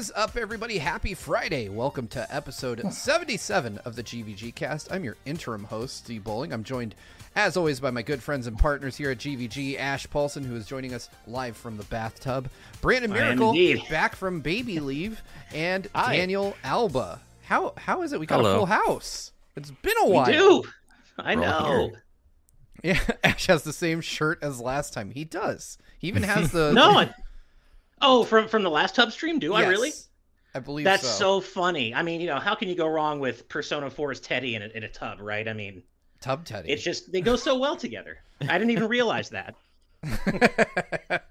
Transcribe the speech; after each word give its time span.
is 0.00 0.10
up, 0.16 0.34
everybody? 0.34 0.78
Happy 0.78 1.12
Friday. 1.12 1.68
Welcome 1.68 2.08
to 2.08 2.34
episode 2.34 2.80
77 2.90 3.76
of 3.84 3.96
the 3.96 4.02
GVG 4.02 4.54
cast. 4.54 4.90
I'm 4.90 5.04
your 5.04 5.18
interim 5.26 5.64
host, 5.64 5.98
Steve 5.98 6.24
Bowling. 6.24 6.54
I'm 6.54 6.64
joined, 6.64 6.94
as 7.36 7.54
always, 7.54 7.80
by 7.80 7.90
my 7.90 8.00
good 8.00 8.22
friends 8.22 8.46
and 8.46 8.58
partners 8.58 8.96
here 8.96 9.10
at 9.10 9.18
GVG, 9.18 9.78
Ash 9.78 10.06
Paulsen, 10.06 10.46
who 10.46 10.56
is 10.56 10.66
joining 10.66 10.94
us 10.94 11.10
live 11.26 11.54
from 11.54 11.76
the 11.76 11.84
bathtub, 11.84 12.48
Brandon 12.80 13.12
Miracle, 13.12 13.50
indeed. 13.50 13.82
back 13.90 14.16
from 14.16 14.40
baby 14.40 14.80
leave, 14.80 15.20
and 15.52 15.86
Hi. 15.94 16.16
Daniel 16.16 16.56
Alba. 16.64 17.20
How 17.42 17.74
How 17.76 18.00
is 18.00 18.14
it? 18.14 18.20
We 18.20 18.24
got 18.24 18.40
a 18.40 18.44
full 18.44 18.64
house. 18.64 19.32
It's 19.54 19.70
been 19.70 19.98
a 20.00 20.08
while. 20.08 20.24
We 20.24 20.32
do. 20.32 20.62
I 21.18 21.34
We're 21.36 21.42
know. 21.42 21.90
Yeah, 22.82 23.00
Ash 23.22 23.48
has 23.48 23.64
the 23.64 23.72
same 23.74 24.00
shirt 24.00 24.38
as 24.40 24.62
last 24.62 24.94
time. 24.94 25.10
He 25.10 25.26
does. 25.26 25.76
He 25.98 26.08
even 26.08 26.22
has 26.22 26.52
the. 26.52 26.72
No. 26.72 27.00
I, 27.00 27.14
oh, 28.00 28.24
from 28.24 28.48
from 28.48 28.62
the 28.62 28.70
last 28.70 28.94
tub 28.94 29.12
stream? 29.12 29.38
Do 29.38 29.54
I 29.54 29.66
really? 29.66 29.88
Yes, 29.88 30.08
I 30.54 30.60
believe 30.60 30.84
That's 30.84 31.06
so. 31.06 31.40
so. 31.40 31.40
funny. 31.40 31.94
I 31.94 32.02
mean, 32.02 32.20
you 32.20 32.26
know, 32.26 32.38
how 32.38 32.54
can 32.54 32.68
you 32.68 32.74
go 32.74 32.88
wrong 32.88 33.20
with 33.20 33.48
Persona 33.48 33.90
4's 33.90 34.20
Teddy 34.20 34.54
in 34.54 34.62
a, 34.62 34.66
in 34.68 34.82
a 34.82 34.88
tub, 34.88 35.18
right? 35.20 35.46
I 35.46 35.52
mean, 35.52 35.82
Tub 36.20 36.44
Teddy. 36.44 36.70
it's 36.70 36.82
just 36.82 37.12
they 37.12 37.20
go 37.20 37.36
so 37.36 37.58
well 37.58 37.76
together. 37.76 38.18
I 38.40 38.58
didn't 38.58 38.70
even 38.70 38.88
realize 38.88 39.30
that. 39.30 39.54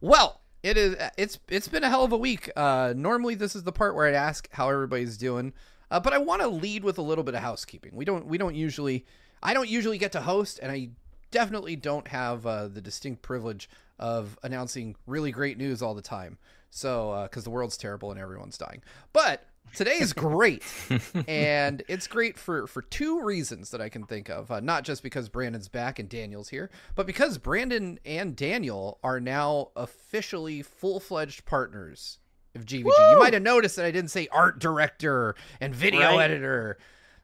well, 0.00 0.40
it 0.62 0.76
is. 0.76 0.96
It's 1.16 1.38
it's 1.48 1.68
been 1.68 1.84
a 1.84 1.88
hell 1.88 2.04
of 2.04 2.12
a 2.12 2.16
week. 2.16 2.50
Uh, 2.54 2.94
normally, 2.96 3.34
this 3.34 3.56
is 3.56 3.64
the 3.64 3.72
part 3.72 3.94
where 3.94 4.06
I'd 4.06 4.14
ask 4.14 4.48
how 4.52 4.68
everybody's 4.68 5.16
doing, 5.16 5.52
uh, 5.90 6.00
but 6.00 6.12
I 6.12 6.18
want 6.18 6.42
to 6.42 6.48
lead 6.48 6.84
with 6.84 6.98
a 6.98 7.02
little 7.02 7.24
bit 7.24 7.34
of 7.34 7.40
housekeeping. 7.40 7.92
We 7.94 8.04
don't 8.04 8.26
we 8.26 8.38
don't 8.38 8.54
usually. 8.54 9.06
I 9.42 9.54
don't 9.54 9.70
usually 9.70 9.96
get 9.96 10.12
to 10.12 10.20
host, 10.20 10.60
and 10.62 10.70
I 10.70 10.90
definitely 11.30 11.74
don't 11.74 12.08
have 12.08 12.46
uh, 12.46 12.68
the 12.68 12.82
distinct 12.82 13.22
privilege 13.22 13.70
of 14.00 14.36
announcing 14.42 14.96
really 15.06 15.30
great 15.30 15.56
news 15.58 15.80
all 15.82 15.94
the 15.94 16.02
time. 16.02 16.38
So, 16.70 17.22
because 17.30 17.44
the 17.44 17.50
world's 17.50 17.76
terrible 17.76 18.10
and 18.10 18.18
everyone's 18.20 18.58
dying, 18.58 18.82
but 19.12 19.46
today 19.74 19.98
is 20.00 20.12
great. 20.12 20.62
And 21.28 21.82
it's 21.88 22.06
great 22.08 22.36
for 22.38 22.66
for 22.66 22.82
two 22.82 23.22
reasons 23.22 23.70
that 23.70 23.80
i 23.80 23.88
can 23.88 24.04
think 24.04 24.28
of 24.28 24.50
uh, 24.50 24.60
not 24.60 24.84
just 24.84 25.02
because 25.02 25.28
brandon's 25.28 25.68
back 25.68 25.98
and 25.98 26.08
daniel's 26.08 26.48
here 26.48 26.70
but 26.96 27.06
because 27.06 27.38
brandon 27.38 27.98
and 28.04 28.34
daniel 28.36 28.98
are 29.04 29.20
now 29.20 29.68
officially 29.76 30.62
full-fledged 30.62 31.44
partners 31.44 32.18
of 32.56 32.64
gvg 32.64 32.84
you 33.12 33.18
might 33.18 33.32
have 33.34 33.42
noticed 33.42 33.76
that 33.76 33.84
i 33.84 33.90
didn't 33.90 34.10
say 34.10 34.26
art 34.32 34.58
director 34.58 35.34
and 35.60 35.74
video 35.74 36.00
Right. 36.00 36.20
editor 36.30 36.78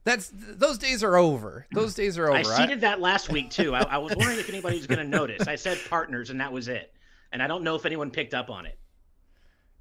that's 0.07 0.31
those 0.33 0.79
days 0.79 1.03
are 1.03 1.17
over 1.17 1.67
those 1.73 1.93
days 1.93 2.17
are 2.17 2.29
over 2.29 2.39
I 2.39 2.43
seeded 2.45 2.81
that 2.83 3.01
last 3.01 3.29
week 3.29 3.51
too. 3.51 3.75
I, 3.75 3.83
I 3.83 3.99
was 3.99 4.15
wondering 4.15 4.39
if 4.39 4.49
anybody 4.49 4.77
was 4.77 4.87
going 4.87 5.01
to 5.01 5.05
notice. 5.05 5.49
I 5.49 5.57
said 5.57 5.79
partners, 5.91 6.31
and 6.31 6.41
that 6.41 6.53
was 6.53 6.69
it. 6.69 6.95
And 7.33 7.43
I 7.43 7.49
don't 7.49 7.65
know 7.65 7.75
if 7.75 7.85
anyone 7.85 8.13
picked 8.13 8.33
up 8.33 8.49
on 8.49 8.67
it. 8.67 8.79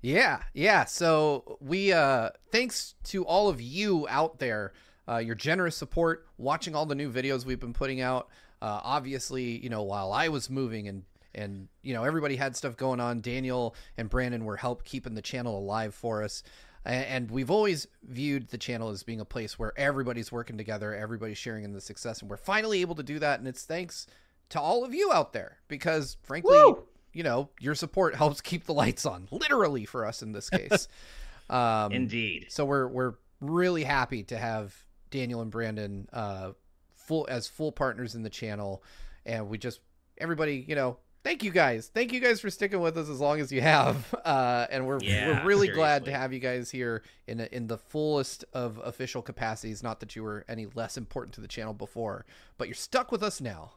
Yeah, 0.02 0.42
yeah. 0.54 0.86
So 0.86 1.60
we 1.62 1.94
uh 1.94 2.32
thanks 2.52 2.96
to 3.06 3.24
all 3.24 3.50
of 3.50 3.62
you 3.62 4.08
out 4.10 4.40
there, 4.40 4.74
uh 5.08 5.18
your 5.18 5.36
generous 5.36 5.78
support, 5.78 6.26
watching 6.40 6.76
all 6.76 6.88
the 6.88 6.96
new 6.96 7.12
videos 7.12 7.46
we've 7.46 7.60
been 7.60 7.74
putting 7.74 8.02
out. 8.02 8.28
Uh 8.64 8.80
obviously, 8.84 9.64
you 9.64 9.70
know, 9.70 9.84
while 9.84 10.12
I 10.12 10.30
was 10.30 10.50
moving 10.50 10.88
and 10.88 11.04
and 11.36 11.68
you 11.84 11.94
know, 11.94 12.04
everybody 12.04 12.36
had 12.36 12.56
stuff 12.56 12.76
going 12.76 13.00
on, 13.00 13.22
Daniel 13.22 13.76
and 13.96 14.10
Brandon 14.10 14.44
were 14.44 14.58
help 14.58 14.84
keeping 14.86 15.14
the 15.14 15.22
channel 15.22 15.60
alive 15.60 15.94
for 15.94 16.24
us. 16.24 16.42
And 16.86 17.32
we've 17.32 17.50
always 17.50 17.88
viewed 18.04 18.50
the 18.50 18.60
channel 18.60 18.90
as 18.90 19.02
being 19.02 19.20
a 19.20 19.26
place 19.26 19.58
where 19.58 19.74
everybody's 19.76 20.32
working 20.32 20.58
together, 20.58 20.94
everybody's 20.94 21.38
sharing 21.38 21.64
in 21.64 21.74
the 21.74 21.82
success, 21.82 22.22
and 22.22 22.30
we're 22.30 22.38
finally 22.38 22.82
able 22.82 22.96
to 22.96 23.04
do 23.04 23.18
that. 23.20 23.40
And 23.40 23.48
it's 23.48 23.64
thanks 23.64 24.06
to 24.50 24.60
all 24.60 24.86
of 24.86 24.94
you 24.94 25.12
out 25.12 25.34
there 25.34 25.58
because, 25.68 26.18
frankly, 26.22 26.56
Woo! 26.56 26.84
you 27.12 27.24
know, 27.24 27.50
your 27.60 27.74
support 27.74 28.14
helps 28.16 28.40
keep 28.42 28.66
the 28.66 28.74
lights 28.74 29.06
on, 29.06 29.28
literally 29.32 29.86
for 29.86 30.06
us 30.06 30.22
in 30.22 30.32
this 30.32 30.50
case. 30.50 30.88
um, 31.50 31.92
Indeed. 31.92 32.48
So 32.50 32.66
we're 32.66 32.88
we're 32.88 33.14
really 33.42 33.84
happy 33.84 34.24
to 34.26 34.38
have 34.38 34.76
Daniel 35.10 35.42
and 35.42 35.50
Brandon 35.50 36.08
uh, 36.14 36.52
full 36.96 37.26
as 37.30 37.48
full 37.48 37.72
partners 37.72 38.14
in 38.14 38.22
the 38.22 38.30
channel, 38.30 38.84
and 39.26 39.50
we 39.50 39.58
just 39.58 39.80
everybody, 40.20 40.64
you 40.68 40.76
know. 40.76 40.98
Thank 41.26 41.44
you 41.44 41.50
guys. 41.50 41.90
Thank 41.92 42.14
you 42.14 42.20
guys 42.20 42.40
for 42.40 42.52
sticking 42.52 42.80
with 42.82 42.96
us 43.00 43.10
as 43.10 43.20
long 43.20 43.40
as 43.40 43.52
you 43.52 43.60
have, 43.60 44.14
uh, 44.26 44.68
and 44.70 44.86
we're 44.86 45.00
Yeah, 45.02 45.42
we're 45.42 45.48
really 45.48 45.70
glad 45.70 46.06
to 46.06 46.12
have 46.12 46.32
you 46.32 46.38
guys 46.40 46.70
here 46.70 47.02
in 47.26 47.40
in 47.40 47.66
the 47.66 47.80
fullest 47.80 48.46
of 48.54 48.80
official 48.84 49.24
capacities. 49.24 49.82
Not 49.82 50.00
that 50.02 50.16
you 50.16 50.22
were 50.22 50.46
any 50.48 50.68
less 50.76 50.98
important 50.98 51.34
to 51.34 51.42
the 51.42 51.48
channel 51.48 51.74
before, 51.74 52.28
but 52.60 52.68
you're 52.68 52.76
stuck 52.76 53.12
with 53.12 53.24
us 53.24 53.42
now. 53.42 53.72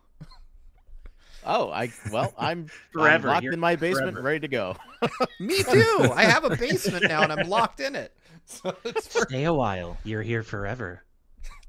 Oh, 1.46 1.70
I 1.70 1.90
well, 2.12 2.34
I'm 2.38 2.66
Forever. 2.92 3.28
I'm 3.28 3.34
locked 3.36 3.46
in 3.54 3.60
my 3.60 3.76
basement, 3.76 4.12
forever. 4.12 4.22
ready 4.26 4.40
to 4.40 4.48
go. 4.48 4.76
Me 5.40 5.62
too. 5.62 6.10
I 6.14 6.24
have 6.24 6.44
a 6.44 6.54
basement 6.54 7.06
now, 7.08 7.22
and 7.22 7.32
I'm 7.32 7.48
locked 7.48 7.80
in 7.80 7.96
it. 7.96 8.12
So 8.44 8.76
it's 8.84 9.06
for... 9.08 9.26
Stay 9.26 9.44
a 9.44 9.54
while. 9.54 9.96
You're 10.04 10.22
here 10.22 10.42
forever. 10.42 11.02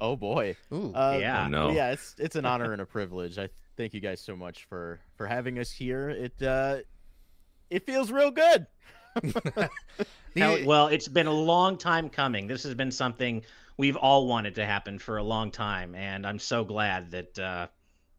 Oh 0.01 0.17
boy. 0.17 0.57
Ooh. 0.73 0.94
Uh, 0.94 1.17
Yeah. 1.22 1.47
no. 1.47 1.72
Yeah, 1.72 1.91
it's 1.91 2.16
it's 2.17 2.35
an 2.35 2.46
honor 2.46 2.73
and 2.73 2.81
a 2.81 2.85
privilege. 2.85 3.38
I 3.38 3.50
thank 3.79 3.94
you 3.94 4.01
guys 4.01 4.19
so 4.19 4.35
much 4.35 4.66
for 4.66 5.00
for 5.16 5.25
having 5.25 5.57
us 5.57 5.72
here. 5.72 6.09
It 6.09 6.44
uh, 6.44 6.79
it 7.69 7.85
feels 7.85 8.12
real 8.12 8.29
good. 8.29 8.67
Hell, 10.35 10.59
well, 10.66 10.88
it's 10.88 11.07
been 11.07 11.28
a 11.28 11.34
long 11.34 11.78
time 11.78 12.09
coming. 12.09 12.45
This 12.45 12.62
has 12.63 12.75
been 12.75 12.91
something 12.91 13.41
we've 13.78 13.95
all 13.95 14.28
wanted 14.28 14.53
to 14.56 14.66
happen 14.66 15.00
for 15.00 15.17
a 15.17 15.23
long 15.23 15.50
time, 15.50 15.95
and 15.95 16.28
I'm 16.28 16.38
so 16.38 16.63
glad 16.63 17.09
that 17.12 17.40
uh, 17.40 17.67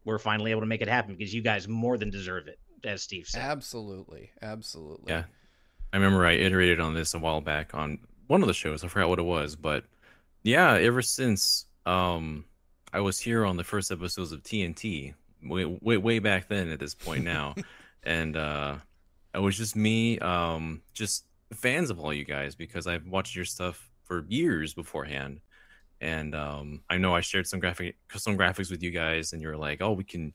we're 0.03 0.19
finally 0.19 0.51
able 0.51 0.61
to 0.61 0.67
make 0.67 0.81
it 0.81 0.89
happen 0.89 1.15
because 1.15 1.33
you 1.33 1.43
guys 1.43 1.67
more 1.67 1.97
than 1.97 2.09
deserve 2.09 2.47
it, 2.47 2.59
as 2.83 3.03
Steve 3.03 3.27
said. 3.27 3.43
Absolutely, 3.43 4.31
absolutely. 4.41 5.13
Yeah. 5.13 5.23
I 5.93 5.97
remember 5.97 6.25
I 6.25 6.33
iterated 6.33 6.79
on 6.79 6.95
this 6.95 7.13
a 7.13 7.19
while 7.19 7.41
back 7.41 7.75
on 7.75 7.99
one 8.27 8.41
of 8.41 8.47
the 8.47 8.53
shows. 8.53 8.83
I 8.83 8.87
forgot 8.87 9.09
what 9.09 9.19
it 9.19 9.23
was, 9.23 9.55
but 9.55 9.85
yeah, 10.41 10.73
ever 10.73 11.03
since 11.03 11.65
um 11.85 12.45
I 12.93 12.99
was 12.99 13.19
here 13.19 13.45
on 13.45 13.57
the 13.57 13.63
first 13.63 13.91
episodes 13.91 14.31
of 14.31 14.43
TNT, 14.43 15.13
way 15.43 15.65
way, 15.65 15.97
way 15.97 16.19
back 16.19 16.47
then 16.47 16.69
at 16.69 16.79
this 16.79 16.95
point 16.95 17.23
now, 17.23 17.55
and 18.03 18.35
uh 18.37 18.77
it 19.33 19.39
was 19.39 19.57
just 19.57 19.77
me, 19.77 20.19
um, 20.19 20.81
just 20.93 21.25
fans 21.53 21.89
of 21.89 21.99
all 21.99 22.13
you 22.13 22.25
guys 22.25 22.53
because 22.53 22.85
I've 22.85 23.07
watched 23.07 23.33
your 23.35 23.45
stuff 23.45 23.89
for 24.03 24.25
years 24.27 24.73
beforehand, 24.73 25.41
and 26.01 26.35
um 26.35 26.81
I 26.89 26.97
know 26.97 27.15
I 27.15 27.21
shared 27.21 27.47
some 27.47 27.59
graphic 27.59 27.97
some 28.15 28.37
graphics 28.37 28.71
with 28.71 28.83
you 28.83 28.91
guys, 28.91 29.33
and 29.33 29.41
you're 29.41 29.57
like, 29.57 29.81
oh, 29.81 29.93
we 29.93 30.03
can 30.03 30.33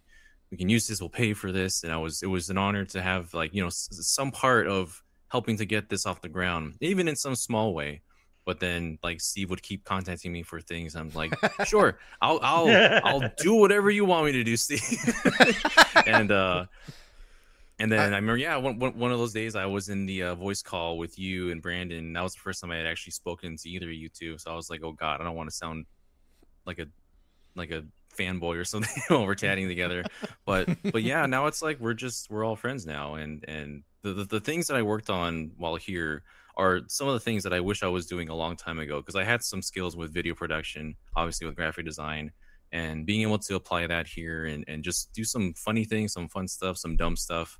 we 0.50 0.56
can 0.56 0.69
use 0.69 0.87
this. 0.89 1.00
We'll 1.00 1.11
pay 1.11 1.34
for 1.34 1.53
this. 1.53 1.83
And 1.84 1.93
i 1.93 1.97
was 1.97 2.23
it 2.23 2.28
was 2.28 2.50
an 2.50 2.59
honor 2.59 2.84
to 2.87 3.03
have 3.03 3.34
like 3.34 3.55
you 3.55 3.61
know 3.62 3.69
s- 3.69 3.88
some 3.91 4.31
part 4.31 4.67
of 4.69 5.03
helping 5.28 5.56
to 5.56 5.65
get 5.65 5.88
this 5.88 6.06
off 6.06 6.21
the 6.23 6.28
ground 6.28 6.75
even 6.81 7.09
in 7.09 7.17
some 7.17 7.34
small 7.34 7.75
way 7.75 8.00
but 8.47 8.59
then 8.59 8.99
like 9.03 9.21
steve 9.21 9.51
would 9.51 9.62
keep 9.62 9.84
contacting 9.84 10.33
me 10.33 10.43
for 10.43 10.61
things 10.62 10.97
i'm 10.97 11.11
like 11.11 11.34
sure 11.67 11.99
i'll 12.23 12.41
i'll 12.43 13.01
i'll 13.05 13.31
do 13.37 13.55
whatever 13.55 13.91
you 13.91 14.07
want 14.07 14.25
me 14.25 14.33
to 14.33 14.43
do 14.43 14.57
steve 14.57 14.81
and 16.07 16.33
uh 16.33 16.65
and 17.79 17.93
then 17.93 18.15
I 18.15 18.17
remember, 18.17 18.39
yeah, 18.39 18.56
one, 18.56 18.79
one 18.79 18.99
one 18.99 19.12
of 19.12 19.19
those 19.19 19.35
days 19.35 19.55
I 19.55 19.67
was 19.67 19.91
in 19.91 20.06
the 20.06 20.23
uh, 20.23 20.35
voice 20.35 20.62
call 20.62 20.97
with 20.97 21.19
you 21.19 21.51
and 21.51 21.61
Brandon. 21.61 21.99
And 21.99 22.17
That 22.17 22.23
was 22.23 22.33
the 22.33 22.41
first 22.41 22.62
time 22.62 22.71
I 22.71 22.77
had 22.77 22.87
actually 22.87 23.11
spoken 23.11 23.55
to 23.59 23.69
either 23.69 23.89
of 23.89 23.93
you 23.93 24.09
two. 24.09 24.39
So 24.39 24.51
I 24.51 24.55
was 24.55 24.71
like, 24.71 24.83
oh 24.83 24.93
god, 24.93 25.21
I 25.21 25.25
don't 25.25 25.37
want 25.37 25.51
to 25.51 25.55
sound 25.55 25.85
like 26.65 26.79
a 26.79 26.87
like 27.55 27.71
a 27.71 27.85
fanboy 28.17 28.56
or 28.56 28.65
something 28.65 29.03
while 29.09 29.27
we're 29.27 29.35
chatting 29.35 29.69
together 29.69 30.03
but 30.45 30.69
but 30.91 31.03
yeah 31.03 31.27
now 31.27 31.47
it's 31.47 31.62
like 31.62 31.79
we're 31.81 31.95
just 31.95 32.31
we're 32.31 32.45
all 32.45 32.56
friends 32.56 32.87
now 32.87 33.15
and 33.15 33.45
and 33.47 33.83
the, 34.03 34.12
the 34.12 34.25
the 34.25 34.41
things 34.41 34.67
that 34.67 34.77
i 34.77 34.83
worked 34.83 35.11
on 35.11 35.51
while 35.59 35.77
here 35.77 36.23
are 36.56 36.81
some 36.89 37.06
of 37.09 37.15
the 37.15 37.21
things 37.21 37.43
that 37.43 37.53
i 37.53 37.61
wish 37.61 37.83
i 37.83 37.89
was 37.89 38.06
doing 38.06 38.28
a 38.28 38.34
long 38.34 38.56
time 38.56 38.78
ago 38.78 39.00
because 39.00 39.17
i 39.17 39.25
had 39.25 39.43
some 39.43 39.62
skills 39.62 39.97
with 39.97 40.12
video 40.12 40.34
production 40.34 40.94
obviously 41.17 41.47
with 41.47 41.56
graphic 41.56 41.84
design 41.84 42.31
and 42.72 43.06
being 43.06 43.22
able 43.22 43.39
to 43.39 43.55
apply 43.55 43.87
that 43.87 44.06
here 44.06 44.47
and 44.47 44.65
and 44.69 44.83
just 44.83 45.12
do 45.12 45.25
some 45.25 45.55
funny 45.55 45.84
things 45.84 46.12
some 46.12 46.28
fun 46.28 46.49
stuff 46.49 46.77
some 46.77 46.97
dumb 46.97 47.17
stuff 47.17 47.59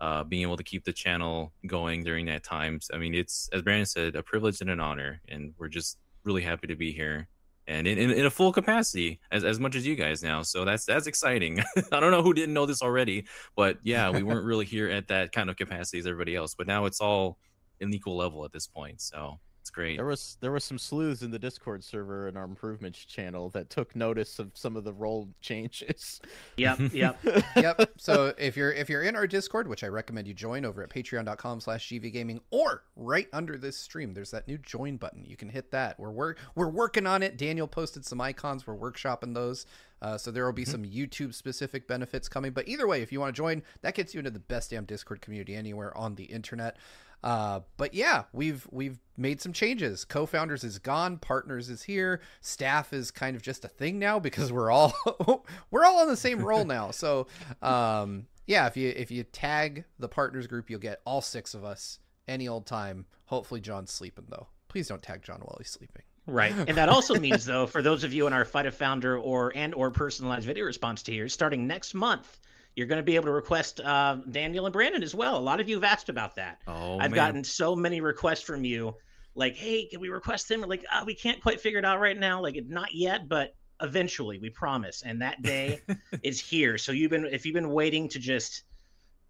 uh, 0.00 0.22
being 0.24 0.42
able 0.42 0.56
to 0.56 0.64
keep 0.64 0.84
the 0.84 0.92
channel 0.92 1.52
going 1.66 2.04
during 2.04 2.26
that 2.26 2.44
time. 2.44 2.78
I 2.92 2.98
mean 2.98 3.14
it's 3.14 3.48
as 3.52 3.62
brandon 3.62 3.86
said 3.86 4.16
a 4.16 4.22
privilege 4.22 4.60
and 4.60 4.70
an 4.70 4.80
honor 4.80 5.20
and 5.28 5.54
we're 5.58 5.68
just 5.68 5.98
really 6.24 6.42
happy 6.42 6.66
to 6.66 6.76
be 6.76 6.92
here 6.92 7.28
and 7.68 7.86
in, 7.86 7.98
in, 7.98 8.10
in 8.10 8.26
a 8.26 8.30
full 8.30 8.52
capacity 8.52 9.20
as, 9.32 9.42
as 9.42 9.58
much 9.58 9.74
as 9.74 9.86
you 9.86 9.96
guys 9.96 10.22
now. 10.22 10.42
So 10.42 10.64
that's 10.64 10.84
that's 10.84 11.06
exciting. 11.06 11.60
I 11.92 12.00
don't 12.00 12.10
know 12.10 12.22
who 12.22 12.34
didn't 12.34 12.54
know 12.54 12.66
this 12.66 12.82
already 12.82 13.26
but 13.56 13.78
yeah 13.82 14.10
we 14.10 14.22
weren't 14.22 14.44
really 14.50 14.64
here 14.64 14.90
at 14.90 15.08
that 15.08 15.32
kind 15.32 15.50
of 15.50 15.56
capacity 15.56 15.98
as 15.98 16.06
everybody 16.06 16.36
else 16.36 16.54
but 16.54 16.66
now 16.66 16.84
it's 16.84 17.00
all 17.00 17.38
an 17.80 17.92
equal 17.94 18.16
level 18.16 18.44
at 18.44 18.52
this 18.52 18.66
point 18.66 19.00
so 19.00 19.38
it's 19.60 19.70
great 19.72 19.96
There 19.96 20.06
was 20.06 20.36
there 20.40 20.52
was 20.52 20.62
some 20.62 20.78
sleuths 20.78 21.22
in 21.22 21.32
the 21.32 21.40
Discord 21.40 21.82
server 21.82 22.28
in 22.28 22.36
our 22.36 22.44
improvements 22.44 23.04
channel 23.04 23.50
that 23.50 23.68
took 23.68 23.96
notice 23.96 24.38
of 24.38 24.52
some 24.54 24.76
of 24.76 24.84
the 24.84 24.92
role 24.92 25.28
changes. 25.40 26.20
Yep, 26.56 26.78
yep. 26.94 27.18
yep. 27.56 27.90
So 27.98 28.32
if 28.38 28.56
you're 28.56 28.72
if 28.72 28.88
you're 28.88 29.02
in 29.02 29.16
our 29.16 29.26
Discord, 29.26 29.66
which 29.66 29.82
I 29.82 29.88
recommend 29.88 30.28
you 30.28 30.34
join 30.34 30.64
over 30.64 30.82
at 30.84 30.88
patreon.com 30.88 31.58
slash 31.60 31.88
gvgaming 31.90 32.38
or 32.50 32.84
right 32.94 33.26
under 33.32 33.58
this 33.58 33.76
stream, 33.76 34.14
there's 34.14 34.30
that 34.30 34.46
new 34.46 34.56
join 34.56 34.96
button. 34.98 35.24
You 35.26 35.36
can 35.36 35.48
hit 35.48 35.72
that. 35.72 35.98
We're 35.98 36.12
we're, 36.12 36.34
we're 36.54 36.70
working 36.70 37.06
on 37.06 37.22
it. 37.24 37.36
Daniel 37.36 37.66
posted 37.66 38.06
some 38.06 38.20
icons. 38.20 38.66
We're 38.68 38.76
workshopping 38.76 39.34
those. 39.34 39.66
Uh, 40.00 40.16
so 40.16 40.30
there 40.30 40.44
will 40.44 40.52
be 40.52 40.62
Mm-hmm. 40.62 40.70
some 40.70 40.84
YouTube 40.84 41.34
specific 41.34 41.88
benefits 41.88 42.28
coming. 42.28 42.52
But 42.52 42.68
either 42.68 42.86
way, 42.86 43.02
if 43.02 43.10
you 43.12 43.18
want 43.20 43.34
to 43.34 43.36
join, 43.36 43.62
that 43.82 43.94
gets 43.94 44.14
you 44.14 44.18
into 44.18 44.30
the 44.30 44.38
best 44.38 44.70
damn 44.70 44.84
Discord 44.84 45.20
community 45.20 45.54
anywhere 45.56 45.94
on 45.96 46.14
the 46.14 46.24
internet. 46.24 46.76
Uh, 47.22 47.60
but 47.76 47.94
yeah, 47.94 48.24
we've 48.32 48.66
we've 48.70 48.98
made 49.16 49.40
some 49.40 49.52
changes. 49.52 50.04
Co-founders 50.04 50.62
is 50.64 50.78
gone, 50.78 51.18
partners 51.18 51.68
is 51.70 51.82
here, 51.82 52.20
staff 52.40 52.92
is 52.92 53.10
kind 53.10 53.34
of 53.36 53.42
just 53.42 53.64
a 53.64 53.68
thing 53.68 53.98
now 53.98 54.18
because 54.18 54.52
we're 54.52 54.70
all 54.70 54.94
we're 55.70 55.84
all 55.84 55.98
on 56.00 56.08
the 56.08 56.16
same 56.16 56.40
role 56.40 56.64
now. 56.64 56.90
So 56.90 57.26
um, 57.62 58.26
yeah, 58.46 58.66
if 58.66 58.76
you 58.76 58.92
if 58.94 59.10
you 59.10 59.24
tag 59.24 59.84
the 59.98 60.08
partners 60.08 60.46
group, 60.46 60.70
you'll 60.70 60.80
get 60.80 61.00
all 61.04 61.20
six 61.20 61.54
of 61.54 61.64
us 61.64 61.98
any 62.28 62.48
old 62.48 62.66
time. 62.66 63.06
Hopefully, 63.26 63.60
John's 63.60 63.90
sleeping 63.90 64.26
though. 64.28 64.48
Please 64.68 64.88
don't 64.88 65.02
tag 65.02 65.22
John 65.22 65.40
while 65.40 65.56
he's 65.58 65.70
sleeping. 65.70 66.02
Right. 66.26 66.52
And 66.52 66.76
that 66.76 66.88
also 66.88 67.14
means 67.14 67.44
though, 67.44 67.66
for 67.66 67.82
those 67.82 68.04
of 68.04 68.12
you 68.12 68.26
in 68.26 68.32
our 68.32 68.44
Fight 68.44 68.66
a 68.66 68.72
Founder 68.72 69.18
or 69.18 69.52
and 69.54 69.74
or 69.74 69.90
personalized 69.90 70.46
video 70.46 70.64
response 70.64 71.02
tiers, 71.02 71.32
starting 71.32 71.66
next 71.66 71.94
month, 71.94 72.40
you're 72.76 72.86
going 72.86 72.98
to 72.98 73.02
be 73.02 73.16
able 73.16 73.24
to 73.24 73.32
request 73.32 73.80
uh, 73.80 74.18
Daniel 74.30 74.66
and 74.66 74.72
Brandon 74.72 75.02
as 75.02 75.14
well. 75.14 75.38
A 75.38 75.40
lot 75.40 75.60
of 75.60 75.68
you 75.68 75.76
have 75.76 75.84
asked 75.84 76.10
about 76.10 76.36
that. 76.36 76.60
Oh, 76.68 76.98
I've 76.98 77.10
man. 77.10 77.16
gotten 77.16 77.44
so 77.44 77.74
many 77.74 78.02
requests 78.02 78.42
from 78.42 78.64
you, 78.64 78.94
like, 79.34 79.56
"Hey, 79.56 79.86
can 79.86 79.98
we 79.98 80.10
request 80.10 80.48
them?" 80.48 80.60
Like, 80.60 80.84
oh, 80.92 81.04
we 81.04 81.14
can't 81.14 81.42
quite 81.42 81.60
figure 81.60 81.78
it 81.78 81.84
out 81.86 82.00
right 82.00 82.16
now. 82.16 82.40
Like, 82.42 82.62
not 82.68 82.94
yet, 82.94 83.28
but 83.28 83.54
eventually, 83.80 84.38
we 84.38 84.50
promise. 84.50 85.02
And 85.02 85.22
that 85.22 85.40
day 85.42 85.80
is 86.22 86.38
here. 86.38 86.76
So 86.76 86.92
you've 86.92 87.10
been, 87.10 87.24
if 87.24 87.46
you've 87.46 87.54
been 87.54 87.70
waiting 87.70 88.08
to 88.10 88.18
just 88.18 88.62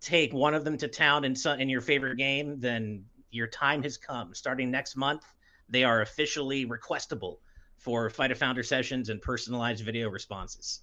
take 0.01 0.33
one 0.33 0.55
of 0.55 0.65
them 0.65 0.77
to 0.79 0.89
town 0.89 1.25
in 1.25 1.37
some 1.37 1.61
in 1.61 1.69
your 1.69 1.81
favorite 1.81 2.17
game, 2.17 2.59
then 2.59 3.05
your 3.31 3.47
time 3.47 3.83
has 3.85 3.97
come. 3.97 4.35
Starting 4.35 4.73
next 4.73 4.97
month, 4.97 5.23
they 5.69 5.85
are 5.85 6.01
officially 6.01 6.67
requestable 6.67 7.37
for 7.79 8.11
Fight 8.11 8.33
a 8.33 8.35
Founder 8.35 8.65
sessions 8.65 9.09
and 9.09 9.23
personalized 9.23 9.85
video 9.85 10.09
responses. 10.09 10.81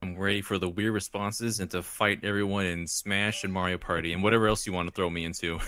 I'm 0.00 0.16
ready 0.16 0.42
for 0.42 0.58
the 0.58 0.68
weird 0.68 0.92
responses 0.94 1.58
and 1.58 1.68
to 1.72 1.82
fight 1.82 2.20
everyone 2.22 2.66
in 2.66 2.86
Smash 2.86 3.42
and 3.42 3.52
Mario 3.52 3.78
Party 3.78 4.12
and 4.12 4.22
whatever 4.22 4.46
else 4.46 4.64
you 4.66 4.72
want 4.72 4.88
to 4.88 4.94
throw 4.94 5.10
me 5.10 5.24
into. 5.24 5.58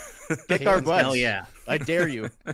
Kick 0.48 0.66
our 0.66 0.76
Caitlin's- 0.78 0.82
butts. 0.84 1.02
Hell 1.02 1.16
yeah. 1.16 1.46
I 1.66 1.78
dare 1.78 2.06
you. 2.06 2.30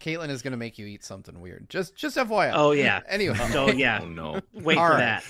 Caitlin 0.00 0.28
is 0.30 0.42
gonna 0.42 0.56
make 0.56 0.78
you 0.78 0.86
eat 0.86 1.04
something 1.04 1.40
weird. 1.40 1.68
Just 1.68 1.96
just 1.96 2.16
FYI. 2.16 2.52
oh 2.54 2.72
yeah. 2.72 3.00
Anyway. 3.08 3.36
So 3.50 3.70
yeah, 3.70 4.00
oh 4.02 4.08
no. 4.08 4.40
wait 4.52 4.76
All 4.78 4.86
for 4.86 4.92
right. 4.92 4.98
that. 4.98 5.24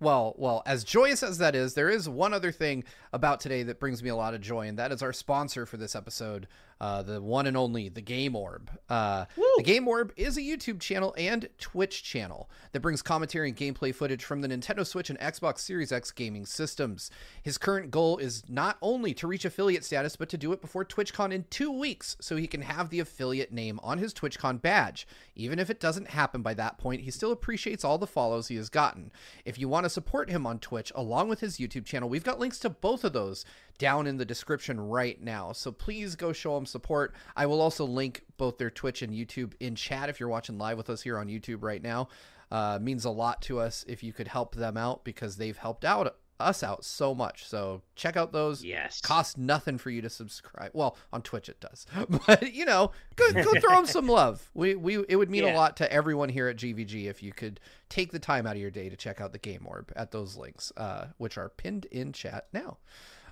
Well, 0.00 0.34
well, 0.36 0.62
as 0.66 0.84
joyous 0.84 1.22
as 1.22 1.38
that 1.38 1.54
is, 1.54 1.72
there 1.74 1.88
is 1.88 2.08
one 2.08 2.34
other 2.34 2.52
thing 2.52 2.84
about 3.14 3.40
today 3.40 3.62
that 3.62 3.80
brings 3.80 4.02
me 4.02 4.10
a 4.10 4.16
lot 4.16 4.34
of 4.34 4.42
joy, 4.42 4.66
and 4.68 4.78
that 4.78 4.92
is 4.92 5.02
our 5.02 5.14
sponsor 5.14 5.64
for 5.64 5.78
this 5.78 5.94
episode, 5.94 6.46
uh, 6.84 7.02
the 7.02 7.18
one 7.18 7.46
and 7.46 7.56
only, 7.56 7.88
the 7.88 8.02
Game 8.02 8.36
Orb. 8.36 8.70
Uh, 8.90 9.24
the 9.56 9.62
Game 9.62 9.88
Orb 9.88 10.12
is 10.18 10.36
a 10.36 10.42
YouTube 10.42 10.80
channel 10.80 11.14
and 11.16 11.48
Twitch 11.56 12.02
channel 12.02 12.50
that 12.72 12.80
brings 12.80 13.00
commentary 13.00 13.48
and 13.48 13.56
gameplay 13.56 13.94
footage 13.94 14.22
from 14.22 14.42
the 14.42 14.48
Nintendo 14.48 14.86
Switch 14.86 15.08
and 15.08 15.18
Xbox 15.18 15.60
Series 15.60 15.92
X 15.92 16.10
gaming 16.10 16.44
systems. 16.44 17.10
His 17.42 17.56
current 17.56 17.90
goal 17.90 18.18
is 18.18 18.42
not 18.50 18.76
only 18.82 19.14
to 19.14 19.26
reach 19.26 19.46
affiliate 19.46 19.82
status, 19.82 20.14
but 20.14 20.28
to 20.28 20.36
do 20.36 20.52
it 20.52 20.60
before 20.60 20.84
TwitchCon 20.84 21.32
in 21.32 21.46
two 21.48 21.72
weeks, 21.72 22.18
so 22.20 22.36
he 22.36 22.46
can 22.46 22.60
have 22.60 22.90
the 22.90 23.00
affiliate 23.00 23.50
name 23.50 23.80
on 23.82 23.96
his 23.96 24.12
TwitchCon 24.12 24.60
badge. 24.60 25.06
Even 25.34 25.58
if 25.58 25.70
it 25.70 25.80
doesn't 25.80 26.10
happen 26.10 26.42
by 26.42 26.52
that 26.52 26.76
point, 26.76 27.00
he 27.00 27.10
still 27.10 27.32
appreciates 27.32 27.82
all 27.82 27.96
the 27.96 28.06
follows 28.06 28.48
he 28.48 28.56
has 28.56 28.68
gotten. 28.68 29.10
If 29.46 29.58
you 29.58 29.70
want 29.70 29.84
to 29.84 29.90
support 29.90 30.28
him 30.28 30.46
on 30.46 30.58
Twitch 30.58 30.92
along 30.94 31.30
with 31.30 31.40
his 31.40 31.56
YouTube 31.56 31.86
channel, 31.86 32.10
we've 32.10 32.22
got 32.22 32.38
links 32.38 32.58
to 32.58 32.68
both 32.68 33.04
of 33.04 33.14
those 33.14 33.46
down 33.78 34.06
in 34.06 34.16
the 34.16 34.24
description 34.24 34.80
right 34.80 35.20
now. 35.20 35.52
So 35.52 35.72
please 35.72 36.16
go 36.16 36.32
show 36.32 36.54
them 36.54 36.66
support. 36.66 37.14
I 37.36 37.46
will 37.46 37.60
also 37.60 37.84
link 37.84 38.22
both 38.36 38.58
their 38.58 38.70
Twitch 38.70 39.02
and 39.02 39.12
YouTube 39.12 39.54
in 39.60 39.74
chat 39.74 40.08
if 40.08 40.20
you're 40.20 40.28
watching 40.28 40.58
live 40.58 40.76
with 40.76 40.90
us 40.90 41.02
here 41.02 41.18
on 41.18 41.28
YouTube 41.28 41.62
right 41.62 41.82
now. 41.82 42.08
Uh, 42.50 42.78
means 42.80 43.04
a 43.04 43.10
lot 43.10 43.42
to 43.42 43.58
us 43.58 43.84
if 43.88 44.02
you 44.02 44.12
could 44.12 44.28
help 44.28 44.54
them 44.54 44.76
out 44.76 45.04
because 45.04 45.36
they've 45.36 45.56
helped 45.56 45.84
out 45.84 46.16
us 46.40 46.62
out 46.62 46.84
so 46.84 47.14
much. 47.14 47.46
So 47.46 47.82
check 47.96 48.16
out 48.16 48.32
those. 48.32 48.64
Yes. 48.64 49.00
Cost 49.00 49.38
nothing 49.38 49.78
for 49.78 49.90
you 49.90 50.02
to 50.02 50.10
subscribe. 50.10 50.70
Well, 50.74 50.96
on 51.12 51.22
Twitch 51.22 51.48
it 51.48 51.60
does, 51.60 51.86
but 52.26 52.52
you 52.52 52.64
know, 52.64 52.92
go, 53.16 53.32
go 53.32 53.54
throw 53.60 53.76
them 53.76 53.86
some 53.86 54.06
love. 54.06 54.50
We 54.54 54.74
we 54.74 55.04
it 55.08 55.16
would 55.16 55.30
mean 55.30 55.44
a 55.44 55.54
lot 55.54 55.76
to 55.78 55.92
everyone 55.92 56.28
here 56.28 56.48
at 56.48 56.56
GVG 56.56 57.06
if 57.06 57.22
you 57.22 57.32
could 57.32 57.60
take 57.88 58.12
the 58.12 58.18
time 58.18 58.46
out 58.46 58.56
of 58.56 58.62
your 58.62 58.70
day 58.70 58.88
to 58.88 58.96
check 58.96 59.20
out 59.20 59.32
the 59.32 59.38
Game 59.38 59.66
Orb 59.66 59.92
at 59.96 60.10
those 60.10 60.36
links, 60.36 60.72
uh, 60.76 61.06
which 61.18 61.38
are 61.38 61.48
pinned 61.48 61.86
in 61.86 62.12
chat 62.12 62.46
now. 62.52 62.78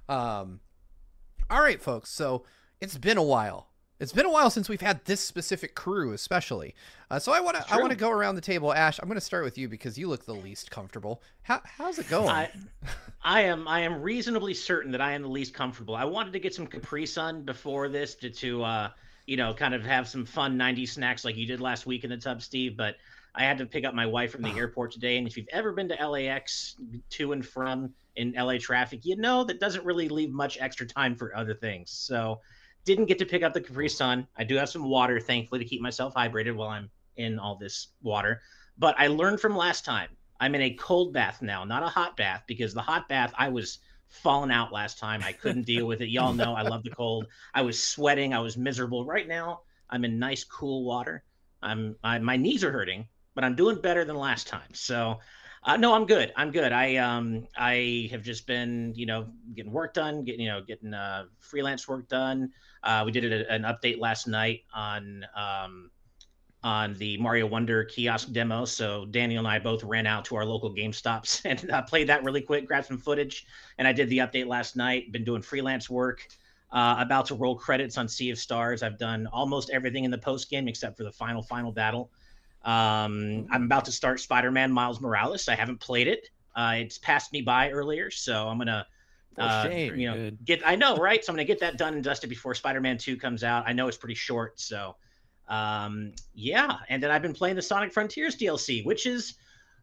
Um, 0.09 0.61
all 1.51 1.61
right, 1.61 1.81
folks. 1.81 2.11
So 2.11 2.45
it's 2.81 2.99
been 2.99 3.19
a 3.19 3.23
while. 3.23 3.69
It's 4.03 4.13
been 4.13 4.27
a 4.27 4.33
while 4.33 4.51
since 4.51 4.69
we've 4.69 4.81
had 4.81 5.05
this 5.05 5.21
specific 5.21 5.77
crew, 5.77 6.13
especially. 6.13 6.75
Uh, 7.09 7.21
so 7.21 7.31
I 7.31 7.39
want 7.39 7.57
to 7.57 7.65
I 7.73 7.77
want 7.79 7.91
to 7.91 7.97
go 7.97 8.11
around 8.11 8.35
the 8.35 8.41
table. 8.41 8.75
Ash, 8.75 8.99
I'm 8.99 9.07
going 9.07 9.15
to 9.15 9.21
start 9.21 9.45
with 9.45 9.57
you 9.57 9.69
because 9.69 9.97
you 9.97 10.09
look 10.09 10.27
the 10.27 10.35
least 10.35 10.73
comfortable. 10.73 11.23
How, 11.43 11.61
how's 11.65 12.01
it 12.01 12.09
going? 12.09 12.29
I, 12.29 12.51
I 13.23 13.43
am 13.43 13.69
I 13.69 13.81
am 13.81 14.03
reasonably 14.03 14.55
certain 14.55 14.91
that 14.91 15.01
I 15.01 15.13
am 15.13 15.23
the 15.23 15.29
least 15.29 15.55
comfortable. 15.55 15.95
I 15.95 16.05
wanted 16.05 16.33
to 16.33 16.41
get 16.41 16.53
some 16.53 16.67
Capri 16.67 17.07
Sun 17.07 17.45
before 17.45 17.89
this 17.89 18.17
to 18.17 18.31
to 18.31 18.65
uh 18.65 18.91
you 19.27 19.37
know 19.37 19.55
kind 19.55 19.73
of 19.73 19.85
have 19.85 20.09
some 20.09 20.27
fun 20.27 20.59
90s 20.59 20.89
snacks 20.89 21.25
like 21.25 21.37
you 21.37 21.47
did 21.47 21.61
last 21.61 21.87
week 21.87 22.03
in 22.03 22.11
the 22.11 22.17
tub, 22.17 22.43
Steve. 22.43 22.77
But 22.77 22.97
I 23.37 23.45
had 23.45 23.57
to 23.59 23.67
pick 23.67 23.85
up 23.85 23.95
my 23.95 24.07
wife 24.07 24.33
from 24.33 24.43
the 24.43 24.51
airport 24.51 24.91
today, 24.91 25.17
and 25.17 25.29
if 25.29 25.37
you've 25.37 25.47
ever 25.53 25.71
been 25.71 25.89
to 25.91 26.09
LAX 26.09 26.75
to 27.11 27.33
and 27.33 27.47
from 27.47 27.95
in 28.17 28.33
LA 28.33 28.59
traffic, 28.59 29.01
you 29.05 29.17
know 29.17 29.45
that 29.45 29.61
doesn't 29.61 29.85
really 29.85 30.09
leave 30.09 30.31
much 30.31 30.59
extra 30.61 30.87
time 30.87 31.15
for 31.15 31.37
other 31.37 31.55
things. 31.55 31.91
So 31.91 32.41
didn't 32.85 33.07
get 33.07 33.19
to 33.19 33.27
pick 33.27 33.43
up 33.43 33.53
the 33.53 33.61
Capri 33.61 33.89
Sun. 33.89 34.27
I 34.37 34.45
do 34.45 34.57
have 34.57 34.69
some 34.69 34.89
water, 34.89 35.21
thankfully, 35.21 35.61
to 35.61 35.65
keep 35.65 35.81
myself 35.81 36.15
hydrated 36.15 36.57
while 36.57 36.71
I'm 36.71 36.91
in 37.17 37.39
all 37.39 37.57
this 37.57 37.89
water. 38.03 38.41
But 38.79 38.95
I 38.99 39.07
learned 39.07 39.41
from 39.41 39.57
last 39.57 39.85
time. 39.85 40.09
I'm 40.41 40.57
in 40.57 40.63
a 40.63 40.75
cold 40.75 41.13
bath 41.13 41.41
now, 41.41 41.63
not 41.63 41.85
a 41.85 41.89
hot 41.89 42.17
bath, 42.17 42.43
because 42.49 42.75
the 42.75 42.83
hot 42.83 43.09
bath 43.09 43.33
I 43.39 43.49
was 43.49 43.79
falling 44.09 44.51
out 44.51 44.73
last 44.73 44.99
time. 44.99 45.23
I 45.23 45.33
couldn't 45.33 45.67
deal 45.67 45.87
with 45.87 46.01
it. 46.01 46.09
Y'all 46.09 46.33
know 46.33 46.55
I 46.55 46.63
love 46.63 46.83
the 46.83 46.91
cold. 46.91 47.27
I 47.55 47.63
was 47.63 47.83
sweating. 47.83 48.35
I 48.35 48.41
was 48.41 48.57
miserable. 48.57 49.05
Right 49.05 49.29
now, 49.29 49.61
I'm 49.89 50.05
in 50.05 50.19
nice, 50.19 50.43
cool 50.43 50.85
water. 50.85 51.23
I'm 51.63 51.97
I, 52.03 52.19
my 52.19 52.37
knees 52.37 52.65
are 52.65 52.73
hurting, 52.73 53.07
but 53.35 53.45
I'm 53.45 53.55
doing 53.55 53.81
better 53.81 54.05
than 54.05 54.17
last 54.17 54.49
time. 54.49 54.75
So, 54.75 55.21
uh, 55.65 55.77
no, 55.77 55.95
I'm 55.95 56.07
good. 56.07 56.33
I'm 56.37 56.51
good. 56.51 56.73
I 56.73 56.97
um 56.97 57.47
I 57.57 58.09
have 58.11 58.23
just 58.23 58.47
been 58.47 58.93
you 58.97 59.07
know 59.07 59.29
getting 59.55 59.73
work 59.73 59.95
done, 59.95 60.25
getting 60.25 60.41
you 60.41 60.49
know 60.49 60.61
getting 60.63 60.93
uh, 60.93 61.25
freelance 61.39 61.87
work 61.87 62.09
done. 62.09 62.51
Uh, 62.83 63.03
we 63.07 63.13
did 63.13 63.33
a, 63.33 63.51
an 63.51 63.63
update 63.63 64.01
last 64.01 64.27
night 64.27 64.63
on 64.75 65.25
um 65.37 65.91
on 66.65 66.95
the 66.95 67.17
Mario 67.19 67.47
Wonder 67.47 67.85
kiosk 67.85 68.33
demo. 68.33 68.65
So 68.65 69.07
Daniel 69.07 69.41
and 69.41 69.49
I 69.49 69.59
both 69.59 69.83
ran 69.83 70.07
out 70.07 70.25
to 70.27 70.37
our 70.37 70.45
local 70.45 70.73
GameStops 70.75 71.43
and 71.45 71.71
uh, 71.71 71.83
played 71.83 72.09
that 72.09 72.25
really 72.25 72.43
quick, 72.43 72.67
grabbed 72.67 72.87
some 72.87 72.99
footage, 72.99 73.47
and 73.79 73.87
I 73.87 73.93
did 73.93 74.09
the 74.09 74.19
update 74.19 74.47
last 74.47 74.77
night. 74.77 75.13
Been 75.13 75.25
doing 75.25 75.43
freelance 75.43 75.89
work. 75.89 76.27
Uh, 76.73 76.97
about 76.99 77.27
to 77.27 77.35
roll 77.35 77.55
credits 77.55 77.99
on 77.99 78.09
Sea 78.09 78.31
of 78.31 78.39
Stars. 78.39 78.83
I've 78.83 78.99
done 78.99 79.29
almost 79.31 79.69
everything 79.71 80.05
in 80.05 80.11
the 80.11 80.19
post 80.19 80.49
game 80.49 80.69
except 80.69 80.97
for 80.97 81.05
the 81.05 81.13
final 81.13 81.43
final 81.43 81.71
battle. 81.71 82.11
Um, 82.65 83.47
I'm 83.51 83.65
about 83.65 83.85
to 83.87 83.93
start 83.93 84.21
Spider-Man 84.21 84.71
Miles 84.71 85.01
Morales. 85.01 85.49
I 85.49 85.55
haven't 85.55 85.81
played 85.81 86.09
it. 86.09 86.29
Uh, 86.55 86.75
it's 86.77 86.99
passed 86.99 87.33
me 87.33 87.43
by 87.43 87.71
earlier, 87.71 88.11
so 88.11 88.49
I'm 88.49 88.59
gonna 88.59 88.87
uh, 89.39 89.65
shame. 89.65 89.97
you 89.97 90.11
know 90.11 90.31
get. 90.45 90.61
I 90.67 90.77
know, 90.77 90.97
right? 90.97 91.25
So 91.25 91.33
I'm 91.33 91.37
gonna 91.37 91.45
get 91.45 91.61
that 91.61 91.79
done 91.79 91.95
and 91.95 92.05
dusted 92.05 92.31
before 92.31 92.55
Spider-Man 92.55 92.99
2 92.99 93.17
comes 93.17 93.43
out. 93.43 93.65
I 93.67 93.73
know 93.73 93.89
it's 93.89 93.97
pretty 93.97 94.15
short, 94.15 94.61
so 94.61 94.97
um, 95.49 96.13
yeah. 96.35 96.77
And 96.89 97.03
then 97.03 97.11
I've 97.11 97.23
been 97.23 97.35
playing 97.35 97.57
the 97.57 97.63
Sonic 97.63 97.93
Frontiers 97.93 98.37
DLC, 98.37 98.85
which 98.85 99.07
is 99.07 99.35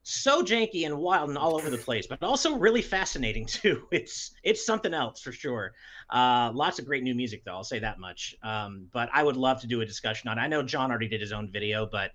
so 0.04 0.42
janky 0.42 0.86
and 0.86 0.98
wild 0.98 1.30
and 1.30 1.38
all 1.38 1.56
over 1.56 1.70
the 1.70 1.78
place, 1.78 2.08
but 2.08 2.24
also 2.24 2.58
really 2.58 2.82
fascinating 2.82 3.46
too. 3.48 3.88
It's 3.92 4.32
it's 4.44 4.66
something 4.66 4.94
else 4.94 5.22
for 5.22 5.32
sure. 5.32 5.74
Uh, 6.10 6.52
lots 6.54 6.80
of 6.80 6.86
great 6.86 7.04
new 7.04 7.14
music 7.14 7.44
though. 7.44 7.54
I'll 7.54 7.64
say 7.64 7.80
that 7.80 8.00
much. 8.00 8.36
Um, 8.42 8.88
but 8.92 9.10
I 9.14 9.24
would 9.24 9.38
love 9.38 9.62
to 9.62 9.68
do 9.68 9.82
a 9.82 9.86
discussion 9.86 10.30
on. 10.30 10.38
it. 10.38 10.42
I 10.42 10.48
know 10.48 10.64
John 10.64 10.90
already 10.90 11.08
did 11.08 11.22
his 11.22 11.32
own 11.32 11.50
video, 11.52 11.86
but 11.86 12.12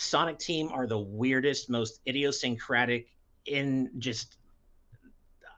Sonic 0.00 0.38
Team 0.38 0.70
are 0.72 0.86
the 0.86 0.98
weirdest, 0.98 1.68
most 1.68 2.00
idiosyncratic 2.06 3.08
in 3.46 3.90
just. 3.98 4.36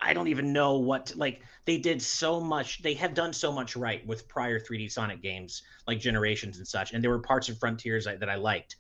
I 0.01 0.15
don't 0.15 0.29
even 0.29 0.51
know 0.55 0.79
what 0.79 1.13
like 1.15 1.43
they 1.67 1.77
did 1.77 2.01
so 2.01 2.41
much. 2.41 2.81
They 2.81 2.95
have 2.95 3.13
done 3.13 3.35
so 3.35 3.53
much 3.53 3.77
right 3.77 4.05
with 4.07 4.27
prior 4.29 4.59
3D 4.59 4.91
Sonic 4.91 5.21
games 5.21 5.63
like 5.87 6.01
Generations 6.01 6.57
and 6.57 6.67
such, 6.67 6.95
and 6.95 7.05
there 7.05 7.11
were 7.11 7.19
parts 7.19 7.51
of 7.51 7.59
Frontiers 7.59 8.07
I, 8.07 8.17
that 8.17 8.31
I 8.31 8.37
liked. 8.37 8.77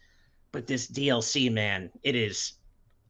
But 0.50 0.67
this 0.67 0.87
DLC, 0.87 1.52
man, 1.52 1.90
it 2.02 2.14
is 2.14 2.55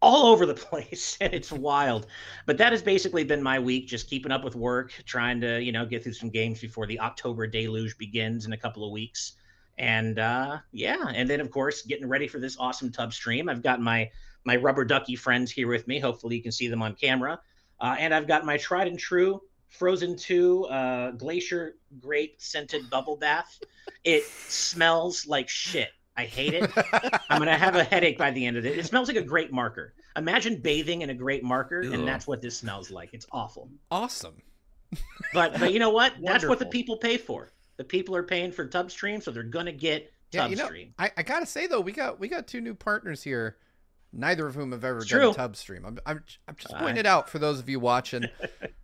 all 0.02 0.26
over 0.26 0.44
the 0.44 0.54
place 0.70 1.16
and 1.20 1.32
it's 1.32 1.52
wild. 1.52 2.08
But 2.46 2.58
that 2.58 2.72
has 2.72 2.82
basically 2.82 3.22
been 3.22 3.44
my 3.44 3.60
week, 3.60 3.86
just 3.86 4.10
keeping 4.10 4.32
up 4.32 4.42
with 4.42 4.56
work, 4.56 4.92
trying 5.06 5.40
to, 5.42 5.62
you 5.62 5.70
know, 5.70 5.86
get 5.86 6.02
through 6.02 6.14
some 6.14 6.30
games 6.30 6.60
before 6.60 6.88
the 6.88 6.98
October 6.98 7.46
deluge 7.46 7.96
begins 7.96 8.44
in 8.44 8.52
a 8.54 8.58
couple 8.58 8.84
of 8.84 8.90
weeks. 8.90 9.36
And 9.80 10.18
uh 10.18 10.58
yeah, 10.72 11.06
and 11.14 11.28
then 11.28 11.40
of 11.40 11.50
course 11.50 11.82
getting 11.82 12.06
ready 12.06 12.28
for 12.28 12.38
this 12.38 12.56
awesome 12.60 12.92
tub 12.92 13.14
stream. 13.14 13.48
I've 13.48 13.62
got 13.62 13.80
my 13.80 14.10
my 14.44 14.56
rubber 14.56 14.84
ducky 14.84 15.16
friends 15.16 15.50
here 15.50 15.68
with 15.68 15.88
me. 15.88 15.98
Hopefully 15.98 16.36
you 16.36 16.42
can 16.42 16.52
see 16.52 16.68
them 16.68 16.82
on 16.82 16.94
camera. 16.94 17.40
Uh, 17.80 17.96
and 17.98 18.12
I've 18.12 18.28
got 18.28 18.44
my 18.44 18.58
tried 18.58 18.88
and 18.88 18.98
true 18.98 19.40
Frozen 19.70 20.16
2 20.16 20.64
uh, 20.66 21.10
glacier 21.12 21.76
grape 21.98 22.34
scented 22.38 22.90
bubble 22.90 23.16
bath. 23.16 23.58
It 24.04 24.24
smells 24.24 25.26
like 25.26 25.48
shit. 25.48 25.88
I 26.14 26.24
hate 26.26 26.52
it. 26.52 26.70
I'm 27.30 27.38
gonna 27.38 27.56
have 27.56 27.76
a 27.76 27.84
headache 27.84 28.18
by 28.18 28.32
the 28.32 28.44
end 28.44 28.58
of 28.58 28.66
it. 28.66 28.78
It 28.78 28.84
smells 28.84 29.08
like 29.08 29.16
a 29.16 29.22
great 29.22 29.50
marker. 29.50 29.94
Imagine 30.14 30.60
bathing 30.60 31.00
in 31.00 31.08
a 31.08 31.14
great 31.14 31.42
marker, 31.42 31.82
Ew. 31.82 31.94
and 31.94 32.06
that's 32.06 32.26
what 32.26 32.42
this 32.42 32.58
smells 32.58 32.90
like. 32.90 33.14
It's 33.14 33.26
awful. 33.32 33.70
awesome. 33.90 34.42
But 35.32 35.58
but 35.58 35.72
you 35.72 35.78
know 35.78 35.90
what? 35.90 36.12
That's 36.22 36.44
what 36.44 36.58
the 36.58 36.66
people 36.66 36.98
pay 36.98 37.16
for. 37.16 37.50
The 37.80 37.84
people 37.84 38.14
are 38.14 38.22
paying 38.22 38.52
for 38.52 38.68
TubStream, 38.68 39.22
so 39.22 39.30
they're 39.30 39.42
gonna 39.42 39.72
get 39.72 40.12
Yeah, 40.32 40.42
Tub 40.42 40.50
you 40.50 40.56
know, 40.58 40.68
I, 40.98 41.12
I 41.16 41.22
gotta 41.22 41.46
say 41.46 41.66
though, 41.66 41.80
we 41.80 41.92
got 41.92 42.20
we 42.20 42.28
got 42.28 42.46
two 42.46 42.60
new 42.60 42.74
partners 42.74 43.22
here. 43.22 43.56
Neither 44.12 44.46
of 44.46 44.54
whom 44.54 44.72
have 44.72 44.84
ever 44.84 44.98
It's 44.98 45.08
done 45.08 45.20
true. 45.20 45.32
Tub 45.32 45.56
Stream. 45.56 45.86
I'm 45.86 45.98
I'm, 46.04 46.22
I'm 46.46 46.56
just 46.56 46.76
pointing 46.76 46.98
it 46.98 47.06
out 47.06 47.30
for 47.30 47.38
those 47.38 47.58
of 47.58 47.70
you 47.70 47.80
watching. 47.80 48.26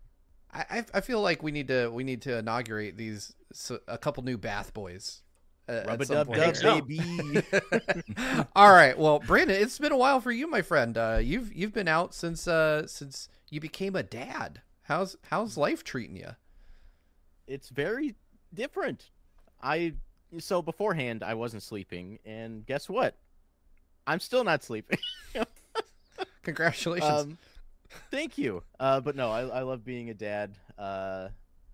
I, 0.50 0.64
I 0.70 0.84
I 0.94 1.00
feel 1.02 1.20
like 1.20 1.42
we 1.42 1.52
need 1.52 1.68
to 1.68 1.90
we 1.90 2.04
need 2.04 2.22
to 2.22 2.38
inaugurate 2.38 2.96
these 2.96 3.34
so, 3.52 3.80
a 3.86 3.98
couple 3.98 4.24
new 4.24 4.38
Bath 4.38 4.72
Boys. 4.72 5.20
uh, 5.68 5.72
at 5.72 5.86
Rub 5.88 6.00
a 6.00 6.06
some 6.06 6.16
dub 6.16 6.26
point 6.28 6.60
dub, 6.62 6.88
baby. 6.88 7.42
All 8.56 8.72
right, 8.72 8.98
well, 8.98 9.18
Brandon, 9.18 9.60
it's 9.60 9.78
been 9.78 9.92
a 9.92 9.98
while 9.98 10.22
for 10.22 10.32
you, 10.32 10.48
my 10.48 10.62
friend. 10.62 10.96
Uh, 10.96 11.18
you've 11.20 11.52
you've 11.52 11.74
been 11.74 11.86
out 11.86 12.14
since 12.14 12.48
uh 12.48 12.86
since 12.86 13.28
you 13.50 13.60
became 13.60 13.94
a 13.94 14.02
dad. 14.02 14.62
How's 14.84 15.18
how's 15.28 15.58
life 15.58 15.84
treating 15.84 16.16
you? 16.16 16.30
it's 17.46 17.68
very 17.68 18.14
different. 18.54 19.10
I 19.62 19.94
so 20.38 20.62
beforehand 20.62 21.22
I 21.22 21.34
wasn't 21.34 21.62
sleeping, 21.62 22.18
and 22.24 22.64
guess 22.66 22.88
what? 22.88 23.16
I'm 24.06 24.20
still 24.20 24.44
not 24.44 24.62
sleeping. 24.62 24.98
Congratulations. 26.42 27.10
um, 27.10 27.38
thank 28.10 28.38
you. 28.38 28.62
Uh, 28.78 29.00
but 29.00 29.16
no, 29.16 29.30
I, 29.30 29.42
I 29.42 29.62
love 29.62 29.84
being 29.84 30.10
a 30.10 30.14
dad. 30.14 30.54
Uh, 30.78 31.28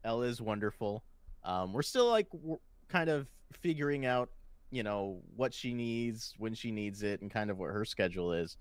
Elle 0.05 0.23
is 0.23 0.41
wonderful. 0.41 1.05
Um, 1.45 1.73
we're 1.73 1.83
still 1.83 2.09
like 2.09 2.31
w 2.31 2.59
kind 2.89 3.11
of 3.11 3.27
figuring 3.61 4.07
out, 4.07 4.31
you 4.71 4.83
know, 4.83 5.21
what 5.37 5.53
she 5.53 5.75
needs 5.75 6.35
when 6.39 6.55
she 6.55 6.71
needs 6.71 7.03
it, 7.03 7.21
and 7.21 7.31
kind 7.31 7.51
of 7.51 7.59
what 7.59 7.71
her 7.71 7.85
schedule 7.85 8.33
is. 8.33 8.57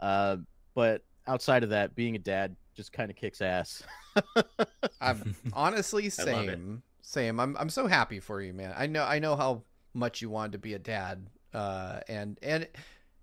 Uh, 0.00 0.38
but 0.74 1.02
outside 1.26 1.62
of 1.62 1.70
that, 1.70 1.94
being 1.94 2.16
a 2.16 2.18
dad 2.18 2.56
just 2.74 2.92
kind 2.92 3.10
of 3.10 3.16
kicks 3.16 3.40
ass. 3.40 3.82
I'm 5.00 5.34
honestly 5.52 6.10
I 6.18 6.24
love 6.24 6.48
it. 6.48 6.52
same. 6.52 6.82
Same. 7.10 7.40
I'm 7.40 7.56
I'm 7.58 7.70
so 7.70 7.88
happy 7.88 8.20
for 8.20 8.40
you, 8.40 8.52
man. 8.54 8.72
I 8.78 8.86
know 8.86 9.02
I 9.02 9.18
know 9.18 9.34
how 9.34 9.64
much 9.94 10.22
you 10.22 10.30
wanted 10.30 10.52
to 10.52 10.58
be 10.58 10.74
a 10.74 10.78
dad. 10.78 11.26
Uh 11.52 11.98
and 12.08 12.38
and 12.40 12.68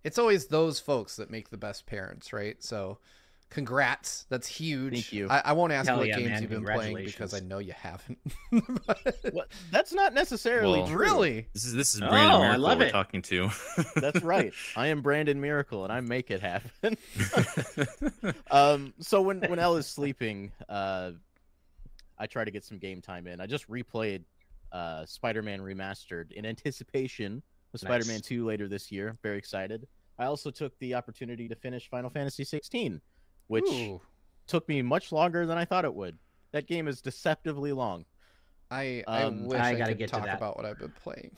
it's 0.03 0.17
always 0.20 0.48
those 0.48 0.82
folks 0.82 1.15
that 1.15 1.32
make 1.32 1.50
the 1.51 1.58
best 1.58 1.86
parents, 1.86 2.34
right? 2.34 2.62
So 2.62 2.98
congrats. 3.50 4.25
That's 4.27 4.46
huge. 4.46 4.91
Thank 4.94 5.13
you. 5.13 5.29
I, 5.29 5.41
I 5.46 5.53
won't 5.53 5.72
ask 5.72 5.88
Hell 5.88 6.00
what 6.00 6.08
yeah, 6.10 6.17
games 6.17 6.29
man. 6.32 6.41
you've 6.41 6.51
been 6.51 6.65
playing 6.65 6.98
because 7.06 7.34
I 7.34 7.39
know 7.39 7.60
you 7.60 7.72
haven't. 7.82 8.20
what? 9.32 9.48
That's 9.72 9.94
not 9.94 10.13
necessarily 10.13 10.79
Well- 10.79 10.89
true. 10.89 10.98
really? 10.98 11.48
This 11.53 11.63
is 11.63 11.74
this 11.74 11.96
is 11.96 12.01
Oh, 12.01 12.10
Brandon 12.10 12.36
I 12.36 12.39
Miracle 12.41 12.62
love 12.63 12.79
we're 12.79 12.86
it. 12.88 12.91
talking 12.91 13.22
to. 13.22 13.50
That's 13.96 14.22
right. 14.22 14.51
I 14.75 14.88
am 14.88 15.00
Brandon 15.01 15.39
Miracle, 15.39 15.86
and 15.86 15.94
I 15.94 16.01
make 16.01 16.29
it 16.29 16.41
happen. 16.41 16.98
um, 18.51 18.94
so 19.00 19.22
when 19.22 19.39
when 19.39 19.60
Elle 19.60 19.77
is 19.77 19.88
sleeping, 19.88 20.51
uh, 20.67 21.12
I 22.20 22.26
try 22.28 22.44
to 22.46 22.52
get 22.52 22.64
some 22.66 22.78
game 22.78 23.02
time 23.02 23.28
in. 23.28 23.40
I 23.42 23.46
just 23.46 23.70
replayed 23.70 24.24
uh, 24.72 25.06
Spider-Man 25.06 25.60
Remastered 25.62 26.32
in 26.34 26.46
anticipation 26.46 27.42
of 27.74 27.82
Nice. 27.84 27.90
Spider-Man 27.90 28.22
2 28.22 28.46
later 28.46 28.68
this 28.68 28.92
year. 28.92 29.18
Very 29.24 29.38
excited. 29.38 29.88
I 30.20 30.26
also 30.26 30.50
took 30.52 30.78
the 30.80 30.96
opportunity 30.96 31.48
to 31.48 31.56
finish 31.56 31.90
Final 31.90 32.10
Fantasy 32.10 32.44
16, 32.44 33.00
which 33.48 33.66
Ooh, 33.66 34.02
took 34.48 34.68
me 34.68 34.82
much 34.82 35.12
longer 35.12 35.46
than 35.46 35.58
I 35.58 35.66
thought 35.66 35.86
it 35.86 35.94
would. 35.94 36.18
That 36.54 36.66
game 36.68 36.88
is 36.88 37.02
deceptively 37.02 37.72
long. 37.72 38.06
I 38.72 39.04
I 39.08 39.24
Um, 39.24 39.46
wish 39.46 39.60
I 39.62 39.70
I, 39.70 39.76
gotta 39.76 39.92
could 39.92 40.00
get 40.00 40.10
talk 40.10 40.26
that. 40.26 40.38
about 40.38 40.58
what 40.58 40.66
I've 40.66 40.80
been 40.80 40.94
playing. 41.04 41.32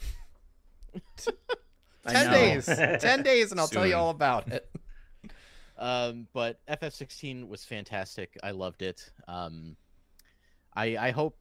Ten 2.08 2.32
days. 2.32 2.66
Ten 3.02 3.22
days 3.22 3.52
and 3.52 3.60
I'll 3.60 3.68
tell 3.68 3.86
you 3.86 3.96
all 3.96 4.10
about 4.10 4.48
it. 4.52 4.70
Um, 5.82 6.28
but 6.34 6.60
FF16 6.68 7.48
was 7.48 7.64
fantastic. 7.64 8.38
I 8.44 8.52
loved 8.52 8.82
it. 8.82 9.10
Um, 9.30 9.78
I 10.74 10.98
I 10.98 11.12
hope 11.12 11.38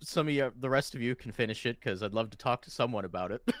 some 0.00 0.28
of 0.28 0.34
you, 0.34 0.52
the 0.58 0.70
rest 0.70 0.94
of 0.94 1.02
you, 1.02 1.14
can 1.14 1.32
finish 1.32 1.66
it 1.66 1.78
because 1.80 2.02
I'd 2.02 2.14
love 2.14 2.30
to 2.30 2.36
talk 2.36 2.62
to 2.62 2.70
someone 2.70 3.04
about 3.04 3.32
it. 3.32 3.42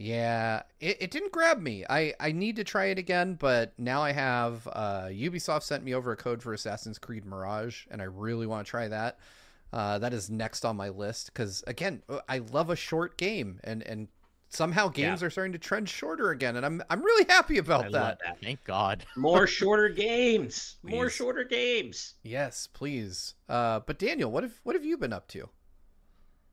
Yeah, 0.00 0.62
it, 0.78 0.96
it 1.00 1.10
didn't 1.10 1.32
grab 1.32 1.60
me. 1.60 1.84
I, 1.90 2.14
I 2.20 2.30
need 2.30 2.54
to 2.56 2.64
try 2.64 2.86
it 2.86 2.98
again, 2.98 3.34
but 3.34 3.72
now 3.78 4.00
I 4.00 4.12
have 4.12 4.68
uh, 4.72 5.06
Ubisoft 5.06 5.64
sent 5.64 5.82
me 5.82 5.92
over 5.92 6.12
a 6.12 6.16
code 6.16 6.40
for 6.40 6.52
Assassin's 6.52 6.98
Creed 6.98 7.24
Mirage, 7.24 7.84
and 7.90 8.00
I 8.00 8.04
really 8.04 8.46
want 8.46 8.64
to 8.64 8.70
try 8.70 8.86
that. 8.86 9.18
Uh, 9.72 9.98
that 9.98 10.12
is 10.14 10.30
next 10.30 10.64
on 10.64 10.76
my 10.76 10.88
list 10.88 11.32
because 11.32 11.64
again, 11.66 12.02
uh, 12.08 12.20
I 12.28 12.38
love 12.38 12.70
a 12.70 12.76
short 12.76 13.18
game, 13.18 13.58
and 13.64 13.82
and 13.82 14.06
somehow 14.48 14.88
games 14.88 15.22
are 15.22 15.30
starting 15.30 15.52
to 15.52 15.58
trend 15.58 15.88
shorter 15.88 16.30
again, 16.30 16.56
and 16.56 16.64
I'm 16.64 16.82
I'm 16.90 17.02
really 17.02 17.26
happy 17.28 17.58
about 17.58 17.86
I 17.86 17.90
that. 17.90 17.92
love 17.92 18.18
that. 18.24 18.40
Thank 18.42 18.64
God. 18.64 19.04
More 19.16 19.46
shorter 19.46 19.88
games. 19.88 20.76
More 20.82 21.10
shorter 21.10 21.44
games. 21.44 22.14
Yes, 22.22 22.66
please. 22.66 23.34
Uh, 23.48 23.80
but 23.80 23.98
Daniel, 23.98 24.30
what 24.30 24.42
have 24.42 24.58
what 24.62 24.74
have 24.74 24.84
you 24.84 24.96
been 24.96 25.12
up 25.12 25.28
to? 25.28 25.48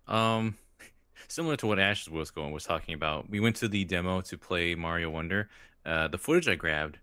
Um, 0.08 0.58
similar 1.28 1.56
to 1.58 1.68
what 1.68 1.80
Ash 1.80 2.08
was 2.10 2.32
going 2.32 2.52
was 2.52 2.64
talking 2.64 2.94
about. 2.94 3.30
We 3.30 3.40
went 3.40 3.56
to 3.58 3.68
the 3.68 3.84
demo 3.86 4.22
to 4.22 4.38
play 4.38 4.76
Mario 4.76 5.10
Wonder. 5.10 5.50
Uh, 5.86 6.08
the 6.08 6.18
footage 6.18 6.48
I 6.48 6.56
grabbed, 6.56 7.00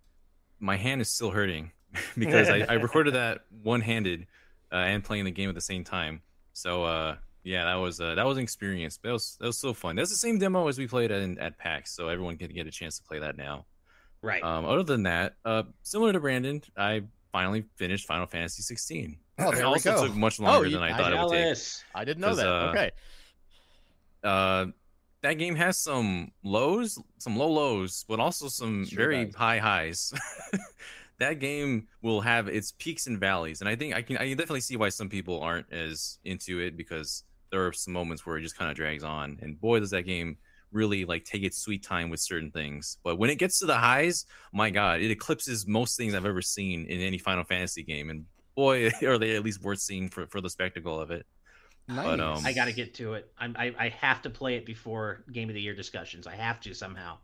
my 0.61 0.77
hand 0.77 1.01
is 1.01 1.09
still 1.09 1.31
hurting 1.31 1.73
because 2.19 2.49
I, 2.49 2.61
I 2.69 2.75
recorded 2.75 3.15
that 3.15 3.45
one-handed 3.63 4.27
uh, 4.73 4.77
and 4.77 5.05
playing 5.05 5.25
the 5.25 5.31
game 5.31 5.49
at 5.49 5.55
the 5.55 5.61
same 5.61 5.85
time. 5.85 6.23
So 6.53 6.85
uh, 6.85 7.17
yeah, 7.45 7.65
that 7.65 7.75
was 7.77 8.01
uh, 8.01 8.15
that 8.15 8.27
was 8.27 8.37
an 8.39 8.43
experience. 8.43 8.99
That 9.03 9.13
was 9.13 9.37
that 9.41 9.47
was 9.47 9.59
so 9.59 9.73
fun. 9.75 9.97
That's 9.97 10.11
the 10.11 10.17
same 10.17 10.39
demo 10.39 10.69
as 10.69 10.79
we 10.79 10.87
played 10.87 11.11
at 11.11 11.39
at 11.39 11.59
PAX, 11.59 11.93
so 11.93 12.09
everyone 12.09 12.37
can 12.37 12.53
get 12.53 12.67
a 12.67 12.71
chance 12.71 12.97
to 12.99 13.03
play 13.03 13.19
that 13.19 13.37
now. 13.37 13.67
Right. 14.23 14.43
Um, 14.43 14.65
other 14.65 14.85
than 14.85 15.03
that, 15.05 15.35
uh, 15.45 15.65
similar 15.83 16.13
to 16.13 16.21
Brandon, 16.21 16.63
I 16.77 17.03
finally 17.33 17.65
finished 17.77 18.07
Final 18.07 18.27
Fantasy 18.27 18.63
16. 18.63 19.17
Oh, 19.41 19.51
there 19.51 19.61
it 19.63 19.65
also 19.65 19.95
go. 19.97 20.07
took 20.07 20.15
much 20.17 20.39
longer 20.39 20.67
you- 20.69 20.75
than 20.75 20.83
I 20.85 20.95
I 20.95 20.97
thought 20.97 21.13
it 21.13 21.19
would 21.19 21.31
take. 21.31 21.43
Jealous. 21.45 21.85
I 21.95 22.05
didn't 22.05 22.21
know 22.21 22.35
that. 22.37 22.47
uh, 22.47 22.71
okay. 22.71 22.91
uh 24.23 24.67
that 25.23 25.35
game 25.35 25.55
has 25.57 25.79
some 25.79 26.33
lows 26.45 26.99
some 27.19 27.37
low 27.37 27.49
lows 27.51 28.05
but 28.09 28.21
also 28.21 28.49
some 28.49 28.85
Sure 28.87 28.97
very 28.99 29.25
does. 29.27 29.35
high 29.35 29.59
highs 29.59 30.13
that 31.19 31.39
game 31.41 31.89
will 32.03 32.21
have 32.21 32.49
its 32.49 32.73
peaks 32.79 33.07
and 33.07 33.19
valleys 33.19 33.61
and 33.61 33.69
i 33.69 33.75
think 33.77 33.95
i 33.95 34.03
can 34.03 34.17
i 34.19 34.29
can 34.29 34.37
definitely 34.37 34.61
see 34.61 34.77
why 34.77 34.89
some 34.89 35.09
people 35.09 35.41
aren't 35.41 35.73
as 35.73 36.19
into 36.25 36.61
it 36.61 36.77
because 36.77 37.25
there 37.53 37.67
are 37.67 37.73
some 37.73 37.93
moments 37.93 38.27
where 38.27 38.37
it 38.37 38.43
just 38.43 38.59
kind 38.59 38.71
of 38.71 38.77
drags 38.77 39.05
on 39.05 39.39
and 39.43 39.61
boy 39.61 39.79
does 39.79 39.91
that 39.91 40.03
game 40.03 40.37
really 40.73 41.05
like 41.05 41.25
take 41.25 41.45
its 41.45 41.59
sweet 41.59 41.85
time 41.85 42.11
with 42.11 42.19
certain 42.19 42.51
things 42.51 42.99
but 43.05 43.19
when 43.19 43.31
it 43.31 43.37
gets 43.37 43.61
to 43.61 43.67
the 43.67 43.77
highs 43.77 44.27
my 44.53 44.71
god 44.71 45.01
it 45.01 45.11
eclipses 45.11 45.67
most 45.67 45.97
things 45.97 46.15
i've 46.15 46.27
ever 46.27 46.43
seen 46.43 46.85
in 46.87 47.01
any 47.01 47.19
final 47.19 47.45
fantasy 47.45 47.85
game 47.85 48.11
and 48.11 48.25
boy 48.57 48.91
are 49.07 49.19
they 49.19 49.37
at 49.37 49.45
least 49.45 49.63
worth 49.63 49.79
seeing 49.79 50.09
for, 50.09 50.27
for 50.27 50.41
the 50.41 50.51
spectacle 50.51 50.99
of 50.99 51.13
it 51.13 51.25
Nice. 51.89 52.05
But, 52.05 52.21
um, 52.21 52.47
I 52.47 52.53
got 52.53 52.67
to 52.67 52.73
get 52.73 52.95
to 52.95 53.15
it. 53.15 53.31
I'm, 53.37 53.57
I 53.59 53.75
I 53.79 53.89
have 53.89 54.23
to 54.23 54.31
play 54.31 54.55
it 54.55 54.65
before 54.65 55.25
Game 55.33 55.49
of 55.49 55.57
the 55.57 55.61
Year 55.61 55.75
discussions. 55.75 56.29
I 56.29 56.37
have 56.37 56.61
to 56.61 56.75
somehow. 56.75 57.19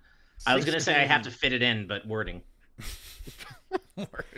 I 0.47 0.55
was 0.55 0.65
gonna 0.65 0.81
say 0.81 0.95
I 0.95 1.07
have 1.07 1.23
to 1.23 1.31
fit 1.31 1.53
it 1.53 1.63
in, 1.63 1.87
but 1.87 2.07
wording. 2.07 2.43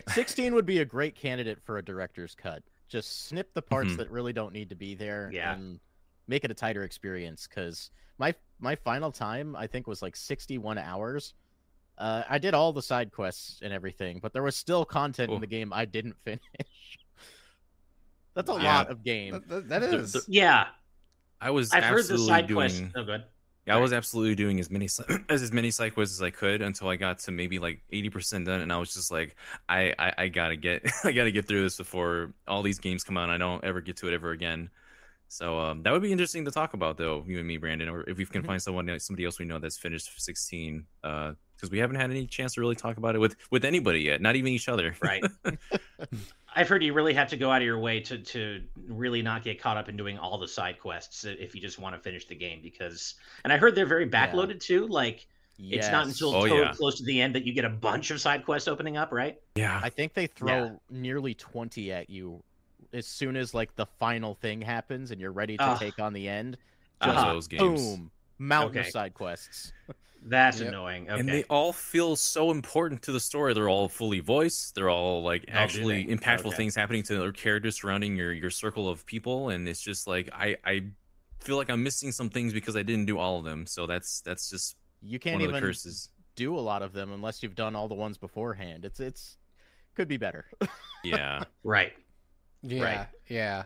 16 0.09 0.55
would 0.55 0.67
be 0.67 0.79
a 0.79 0.85
great 0.85 1.15
candidate 1.15 1.59
for 1.65 1.79
a 1.79 1.85
director's 1.85 2.35
cut. 2.35 2.63
Just 2.91 3.27
snip 3.27 3.55
the 3.55 3.63
parts 3.63 3.93
Mhm. 3.93 3.97
that 3.99 4.11
really 4.11 4.33
don't 4.35 4.53
need 4.53 4.69
to 4.69 4.75
be 4.75 4.95
there 4.95 5.31
Yeah. 5.33 5.55
and 5.55 5.81
make 6.27 6.45
it 6.45 6.51
a 6.51 6.55
tighter 6.55 6.83
experience. 6.83 7.47
Because 7.47 7.91
my 8.19 8.35
my 8.59 8.75
final 8.77 9.11
time 9.11 9.57
I 9.57 9.67
think 9.67 9.87
was 9.87 10.03
like 10.03 10.15
61 10.17 10.77
hours. 10.77 11.33
Uh, 11.97 12.25
I 12.29 12.39
did 12.39 12.53
all 12.53 12.73
the 12.73 12.83
side 12.83 13.13
quests 13.13 13.61
and 13.63 13.73
everything, 13.73 14.19
but 14.21 14.33
there 14.33 14.43
was 14.43 14.57
still 14.57 14.85
content 14.85 15.29
Cool. 15.29 15.37
in 15.37 15.41
the 15.41 15.47
game 15.47 15.73
I 15.73 15.85
didn't 15.87 16.17
finish. 16.25 16.99
That's 18.35 18.49
a 18.51 18.55
Wow. 18.55 18.63
lot 18.63 18.91
of 18.91 19.03
game. 19.03 19.33
That- 19.33 19.49
that- 19.49 19.69
that 19.69 19.79
The- 19.91 19.97
is. 19.99 20.13
the- 20.13 20.25
Yeah, 20.29 20.69
i 21.41 21.51
was 21.51 21.73
I've 21.73 21.85
heard 21.85 22.07
the 22.07 22.19
side 22.19 22.47
doing 22.49 22.69
quests. 22.69 22.83
Oh, 22.97 23.05
good. 23.05 23.25
Yeah, 23.71 23.77
I 23.77 23.81
was 23.81 23.93
absolutely 23.93 24.35
doing 24.35 24.59
as 24.61 24.71
many 24.71 24.87
as 25.29 25.43
as 25.43 25.53
many 25.53 25.71
side 25.71 25.95
quests 25.95 26.19
as 26.19 26.23
I 26.23 26.31
could 26.31 26.61
until 26.61 26.89
I 26.89 26.97
got 26.97 27.21
to 27.21 27.31
maybe 27.31 27.59
like 27.59 27.81
eighty 27.93 28.11
percent 28.11 28.47
done, 28.47 28.61
and 28.61 28.73
I 28.73 28.79
was 28.79 28.93
just 28.93 29.11
like, 29.11 29.37
I, 29.69 29.95
I 29.99 30.13
I 30.19 30.29
gotta 30.29 30.57
get 30.57 30.83
I 31.05 31.13
gotta 31.13 31.31
get 31.31 31.47
through 31.47 31.63
this 31.63 31.77
before 31.77 32.33
all 32.49 32.63
these 32.63 32.79
games 32.79 33.05
come 33.05 33.17
out. 33.17 33.25
and 33.25 33.33
I 33.33 33.39
don't 33.39 33.63
ever 33.65 33.81
get 33.81 33.97
to 33.99 34.09
it 34.09 34.15
ever 34.15 34.33
again. 34.33 34.71
So 35.29 35.61
um, 35.61 35.85
that 35.85 35.93
would 35.93 36.03
be 36.03 36.11
interesting 36.11 36.45
to 36.47 36.51
talk 36.51 36.75
about, 36.75 36.97
though, 36.97 37.25
you 37.25 37.39
and 37.39 37.47
me, 37.47 37.57
Brandon, 37.57 37.89
or 37.89 38.03
if 38.11 38.17
we 38.19 38.27
can 38.27 38.43
Mhm. 38.43 38.47
find 38.47 38.61
someone 38.61 38.99
somebody 38.99 39.25
else 39.25 39.39
we 39.39 39.45
know 39.45 39.61
that's 39.61 39.79
finished 39.79 40.21
sixteen, 40.21 40.87
because 41.03 41.71
we 41.71 41.79
haven't 41.79 41.97
had 41.97 42.11
any 42.11 42.27
chance 42.27 42.55
to 42.55 42.61
really 42.61 42.75
talk 42.75 42.97
about 42.97 43.15
it 43.15 43.19
with 43.19 43.37
with 43.53 43.65
anybody 43.65 44.01
yet, 44.01 44.21
not 44.21 44.35
even 44.35 44.53
each 44.53 44.69
other. 44.69 44.97
Right. 45.01 45.23
I've 46.55 46.69
heard 46.69 46.83
you 46.83 46.93
really 46.93 47.15
have 47.15 47.29
to 47.29 47.37
go 47.37 47.51
out 47.51 47.63
of 47.63 47.67
your 47.67 47.79
way 47.79 48.01
to 48.01 48.19
to 48.19 48.63
really 48.89 49.23
not 49.23 49.45
get 49.45 49.61
caught 49.61 49.77
up 49.77 49.89
in 49.89 49.97
doing 49.97 50.19
all 50.19 50.39
the 50.39 50.49
side 50.49 50.79
quests 50.81 51.25
if 51.25 51.55
you 51.55 51.61
just 51.61 51.79
want 51.79 51.95
to 51.95 52.01
finish 52.01 52.27
the 52.27 52.35
game 52.35 52.61
because 52.63 53.15
and 53.45 53.53
I 53.53 53.57
heard 53.57 53.75
they're 53.75 53.87
very 53.87 54.09
backloaded 54.09 54.61
too. 54.61 54.87
Like 54.87 55.27
it's 55.59 55.91
not 55.91 56.07
until 56.07 56.35
Oh, 56.35 56.45
yeah. 56.47 56.73
close 56.73 56.97
to 56.99 57.05
the 57.05 57.21
end 57.21 57.35
that 57.35 57.45
you 57.45 57.53
get 57.53 57.65
a 57.67 57.71
bunch 57.71 58.11
of 58.11 58.21
side 58.21 58.45
quests 58.45 58.67
opening 58.67 58.97
up, 58.97 59.13
right? 59.13 59.39
Yeah, 59.55 59.79
I 59.83 59.91
think 59.91 60.15
they 60.15 60.27
throw 60.27 60.81
nearly 60.91 61.35
20 61.35 61.93
at 61.93 62.09
you 62.09 62.43
as 62.93 63.07
soon 63.07 63.37
as 63.37 63.53
like 63.55 63.77
the 63.77 63.87
final 63.87 64.35
thing 64.35 64.61
happens 64.63 65.11
and 65.11 65.21
you're 65.21 65.33
ready 65.33 65.57
to 65.59 65.63
Ugh. 65.63 65.79
take 65.79 65.99
on 66.01 66.13
the 66.15 66.29
end. 66.29 66.57
Those 67.05 67.11
Uh-huh. 67.17 67.33
those 67.35 67.47
games. 67.49 67.81
Boom. 67.81 68.11
mountain 68.39 68.79
Okay. 68.79 68.89
of 68.89 68.93
side 68.93 69.15
quests. 69.15 69.73
That's 70.23 70.61
Yep. 70.61 70.69
annoying. 70.69 71.11
Okay. 71.11 71.19
And 71.21 71.33
they 71.33 71.45
all 71.45 71.73
feel 71.73 72.15
so 72.17 72.51
important 72.51 73.03
to 73.03 73.13
the 73.13 73.21
story. 73.21 73.55
They're 73.55 73.69
all 73.71 73.89
fully 73.89 74.21
voiced. 74.21 74.75
They're 74.75 74.91
all 74.91 75.23
like 75.23 75.45
Oh, 75.49 75.53
actually 75.53 76.07
impactful 76.07 76.47
Okay. 76.47 76.57
things 76.57 76.75
happening 76.75 77.03
to 77.05 77.19
their 77.19 77.33
characters 77.33 77.81
surrounding 77.81 78.17
your 78.17 78.33
your 78.33 78.51
circle 78.51 78.89
of 78.89 79.07
people. 79.07 79.49
And 79.51 79.69
it's 79.69 79.81
just 79.81 80.07
like 80.07 80.29
I 80.33 80.57
I 80.65 80.83
feel 81.41 81.57
like 81.57 81.71
I'm 81.71 81.83
missing 81.83 82.13
some 82.13 82.29
things 82.31 82.53
because 82.53 82.77
I 82.77 82.83
didn't 82.83 83.07
do 83.07 83.19
all 83.19 83.39
of 83.39 83.45
them. 83.45 83.67
So 83.67 83.87
that's 83.87 84.21
that's 84.21 84.51
just 84.51 84.77
You 85.03 85.19
can't 85.19 85.35
one 85.35 85.43
of 85.43 85.49
the 85.49 85.55
even 85.55 85.61
curses. 85.69 86.11
do 86.37 86.57
a 86.59 86.61
lot 86.61 86.83
of 86.83 86.93
them 86.93 87.13
unless 87.13 87.43
you've 87.43 87.55
done 87.55 87.75
all 87.75 87.89
the 87.89 87.95
ones 87.95 88.19
beforehand. 88.19 88.85
It's 88.85 89.01
it's 89.01 89.39
could 89.95 90.09
be 90.09 90.17
better. 90.19 90.47
Yeah. 91.03 91.45
right. 91.65 91.95
Yeah, 92.63 92.83
Right. 92.83 93.09
yeah. 93.29 93.65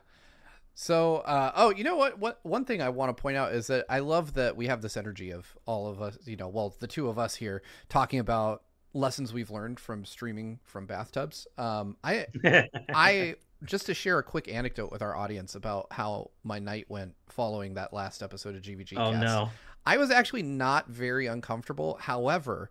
So, 0.75 1.17
uh, 1.19 1.53
oh, 1.55 1.71
you 1.71 1.85
know 1.85 1.97
what? 1.97 2.19
What 2.19 2.41
one 2.43 2.65
thing 2.65 2.83
I 2.83 2.89
want 2.89 3.17
to 3.17 3.21
point 3.21 3.37
out 3.37 3.53
is 3.55 3.69
that 3.69 3.87
I 3.89 4.01
love 4.01 4.35
that 4.35 4.57
we 4.57 4.67
have 4.67 4.83
this 4.83 4.97
energy 4.97 5.31
of 5.31 5.57
all 5.67 5.87
of 5.87 6.03
us. 6.03 6.19
You 6.25 6.37
know, 6.37 6.49
well, 6.49 6.75
the 6.81 6.89
two 6.89 7.09
of 7.09 7.19
us 7.19 7.37
here 7.37 7.63
talking 7.89 8.19
about 8.19 8.63
lessons 8.93 9.33
we've 9.33 9.51
learned 9.51 9.79
from 9.79 10.05
streaming 10.05 10.59
from 10.65 10.87
bathtubs. 10.87 11.47
Um, 11.59 11.97
I, 12.03 12.27
I 12.95 13.37
just 13.65 13.87
to 13.87 13.95
share 13.95 14.19
a 14.19 14.23
quick 14.23 14.49
anecdote 14.49 14.91
with 14.91 15.03
our 15.03 15.17
audience 15.17 15.55
about 15.55 15.89
how 15.91 16.31
my 16.43 16.59
night 16.59 16.87
went 16.89 17.15
following 17.29 17.75
that 17.75 17.93
last 17.93 18.23
episode 18.23 18.55
of 18.57 18.63
GVG. 18.63 18.95
oh 18.97 19.13
Cast. 19.13 19.25
no. 19.25 19.51
I 19.87 19.99
was 19.99 20.11
actually 20.11 20.43
not 20.43 20.89
very 20.89 21.27
uncomfortable. 21.27 21.99
However, 22.01 22.71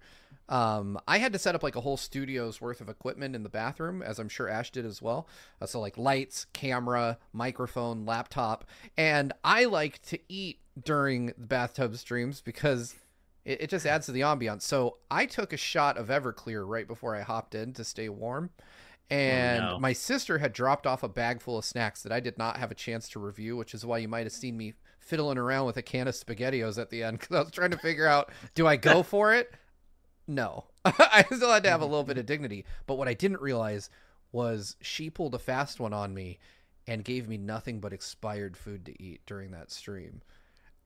um, 0.49 0.99
I 1.07 1.17
had 1.17 1.33
to 1.33 1.39
set 1.39 1.55
up 1.55 1.63
like 1.63 1.75
a 1.75 1.81
whole 1.81 1.97
studio's 1.97 2.59
worth 2.59 2.81
of 2.81 2.89
equipment 2.89 3.35
in 3.35 3.43
the 3.43 3.49
bathroom, 3.49 4.01
as 4.01 4.19
I'm 4.19 4.29
sure 4.29 4.49
Ash 4.49 4.71
did 4.71 4.85
as 4.85 5.01
well. 5.01 5.27
Uh, 5.61 5.65
so 5.65 5.79
like 5.79 5.97
lights, 5.97 6.45
camera, 6.53 7.17
microphone, 7.31 8.05
laptop, 8.05 8.65
and 8.97 9.33
I 9.43 9.65
like 9.65 10.01
to 10.03 10.19
eat 10.27 10.59
during 10.81 11.27
the 11.27 11.47
bathtub 11.47 11.95
streams 11.95 12.41
because 12.41 12.95
it, 13.45 13.61
it 13.61 13.69
just 13.69 13.85
adds 13.85 14.05
to 14.07 14.11
the 14.11 14.21
ambiance. 14.21 14.63
So 14.63 14.97
I 15.09 15.25
took 15.25 15.53
a 15.53 15.57
shot 15.57 15.97
of 15.97 16.07
Everclear 16.07 16.67
right 16.67 16.87
before 16.87 17.15
I 17.15 17.21
hopped 17.21 17.55
in 17.55 17.73
to 17.73 17.83
stay 17.83 18.09
warm. 18.09 18.49
And 19.09 19.59
no. 19.59 19.79
my 19.79 19.93
sister 19.93 20.39
had 20.39 20.53
dropped 20.53 20.87
off 20.87 21.03
a 21.03 21.09
bag 21.09 21.41
full 21.41 21.57
of 21.57 21.65
snacks 21.65 22.03
that 22.03 22.11
I 22.11 22.19
did 22.19 22.37
not 22.37 22.57
have 22.57 22.71
a 22.71 22.75
chance 22.75 23.09
to 23.09 23.19
review, 23.19 23.55
which 23.55 23.73
is 23.73 23.85
why 23.85 23.99
you 23.99 24.07
might 24.07 24.25
have 24.25 24.33
seen 24.33 24.57
me 24.57 24.73
fiddling 24.99 25.37
around 25.37 25.65
with 25.65 25.77
a 25.77 25.81
can 25.81 26.07
of 26.07 26.15
SpaghettiOs 26.15 26.79
at 26.79 26.89
the 26.89 27.03
end 27.03 27.19
because 27.19 27.35
I 27.35 27.39
was 27.41 27.51
trying 27.51 27.71
to 27.71 27.77
figure 27.77 28.07
out 28.07 28.31
do 28.55 28.65
I 28.65 28.77
go 28.77 29.03
for 29.03 29.33
it? 29.33 29.53
No. 30.27 30.65
I 30.85 31.25
still 31.31 31.51
had 31.51 31.63
to 31.63 31.69
have 31.69 31.81
a 31.81 31.85
little 31.85 32.03
bit 32.03 32.17
of 32.17 32.23
mm-hmm. 32.23 32.33
dignity. 32.33 32.65
But 32.87 32.95
what 32.95 33.07
I 33.07 33.13
didn't 33.13 33.41
realize 33.41 33.89
was 34.31 34.75
she 34.81 35.09
pulled 35.09 35.35
a 35.35 35.39
fast 35.39 35.79
one 35.79 35.93
on 35.93 36.13
me 36.13 36.39
and 36.87 37.03
gave 37.03 37.27
me 37.27 37.37
nothing 37.37 37.79
but 37.79 37.93
expired 37.93 38.57
food 38.57 38.85
to 38.85 39.01
eat 39.03 39.21
during 39.25 39.51
that 39.51 39.71
stream. 39.71 40.21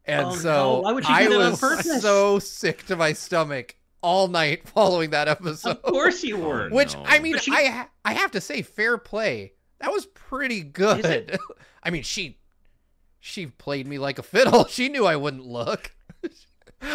And 0.05 0.27
Oh, 0.27 0.35
so 0.35 0.79
Why 0.81 0.93
would 0.93 1.05
I 1.05 1.27
was 1.27 2.01
so 2.01 2.39
sick 2.39 2.85
to 2.87 2.95
my 2.95 3.13
stomach 3.13 3.75
all 4.01 4.27
night 4.27 4.67
following 4.67 5.09
that 5.11 5.27
episode. 5.27 5.71
Of 5.71 5.81
course 5.81 6.23
you 6.23 6.37
were. 6.37 6.69
Oh, 6.71 6.75
Which 6.75 6.93
no. 6.93 7.03
I 7.05 7.19
mean, 7.19 7.37
she- 7.39 7.51
I 7.51 7.65
ha- 7.65 7.89
I 8.05 8.13
have 8.13 8.31
to 8.31 8.41
say, 8.41 8.61
fair 8.61 8.97
play. 8.97 9.53
That 9.79 9.91
was 9.91 10.05
pretty 10.07 10.61
good. 10.61 11.37
I 11.83 11.89
mean, 11.89 12.03
she 12.03 12.39
she 13.19 13.47
played 13.47 13.87
me 13.87 13.97
like 13.99 14.19
a 14.19 14.23
fiddle. 14.23 14.65
She 14.65 14.89
knew 14.89 15.05
I 15.05 15.15
wouldn't 15.15 15.45
look. 15.45 15.91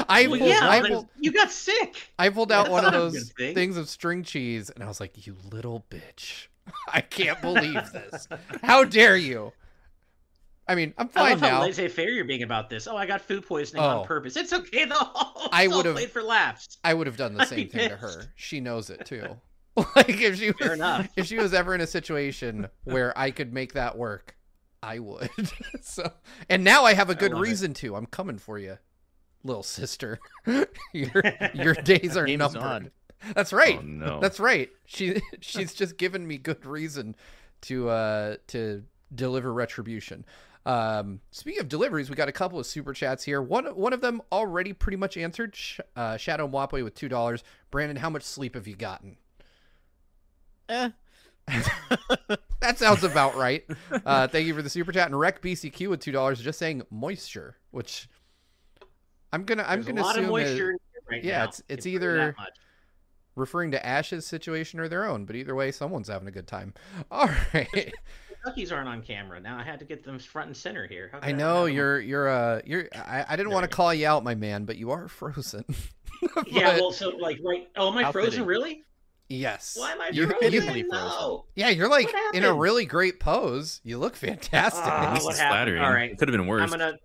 I 0.08 0.26
Well, 0.26 0.38
pulled, 0.38 0.50
yeah, 0.50 0.68
I, 0.68 0.80
pulled, 0.88 1.08
you 1.18 1.32
got 1.32 1.50
sick. 1.50 1.96
I 2.18 2.28
pulled 2.28 2.52
out 2.52 2.64
That's 2.64 2.72
one 2.72 2.84
of 2.84 2.92
those 2.92 3.30
thing. 3.32 3.54
things 3.54 3.76
of 3.76 3.88
string 3.88 4.22
cheese, 4.22 4.70
and 4.70 4.82
I 4.82 4.88
was 4.88 5.00
like, 5.00 5.26
"You 5.26 5.36
little 5.50 5.84
bitch! 5.90 6.46
I 6.92 7.00
can't 7.00 7.40
believe 7.40 7.74
this. 7.92 8.28
How 8.62 8.84
dare 8.84 9.16
you?" 9.16 9.52
I 10.68 10.74
mean, 10.76 10.94
I'm 10.96 11.06
I 11.06 11.08
fine 11.10 11.30
love 11.32 11.40
how 11.40 11.48
now. 11.58 11.60
laissez-faire 11.62 12.08
you're 12.08 12.24
being 12.24 12.44
about 12.44 12.70
this. 12.70 12.86
Oh, 12.86 12.96
I 12.96 13.04
got 13.04 13.20
food 13.20 13.44
poisoning 13.44 13.82
Oh. 13.82 14.00
on 14.00 14.06
purpose. 14.06 14.36
It's 14.36 14.52
okay 14.52 14.84
though. 14.84 14.94
I 15.52 15.64
It's 15.64 15.72
all 15.72 15.78
would've- 15.78 15.94
played 15.96 16.10
for 16.10 16.22
laughs. 16.22 16.78
I 16.84 16.94
would 16.94 17.06
have 17.08 17.16
done 17.16 17.34
the 17.34 17.44
same 17.46 17.68
thing 17.68 17.88
to 17.88 17.96
her. 17.96 18.24
She 18.36 18.60
knows 18.60 18.88
it 18.88 19.04
too. 19.04 19.36
like 19.96 20.08
if 20.20 20.36
she 20.38 20.46
was, 20.48 20.56
Fair 20.58 20.74
enough. 20.74 21.08
if 21.16 21.26
she 21.26 21.36
was 21.38 21.52
ever 21.52 21.74
in 21.74 21.80
a 21.80 21.86
situation 21.86 22.68
where 22.84 23.16
I 23.18 23.30
could 23.32 23.52
make 23.52 23.72
that 23.72 23.96
work, 23.98 24.36
I 24.82 24.98
would. 25.00 25.30
so, 25.80 26.12
and 26.48 26.62
now 26.62 26.84
I 26.84 26.92
have 26.94 27.10
a 27.10 27.14
good 27.14 27.32
love 27.32 27.40
it. 27.42 27.48
reason 27.48 27.74
to. 27.74 27.96
I'm 27.96 28.06
coming 28.06 28.38
for 28.38 28.58
you, 28.58 28.76
little 29.44 29.62
sister. 29.62 30.18
your 30.92 31.22
your 31.54 31.74
days 31.74 32.16
are 32.16 32.26
Game's 32.26 32.54
numbered. 32.54 32.90
That's 33.34 33.52
right. 33.52 33.78
Oh 33.78 33.84
no. 33.84 34.20
That's 34.20 34.40
right. 34.40 34.70
She 34.86 35.20
she's 35.40 35.74
just 35.74 35.96
given 35.96 36.26
me 36.26 36.38
good 36.38 36.64
reason 36.66 37.14
to 37.62 37.88
uh 37.88 38.36
to 38.48 38.82
deliver 39.14 39.52
retribution. 39.52 40.24
Um, 40.64 41.20
speaking 41.32 41.60
of 41.60 41.68
deliveries, 41.68 42.08
we 42.08 42.14
got 42.14 42.28
a 42.28 42.32
couple 42.32 42.58
of 42.58 42.66
super 42.66 42.92
chats 42.92 43.24
here. 43.24 43.42
One 43.42 43.66
one 43.66 43.92
of 43.92 44.00
them 44.00 44.22
already 44.30 44.72
pretty 44.72 44.96
much 44.96 45.16
answered. 45.16 45.56
Uh, 45.96 46.16
Shadow 46.16 46.46
Mwapwe 46.48 46.84
with 46.84 46.94
two 46.94 47.08
dollars. 47.08 47.42
Brandon, 47.70 47.96
how 47.96 48.10
much 48.10 48.22
sleep 48.22 48.54
have 48.54 48.68
you 48.68 48.76
gotten? 48.76 49.16
Eh. 50.68 50.90
That 52.62 52.78
sounds 52.78 53.02
about 53.02 53.34
right. 53.34 53.64
Uh, 54.06 54.28
thank 54.28 54.46
you 54.46 54.54
for 54.54 54.62
the 54.62 54.70
super 54.70 54.92
chat 54.92 55.08
and 55.08 55.18
Rec 55.18 55.42
BCQ 55.42 55.88
with 55.88 55.98
two 55.98 56.12
dollars. 56.12 56.40
Just 56.40 56.60
saying 56.60 56.82
moisture, 56.90 57.56
which 57.72 58.08
I'm 59.32 59.44
gonna 59.44 59.64
I'm 59.66 59.82
There's 59.82 59.86
gonna 59.86 60.02
lot 60.02 60.12
assume 60.16 60.24
is 60.24 60.30
moisture 60.30 60.70
in 60.72 60.78
here 60.92 61.02
right 61.10 61.24
yeah, 61.24 61.38
now. 61.38 61.44
it's- 61.44 61.62
it's 61.68 61.84
Can 61.84 61.92
either- 61.94 62.34
referring 63.34 63.70
to 63.70 63.84
Ash's 63.86 64.26
situation 64.26 64.78
or 64.78 64.88
their 64.88 65.04
own. 65.06 65.24
But 65.24 65.36
either 65.36 65.54
way, 65.54 65.72
someone's 65.72 66.08
having 66.08 66.28
a 66.28 66.32
good 66.32 66.46
time. 66.46 66.74
All 67.10 67.30
right. 67.54 67.92
Kentucky's 68.44 68.72
aren't 68.72 68.88
on 68.88 69.02
camera. 69.02 69.40
Now 69.40 69.56
I 69.58 69.62
had 69.62 69.78
to 69.78 69.84
get 69.84 70.04
them 70.04 70.18
front 70.18 70.48
and 70.48 70.56
center 70.56 70.86
here. 70.86 71.08
How 71.12 71.20
I 71.22 71.32
know 71.32 71.58
have 71.58 71.66
them? 71.66 71.74
you're 71.76 72.00
you're 72.00 72.28
uh 72.28 72.60
you're 72.66 72.88
I, 72.94 73.24
I 73.28 73.36
didn't 73.36 73.52
want 73.52 73.64
to 73.64 73.68
call 73.74 73.94
you 73.94 74.06
out, 74.06 74.22
my 74.24 74.34
man, 74.34 74.64
but 74.64 74.76
you 74.76 74.90
are 74.90 75.08
frozen. 75.08 75.64
Yeah, 76.46 76.74
well, 76.76 76.92
so 76.92 77.08
like 77.10 77.40
right. 77.44 77.68
Oh, 77.76 77.88
am 77.90 77.98
I 77.98 78.02
How 78.04 78.12
frozen? 78.12 78.44
Really? 78.44 78.84
yes. 79.28 79.76
Why 79.78 79.92
am 79.92 80.00
I 80.00 80.10
You- 80.12 80.26
frozen? 80.28 80.52
you- 80.52 80.60
Fittingly 80.60 80.82
frozen. 80.88 81.06
No. 81.08 81.44
yeah, 81.56 81.70
you're 81.70 81.88
like 81.88 82.12
in 82.34 82.44
a 82.44 82.52
really 82.54 82.84
great 82.84 83.18
pose. 83.18 83.80
You 83.82 83.98
look 83.98 84.14
fantastic. 84.14 84.84
This 85.14 85.24
what 85.24 85.32
is 85.34 85.38
happened? 85.40 85.52
flattering. 85.56 85.82
All 85.82 85.92
right. 85.92 86.10
It 86.12 86.18
could 86.18 86.28
have 86.28 86.36
been 86.36 86.46
worse. 86.46 86.62
I'm 86.62 86.68
gonna, 86.78 86.98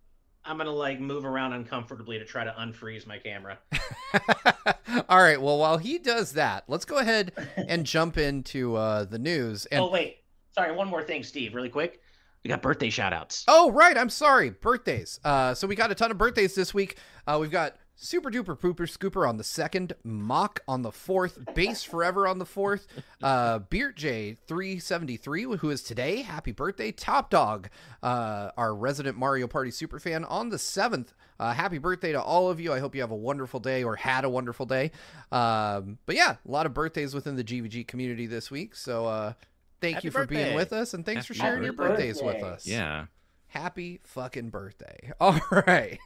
I'm 0.48 0.58
gonna 0.58 0.72
like 0.72 1.00
move 1.00 1.26
around 1.26 1.54
uncomfortably 1.54 2.18
to 2.20 2.26
try 2.26 2.44
to 2.44 2.52
unfreeze 2.52 3.06
my 3.06 3.18
camera. 3.18 3.60
All 5.10 5.22
right. 5.22 5.42
Well, 5.42 5.58
while 5.58 5.78
he 5.78 5.98
does 5.98 6.32
that, 6.34 6.64
let's 6.68 6.86
go 6.86 6.98
ahead 6.98 7.34
and 7.58 7.86
jump 7.86 8.18
into 8.18 8.76
uh, 8.76 9.04
the 9.04 9.20
news. 9.20 9.66
And 9.68 9.82
oh 9.82 9.90
wait, 9.90 10.20
sorry. 10.52 10.72
One 10.72 10.88
more 10.88 11.04
thing, 11.04 11.24
Steve, 11.24 11.54
really 11.54 11.70
quick. 11.70 12.02
We 12.44 12.50
got 12.50 12.62
birthday 12.62 12.90
shout 12.90 13.12
outs. 13.12 13.44
Oh, 13.50 13.72
right. 13.72 13.98
I'm 13.98 14.10
sorry. 14.10 14.52
Birthdays. 14.52 15.20
Uh, 15.24 15.54
so 15.54 15.68
we 15.68 15.76
got 15.76 15.92
a 15.92 15.96
ton 15.96 16.12
of 16.12 16.18
birthdays 16.18 16.56
this 16.56 16.74
week. 16.74 16.98
Uh, 17.26 17.38
we've 17.42 17.52
got 17.52 17.76
Super 18.00 18.30
Duper 18.30 18.58
Pooper 18.58 18.88
Scooper 18.88 19.28
on 19.28 19.38
the 19.38 19.44
second, 19.44 19.94
Mock 20.04 20.60
on 20.68 20.84
the 20.84 20.92
fourth, 20.92 21.40
Base 21.56 21.82
Forever 21.82 22.28
on 22.28 22.38
the 22.38 22.46
fourth, 22.46 22.86
uh, 23.24 23.58
Beert 23.58 23.96
J 23.98 24.38
373, 24.46 25.44
who 25.58 25.70
is 25.72 25.82
today. 25.82 26.22
Happy 26.22 26.52
birthday. 26.52 26.92
Top 26.92 27.32
Dog, 27.32 27.70
uh, 28.04 28.52
our 28.56 28.76
resident 28.76 29.18
Mario 29.18 29.48
Party 29.48 29.72
super 29.72 29.98
fan, 29.98 30.24
on 30.26 30.50
the 30.50 30.60
seventh. 30.60 31.16
Uh, 31.40 31.54
happy 31.54 31.80
birthday 31.80 32.12
to 32.12 32.22
all 32.22 32.52
of 32.52 32.60
you. 32.60 32.72
I 32.72 32.78
hope 32.80 32.94
you 32.94 33.02
have 33.02 33.10
a 33.10 33.16
wonderful 33.16 33.60
day 33.60 33.84
or 33.84 33.96
had 33.96 34.26
a 34.26 34.30
wonderful 34.30 34.68
day. 34.68 34.92
Um, 35.32 35.98
but 36.06 36.16
yeah, 36.16 36.36
a 36.48 36.52
lot 36.52 36.68
of 36.68 36.76
birthdays 36.76 37.16
within 37.16 37.36
the 37.36 37.44
GVG 37.44 37.88
community 37.88 38.28
this 38.28 38.52
week. 38.52 38.76
So 38.76 39.08
uh, 39.08 39.34
thank 39.82 39.96
Happy 39.96 40.08
you 40.08 40.12
for 40.12 40.28
being 40.28 40.54
with 40.54 40.72
us 40.72 40.94
and 40.94 41.04
thanks 41.04 41.26
for 41.26 41.34
Happy 41.34 41.48
sharing 41.48 41.64
your 41.64 41.74
birthday. 41.74 42.12
birthdays 42.12 42.22
with 42.22 42.44
us 42.44 42.68
yeah. 42.68 43.06
happy 43.48 44.02
fucking 44.04 44.50
birthday. 44.50 45.12
All 45.20 45.40
right. 45.52 45.98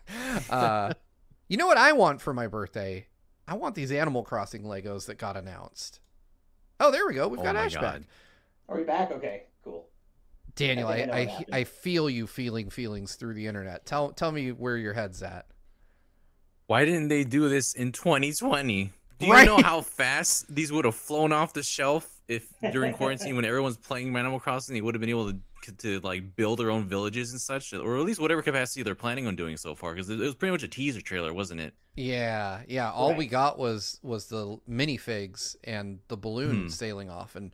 Uh, 0.49 0.93
you 1.51 1.57
know 1.57 1.67
what 1.67 1.77
I 1.77 1.91
want 1.91 2.21
for 2.21 2.33
my 2.33 2.47
birthday? 2.47 3.07
I 3.45 3.55
want 3.55 3.75
these 3.75 3.91
Animal 3.91 4.23
Crossing 4.23 4.63
Legos 4.63 5.05
that 5.07 5.17
got 5.17 5.35
announced. 5.35 5.99
Oh, 6.79 6.91
there 6.91 7.05
we 7.05 7.13
go. 7.13 7.27
We've 7.27 7.41
Oh 7.41 7.43
got 7.43 7.55
my 7.55 7.65
Ash 7.65 7.73
God. 7.73 7.81
back. 7.81 8.01
Are 8.69 8.77
we 8.77 8.83
back? 8.85 9.11
Okay, 9.11 9.43
cool. 9.61 9.89
Daniel, 10.55 10.87
I 10.87 10.93
I, 10.93 10.97
I 11.01 11.19
I, 11.19 11.45
I, 11.59 11.63
feel 11.65 12.09
you 12.09 12.25
feeling 12.25 12.69
feelings 12.69 13.15
through 13.15 13.33
the 13.33 13.47
internet. 13.47 13.85
Tell 13.85 14.11
tell 14.11 14.31
me 14.31 14.53
where 14.53 14.77
your 14.77 14.93
head's 14.93 15.21
at. 15.21 15.45
Why 16.67 16.85
didn't 16.85 17.09
they 17.09 17.25
do 17.25 17.49
this 17.49 17.73
in 17.73 17.91
2020? 17.91 18.93
Do 19.19 19.25
you 19.27 19.33
Right. 19.33 19.45
know 19.45 19.57
how 19.57 19.81
fast 19.81 20.53
these 20.55 20.71
would 20.71 20.85
have 20.85 20.95
flown 20.95 21.33
off 21.33 21.51
the 21.51 21.63
shelf 21.63 22.21
if 22.29 22.47
during 22.71 22.93
quarantine 22.93 23.35
when 23.35 23.43
everyone's 23.43 23.75
playing 23.75 24.15
Animal 24.15 24.39
Crossing, 24.39 24.73
they 24.73 24.81
would 24.81 24.95
have 24.95 25.01
been 25.01 25.09
able 25.09 25.31
to 25.33 25.37
to 25.79 25.99
like 26.01 26.35
build 26.35 26.59
their 26.59 26.71
own 26.71 26.85
villages 26.85 27.31
and 27.31 27.41
such, 27.41 27.73
or 27.73 27.97
at 27.97 28.05
least 28.05 28.19
whatever 28.19 28.41
capacity 28.41 28.83
they're 28.83 28.95
planning 28.95 29.27
on 29.27 29.35
doing 29.35 29.57
so 29.57 29.75
far? 29.75 29.93
Because 29.93 30.09
it 30.09 30.19
was 30.19 30.35
pretty 30.35 30.51
much 30.51 30.63
a 30.63 30.67
teaser 30.67 31.01
trailer, 31.01 31.33
wasn't 31.33 31.61
it? 31.61 31.73
Yeah, 31.95 32.61
yeah. 32.67 32.91
All 32.91 33.13
we 33.15 33.27
got 33.27 33.57
was 33.59 33.99
was 34.01 34.27
the 34.27 34.57
minifigs 34.69 35.55
and 35.63 35.99
the 36.07 36.17
balloon 36.17 36.63
Hmm. 36.63 36.67
sailing 36.69 37.09
off, 37.09 37.35
and 37.35 37.51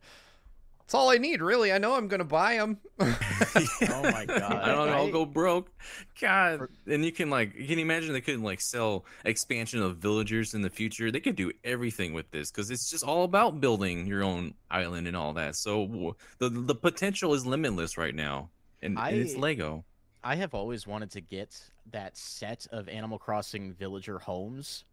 that's 0.88 0.94
all 0.94 1.10
I 1.10 1.18
need, 1.18 1.42
really. 1.42 1.70
I 1.70 1.76
know 1.76 1.94
I'm 1.96 2.08
gonna 2.08 2.24
buy 2.24 2.56
them. 2.56 2.78
Oh 2.98 4.02
my 4.02 4.24
god. 4.24 4.42
I 4.42 4.68
don't 4.68 4.86
know. 4.86 4.94
I'll 4.94 5.10
go 5.10 5.26
broke. 5.26 5.70
God. 6.18 6.66
And 6.86 7.04
you 7.04 7.12
can 7.12 7.28
like, 7.28 7.52
can 7.52 7.60
you 7.60 7.68
can 7.68 7.78
imagine 7.78 8.14
they 8.14 8.22
couldn't 8.22 8.42
like 8.42 8.62
sell 8.62 9.04
expansion 9.26 9.82
of 9.82 9.98
villagers 9.98 10.54
in 10.54 10.62
the 10.62 10.70
future. 10.70 11.10
They 11.10 11.20
could 11.20 11.36
do 11.36 11.52
everything 11.62 12.14
with 12.14 12.30
this 12.30 12.50
because 12.50 12.70
it's 12.70 12.88
just 12.88 13.04
all 13.04 13.24
about 13.24 13.60
building 13.60 14.06
your 14.06 14.24
own 14.24 14.54
island 14.70 15.06
and 15.06 15.14
all 15.14 15.34
that. 15.34 15.56
So 15.56 16.16
the 16.38 16.48
the 16.48 16.74
potential 16.74 17.34
is 17.34 17.44
limitless 17.44 17.98
right 17.98 18.14
now, 18.14 18.48
and, 18.80 18.98
and 18.98 19.16
it's 19.16 19.36
Lego. 19.36 19.84
I 20.24 20.36
have 20.36 20.54
always 20.54 20.86
wanted 20.86 21.10
to 21.10 21.20
get 21.20 21.54
that 21.90 22.16
set 22.16 22.66
of 22.72 22.88
Animal 22.88 23.18
Crossing 23.18 23.74
villager 23.74 24.18
homes 24.18 24.84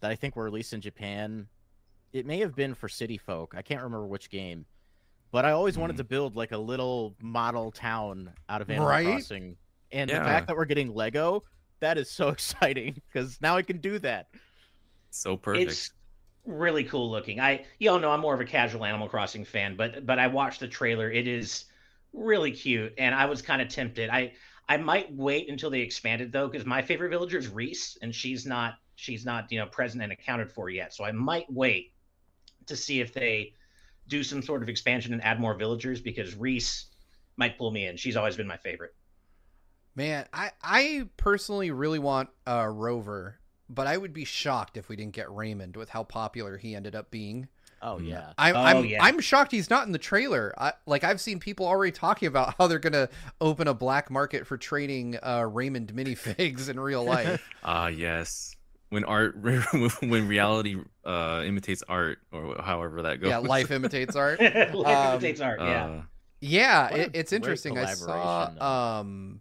that 0.00 0.10
I 0.10 0.14
think 0.14 0.34
were 0.34 0.44
released 0.44 0.72
in 0.72 0.80
Japan. 0.80 1.46
It 2.14 2.24
may 2.24 2.38
have 2.38 2.56
been 2.56 2.74
for 2.74 2.88
City 2.88 3.18
Folk. 3.18 3.54
I 3.54 3.60
can't 3.60 3.82
remember 3.82 4.06
which 4.06 4.30
game. 4.30 4.64
But 5.32 5.44
I 5.46 5.52
always 5.52 5.78
wanted 5.78 5.96
Hmm. 5.96 5.98
to 5.98 6.04
build 6.04 6.36
like 6.36 6.52
a 6.52 6.58
little 6.58 7.16
model 7.20 7.72
town 7.72 8.34
out 8.48 8.62
of 8.62 8.70
Animal 8.70 8.98
Right? 8.98 9.02
Crossing. 9.02 9.56
And 9.92 10.12
the 10.12 10.20
fact 10.20 10.46
that 10.48 10.56
we're 10.56 10.66
getting 10.66 10.94
Lego, 10.94 11.44
that 11.80 11.98
is 11.98 12.10
so 12.10 12.28
exciting 12.30 13.02
because 13.12 13.40
now 13.40 13.56
I 13.56 13.62
can 13.62 13.78
do 13.80 13.98
that. 14.00 14.28
So 15.10 15.36
perfect. 15.36 15.70
It's 15.70 15.90
really 16.44 16.84
cool 16.84 17.10
looking. 17.10 17.40
I 17.40 17.66
y'all 17.78 17.98
know 18.00 18.10
I'm 18.10 18.20
more 18.20 18.34
of 18.34 18.40
a 18.40 18.44
casual 18.44 18.84
Animal 18.84 19.08
Crossing 19.08 19.44
fan, 19.44 19.76
but 19.76 20.06
but 20.06 20.18
I 20.18 20.26
watched 20.28 20.60
the 20.60 20.68
trailer. 20.68 21.10
It 21.10 21.28
is 21.28 21.66
really 22.12 22.52
cute, 22.52 22.94
and 22.98 23.14
I 23.14 23.26
was 23.26 23.42
kind 23.42 23.62
of 23.62 23.68
tempted. 23.68 24.10
I 24.10 24.34
I 24.68 24.76
might 24.78 25.12
wait 25.14 25.48
until 25.50 25.70
they 25.70 25.80
expanded 25.80 26.32
though, 26.32 26.48
because 26.48 26.66
my 26.66 26.82
favorite 26.82 27.10
villager 27.10 27.38
is 27.38 27.48
Reese, 27.48 27.96
and 28.02 28.14
she's 28.14 28.46
not 28.46 28.74
she's 28.96 29.24
not 29.24 29.50
you 29.52 29.58
know 29.58 29.66
present 29.66 30.02
and 30.02 30.12
accounted 30.12 30.50
for 30.52 30.70
yet. 30.70 30.94
So 30.94 31.04
I 31.04 31.12
might 31.12 31.50
wait 31.52 31.92
to 32.66 32.76
see 32.76 33.00
if 33.00 33.12
they 33.12 33.54
do 34.08 34.22
some 34.22 34.42
sort 34.42 34.62
of 34.62 34.68
expansion 34.68 35.12
and 35.12 35.22
add 35.22 35.40
more 35.40 35.54
villagers 35.54 36.00
because 36.00 36.34
Reese 36.36 36.86
might 37.36 37.56
pull 37.58 37.70
me 37.70 37.86
in. 37.86 37.96
She's 37.96 38.16
always 38.16 38.36
been 38.36 38.46
my 38.46 38.56
favorite. 38.58 38.94
Man, 39.94 40.26
I 40.32 40.50
I 40.62 41.08
personally 41.16 41.70
really 41.70 41.98
want 41.98 42.30
uh, 42.46 42.66
Rover, 42.66 43.38
but 43.68 43.86
I 43.86 43.96
would 43.96 44.12
be 44.14 44.24
shocked 44.24 44.76
if 44.76 44.88
we 44.88 44.96
didn't 44.96 45.12
get 45.14 45.30
Raymond 45.30 45.76
with 45.76 45.90
how 45.90 46.02
popular 46.04 46.56
he 46.56 46.74
ended 46.74 46.94
up 46.94 47.10
being. 47.10 47.48
Oh 47.84 47.96
Mm. 48.00 48.06
yeah. 48.08 48.32
I, 48.38 48.52
Oh, 48.52 48.56
I'm 48.56 48.84
yeah. 48.86 49.02
I'm 49.04 49.20
shocked 49.20 49.50
he's 49.50 49.68
not 49.68 49.86
in 49.86 49.92
the 49.92 49.98
trailer. 49.98 50.54
I, 50.56 50.72
like 50.86 51.04
I've 51.04 51.20
seen 51.20 51.40
people 51.40 51.66
already 51.66 51.92
talking 51.92 52.28
about 52.28 52.54
how 52.56 52.68
they're 52.68 52.78
gonna 52.78 53.08
open 53.40 53.66
a 53.68 53.74
black 53.74 54.10
market 54.10 54.46
for 54.46 54.56
trading 54.56 55.18
uh, 55.22 55.46
Raymond 55.50 55.92
minifigs 55.92 56.68
in 56.70 56.78
real 56.80 57.04
life. 57.16 57.46
Ah, 57.62 57.88
yes. 57.88 58.54
When 58.92 59.04
art, 59.04 59.36
when 60.00 60.28
reality 60.28 60.76
uh, 61.04 61.42
imitates 61.46 61.82
art, 61.88 62.18
or 62.30 62.60
however 62.62 63.02
that 63.02 63.20
goes. 63.22 63.30
yeah, 63.30 63.38
life 63.38 63.70
imitates 63.70 64.14
art. 64.14 64.38
Life 64.40 64.74
Um, 64.74 65.12
imitates 65.14 65.40
art. 65.40 65.60
Yeah. 65.60 65.84
Uh, 65.86 66.02
Yeah, 66.40 66.88
it, 66.94 67.10
it's 67.14 67.32
interesting. 67.32 67.78
I 67.78 67.94
saw 67.94 68.50
though. 68.50 68.60
um, 68.66 69.40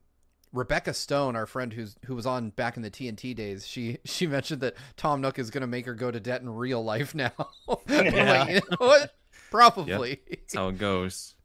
Rebecca 0.53 0.93
Stone, 0.93 1.35
our 1.35 1.45
friend 1.45 1.73
who's 1.73 1.97
who 2.05 2.15
was 2.15 2.25
on 2.25 2.51
back 2.51 2.77
in 2.77 2.81
the 2.83 2.89
TNT 2.91 3.35
days. 3.35 3.67
She 3.67 3.97
she 4.05 4.25
mentioned 4.25 4.61
that 4.61 4.75
Tom 4.95 5.19
Nook 5.19 5.37
is 5.37 5.49
going 5.49 5.61
to 5.61 5.67
make 5.67 5.85
her 5.85 5.95
go 5.95 6.11
to 6.11 6.19
debt 6.21 6.41
in 6.41 6.49
real 6.49 6.81
life 6.83 7.13
now. 7.13 7.31
Yeah. 7.89 8.43
like, 8.43 8.49
you 8.49 8.61
know 8.71 8.87
what? 8.87 9.15
Probably. 9.49 10.19
That's 10.29 10.53
how 10.53 10.69
it 10.69 10.77
goes. 10.77 11.35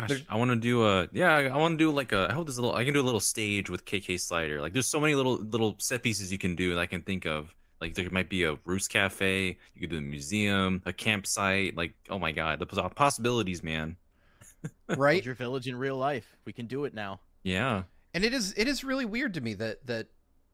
Gosh, 0.00 0.08
There- 0.08 0.18
I 0.28 0.36
want 0.36 0.50
to 0.50 0.56
do 0.56 0.84
a 0.86 1.08
yeah. 1.12 1.34
I 1.34 1.56
want 1.56 1.78
to 1.78 1.84
do 1.84 1.90
like 1.90 2.12
a. 2.12 2.26
I 2.30 2.32
hope 2.32 2.46
there's 2.46 2.58
a 2.58 2.62
little. 2.62 2.76
I 2.76 2.84
can 2.84 2.94
do 2.94 3.00
a 3.00 3.02
little 3.02 3.20
stage 3.20 3.70
with 3.70 3.84
KK 3.84 4.20
Slider. 4.20 4.60
Like, 4.60 4.72
there's 4.72 4.86
so 4.88 5.00
many 5.00 5.14
little 5.14 5.36
little 5.36 5.76
set 5.78 6.02
pieces 6.02 6.32
you 6.32 6.38
can 6.38 6.54
do 6.56 6.74
that 6.74 6.80
I 6.80 6.86
can 6.86 7.02
think 7.02 7.26
of. 7.26 7.54
Like, 7.80 7.94
there 7.94 8.08
might 8.10 8.28
be 8.28 8.44
a 8.44 8.56
Roost 8.64 8.90
Cafe. 8.90 9.56
You 9.74 9.80
could 9.80 9.90
do 9.90 9.98
a 9.98 10.00
museum, 10.00 10.82
a 10.86 10.92
campsite. 10.92 11.76
Like, 11.76 11.94
oh 12.10 12.18
my 12.18 12.32
god, 12.32 12.58
the 12.58 12.66
possibilities, 12.66 13.62
man. 13.62 13.96
right? 14.96 15.14
Build 15.16 15.26
your 15.26 15.34
village 15.34 15.68
in 15.68 15.76
real 15.76 15.96
life. 15.96 16.36
We 16.44 16.52
can 16.52 16.66
do 16.66 16.84
it 16.84 16.94
now. 16.94 17.20
Yeah, 17.42 17.82
And 18.14 18.24
it 18.24 18.32
is 18.32 18.54
it 18.56 18.66
is 18.68 18.82
really 18.84 19.04
weird 19.04 19.34
to 19.34 19.40
me 19.42 19.52
that 19.54 19.86
that 19.86 20.06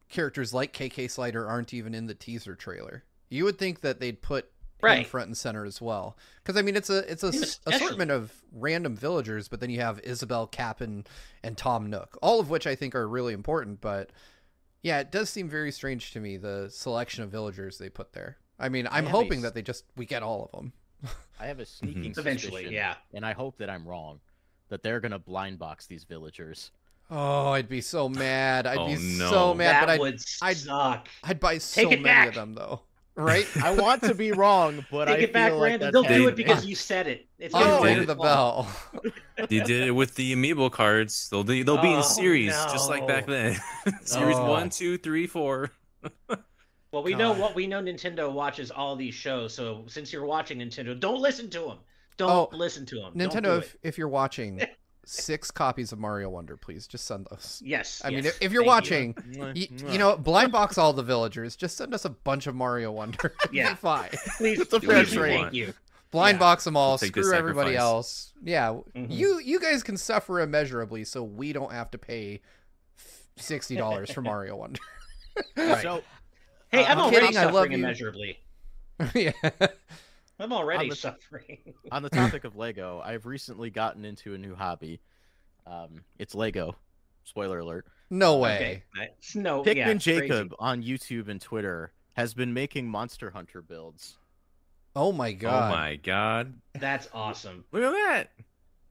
characters 0.09 0.53
like 0.53 0.73
KK 0.73 1.09
Slider 1.09 1.47
aren't 1.47 1.73
even 1.73 1.95
in 1.95 2.07
the 2.07 2.15
teaser 2.15 2.57
trailer. 2.57 3.05
You 3.29 3.45
would 3.45 3.59
think 3.59 3.81
that 3.83 4.01
they'd 4.01 4.21
put 4.21 4.45
him 4.45 4.51
Right. 4.83 5.07
front 5.07 5.27
and 5.29 5.37
center 5.37 5.65
as 5.65 5.81
well, 5.81 6.17
because 6.43 6.57
I 6.59 6.63
mean 6.63 6.77
it's 6.77 6.91
a 6.91 6.99
it's 7.11 7.23
a 7.23 7.31
Yeah, 7.33 7.45
assortment 7.75 8.11
of 8.11 8.33
random 8.53 8.97
villagers, 8.97 9.49
but 9.49 9.61
then 9.61 9.71
you 9.71 9.81
have 9.81 10.01
Isabelle 10.01 10.47
Kapp'n 10.47 11.07
and 11.43 11.57
Tom 11.57 11.89
Nook, 11.91 12.19
all 12.23 12.41
of 12.41 12.51
which 12.51 12.67
I 12.67 12.75
think 12.75 12.95
are 12.95 13.09
really 13.09 13.33
important. 13.35 13.81
But 13.81 14.11
yeah, 14.83 15.01
it 15.01 15.11
does 15.13 15.29
seem 15.31 15.49
very 15.49 15.73
strange 15.73 16.13
to 16.13 16.21
me 16.21 16.37
the 16.37 16.69
selection 16.71 17.23
of 17.25 17.31
villagers 17.31 17.79
they 17.79 17.89
put 17.89 18.13
there. 18.13 18.39
I 18.59 18.69
mean, 18.69 18.87
I'm 18.87 19.05
have 19.07 19.15
a 19.15 19.17
hoping 19.17 19.39
s- 19.39 19.43
that 19.45 19.55
they 19.55 19.63
just 19.63 19.85
we 19.97 20.07
get 20.07 20.23
all 20.23 20.51
of 20.53 20.59
them. 20.59 20.73
I 21.39 21.47
have 21.47 21.61
a 21.61 21.67
sneaking 21.67 22.15
Eventually, 22.17 22.63
suspicion, 22.63 22.73
yeah. 22.73 22.95
and 23.15 23.25
I 23.25 23.33
hope 23.33 23.59
that 23.59 23.71
I'm 23.71 23.87
wrong, 23.87 24.21
that 24.69 24.83
they're 24.83 25.01
gonna 25.01 25.19
blind 25.19 25.59
box 25.59 25.87
these 25.87 26.05
villagers. 26.05 26.71
Oh, 27.13 27.49
I'd 27.49 27.69
be 27.69 27.81
so 27.81 28.09
mad. 28.09 28.67
I'd 28.69 28.79
Oh, 28.79 28.87
be 28.87 28.95
no. 29.19 29.31
so 29.31 29.55
mad, 29.55 29.73
that 29.73 29.81
but 29.81 29.89
I'd 29.91 30.01
would 30.01 30.21
I'd- 30.43 30.59
suck. 30.61 31.09
I'd 31.25 31.41
buy 31.41 31.59
so 31.59 31.83
Take 31.83 31.93
it 31.93 32.03
many 32.03 32.29
of 32.29 32.35
them 32.35 32.55
though. 32.55 32.83
Right? 33.17 33.47
I 33.63 33.73
want 33.75 34.03
to 34.05 34.15
be 34.15 34.33
wrong, 34.33 34.85
but 34.91 35.07
Take 35.07 35.19
I 35.19 35.23
it 35.25 35.33
back, 35.33 35.51
feel 35.51 35.59
like 35.59 35.71
Brandon. 35.79 35.93
that's 35.93 36.09
They'll 36.09 36.19
do 36.23 36.29
it 36.29 36.37
because 36.37 36.65
you 36.65 36.75
said 36.75 37.07
it. 37.07 37.27
It's 37.39 37.55
Oh, 37.55 37.59
gonna 37.79 37.83
ring 37.99 38.07
the 38.07 38.15
bell. 38.15 38.69
they 39.37 39.61
did 39.61 39.89
it 39.89 39.91
with 39.91 40.15
the 40.15 40.35
amiibo 40.35 40.71
cards. 40.71 41.29
They'll 41.29 41.45
be 41.45 41.63
they'll 41.63 41.83
be 41.83 41.89
Oh, 41.89 41.99
in 41.99 42.03
series 42.03 42.53
just 42.73 42.89
like 42.89 43.07
back 43.07 43.27
then. 43.27 43.59
series 44.05 44.37
Oh. 44.39 44.49
one, 44.49 44.71
two, 44.71 44.97
three, 44.99 45.27
four. 45.27 45.71
Well, 46.93 47.05
we 47.05 47.15
know 47.15 47.33
what 47.33 47.55
we 47.55 47.69
know. 47.69 47.81
Nintendo 47.81 48.33
watches 48.33 48.73
all 48.73 48.97
these 48.97 49.15
shows, 49.15 49.55
so 49.55 49.85
since 49.87 50.13
you're 50.13 50.25
watching 50.25 50.59
Nintendo, 50.59 50.99
don't 50.99 51.21
listen 51.21 51.49
to 51.51 51.61
them. 51.61 51.79
Don't 52.17 52.31
Oh, 52.31 52.49
listen 52.53 52.85
to 52.87 52.97
them. 52.97 53.13
Nintendo, 53.15 53.59
if, 53.59 53.77
if 53.85 53.97
you're 53.97 54.09
watching, 54.09 54.61
six 55.11 55.51
copies 55.51 55.93
of 55.93 55.99
Mario 55.99 56.29
Wonder, 56.31 56.57
please 56.57 56.87
just 56.87 57.05
send 57.05 57.27
those. 57.31 57.61
yes. 57.65 58.01
I 58.05 58.11
mean, 58.11 58.25
if, 58.27 58.41
if 58.41 58.53
you're 58.53 58.63
thank 58.63 58.69
watching, 58.69 59.15
Mwah, 59.15 59.57
you, 59.57 59.91
you 59.93 59.99
know, 59.99 60.17
blind 60.17 60.53
box 60.53 60.79
all 60.79 60.93
the 60.93 61.03
villagers. 61.03 61.57
Just 61.57 61.77
send 61.77 61.93
us 61.95 62.05
a 62.05 62.11
bunch 62.11 62.47
of 62.47 62.55
Mario 62.55 62.93
Wonder. 62.93 63.35
Yeah. 63.53 63.75
fine. 63.75 64.11
please, 64.39 64.61
It's 64.61 64.73
a 64.73 64.81
please, 64.81 65.13
fair 65.13 65.27
thank 65.29 65.53
you. 65.55 65.75
Blind 66.13 66.37
Yeah. 66.37 66.39
box 66.41 66.65
them 66.65 66.77
all. 66.77 66.91
We'll 66.93 66.99
take 66.99 67.15
the 67.15 67.23
Screw 67.25 67.37
everybody 67.37 67.77
else. 67.77 68.33
Yeah, 68.43 68.79
Mhm. 68.97 69.11
you 69.11 69.39
you 69.41 69.61
guys 69.61 69.83
can 69.83 69.97
suffer 69.97 70.41
immeasurably, 70.41 71.05
so 71.05 71.23
we 71.23 71.53
don't 71.53 71.73
have 71.73 71.91
to 71.93 71.99
pay 71.99 72.41
sixty 73.37 73.77
dollars 73.77 74.11
for 74.11 74.23
Mario 74.23 74.57
Wonder. 74.57 74.81
Right. 75.57 75.83
So 75.83 76.03
Hey, 76.71 76.85
Uh, 76.85 76.87
I'm 76.87 76.99
I'm 76.99 77.05
already 77.07 77.27
kidding, 77.27 77.37
I 77.39 77.45
love 77.47 77.55
suffering 77.55 77.73
you. 77.73 77.79
immeasurably. 77.79 78.39
yeah. 79.15 79.33
I'm 80.41 80.53
already 80.53 80.85
On 80.85 80.89
the- 80.89 80.97
suffering. 80.97 81.59
on 81.93 82.03
the 82.03 82.11
topic 82.11 82.45
of 82.45 82.57
Lego, 82.57 83.01
I've 83.05 83.27
recently 83.27 83.71
gotten 83.71 84.05
into 84.05 84.35
a 84.35 84.39
new 84.39 84.55
hobby. 84.55 85.01
Um, 85.67 86.03
it's 86.19 86.35
Lego. 86.35 86.77
Spoiler 87.25 87.59
alert. 87.61 87.87
No 88.09 88.39
way. 88.39 88.83
Nice. 88.97 89.35
No, 89.37 89.63
Pikmin 89.63 89.77
yeah, 89.77 89.89
it's 89.91 90.05
crazy. 90.05 90.21
Jacob 90.23 90.55
on 90.59 90.83
YouTube 90.83 91.29
and 91.29 91.41
Twitter 91.41 91.93
has 92.15 92.35
been 92.35 92.53
making 92.53 92.89
Monster 92.89 93.31
Hunter 93.31 93.63
builds. 93.63 94.17
Oh 94.97 95.13
my 95.13 95.33
god. 95.33 95.71
Oh 95.73 95.77
my 95.77 95.97
god! 95.97 96.55
That's 96.75 97.09
awesome. 97.15 97.65
Look 97.71 97.85
at 97.85 97.93
that. 97.93 98.33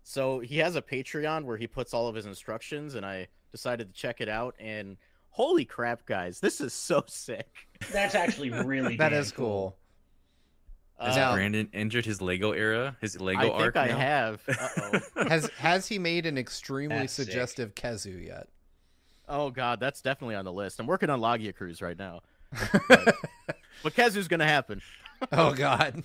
So 0.03 0.39
he 0.39 0.57
has 0.59 0.75
a 0.77 0.81
Patreon 0.81 1.43
where 1.43 1.57
he 1.57 1.67
puts 1.67 1.93
all 1.93 2.07
of 2.07 2.15
his 2.15 2.25
instructions, 2.25 2.95
and 2.95 3.05
I 3.05 3.27
decided 3.51 3.93
to 3.93 3.99
check 3.99 4.21
it 4.21 4.29
out. 4.29 4.55
And 4.59 4.95
holy 5.29 5.65
crap, 5.65 6.05
guys, 6.05 6.39
this 6.39 6.61
is 6.61 6.71
so 6.73 7.03
sick. 7.07 7.49
That's 7.91 8.15
actually 8.15 8.51
really 8.51 8.95
that 8.97 9.11
is 9.11 9.17
damn 9.17 9.21
is 9.23 9.31
cool. 9.33 9.75
Has 10.99 11.15
Now- 11.15 11.33
Brandon 11.33 11.69
injured 11.73 12.05
his 12.05 12.21
Lego 12.21 12.51
era? 12.51 12.97
His 13.01 13.19
Lego 13.21 13.51
arc? 13.51 13.51
I 13.51 13.57
think 13.57 13.61
arc 13.61 13.77
I 13.77 13.87
now? 13.87 13.97
have. 13.97 14.41
Uh-oh. 14.47 15.27
Has 15.29 15.49
has 15.57 15.87
he 15.87 15.97
made 15.99 16.25
an 16.25 16.37
extremely 16.37 16.97
That's 16.97 17.13
sick. 17.13 17.25
suggestive 17.25 17.73
Khezu 17.75 18.25
yet? 18.25 18.47
oh 19.31 19.51
god, 19.51 19.79
that's 19.79 20.01
definitely 20.01 20.35
on 20.35 20.43
the 20.45 20.51
list. 20.51 20.79
I'm 20.79 20.87
working 20.87 21.09
on 21.09 21.19
Lagiacrus 21.21 21.81
right 21.81 21.97
now. 21.97 22.21
But, 22.89 23.15
but 23.83 23.93
Khezu's 23.93 24.27
gonna 24.27 24.47
happen. 24.47 24.81
oh 25.31 25.53
god. 25.53 26.03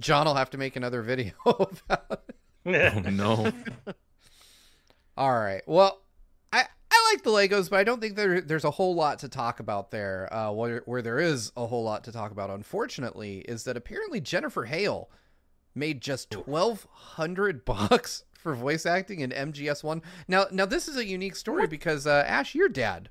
John 0.00 0.26
will 0.26 0.34
have 0.34 0.50
to 0.50 0.58
make 0.58 0.74
another 0.76 1.02
video 1.02 1.32
about 1.46 2.22
it. 2.66 2.94
Oh 3.04 3.10
no! 3.10 3.52
All 5.16 5.32
right. 5.38 5.62
Well, 5.66 6.00
I 7.06 7.10
I 7.10 7.14
like 7.14 7.22
the 7.22 7.30
Legos, 7.30 7.70
but 7.70 7.78
I 7.78 7.84
don't 7.84 8.00
think 8.00 8.16
there 8.16 8.40
there's 8.40 8.64
a 8.64 8.70
whole 8.70 8.94
lot 8.94 9.18
to 9.20 9.28
talk 9.28 9.60
about 9.60 9.90
there. 9.90 10.32
Uh, 10.32 10.52
where 10.52 10.82
where 10.86 11.02
there 11.02 11.18
is 11.18 11.52
a 11.56 11.66
whole 11.66 11.84
lot 11.84 12.04
to 12.04 12.12
talk 12.12 12.30
about, 12.30 12.50
unfortunately, 12.50 13.38
is 13.40 13.64
that 13.64 13.76
apparently 13.76 14.20
Jennifer 14.20 14.64
Hale 14.64 15.10
made 15.74 16.00
just 16.00 16.30
twelve 16.30 16.86
hundred 16.90 17.64
bucks 17.64 18.24
for 18.32 18.54
voice 18.54 18.86
acting 18.86 19.20
in 19.20 19.30
MGS 19.30 19.84
one. 19.84 20.02
Now 20.28 20.46
now 20.50 20.66
this 20.66 20.88
is 20.88 20.96
a 20.96 21.04
unique 21.04 21.36
story 21.36 21.66
because 21.66 22.06
uh, 22.06 22.24
Ash, 22.26 22.54
your 22.54 22.68
dad, 22.68 23.08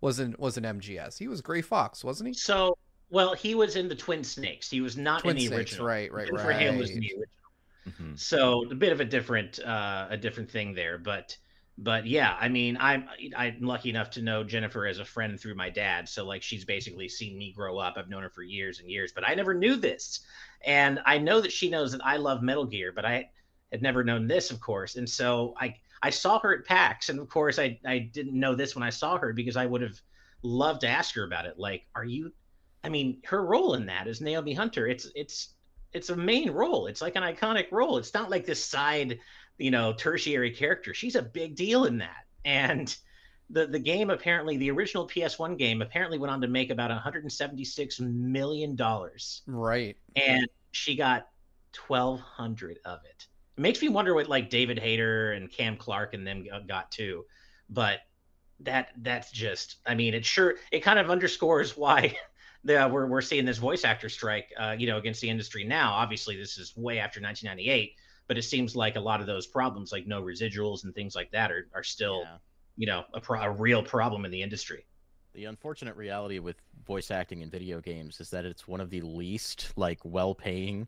was 0.00 0.18
in 0.18 0.34
was 0.38 0.56
an 0.56 0.64
MGS. 0.64 1.18
He 1.18 1.28
was 1.28 1.40
Gray 1.40 1.62
Fox, 1.62 2.04
wasn't 2.04 2.28
he? 2.28 2.34
So, 2.34 2.76
well, 3.10 3.34
he 3.34 3.54
was 3.54 3.76
in 3.76 3.88
the 3.88 3.96
Twin 3.96 4.24
Snakes. 4.24 4.70
He 4.70 4.80
was 4.80 4.96
not 4.96 5.22
Twin 5.22 5.36
in 5.36 5.42
the 5.42 5.46
Snakes, 5.48 5.72
original. 5.72 5.86
right, 5.86 6.12
right, 6.12 6.26
Jennifer 6.26 6.52
Hale 6.52 6.76
was 6.78 6.90
in 6.90 7.00
the 7.00 7.12
original. 7.12 7.26
Mhm. 7.88 8.18
So 8.18 8.64
a 8.70 8.74
bit 8.74 8.92
of 8.92 9.00
a 9.00 9.04
different 9.04 9.60
uh, 9.60 10.08
a 10.10 10.16
different 10.16 10.50
thing 10.50 10.74
there, 10.74 10.98
but 10.98 11.36
but 11.78 12.06
yeah, 12.06 12.36
I 12.40 12.48
mean, 12.48 12.78
I'm 12.80 13.06
I'm 13.36 13.60
lucky 13.60 13.90
enough 13.90 14.10
to 14.12 14.22
know 14.22 14.42
Jennifer 14.44 14.86
as 14.86 14.98
a 14.98 15.04
friend 15.04 15.38
through 15.38 15.54
my 15.56 15.68
dad. 15.68 16.08
So 16.08 16.24
like 16.24 16.42
she's 16.42 16.64
basically 16.64 17.08
seen 17.08 17.36
me 17.36 17.52
grow 17.52 17.78
up. 17.78 17.94
I've 17.96 18.08
known 18.08 18.22
her 18.22 18.30
for 18.30 18.42
years 18.42 18.80
and 18.80 18.90
years, 18.90 19.12
but 19.12 19.28
I 19.28 19.34
never 19.34 19.52
knew 19.52 19.76
this. 19.76 20.20
And 20.64 21.00
I 21.04 21.18
know 21.18 21.40
that 21.40 21.52
she 21.52 21.68
knows 21.68 21.92
that 21.92 22.04
I 22.04 22.16
love 22.16 22.42
Metal 22.42 22.64
Gear, 22.64 22.92
but 22.92 23.04
I 23.04 23.30
had 23.70 23.82
never 23.82 24.02
known 24.02 24.26
this, 24.26 24.50
of 24.50 24.60
course. 24.60 24.96
And 24.96 25.08
so 25.08 25.54
I 25.60 25.76
I 26.02 26.10
saw 26.10 26.38
her 26.38 26.54
at 26.54 26.64
PAX, 26.64 27.10
and 27.10 27.18
of 27.18 27.28
course 27.28 27.58
I 27.58 27.78
I 27.84 27.98
didn't 27.98 28.38
know 28.38 28.54
this 28.54 28.74
when 28.74 28.82
I 28.82 28.90
saw 28.90 29.18
her 29.18 29.34
because 29.34 29.56
I 29.56 29.66
would 29.66 29.82
have 29.82 30.00
loved 30.42 30.80
to 30.80 30.88
ask 30.88 31.14
her 31.14 31.24
about 31.24 31.44
it. 31.44 31.58
Like, 31.58 31.86
are 31.94 32.04
you? 32.04 32.32
I 32.84 32.88
mean, 32.88 33.20
her 33.26 33.44
role 33.44 33.74
in 33.74 33.86
that 33.86 34.06
is 34.06 34.22
Naomi 34.22 34.54
Hunter. 34.54 34.86
It's 34.86 35.10
it's 35.14 35.56
it's 35.92 36.10
a 36.10 36.16
main 36.16 36.50
role. 36.50 36.86
It's 36.86 37.02
like 37.02 37.16
an 37.16 37.22
iconic 37.22 37.70
role. 37.72 37.98
It's 37.98 38.14
not 38.14 38.30
like 38.30 38.44
this 38.44 38.64
side, 38.64 39.18
you 39.58 39.70
know, 39.70 39.92
tertiary 39.92 40.50
character. 40.50 40.94
She's 40.94 41.16
a 41.16 41.22
big 41.22 41.56
deal 41.56 41.84
in 41.84 41.98
that. 41.98 42.24
And 42.44 42.94
the 43.50 43.66
the 43.66 43.78
game 43.78 44.10
apparently 44.10 44.56
the 44.56 44.70
original 44.70 45.06
PS1 45.06 45.56
game 45.56 45.80
apparently 45.82 46.18
went 46.18 46.32
on 46.32 46.40
to 46.40 46.48
make 46.48 46.70
about 46.70 46.90
176 46.90 48.00
million 48.00 48.74
dollars, 48.76 49.42
Right. 49.46 49.96
and 50.16 50.48
she 50.72 50.96
got 50.96 51.28
1,200 51.86 52.78
of 52.84 53.00
it. 53.04 53.26
It 53.56 53.60
makes 53.60 53.80
me 53.80 53.88
wonder 53.88 54.14
what 54.14 54.28
like 54.28 54.50
David 54.50 54.78
Hayter 54.78 55.32
and 55.32 55.50
Cam 55.50 55.76
Clarke 55.76 56.14
and 56.14 56.26
them 56.26 56.44
got 56.66 56.90
too, 56.90 57.24
but 57.70 58.00
that 58.60 58.88
that's 58.98 59.30
just 59.30 59.76
I 59.86 59.94
mean 59.94 60.14
it 60.14 60.24
sure 60.24 60.56
it 60.72 60.80
kind 60.80 60.98
of 60.98 61.10
underscores 61.10 61.76
why 61.76 62.16
the, 62.64 62.88
we're 62.90 63.06
we're 63.06 63.20
seeing 63.20 63.44
this 63.44 63.58
voice 63.58 63.84
actor 63.84 64.08
strike 64.08 64.52
uh, 64.58 64.74
you 64.78 64.86
know 64.86 64.96
against 64.98 65.20
the 65.20 65.30
industry 65.30 65.64
now. 65.64 65.92
Obviously, 65.92 66.36
this 66.36 66.58
is 66.58 66.76
way 66.76 66.98
after 66.98 67.20
1998, 67.20 67.94
but 68.28 68.36
it 68.38 68.42
seems 68.42 68.74
like 68.76 68.96
a 68.96 69.00
lot 69.00 69.20
of 69.20 69.26
those 69.26 69.46
problems 69.46 69.92
like 69.92 70.06
no 70.06 70.22
residuals 70.22 70.84
and 70.84 70.94
things 70.94 71.14
like 71.14 71.30
that 71.32 71.50
are 71.52 71.68
are 71.74 71.82
still 71.84 72.22
Yeah. 72.22 72.36
you 72.76 72.86
know 72.86 73.04
a, 73.14 73.20
pro- 73.20 73.40
a 73.42 73.50
real 73.50 73.82
problem 73.82 74.24
in 74.24 74.30
the 74.30 74.42
industry. 74.42 74.86
The 75.34 75.44
unfortunate 75.44 75.96
reality 75.96 76.38
with 76.38 76.56
voice 76.86 77.10
acting 77.10 77.42
in 77.42 77.50
video 77.50 77.80
games 77.80 78.20
is 78.20 78.30
that 78.30 78.44
it's 78.46 78.66
one 78.66 78.80
of 78.80 78.88
the 78.90 79.02
least 79.02 79.72
like 79.76 80.00
well-paying 80.02 80.86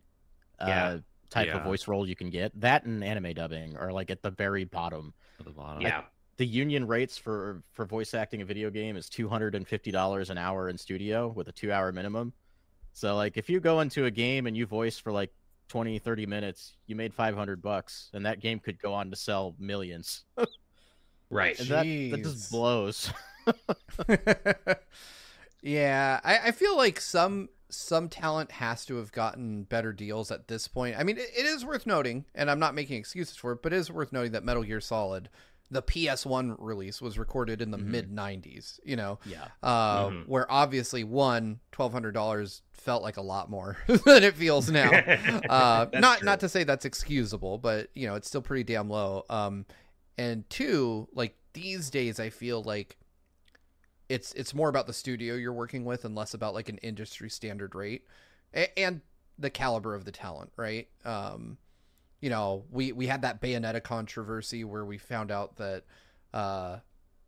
uh, 0.58 0.66
Yeah. 0.66 0.98
type 1.28 1.48
Yeah. 1.48 1.58
of 1.58 1.64
voice 1.64 1.86
role 1.86 2.08
you 2.08 2.16
can 2.16 2.30
get. 2.30 2.58
That 2.58 2.84
and 2.84 3.04
anime 3.04 3.34
dubbing 3.34 3.76
are 3.76 3.92
like 3.92 4.10
at 4.10 4.22
the 4.22 4.30
very 4.30 4.64
bottom. 4.64 5.12
At 5.38 5.44
the 5.44 5.52
bottom. 5.52 5.82
Yeah, 5.82 6.04
The 6.38 6.46
union 6.46 6.86
rates 6.86 7.18
for 7.18 7.62
for 7.74 7.84
voice 7.84 8.14
acting 8.14 8.40
a 8.40 8.44
video 8.46 8.70
game 8.70 8.96
is 8.96 9.08
two 9.10 9.28
hundred 9.28 9.54
and 9.54 9.68
fifty 9.68 9.90
dollars 9.90 10.30
an 10.30 10.38
hour 10.38 10.68
in 10.70 10.78
studio 10.78 11.28
with 11.28 11.48
a 11.48 11.52
two-hour 11.52 11.92
minimum. 11.92 12.32
So 12.94 13.14
like 13.16 13.36
if 13.36 13.50
you 13.50 13.60
go 13.60 13.80
into 13.80 14.06
a 14.06 14.10
game 14.10 14.46
and 14.46 14.56
you 14.56 14.64
voice 14.66 14.98
for 14.98 15.12
like 15.12 15.30
20 15.68 15.98
30 15.98 16.26
minutes 16.26 16.74
you 16.86 16.96
made 16.96 17.12
500 17.12 17.62
bucks 17.62 18.10
and 18.14 18.24
that 18.26 18.40
game 18.40 18.58
could 18.58 18.80
go 18.80 18.94
on 18.94 19.10
to 19.10 19.16
sell 19.16 19.54
millions 19.58 20.24
right. 21.30 21.58
and 21.60 21.68
that, 21.68 21.84
that 21.84 22.22
just 22.22 22.50
blows 22.50 23.12
yeah, 25.62 26.20
I, 26.22 26.38
I 26.46 26.50
feel 26.52 26.76
like 26.76 27.00
some 27.00 27.48
some 27.70 28.08
talent 28.08 28.50
has 28.52 28.86
to 28.86 28.96
have 28.96 29.12
gotten 29.12 29.64
better 29.64 29.92
deals 29.92 30.30
at 30.30 30.48
this 30.48 30.68
point. 30.68 30.96
I 30.98 31.02
mean, 31.02 31.18
it, 31.18 31.28
it 31.36 31.44
is 31.44 31.64
worth 31.64 31.86
noting, 31.86 32.24
and 32.34 32.50
I'm 32.50 32.58
not 32.58 32.74
making 32.74 32.98
excuses 32.98 33.36
for 33.36 33.52
it, 33.52 33.62
but 33.62 33.72
it 33.72 33.76
is 33.76 33.90
worth 33.90 34.12
noting 34.12 34.32
that 34.32 34.44
Metal 34.44 34.62
Gear 34.62 34.80
Solid, 34.80 35.28
the 35.70 35.82
PS1 35.82 36.56
release, 36.58 37.00
was 37.02 37.18
recorded 37.18 37.60
in 37.60 37.70
the 37.70 37.78
Mhm. 37.78 37.84
mid 37.86 38.10
'90s. 38.10 38.80
You 38.84 38.96
know, 38.96 39.18
yeah 39.26 39.48
uh, 39.62 40.08
Mhm. 40.08 40.26
where 40.28 40.50
obviously 40.50 41.04
one 41.04 41.60
twelve 41.72 41.92
hundred 41.92 42.12
dollars 42.12 42.62
felt 42.72 43.02
like 43.02 43.16
a 43.16 43.22
lot 43.22 43.50
more 43.50 43.76
than 43.86 44.22
it 44.24 44.34
feels 44.34 44.70
now. 44.70 44.90
uh, 44.90 45.86
not 45.94 46.18
true. 46.18 46.26
not 46.26 46.40
to 46.40 46.48
say 46.48 46.64
that's 46.64 46.84
excusable, 46.84 47.58
but 47.58 47.90
you 47.94 48.06
know 48.06 48.14
it's 48.14 48.28
still 48.28 48.42
pretty 48.42 48.64
damn 48.64 48.88
low. 48.88 49.24
Um, 49.28 49.66
and 50.16 50.48
two, 50.50 51.08
like 51.12 51.36
these 51.52 51.90
days, 51.90 52.18
I 52.18 52.30
feel 52.30 52.62
like 52.62 52.96
it's 54.08 54.32
it's 54.32 54.54
more 54.54 54.68
about 54.68 54.86
the 54.86 54.92
studio 54.92 55.34
you're 55.34 55.52
working 55.52 55.84
with 55.84 56.04
and 56.04 56.14
less 56.14 56.32
about 56.34 56.54
like 56.54 56.68
an 56.68 56.78
industry 56.78 57.28
standard 57.28 57.74
rate 57.74 58.04
A- 58.54 58.78
and 58.78 59.02
the 59.38 59.50
caliber 59.50 59.94
of 59.94 60.04
the 60.04 60.12
talent, 60.12 60.50
right? 60.56 60.88
Um, 61.04 61.58
you 62.20 62.30
know, 62.30 62.64
we 62.70 62.92
we 62.92 63.06
had 63.06 63.22
that 63.22 63.40
Bayonetta 63.40 63.82
controversy 63.82 64.64
where 64.64 64.84
we 64.84 64.98
found 64.98 65.30
out 65.30 65.56
that 65.56 65.84
uh, 66.34 66.78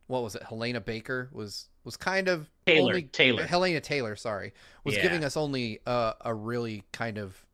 what 0.07 0.23
was 0.23 0.35
it? 0.35 0.43
Hellena 0.43 0.81
Baker 0.81 1.29
was 1.31 1.69
was 1.83 1.97
kind 1.97 2.27
of 2.27 2.49
Taylor, 2.65 2.89
only 2.91 3.03
Taylor. 3.03 3.43
Hellena 3.43 3.79
Taylor, 3.81 4.15
sorry, 4.15 4.53
was 4.83 4.95
Yeah. 4.95 5.03
giving 5.03 5.23
us 5.23 5.35
only 5.37 5.79
a, 5.85 6.13
a 6.21 6.33
really 6.33 6.83
kind 6.91 7.17
of 7.17 7.45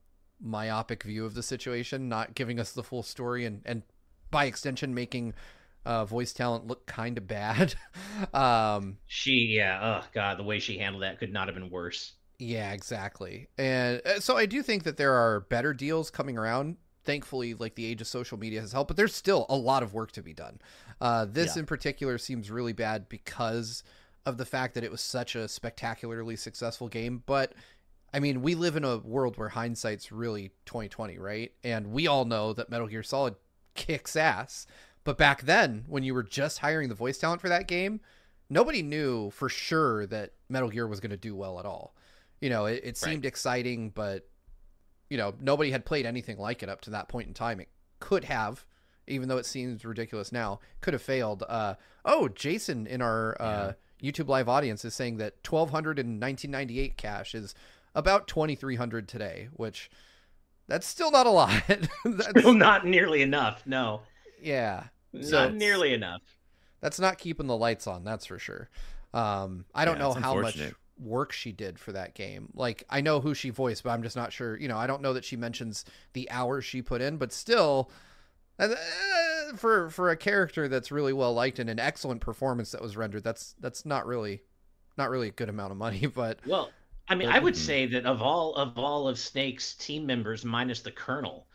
myopic 0.42 1.04
view 1.04 1.26
of 1.26 1.34
the 1.34 1.44
situation, 1.44 2.10
not 2.10 2.36
giving 2.36 2.60
us 2.60 2.74
the 2.74 2.84
full 2.84 3.04
story, 3.04 3.46
and 3.46 3.62
and 3.66 3.84
by 4.32 4.46
extension 4.46 4.94
making 4.94 5.34
uh, 5.86 6.04
voice 6.04 6.34
talent 6.34 6.68
look 6.68 6.86
kind 6.86 7.18
of 7.18 7.28
bad. 7.28 7.76
um, 8.34 8.98
She, 9.08 9.54
yeah, 9.56 10.02
oh 10.04 10.08
god, 10.14 10.38
the 10.38 10.44
way 10.44 10.60
she 10.60 10.78
handled 10.78 11.04
that 11.04 11.20
could 11.20 11.32
not 11.32 11.48
have 11.48 11.56
been 11.56 11.70
worse. 11.70 12.14
yeah, 12.40 12.74
exactly. 12.74 13.48
And 13.58 14.02
uh, 14.06 14.20
so 14.20 14.36
I 14.36 14.46
do 14.48 14.62
think 14.62 14.84
that 14.84 14.98
there 14.98 15.14
are 15.14 15.40
better 15.42 15.74
deals 15.74 16.10
coming 16.12 16.38
around. 16.38 16.78
Thankfully, 17.08 17.56
like 17.56 17.74
the 17.76 17.86
age 17.86 18.02
of 18.02 18.08
social 18.08 18.38
media 18.38 18.62
has 18.62 18.72
helped, 18.74 18.90
but 18.90 18.98
there's 18.98 19.16
still 19.16 19.46
a 19.50 19.56
lot 19.56 19.82
of 19.82 19.94
work 19.94 20.12
to 20.12 20.22
be 20.22 20.34
done. 20.34 20.60
Uh, 21.02 21.26
this 21.26 21.56
Yeah. 21.56 21.62
in 21.62 21.66
particular 21.66 22.18
seems 22.20 22.52
really 22.52 22.74
bad 22.74 23.10
because 23.10 23.82
of 24.26 24.38
the 24.38 24.46
fact 24.46 24.76
that 24.76 24.84
it 24.84 24.92
was 24.92 25.02
such 25.02 25.36
a 25.36 25.48
spectacularly 25.48 26.36
successful 26.36 26.90
game. 26.90 27.24
But 27.26 27.54
I 28.14 28.20
mean, 28.20 28.42
we 28.42 28.56
live 28.56 28.76
in 28.76 28.84
a 28.84 28.98
world 28.98 29.38
where 29.38 29.50
hindsight's 29.50 30.12
really 30.12 30.52
2020, 30.66 31.18
right? 31.18 31.52
And 31.64 31.88
we 31.88 32.08
all 32.08 32.26
know 32.26 32.54
that 32.54 32.70
Metal 32.70 32.88
Gear 32.88 33.04
Solid 33.04 33.36
kicks 33.74 34.16
ass. 34.16 34.68
But 35.04 35.18
back 35.18 35.44
then, 35.44 35.86
when 35.88 36.04
you 36.04 36.14
were 36.14 36.24
just 36.24 36.60
hiring 36.60 36.90
the 36.90 36.96
voice 36.96 37.18
talent 37.18 37.40
for 37.42 37.50
that 37.50 37.68
game, 37.68 38.02
nobody 38.50 38.82
knew 38.82 39.30
for 39.32 39.48
sure 39.50 40.06
that 40.08 40.32
Metal 40.50 40.70
Gear 40.70 40.88
was 40.88 41.00
going 41.00 41.12
to 41.12 41.18
do 41.18 41.36
well 41.36 41.60
at 41.60 41.66
all. 41.66 41.96
You 42.42 42.50
know, 42.50 42.66
it, 42.66 42.82
it 42.84 42.98
seemed 42.98 43.26
exciting, 43.26 43.90
but 43.92 44.28
you 45.10 45.18
know, 45.18 45.34
nobody 45.40 45.72
had 45.72 45.86
played 45.86 46.06
anything 46.06 46.38
like 46.38 46.64
it 46.64 46.70
up 46.70 46.82
to 46.82 46.90
that 46.92 47.08
point 47.08 47.28
in 47.28 47.34
time. 47.34 47.60
It 47.60 47.70
could 48.00 48.26
have, 48.26 48.66
even 49.08 49.30
though 49.30 49.38
it 49.38 49.46
seems 49.46 49.86
ridiculous 49.86 50.32
now, 50.32 50.60
could 50.82 50.94
have 50.94 51.02
failed. 51.02 51.44
Uh, 51.48 51.76
oh, 52.06 52.28
Jason 52.28 52.86
in 52.88 53.02
our 53.02 53.36
uh, 53.40 53.74
YouTube 54.04 54.28
live 54.28 54.50
audience 54.50 54.84
is 54.86 54.94
saying 54.94 55.18
that 55.18 55.36
1200 55.48 56.00
in 56.00 56.20
1998 56.20 56.98
cash 56.98 57.34
is 57.34 57.56
about 57.96 58.28
2300 58.28 59.08
today, 59.08 59.48
which 59.54 59.90
that's 60.68 60.86
still 60.86 61.10
not 61.12 61.26
a 61.26 61.32
lot. 61.32 61.64
that's, 62.06 62.30
Still 62.42 62.54
not 62.54 62.86
nearly 62.86 63.22
enough. 63.22 63.64
No, 63.66 64.02
yeah, 64.42 64.88
So 65.22 65.46
not 65.46 65.56
nearly 65.56 65.94
enough. 65.94 66.22
that's 66.82 67.00
not 67.00 67.18
keeping 67.18 67.48
the 67.48 67.58
lights 67.58 67.88
on. 67.88 68.04
That's 68.04 68.26
for 68.26 68.38
sure. 68.38 68.70
Um, 69.14 69.66
I 69.74 69.86
don't 69.86 69.96
Yeah, 69.96 70.04
know 70.04 70.14
how 70.14 70.34
much. 70.42 70.58
Work 71.00 71.32
she 71.32 71.52
did 71.52 71.80
for 71.80 71.92
that 71.94 72.14
game. 72.16 72.50
Like, 72.54 72.84
I 72.90 73.02
know 73.02 73.20
who 73.22 73.34
she 73.34 73.50
voiced, 73.50 73.84
but 73.84 73.92
I'm 73.92 74.04
just 74.04 74.16
not 74.16 74.34
sure. 74.34 74.58
You 74.58 74.68
know, 74.68 74.78
I 74.78 74.88
don't 74.88 75.02
know 75.02 75.14
that 75.14 75.26
she 75.26 75.36
mentions 75.36 75.86
the 76.14 76.30
hours 76.32 76.66
she 76.66 76.82
put 76.82 77.02
in, 77.02 77.18
but 77.18 77.32
still, 77.32 77.92
uh, 78.60 78.74
for 79.56 79.90
for 79.90 80.10
a 80.10 80.18
character 80.18 80.68
that's 80.68 80.92
really 80.92 81.14
well 81.14 81.34
liked 81.34 81.60
and 81.60 81.70
an 81.70 81.80
excellent 81.80 82.22
performance 82.22 82.72
that 82.72 82.82
was 82.82 82.98
rendered, 82.98 83.24
that's 83.24 83.56
that's 83.60 83.86
not 83.86 84.06
really 84.06 84.42
not 84.98 85.10
really 85.10 85.28
a 85.28 85.32
good 85.32 85.50
amount 85.50 85.72
of 85.72 85.78
money. 85.78 86.06
But 86.16 86.40
Well, 86.46 86.72
I 87.08 87.16
mean, 87.16 87.28
But- 87.28 87.36
I 87.36 87.40
would 87.40 87.54
Mhm. 87.54 87.58
say 87.58 87.86
that 87.88 88.06
of 88.06 88.22
all 88.22 88.56
of 88.56 88.78
all 88.78 89.08
of 89.08 89.18
Snake's 89.20 89.76
team 89.76 90.06
members, 90.06 90.44
minus 90.44 90.82
the 90.82 90.92
Colonel, 90.92 91.48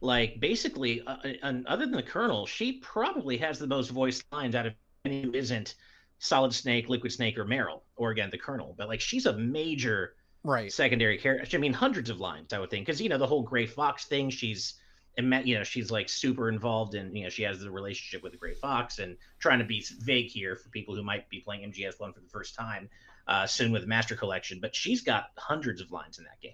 like 0.00 0.38
basically, 0.40 1.00
uh, 1.06 1.16
uh, 1.42 1.52
other 1.66 1.86
than 1.86 1.94
the 1.96 2.02
Colonel, 2.02 2.46
she 2.46 2.74
probably 2.80 3.36
has 3.38 3.58
the 3.58 3.66
most 3.66 3.90
voiced 3.90 4.24
lines 4.32 4.54
out 4.54 4.66
of 4.66 4.74
any 5.04 5.22
who 5.22 5.32
isn't 5.34 5.74
Solid 6.20 6.52
Snake, 6.52 6.88
Liquid 6.88 7.12
Snake, 7.12 7.38
or 7.38 7.46
Meryl, 7.46 7.80
or 7.96 8.10
again 8.10 8.28
the 8.30 8.38
Colonel. 8.38 8.74
But 8.76 8.88
like, 8.88 9.00
she's 9.00 9.24
a 9.24 9.32
major 9.32 10.14
right, 10.44 10.70
secondary 10.70 11.16
character. 11.16 11.56
I 11.56 11.60
mean, 11.60 11.72
hundreds 11.72 12.10
of 12.10 12.20
lines, 12.20 12.52
I 12.52 12.58
would 12.58 12.70
think, 12.70 12.86
because 12.86 13.00
you 13.00 13.08
know 13.08 13.16
the 13.16 13.26
whole 13.26 13.42
Gray 13.42 13.66
Fox 13.66 14.04
thing. 14.04 14.28
She's, 14.28 14.74
you 15.16 15.58
know, 15.58 15.64
she's 15.64 15.90
like 15.90 16.10
super 16.10 16.50
involved 16.50 16.94
in, 16.94 17.16
you 17.16 17.24
know, 17.24 17.30
she 17.30 17.42
has 17.44 17.60
the 17.60 17.70
relationship 17.70 18.22
with 18.22 18.32
the 18.32 18.38
Gray 18.38 18.52
Fox, 18.52 18.98
and 18.98 19.16
trying 19.38 19.60
to 19.60 19.64
be 19.64 19.84
vague 20.00 20.28
here 20.28 20.56
for 20.56 20.68
people 20.68 20.94
who 20.94 21.02
might 21.02 21.28
be 21.30 21.40
playing 21.40 21.62
MGS 21.72 21.98
One 21.98 22.12
for 22.12 22.20
the 22.20 22.28
first 22.28 22.54
time, 22.54 22.90
uh, 23.26 23.46
soon 23.46 23.72
with 23.72 23.86
Master 23.86 24.14
Collection. 24.14 24.58
But 24.60 24.76
she's 24.76 25.00
got 25.00 25.30
hundreds 25.38 25.80
of 25.80 25.90
lines 25.90 26.18
in 26.18 26.24
that 26.24 26.40
game. 26.42 26.52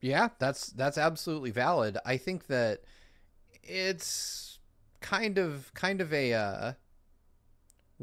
Yeah, 0.00 0.30
that's 0.38 0.68
that's 0.68 0.96
absolutely 0.96 1.50
valid. 1.50 1.98
I 2.06 2.16
think 2.16 2.46
that 2.46 2.80
it's 3.62 4.58
kind 5.02 5.36
of 5.36 5.72
kind 5.74 6.00
of 6.00 6.10
a 6.10 6.32
uh, 6.32 6.72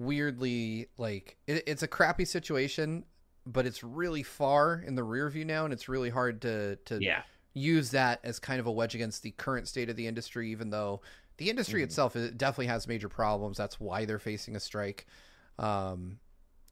weirdly 0.05 0.87
like 0.97 1.37
it, 1.47 1.63
it's 1.67 1.83
a 1.83 1.87
crappy 1.87 2.25
situation, 2.25 3.03
but 3.45 3.65
it's 3.65 3.83
really 3.83 4.23
far 4.23 4.83
in 4.85 4.95
the 4.95 5.03
rear 5.03 5.29
view 5.29 5.45
now, 5.45 5.63
and 5.65 5.73
it's 5.73 5.87
really 5.87 6.09
hard 6.09 6.41
to 6.41 6.75
to 6.85 6.99
Yeah, 7.01 7.23
use 7.53 7.91
that 7.91 8.19
as 8.23 8.39
kind 8.39 8.59
of 8.59 8.65
a 8.67 8.71
wedge 8.71 8.95
against 8.95 9.23
the 9.23 9.31
current 9.31 9.67
state 9.67 9.89
of 9.89 9.95
the 9.95 10.07
industry. 10.07 10.49
Even 10.51 10.69
though 10.69 11.01
the 11.37 11.49
industry 11.49 11.81
Mhm. 11.81 11.85
itself 11.85 12.15
it 12.15 12.37
definitely 12.37 12.67
has 12.67 12.87
major 12.87 13.09
problems, 13.09 13.57
that's 13.57 13.79
why 13.79 14.05
they're 14.05 14.19
facing 14.19 14.55
a 14.55 14.59
strike. 14.59 15.05
Um, 15.59 16.19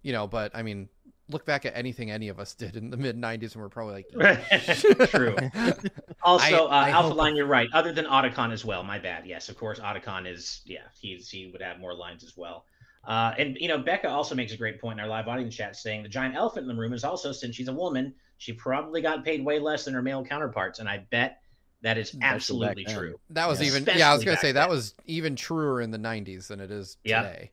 you 0.01 0.13
know, 0.13 0.27
but 0.27 0.55
I 0.55 0.63
mean, 0.63 0.89
look 1.27 1.45
back 1.45 1.65
at 1.65 1.75
anything 1.75 2.09
any 2.09 2.29
of 2.29 2.39
us 2.39 2.53
did 2.55 2.75
in 2.75 2.89
the 2.89 2.97
mid 2.97 3.15
'90s, 3.17 3.53
and 3.53 3.61
we're 3.61 3.69
probably 3.69 4.05
like, 4.17 4.49
true. 5.09 5.35
Also, 6.23 6.67
I- 6.67 6.83
uh, 6.83 6.85
I 6.87 6.89
Alpha 6.89 7.13
Line, 7.13 7.35
you're 7.35 7.45
right. 7.45 7.69
Other 7.73 7.93
than 7.93 8.05
Otacon 8.05 8.51
as 8.51 8.65
well. 8.65 8.83
My 8.83 8.99
bad. 8.99 9.25
Yes, 9.25 9.47
of 9.49 9.57
course, 9.57 9.79
Otacon 9.79 10.27
is. 10.31 10.61
Yeah, 10.65 10.79
he's 10.99 11.29
he 11.29 11.47
would 11.51 11.61
have 11.61 11.79
more 11.79 11.93
lines 11.93 12.23
as 12.25 12.35
well. 12.35 12.65
Uh, 13.05 13.33
and 13.37 13.57
you 13.59 13.67
know, 13.67 13.77
Becca 13.77 14.09
also 14.09 14.35
makes 14.35 14.53
a 14.53 14.57
great 14.57 14.79
point 14.79 14.99
in 14.99 15.03
our 15.03 15.09
live 15.09 15.27
audience 15.27 15.55
chat, 15.55 15.75
saying 15.75 16.03
the 16.03 16.09
giant 16.09 16.35
elephant 16.35 16.69
in 16.69 16.75
the 16.75 16.79
room 16.79 16.93
is 16.93 17.03
also 17.03 17.31
since 17.31 17.55
she's 17.55 17.67
a 17.67 17.73
woman, 17.73 18.13
she 18.37 18.53
probably 18.53 19.01
got 19.01 19.23
paid 19.23 19.43
way 19.43 19.59
less 19.59 19.85
than 19.85 19.93
her 19.93 20.01
male 20.01 20.23
counterparts, 20.23 20.79
and 20.79 20.87
I 20.87 21.05
bet 21.09 21.41
that 21.81 21.97
is 21.97 22.15
absolutely 22.21 22.83
true. 22.85 23.19
That 23.29 23.47
was 23.47 23.61
Yeah. 23.61 23.67
even 23.67 23.85
yeah. 23.97 24.11
I 24.11 24.13
was 24.13 24.23
gonna 24.23 24.35
back 24.35 24.41
say 24.41 24.51
that 24.51 24.61
then. 24.63 24.69
was 24.69 24.95
even 25.05 25.35
truer 25.35 25.81
in 25.81 25.91
the 25.91 25.97
'90s 25.97 26.47
than 26.47 26.59
it 26.59 26.71
is 26.71 26.97
Yeah. 27.03 27.23
today. 27.23 27.51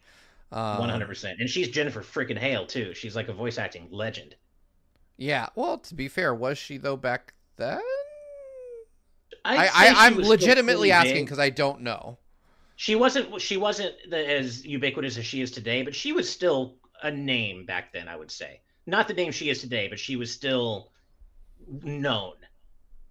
Um, 0.52 0.78
One 0.78 0.88
hundred 0.88 1.06
percent. 1.06 1.40
And 1.40 1.48
she's 1.48 1.68
Jennifer 1.68 2.02
freaking 2.02 2.38
Hale 2.38 2.66
too. 2.66 2.92
She's 2.94 3.14
like 3.16 3.28
a 3.28 3.32
voice 3.32 3.58
acting 3.58 3.88
legend. 3.90 4.34
Yeah. 5.16 5.48
Well, 5.54 5.78
to 5.78 5.94
be 5.94 6.08
fair, 6.08 6.34
was 6.34 6.58
she 6.58 6.76
though 6.76 6.96
back 6.96 7.34
then? 7.56 7.80
I'd 9.44 9.58
I, 9.58 9.66
say 9.66 9.72
I 9.74 9.84
she 9.86 9.96
I'm 9.96 10.18
legitimately 10.22 10.90
asking 10.90 11.24
because 11.24 11.38
I 11.38 11.50
don't 11.50 11.80
know. 11.82 12.18
She 12.76 12.94
wasn't 12.94 13.40
she 13.40 13.56
wasn't 13.56 13.94
the, 14.08 14.18
as 14.18 14.64
ubiquitous 14.64 15.16
as 15.16 15.26
she 15.26 15.40
is 15.40 15.50
today, 15.50 15.82
but 15.82 15.94
she 15.94 16.12
was 16.12 16.28
still 16.28 16.76
a 17.02 17.10
name 17.10 17.64
back 17.64 17.92
then. 17.92 18.06
I 18.06 18.16
would 18.16 18.30
say 18.30 18.60
not 18.86 19.08
the 19.08 19.14
name 19.14 19.32
she 19.32 19.50
is 19.50 19.60
today, 19.60 19.88
but 19.88 19.98
she 19.98 20.16
was 20.16 20.30
still 20.32 20.92
known. 21.66 22.34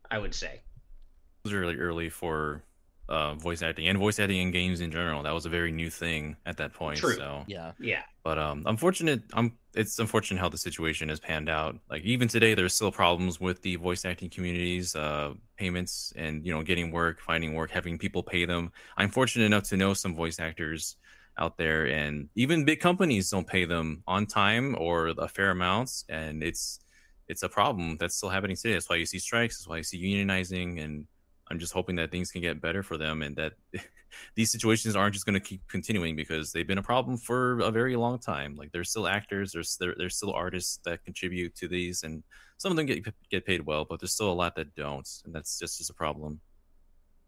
I 0.10 0.20
would 0.20 0.36
say. 0.36 0.54
It 0.54 1.50
was 1.50 1.54
really 1.54 1.78
early 1.78 2.10
for 2.10 2.64
uh, 3.08 3.36
voice 3.36 3.62
acting 3.62 3.88
and 3.88 3.98
voice 3.98 4.20
acting 4.20 4.42
in 4.42 4.52
games 4.52 4.82
in 4.82 4.92
general. 4.92 5.24
That 5.24 5.34
was 5.34 5.46
a 5.46 5.50
very 5.50 5.72
new 5.72 5.90
thing 5.90 6.36
at 6.46 6.58
that 6.58 6.74
point. 6.74 6.98
True. 6.98 7.16
So 7.16 7.44
Yeah. 7.48 7.72
Yeah. 7.80 8.02
But 8.24 8.40
um, 8.40 8.64
unfortunate. 8.66 9.24
I'm. 9.34 9.58
It's 9.76 10.00
unfortunate 10.00 10.40
how 10.40 10.48
the 10.48 10.58
situation 10.58 11.10
has 11.10 11.20
panned 11.20 11.50
out. 11.50 11.78
Like 11.90 12.02
even 12.04 12.28
today, 12.30 12.54
there's 12.54 12.74
still 12.74 12.92
problems 12.92 13.42
with 13.42 13.62
the 13.62 13.76
voice 13.76 14.06
acting 14.06 14.30
communities, 14.30 14.96
uh, 14.96 15.34
payments, 15.58 16.14
and 16.16 16.46
you 16.46 16.54
know, 16.54 16.64
getting 16.64 16.92
work, 16.92 17.20
finding 17.20 17.54
work, 17.54 17.72
having 17.72 17.98
people 17.98 18.24
pay 18.24 18.46
them. 18.46 18.72
I'm 18.98 19.12
fortunate 19.12 19.46
enough 19.46 19.64
to 19.64 19.78
know 19.78 19.94
some 19.94 20.16
voice 20.16 20.40
actors 20.40 20.96
out 21.38 21.58
there, 21.58 21.88
and 21.88 22.30
even 22.36 22.64
big 22.64 22.80
companies 22.80 23.30
don't 23.30 23.46
pay 23.46 23.66
them 23.66 24.02
on 24.08 24.26
time 24.26 24.76
or 24.80 25.08
a 25.08 25.28
fair 25.28 25.52
amounts, 25.52 26.06
and 26.10 26.42
it's 26.42 26.80
it's 27.28 27.44
a 27.44 27.50
problem 27.50 27.98
that's 27.98 28.16
still 28.16 28.30
happening 28.30 28.56
today. 28.56 28.74
That's 28.74 28.90
why 28.90 28.96
you 28.96 29.06
see 29.06 29.20
strikes. 29.20 29.58
That's 29.58 29.68
why 29.68 29.78
you 29.78 29.84
see 29.84 30.02
unionizing, 30.02 30.84
and 30.84 31.06
I'm 31.50 31.60
just 31.60 31.74
hoping 31.74 31.96
that 31.98 32.12
things 32.12 32.32
can 32.32 32.42
get 32.42 32.62
better 32.62 32.82
for 32.82 32.98
them, 32.98 33.22
and 33.22 33.36
that 33.36 33.54
these 34.36 34.52
situations 34.52 34.96
aren't 34.96 35.14
just 35.14 35.26
going 35.26 35.36
to 35.36 35.40
keep 35.40 35.68
continuing 35.68 36.16
because 36.16 36.52
they've 36.52 36.68
been 36.68 36.78
a 36.78 36.84
problem 36.84 37.18
for 37.18 37.60
a 37.60 37.72
very 37.72 37.96
long 37.96 38.20
time. 38.20 38.56
Like 38.56 38.72
there's 38.72 38.90
still 38.90 39.08
actors, 39.08 39.52
there's 39.52 39.78
there, 39.78 39.94
there's 39.98 40.16
still 40.16 40.34
artists 40.34 40.80
that 40.86 41.04
contribute 41.04 41.56
to 41.56 41.68
these, 41.68 42.04
and 42.04 42.24
some 42.58 42.72
of 42.72 42.78
them 42.78 42.86
get 42.86 43.06
get 43.30 43.46
paid 43.46 43.66
well, 43.66 43.86
but 43.86 44.00
there's 44.00 44.14
still 44.14 44.32
a 44.32 44.34
lot 44.34 44.56
that 44.56 44.74
don't, 44.76 45.08
and 45.26 45.34
that's 45.34 45.60
just 45.60 45.78
just 45.78 45.90
a 45.90 45.94
problem. 45.94 46.40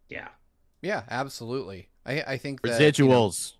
Yeah. 0.09 0.29
Yeah, 0.81 1.03
absolutely. 1.09 1.89
I 2.05 2.21
I 2.21 2.37
think 2.37 2.61
that, 2.61 2.97
you 2.97 3.05
know, 3.07 3.27
Residuals. 3.27 3.53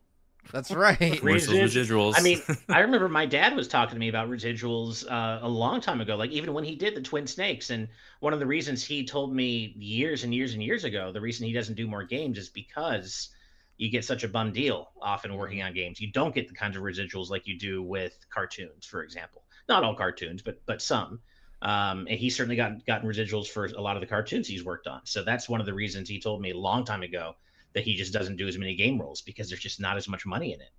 That's 0.52 0.72
right. 0.72 1.22
Where's 1.24 1.48
residuals? 1.48 2.16
I 2.18 2.22
mean, 2.22 2.42
I 2.70 2.80
remember 2.80 3.10
my 3.10 3.26
dad 3.26 3.56
was 3.56 3.68
talking 3.68 3.96
to 3.96 4.00
me 4.00 4.10
about 4.10 4.30
residuals 4.30 5.10
uh, 5.10 5.40
a 5.42 5.48
long 5.48 5.82
time 5.82 6.02
ago, 6.02 6.16
like 6.16 6.32
even 6.32 6.54
when 6.54 6.64
he 6.64 6.76
did 6.76 6.96
the 6.96 7.02
Twin 7.02 7.28
Snakes. 7.28 7.70
And 7.70 7.88
one 8.20 8.34
of 8.34 8.40
the 8.40 8.46
reasons 8.46 8.84
he 8.84 9.06
told 9.06 9.34
me 9.34 9.74
years 9.78 10.24
and 10.24 10.34
years 10.34 10.54
and 10.54 10.64
years 10.64 10.84
ago, 10.84 11.12
the 11.12 11.22
reason 11.22 11.46
he 11.46 11.54
doesn't 11.54 11.76
do 11.76 11.88
more 11.88 12.04
games 12.04 12.38
is 12.38 12.50
because 12.50 13.30
you 13.78 13.90
get 13.90 14.06
such 14.06 14.24
a 14.24 14.28
bum 14.28 14.52
deal 14.52 14.90
often 15.02 15.36
working 15.36 15.62
on 15.62 15.74
games. 15.74 16.00
You 16.00 16.12
don't 16.12 16.34
get 16.34 16.48
the 16.48 16.56
kinds 16.56 16.76
of 16.76 16.84
residuals 16.84 17.30
like 17.30 17.48
you 17.48 17.58
do 17.58 17.84
with 17.84 18.18
cartoons, 18.30 18.86
for 18.86 19.04
example. 19.04 19.44
Not 19.70 19.84
all 19.84 19.96
cartoons, 19.96 20.42
but 20.42 20.62
but 20.66 20.82
some. 20.82 21.20
Um, 21.62 22.06
and 22.08 22.20
he's 22.20 22.36
certainly 22.36 22.56
gotten 22.56 22.82
gotten 22.86 23.10
residuals 23.10 23.48
for 23.48 23.66
a 23.66 23.82
lot 23.82 23.96
of 23.96 24.02
the 24.02 24.08
cartoons 24.08 24.48
he's 24.48 24.64
worked 24.64 24.88
on. 24.88 25.02
So 25.06 25.24
that's 25.24 25.50
one 25.50 25.60
of 25.60 25.66
the 25.66 25.74
reasons 25.74 26.08
he 26.10 26.20
told 26.20 26.42
me 26.42 26.52
a 26.52 26.58
long 26.58 26.86
time 26.86 27.04
ago 27.04 27.36
that 27.74 27.84
he 27.84 27.96
just 27.96 28.14
doesn't 28.14 28.38
do 28.38 28.48
as 28.48 28.58
many 28.58 28.76
game 28.76 29.00
rolls 29.00 29.22
because 29.22 29.50
there's 29.50 29.62
just 29.62 29.80
not 29.80 29.98
as 29.98 30.08
much 30.08 30.26
money 30.26 30.54
in 30.54 30.62
it. 30.62 30.72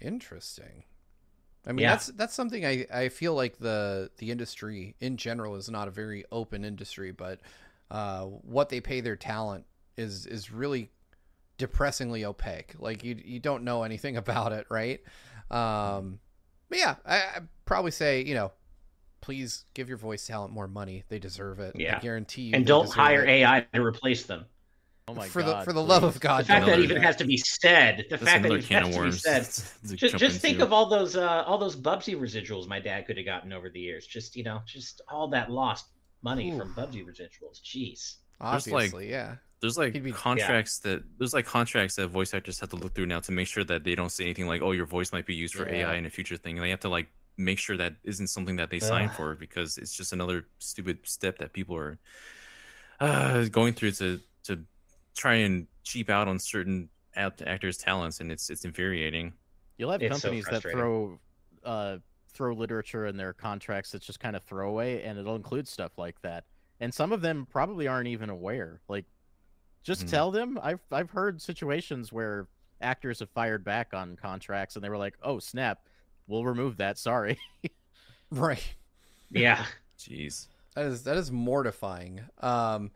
Interesting. 0.00 0.84
I 1.66 1.72
mean, 1.72 1.82
Yeah. 1.84 1.90
that's 1.92 2.06
that's 2.08 2.34
something 2.34 2.64
I, 2.66 2.86
I 2.92 3.08
feel 3.08 3.34
like 3.34 3.58
the 3.58 4.10
the 4.18 4.30
industry 4.30 4.96
in 5.00 5.16
general 5.16 5.56
is 5.56 5.70
not 5.70 5.88
a 5.88 5.90
very 5.90 6.24
open 6.30 6.64
industry, 6.64 7.10
but 7.10 7.40
uh, 7.90 8.22
what 8.24 8.68
they 8.68 8.80
pay 8.80 9.00
their 9.00 9.16
talent 9.16 9.64
is 9.96 10.26
is 10.26 10.50
really 10.50 10.90
depressingly 11.56 12.24
opaque. 12.24 12.74
Like 12.78 13.02
you 13.02 13.18
you 13.24 13.40
don't 13.40 13.64
know 13.64 13.82
anything 13.82 14.16
about 14.18 14.52
it, 14.52 14.66
right? 14.70 15.00
Um, 15.50 16.18
but 16.68 16.78
yeah, 16.78 16.96
I, 17.06 17.16
I'd 17.36 17.48
probably 17.64 17.92
say 17.92 18.22
you 18.22 18.34
know, 18.34 18.52
please 19.22 19.64
give 19.72 19.88
your 19.88 19.96
voice 19.98 20.26
talent 20.26 20.52
more 20.52 20.68
money. 20.68 21.04
They 21.08 21.18
deserve 21.18 21.60
it. 21.60 21.76
Yeah, 21.76 21.96
I 21.96 22.00
guarantee 22.00 22.42
you. 22.42 22.56
and 22.56 22.66
don't 22.66 22.90
hire 22.90 23.22
it. 23.24 23.28
AI 23.30 23.66
to 23.72 23.82
replace 23.82 24.24
them. 24.24 24.44
Oh 25.06 25.12
my 25.14 25.28
for 25.28 25.42
god. 25.42 25.60
the 25.60 25.64
for 25.64 25.72
the 25.74 25.82
love 25.82 26.02
of. 26.02 26.18
God. 26.18 26.44
The 26.44 26.48
fact 26.48 26.66
don't 26.66 26.78
that 26.78 26.82
even 26.82 27.02
has 27.02 27.16
to 27.16 27.24
be 27.26 27.36
said, 27.36 28.06
the 28.08 28.16
that's 28.16 28.22
fact 28.22 28.42
that 28.42 28.48
another 28.50 28.58
it 28.60 28.64
can 28.66 28.84
has 28.84 28.88
of 28.88 28.92
to 28.94 28.98
be 28.98 29.04
worms. 29.04 29.22
said. 29.22 29.88
to 29.88 29.96
Just, 29.96 30.16
just 30.16 30.40
think 30.40 30.60
of 30.60 30.72
all 30.72 30.86
those 30.88 31.14
uh, 31.14 31.44
all 31.46 31.58
those 31.58 31.76
Bubsy 31.76 32.18
residuals 32.18 32.66
my 32.66 32.80
dad 32.80 33.06
could 33.06 33.16
have 33.18 33.26
gotten 33.26 33.52
over 33.52 33.68
the 33.68 33.80
years. 33.80 34.06
Just 34.06 34.34
you 34.34 34.44
know, 34.44 34.62
just 34.66 35.02
all 35.10 35.28
that 35.28 35.50
lost 35.50 35.86
money 36.22 36.52
Ooh. 36.52 36.58
from 36.58 36.72
Bubsy 36.74 37.04
residuals. 37.04 37.60
Jeez. 37.62 38.14
There's, 38.40 38.66
like, 38.66 38.74
Obviously, 38.86 39.10
yeah. 39.10 39.36
there's 39.60 39.76
like 39.78 39.92
be- 40.02 40.10
contracts 40.10 40.78
that 40.80 41.02
there's 41.18 41.34
like 41.34 41.44
contracts 41.44 41.96
that 41.96 42.08
voice 42.08 42.32
actors 42.32 42.58
have 42.60 42.70
to 42.70 42.76
look 42.76 42.94
through 42.94 43.06
now 43.06 43.20
to 43.20 43.32
make 43.32 43.46
sure 43.46 43.62
that 43.64 43.84
they 43.84 43.94
don't 43.94 44.10
say 44.10 44.24
anything 44.24 44.46
like, 44.48 44.62
"Oh, 44.62 44.72
your 44.72 44.86
voice 44.86 45.12
might 45.12 45.26
be 45.26 45.34
used 45.34 45.54
for 45.54 45.68
Yeah. 45.68 45.90
AI 45.90 45.96
in 45.96 46.06
a 46.06 46.10
future 46.10 46.38
thing." 46.38 46.56
And 46.56 46.64
they 46.64 46.70
have 46.70 46.80
to 46.80 46.88
like 46.88 47.08
make 47.36 47.58
sure 47.58 47.76
that 47.76 47.94
isn't 48.04 48.28
something 48.28 48.56
that 48.56 48.70
they 48.70 48.78
sign 48.80 49.08
for 49.10 49.34
because 49.34 49.76
it's 49.76 49.94
just 49.94 50.12
another 50.14 50.46
stupid 50.60 50.98
step 51.04 51.36
that 51.38 51.52
people 51.52 51.76
are 51.76 51.98
uh, 53.00 53.44
going 53.46 53.74
through 53.74 53.90
to 53.92 54.20
to 54.44 54.60
try 55.14 55.34
and 55.36 55.66
cheap 55.82 56.10
out 56.10 56.28
on 56.28 56.38
certain 56.38 56.88
act- 57.16 57.42
actors' 57.42 57.76
talents, 57.78 58.20
and 58.20 58.30
it's 58.32 58.50
it's 58.50 58.64
infuriating. 58.64 59.32
You'll 59.78 59.90
have 59.90 60.02
It's 60.02 60.20
so 60.20 60.28
companies 60.28 60.44
that 60.46 60.62
throw 60.62 61.18
uh 61.64 61.98
throw 62.28 62.52
literature 62.54 63.06
in 63.06 63.16
their 63.16 63.32
contracts 63.32 63.92
that's 63.92 64.04
just 64.04 64.18
kind 64.20 64.34
of 64.34 64.42
throwaway 64.42 65.02
and 65.04 65.18
it'll 65.18 65.36
include 65.36 65.68
stuff 65.68 65.92
like 65.98 66.20
that. 66.22 66.44
And 66.80 66.92
some 66.92 67.12
of 67.12 67.20
them 67.20 67.46
probably 67.46 67.86
aren't 67.86 68.08
even 68.08 68.28
aware. 68.28 68.80
Like 68.88 69.04
just 69.84 70.06
Mhm. 70.06 70.10
tell 70.10 70.30
them. 70.30 70.58
I've 70.62 70.80
I've 70.90 71.10
heard 71.10 71.40
situations 71.40 72.12
where 72.12 72.48
actors 72.80 73.20
have 73.20 73.30
fired 73.30 73.64
back 73.64 73.94
on 73.94 74.16
contracts 74.16 74.74
and 74.76 74.84
they 74.84 74.88
were 74.88 74.98
like, 74.98 75.16
"Oh, 75.22 75.38
snap. 75.38 75.88
We'll 76.26 76.44
remove 76.44 76.76
that. 76.78 76.98
Sorry." 76.98 77.38
Right. 78.30 78.74
Yeah. 79.30 79.64
Jeez. 79.98 80.48
That 80.74 80.86
is 80.86 81.04
that 81.04 81.16
is 81.16 81.30
mortifying. 81.30 82.20
Um, 82.40 82.90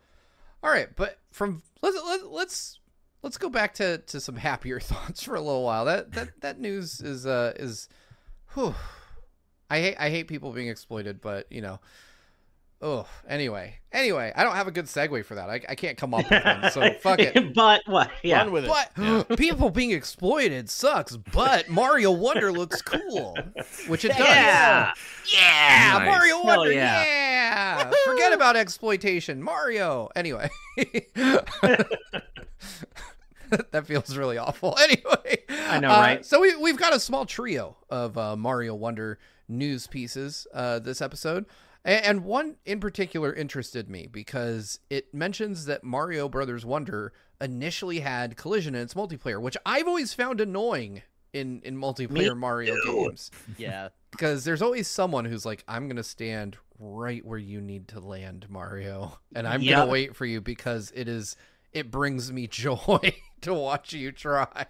all 0.63 0.71
right, 0.71 0.89
but 0.97 1.19
from 1.31 1.63
let's 1.83 1.97
let, 2.05 2.27
let's 2.31 2.81
let's 3.23 3.39
go 3.39 3.49
back 3.49 3.75
to 3.75 3.99
to 3.99 4.21
some 4.21 4.37
happier 4.37 4.81
thoughts 4.81 5.23
for 5.23 5.35
a 5.35 5.41
little 5.41 5.65
while. 5.65 5.85
That 5.85 6.13
that 6.13 6.41
that 6.41 6.61
news 6.61 7.01
is 7.01 7.27
uh 7.27 7.53
is, 7.57 7.89
whew. 8.55 8.75
I 9.71 9.81
hate 9.81 9.97
I 9.99 10.11
hate 10.11 10.29
people 10.29 10.53
being 10.53 10.69
exploited, 10.69 11.21
but 11.21 11.47
you 11.51 11.61
know. 11.61 11.79
Oh, 12.81 13.09
anyway, 13.29 13.81
anyway, 13.91 14.33
I 14.37 14.45
don't 14.45 14.55
have 14.55 14.69
a 14.69 14.71
good 14.71 14.85
segue 14.85 15.25
for 15.25 15.35
that. 15.35 15.51
I, 15.51 15.61
I 15.69 15.75
can't 15.75 15.99
come 15.99 16.15
up 16.15 16.31
with 16.31 16.45
one, 16.45 16.71
so 16.71 16.93
fuck 17.01 17.19
it. 17.19 17.53
but 17.55 17.83
what? 17.87 18.09
Yeah. 18.23 18.39
Run 18.39 18.53
with 18.53 18.67
it. 18.67 18.71
But 18.97 19.37
people 19.37 19.71
being 19.71 19.91
exploited 19.91 20.71
sucks. 20.71 21.17
But 21.17 21.69
Mario 21.69 22.13
Wonder 22.13 22.53
looks 22.53 22.81
cool, 22.81 23.37
which 23.89 24.05
it 24.05 24.11
does. 24.11 24.21
Yeah. 24.21 24.93
Yeah, 25.35 25.99
Nice. 25.99 26.07
Mario 26.07 26.35
Hell 26.37 26.45
Wonder. 26.45 26.73
yeah. 26.73 27.05
Yeah. 27.05 27.18
Forget 28.19 28.33
about 28.33 28.57
exploitation. 28.57 29.43
Mario. 29.43 30.09
Anyway. 30.17 30.51
that 33.71 33.87
feels 33.87 34.17
really 34.17 34.39
awful. 34.39 34.77
Anyway. 34.89 35.39
I 35.51 35.81
know, 35.81 35.89
uh, 35.91 36.01
right? 36.01 36.25
So 36.25 36.41
we, 36.41 36.57
we've 36.57 36.79
got 36.79 36.95
a 36.95 37.01
small 37.01 37.27
trio 37.27 37.77
of 37.91 38.17
uh, 38.17 38.37
Mario 38.37 38.75
Wonder 38.75 39.19
news 39.49 39.87
pieces 39.87 40.47
uh, 40.55 40.79
this 40.79 41.01
episode. 41.03 41.47
A- 41.85 42.07
And 42.07 42.25
one 42.25 42.57
in 42.65 42.81
particular 42.81 43.33
interested 43.33 43.89
me 43.91 44.07
because 44.11 44.81
it 44.89 45.13
mentions 45.15 45.67
that 45.67 45.85
Mario 45.85 46.29
Brothers 46.29 46.65
Wonder 46.65 47.13
initially 47.41 48.01
had 48.01 48.37
collision 48.37 48.75
in 48.75 48.83
its 48.83 48.95
multiplayer, 48.95 49.41
which 49.41 49.57
I've 49.67 49.87
always 49.87 50.15
found 50.15 50.41
annoying 50.41 51.03
in, 51.33 51.61
in 51.65 51.77
multiplayer 51.77 52.37
Mario 52.37 52.75
games 52.87 53.31
yeah. 53.59 53.89
because 54.11 54.45
there's 54.45 54.63
always 54.63 54.89
someone 54.89 55.27
who's 55.27 55.45
like, 55.45 55.63
I'm 55.69 55.87
gonna 55.89 56.03
stand 56.03 56.57
right 56.79 57.25
where 57.25 57.39
you 57.39 57.61
need 57.61 57.89
to 57.89 58.01
land, 58.01 58.47
Mario, 58.49 59.19
and 59.35 59.47
I'm 59.47 59.63
Yep. 59.63 59.77
gonna 59.79 59.91
wait 59.91 60.17
for 60.17 60.27
you 60.27 60.41
because 60.41 60.93
it 60.95 61.09
is 61.09 61.37
it 61.73 61.91
brings 61.91 62.33
me 62.33 62.47
joy 62.49 63.15
to 63.43 63.55
watch 63.55 63.93
you 63.93 64.13
try. 64.13 64.67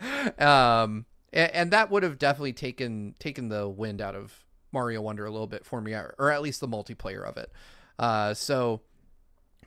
um, 0.38 1.06
and, 1.32 1.50
and 1.52 1.70
that 1.72 1.90
would 1.90 2.02
have 2.02 2.18
definitely 2.18 2.52
taken 2.52 3.14
taken 3.18 3.48
the 3.48 3.68
wind 3.68 4.00
out 4.00 4.14
of 4.14 4.44
Mario 4.72 5.02
Wonder 5.02 5.26
a 5.26 5.30
little 5.30 5.46
bit 5.46 5.64
for 5.64 5.80
me, 5.80 5.92
or 5.92 6.30
at 6.30 6.42
least 6.42 6.60
the 6.60 6.68
multiplayer 6.68 7.26
of 7.26 7.36
it. 7.36 7.52
Uh, 7.98 8.34
so 8.34 8.80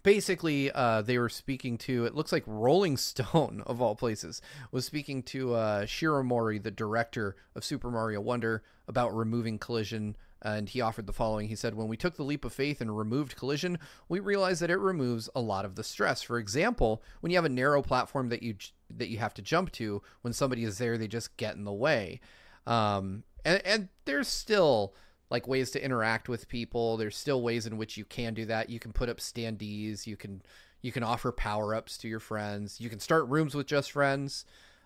basically 0.03 0.71
uh, 0.71 1.01
they 1.01 1.17
were 1.17 1.29
speaking 1.29 1.77
to 1.79 2.05
it 2.05 2.13
looks 2.13 2.31
like 2.31 2.43
rolling 2.45 2.95
stone 2.95 3.63
of 3.65 3.81
all 3.81 3.95
places 3.95 4.41
was 4.71 4.85
speaking 4.85 5.23
to 5.23 5.55
uh, 5.55 5.85
Shiro 5.85 6.23
Mouri 6.23 6.61
the 6.61 6.69
director 6.71 7.35
of 7.55 7.65
super 7.65 7.89
mario 7.89 8.21
wonder 8.21 8.63
about 8.87 9.15
removing 9.15 9.57
collision 9.57 10.15
and 10.41 10.69
he 10.69 10.81
offered 10.81 11.07
the 11.07 11.13
following. 11.13 11.47
He 11.47 11.55
said 11.55 11.75
when 11.75 11.87
we 11.87 11.97
took 11.97 12.15
the 12.15 12.23
leap 12.23 12.45
of 12.45 12.53
faith 12.53 12.81
and 12.81 12.97
removed 12.97 13.35
collision 13.35 13.79
we 14.09 14.19
realized 14.19 14.61
that 14.61 14.71
it 14.71 14.77
removes 14.77 15.29
a 15.35 15.41
lot 15.41 15.65
of 15.65 15.75
the 15.75 15.83
stress. 15.83 16.21
For 16.21 16.37
example 16.37 17.01
when 17.21 17.31
you 17.31 17.37
have 17.37 17.45
a 17.45 17.49
narrow 17.49 17.81
platform 17.81 18.29
that 18.29 18.43
you 18.43 18.55
that 18.89 19.09
you 19.09 19.17
have 19.17 19.33
to 19.35 19.41
jump 19.41 19.71
to 19.73 20.01
when 20.21 20.33
somebody 20.33 20.63
is 20.63 20.77
there 20.77 20.97
they 20.97 21.07
just 21.07 21.37
get 21.37 21.55
in 21.55 21.63
the 21.63 21.73
way. 21.73 22.19
Um, 22.67 23.23
and, 23.43 23.61
and 23.65 23.89
there's 24.05 24.27
still 24.27 24.93
like 25.29 25.47
ways 25.47 25.71
to 25.71 25.83
interact 25.83 26.29
with 26.29 26.47
people. 26.47 26.97
There's 26.97 27.17
still 27.17 27.41
ways 27.41 27.65
in 27.65 27.77
which 27.77 27.97
you 27.97 28.05
can 28.05 28.33
do 28.33 28.45
that. 28.45 28.69
You 28.69 28.79
can 28.79 28.93
put 28.93 29.09
up 29.09 29.17
standees. 29.17 30.05
You 30.05 30.17
can 30.17 30.41
you 30.81 30.91
can 30.91 31.03
offer 31.03 31.31
power-ups 31.31 31.97
to 31.99 32.07
your 32.07 32.19
friends. 32.19 32.79
You 32.79 32.89
can 32.89 32.99
start 32.99 33.27
rooms 33.27 33.55
with 33.55 33.65
just 33.65 33.91
friends. 33.91 34.45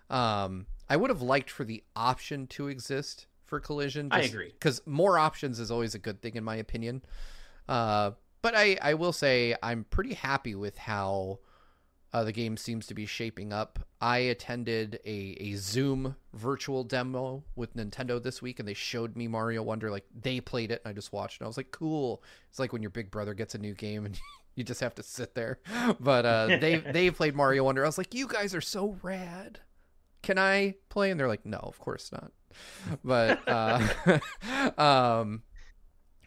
Um, 0.09 0.65
i 0.89 0.97
would 0.97 1.11
have 1.11 1.21
liked 1.21 1.51
for 1.51 1.63
the 1.63 1.83
option 1.95 2.47
to 2.47 2.67
exist 2.67 3.27
for 3.49 3.59
collision 3.59 4.09
I 4.11 4.21
agree. 4.21 4.51
because 4.51 4.81
more 4.85 5.17
options 5.17 5.59
is 5.59 5.71
always 5.71 5.95
a 5.95 5.99
good 5.99 6.21
thing 6.21 6.35
in 6.35 6.43
my 6.43 6.55
opinion 6.55 7.03
uh, 7.67 8.11
but 8.41 8.55
I, 8.55 8.77
I 8.81 8.93
will 8.93 9.13
say 9.13 9.55
i'm 9.61 9.85
pretty 9.89 10.13
happy 10.13 10.55
with 10.55 10.77
how 10.77 11.39
uh, 12.11 12.23
the 12.23 12.31
game 12.31 12.57
seems 12.57 12.87
to 12.87 12.93
be 12.93 13.05
shaping 13.05 13.53
up. 13.53 13.79
I 14.01 14.17
attended 14.17 14.99
a, 15.05 15.37
a 15.39 15.55
Zoom 15.55 16.15
virtual 16.33 16.83
demo 16.83 17.43
with 17.55 17.75
Nintendo 17.75 18.21
this 18.21 18.41
week, 18.41 18.59
and 18.59 18.67
they 18.67 18.73
showed 18.73 19.15
me 19.15 19.27
Mario 19.27 19.61
Wonder. 19.61 19.91
Like 19.91 20.05
they 20.19 20.39
played 20.39 20.71
it, 20.71 20.81
and 20.83 20.89
I 20.89 20.93
just 20.93 21.13
watched, 21.13 21.39
and 21.39 21.45
I 21.45 21.47
was 21.47 21.57
like, 21.57 21.71
"Cool." 21.71 22.23
It's 22.49 22.59
like 22.59 22.73
when 22.73 22.81
your 22.81 22.89
big 22.89 23.11
brother 23.11 23.33
gets 23.33 23.53
a 23.53 23.59
new 23.59 23.73
game, 23.73 24.05
and 24.05 24.19
you 24.55 24.63
just 24.63 24.81
have 24.81 24.95
to 24.95 25.03
sit 25.03 25.35
there. 25.35 25.59
But 25.99 26.25
uh, 26.25 26.47
they 26.59 26.77
they 26.91 27.11
played 27.11 27.35
Mario 27.35 27.63
Wonder. 27.63 27.83
I 27.83 27.87
was 27.87 27.97
like, 27.97 28.13
"You 28.13 28.27
guys 28.27 28.55
are 28.55 28.61
so 28.61 28.97
rad." 29.03 29.59
Can 30.21 30.37
I 30.37 30.75
play? 30.89 31.11
And 31.11 31.19
they're 31.19 31.27
like, 31.27 31.45
"No, 31.45 31.59
of 31.59 31.79
course 31.79 32.11
not." 32.11 32.31
But 33.03 33.47
uh, 33.47 33.79
um, 34.77 35.43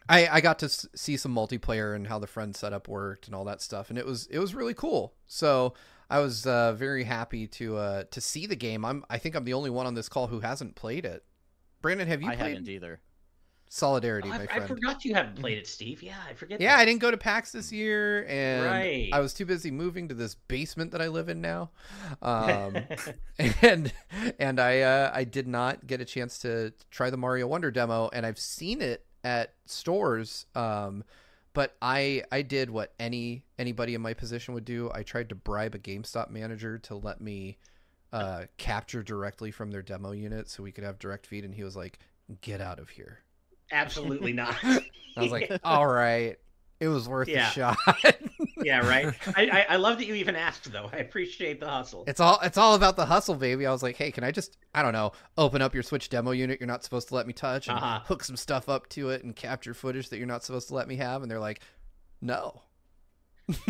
I 0.07 0.27
I 0.27 0.41
got 0.41 0.59
to 0.59 0.69
see 0.69 1.17
some 1.17 1.33
multiplayer 1.33 1.95
and 1.95 2.07
how 2.07 2.19
the 2.19 2.27
friend 2.27 2.55
setup 2.55 2.87
worked 2.87 3.27
and 3.27 3.35
all 3.35 3.45
that 3.45 3.61
stuff, 3.61 3.89
and 3.89 3.97
it 3.97 4.05
was 4.05 4.27
it 4.27 4.39
was 4.39 4.55
really 4.55 4.73
cool. 4.73 5.13
So 5.27 5.73
I 6.09 6.19
was 6.19 6.45
uh, 6.45 6.73
very 6.73 7.03
happy 7.03 7.47
to 7.47 7.77
uh, 7.77 8.03
to 8.11 8.21
see 8.21 8.45
the 8.45 8.55
game. 8.55 8.85
I'm 8.85 9.03
I 9.09 9.17
think 9.17 9.35
I'm 9.35 9.45
the 9.45 9.53
only 9.53 9.69
one 9.69 9.85
on 9.85 9.95
this 9.95 10.09
call 10.09 10.27
who 10.27 10.41
hasn't 10.41 10.75
played 10.75 11.05
it. 11.05 11.23
Brandon, 11.81 12.07
have 12.07 12.21
you 12.21 12.29
I 12.29 12.35
played 12.35 12.49
haven't 12.49 12.69
either. 12.69 13.01
Solidarity, 13.75 14.29
Oh, 14.31 14.37
my 14.37 14.47
I, 14.51 14.57
I 14.57 14.67
forgot 14.67 15.03
you 15.03 15.15
haven't 15.15 15.39
played 15.39 15.57
it, 15.57 15.65
Steve. 15.65 16.03
Yeah, 16.03 16.19
I 16.29 16.35
forget. 16.35 16.61
Yeah, 16.61 16.75
that. 16.75 16.83
I 16.83 16.85
didn't 16.85 17.01
go 17.01 17.09
to 17.09 17.17
PAX 17.17 17.51
this 17.51 17.71
year, 17.71 18.23
and 18.27 18.65
Right. 18.65 19.09
I 19.11 19.19
was 19.19 19.33
too 19.33 19.47
busy 19.47 19.71
moving 19.71 20.07
to 20.09 20.13
this 20.13 20.35
basement 20.35 20.91
that 20.91 21.01
I 21.01 21.07
live 21.07 21.27
in 21.27 21.41
now, 21.41 21.71
um, 22.21 22.77
and 23.63 23.91
and 24.37 24.59
I 24.59 24.81
uh, 24.81 25.11
I 25.11 25.23
did 25.23 25.47
not 25.47 25.87
get 25.87 26.01
a 26.01 26.05
chance 26.05 26.37
to 26.39 26.71
try 26.91 27.09
the 27.09 27.17
Mario 27.17 27.47
Wonder 27.47 27.71
demo, 27.71 28.11
and 28.13 28.27
I've 28.27 28.37
seen 28.37 28.79
it 28.79 29.07
at 29.23 29.55
stores, 29.65 30.45
um, 30.53 31.03
but 31.55 31.75
I 31.81 32.25
I 32.31 32.43
did 32.43 32.69
what 32.69 32.93
any 32.99 33.43
anybody 33.57 33.95
in 33.95 34.01
my 34.01 34.13
position 34.13 34.53
would 34.53 34.65
do. 34.65 34.91
I 34.93 35.01
tried 35.01 35.29
to 35.29 35.35
bribe 35.35 35.73
a 35.73 35.79
GameStop 35.79 36.29
manager 36.29 36.77
to 36.77 36.93
let 36.93 37.21
me 37.21 37.57
uh, 38.11 38.43
capture 38.57 39.01
directly 39.01 39.49
from 39.49 39.71
their 39.71 39.81
demo 39.81 40.11
unit 40.11 40.47
so 40.47 40.61
we 40.61 40.71
could 40.71 40.83
have 40.83 40.99
direct 40.99 41.25
feed, 41.25 41.43
and 41.43 41.55
he 41.55 41.63
was 41.63 41.75
like, 41.75 41.97
"Get 42.41 42.61
out 42.61 42.77
of 42.77 42.89
here." 42.89 43.23
Absolutely 43.73 44.33
not. 44.43 44.55
I 44.63 44.81
was 45.17 45.31
like, 45.31 45.51
"All 45.63 45.85
right." 45.87 46.37
It 46.79 46.87
was 46.89 47.07
worth 47.07 47.29
Yeah. 47.29 47.47
a 47.49 47.51
shot. 47.51 47.77
yeah, 48.61 48.85
right. 48.85 49.13
I, 49.37 49.47
I 49.47 49.65
I 49.69 49.75
love 49.77 49.97
that 49.99 50.05
you 50.05 50.15
even 50.15 50.35
asked 50.35 50.69
though. 50.69 50.89
I 50.91 50.97
appreciate 50.97 51.61
the 51.61 51.69
hustle. 51.69 52.03
It's 52.07 52.19
all 52.19 52.39
it's 52.43 52.57
all 52.57 52.75
about 52.75 52.97
the 52.97 53.05
hustle, 53.05 53.35
baby. 53.35 53.65
I 53.65 53.71
was 53.71 53.81
like, 53.81 53.95
hey, 53.95 54.11
can 54.11 54.25
I 54.25 54.31
just 54.31 54.57
I 54.75 54.81
don't 54.81 54.91
know, 54.91 55.13
open 55.37 55.61
up 55.61 55.73
your 55.73 55.83
Switch 55.83 56.09
demo 56.09 56.31
unit 56.31 56.59
you're 56.59 56.67
not 56.67 56.83
supposed 56.83 57.07
to 57.09 57.15
let 57.15 57.25
me 57.25 57.31
touch 57.31 57.69
and 57.69 57.77
Uh-huh. 57.77 58.01
hook 58.05 58.23
some 58.23 58.35
stuff 58.35 58.67
up 58.67 58.89
to 58.89 59.09
it 59.11 59.23
and 59.23 59.33
capture 59.33 59.73
footage 59.73 60.09
that 60.09 60.17
you're 60.17 60.27
not 60.27 60.43
supposed 60.43 60.67
to 60.69 60.73
let 60.75 60.89
me 60.89 60.97
have? 60.97 61.21
And 61.21 61.31
they're 61.31 61.39
like, 61.39 61.61
no. 62.21 62.61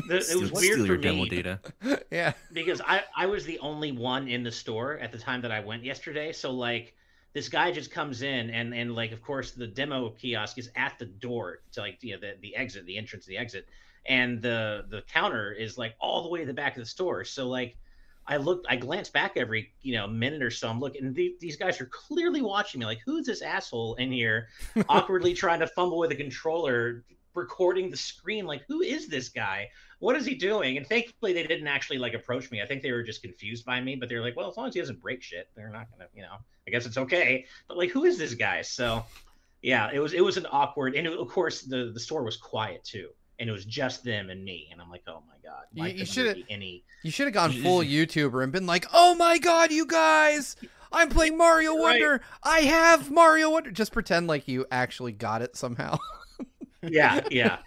The- 0.08 0.18
it 0.18 0.24
Steal, 0.24 0.42
was 0.42 0.52
weird 0.52 0.64
steal 0.74 0.86
for 0.86 0.94
your 0.94 0.98
demo 0.98 1.24
me 1.24 1.30
data. 1.30 1.60
yeah. 2.12 2.34
because 2.52 2.82
I 2.82 3.04
I 3.16 3.26
was 3.28 3.46
the 3.46 3.60
only 3.60 3.92
one 3.92 4.28
in 4.28 4.42
the 4.42 4.52
store 4.52 4.98
at 4.98 5.12
the 5.12 5.20
time 5.20 5.42
that 5.42 5.52
I 5.52 5.60
went 5.60 5.84
yesterday. 5.84 6.32
So 6.32 6.50
like 6.52 6.96
this 7.34 7.50
guy 7.50 7.72
just 7.72 7.92
comes 7.92 8.22
in 8.22 8.50
and 8.52 8.74
and 8.74 8.96
like 8.96 9.12
of 9.12 9.22
course 9.22 9.52
the 9.52 9.68
demo 9.68 10.10
kiosk 10.12 10.58
is 10.58 10.70
at 10.76 10.98
the 11.00 11.06
door 11.06 11.60
to 11.72 11.82
like 11.82 11.98
you 12.02 12.14
know 12.14 12.20
the 12.20 12.36
the 12.42 12.56
exit, 12.56 12.86
the 12.86 12.98
entrance, 12.98 13.26
the 13.26 13.38
exit, 13.38 13.68
and 14.06 14.42
the 14.42 14.86
the 14.90 15.02
counter 15.02 15.52
is 15.52 15.78
like 15.78 15.96
all 16.00 16.24
the 16.24 16.30
way 16.30 16.40
to 16.40 16.46
the 16.46 16.54
back 16.54 16.76
of 16.76 16.82
the 16.82 16.90
store. 16.90 17.24
So 17.24 17.48
like 17.48 17.76
I 18.26 18.38
looked, 18.38 18.68
I 18.70 18.78
glanced 18.78 19.14
back 19.14 19.34
every 19.36 19.74
you 19.82 19.96
know 19.96 20.08
minute 20.08 20.42
or 20.42 20.52
so. 20.52 20.70
I'm 20.70 20.80
looking, 20.80 21.06
and 21.06 21.16
the, 21.16 21.36
these 21.40 21.58
guys 21.58 21.82
are 21.82 21.88
clearly 21.88 22.42
watching 22.42 22.80
me. 22.80 22.86
Like, 22.86 23.02
who's 23.06 23.26
this 23.26 23.42
asshole 23.42 23.96
in 23.96 24.12
here, 24.12 24.48
awkwardly 24.90 25.34
trying 25.34 25.60
to 25.60 25.68
fumble 25.68 26.00
with 26.00 26.12
a 26.12 26.16
controller, 26.16 27.04
recording 27.34 27.90
the 27.90 27.98
screen? 27.98 28.46
Like, 28.46 28.64
who 28.68 28.82
is 28.82 29.08
this 29.08 29.30
guy? 29.30 29.70
What 30.04 30.18
is 30.18 30.26
he 30.26 30.36
doing? 30.36 30.76
And 30.76 30.86
thankfully, 30.86 31.32
they 31.32 31.44
didn't 31.48 31.68
actually 31.68 31.98
like 31.98 32.14
approach 32.14 32.52
me. 32.52 32.62
I 32.62 32.66
think 32.66 32.82
they 32.84 32.92
were 32.92 33.04
just 33.04 33.22
confused 33.22 33.64
by 33.64 33.80
me. 33.80 33.96
But 33.96 34.10
they're 34.10 34.20
like, 34.22 34.36
well, 34.36 34.50
as 34.50 34.58
long 34.58 34.68
as 34.68 34.74
he 34.74 34.82
doesn't 34.82 35.00
break 35.02 35.22
shit, 35.24 35.48
they're 35.56 35.70
not 35.70 35.88
gonna, 35.92 36.10
you 36.14 36.22
know. 36.24 36.36
I 36.68 36.72
guess 36.72 36.86
it's 36.86 36.98
okay. 36.98 37.46
But 37.70 37.78
like, 37.78 37.90
who 37.90 38.04
is 38.04 38.18
this 38.18 38.34
guy? 38.34 38.64
So, 38.64 39.06
yeah, 39.62 39.90
it 39.94 40.00
was 40.00 40.12
it 40.12 40.20
was 40.20 40.36
an 40.36 40.46
awkward, 40.52 40.96
and 40.96 41.08
it, 41.08 41.14
of 41.18 41.30
course 41.30 41.62
the 41.62 41.92
the 41.94 42.02
store 42.02 42.24
was 42.24 42.36
quiet 42.36 42.84
too, 42.84 43.12
and 43.40 43.48
it 43.50 43.54
was 43.54 43.64
just 43.64 44.04
them 44.04 44.30
and 44.30 44.44
me. 44.44 44.68
And 44.74 44.82
I'm 44.82 44.90
like, 44.92 45.04
oh 45.08 45.24
my 45.26 45.36
god, 45.42 45.64
You- 45.74 45.84
why 45.84 45.88
you 45.88 45.94
couldn't 46.06 46.08
shoulda- 46.14 46.44
any. 46.50 46.84
You 47.04 47.12
should 47.12 47.28
have 47.28 47.34
gone 47.34 47.54
full 47.64 47.80
YouTuber 47.80 48.44
and 48.44 48.52
been 48.52 48.66
like, 48.68 48.86
"Oh 48.94 49.16
my 49.16 49.38
god, 49.38 49.72
you 49.72 49.86
guys! 49.86 50.58
I'm 50.92 51.08
playing 51.08 51.38
Mario 51.38 51.72
Right. 51.76 52.02
Wonder. 52.02 52.22
I 52.44 52.60
have 52.62 53.10
Mario 53.10 53.52
Wonder." 53.52 53.72
Just 53.72 53.94
pretend 53.94 54.28
like 54.28 54.50
you 54.50 54.66
actually 54.70 55.14
got 55.14 55.42
it 55.42 55.56
somehow. 55.56 55.98
Yeah, 56.86 57.22
yeah. 57.32 57.60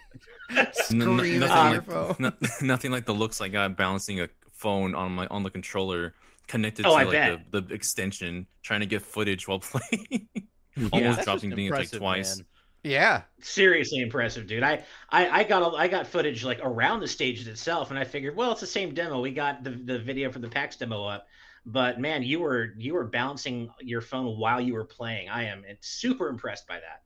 N- 0.49 0.67
n- 0.91 1.39
nothing 1.39 1.39
like, 1.39 2.19
no- 2.19 2.31
nothing 2.61 2.91
like 2.91 3.05
the 3.05 3.13
looks 3.13 3.39
like 3.39 3.53
I'm 3.55 3.73
balancing 3.73 4.21
a 4.21 4.29
phone 4.53 4.95
on 4.95 5.11
my 5.13 5.27
on 5.27 5.43
the 5.43 5.49
controller 5.49 6.13
connected 6.47 6.85
Oh, 6.85 6.91
to 6.91 6.95
I 6.95 7.03
like 7.03 7.51
the, 7.51 7.61
the 7.61 7.73
extension, 7.73 8.47
trying 8.63 8.79
to 8.79 8.85
get 8.85 9.01
footage 9.01 9.47
while 9.47 9.59
playing. 9.59 10.27
Yeah. 10.75 10.89
Almost 10.93 11.15
That's 11.17 11.25
dropping 11.25 11.49
just 11.49 11.55
things 11.57 11.71
like 11.71 11.91
twice. 11.91 12.37
man. 12.37 12.45
yeah. 12.83 13.21
seriously 13.41 13.99
impressive, 13.99 14.47
dude. 14.47 14.63
I, 14.63 14.83
I 15.09 15.29
I 15.39 15.43
got 15.43 15.61
a, 15.63 15.75
I 15.75 15.87
got 15.87 16.07
footage 16.07 16.43
like 16.43 16.59
around 16.63 16.99
the 17.01 17.07
stages 17.07 17.47
itself, 17.47 17.89
and 17.89 17.99
I 17.99 18.03
figured, 18.03 18.35
well, 18.35 18.51
it's 18.51 18.61
the 18.61 18.67
same 18.67 18.93
demo. 18.93 19.19
We 19.19 19.31
got 19.31 19.63
the 19.63 19.71
the 19.71 19.99
video 19.99 20.31
for 20.31 20.39
the 20.39 20.47
PAX 20.47 20.75
demo 20.77 21.03
up, 21.05 21.27
but 21.65 21.99
man, 21.99 22.23
you 22.23 22.39
were 22.39 22.73
you 22.77 22.93
were 22.93 23.05
balancing 23.05 23.69
your 23.81 24.01
phone 24.01 24.37
while 24.39 24.61
you 24.61 24.73
were 24.75 24.85
playing. 24.85 25.29
I 25.29 25.45
am 25.45 25.63
super 25.81 26.29
impressed 26.29 26.67
by 26.67 26.75
that. 26.75 27.01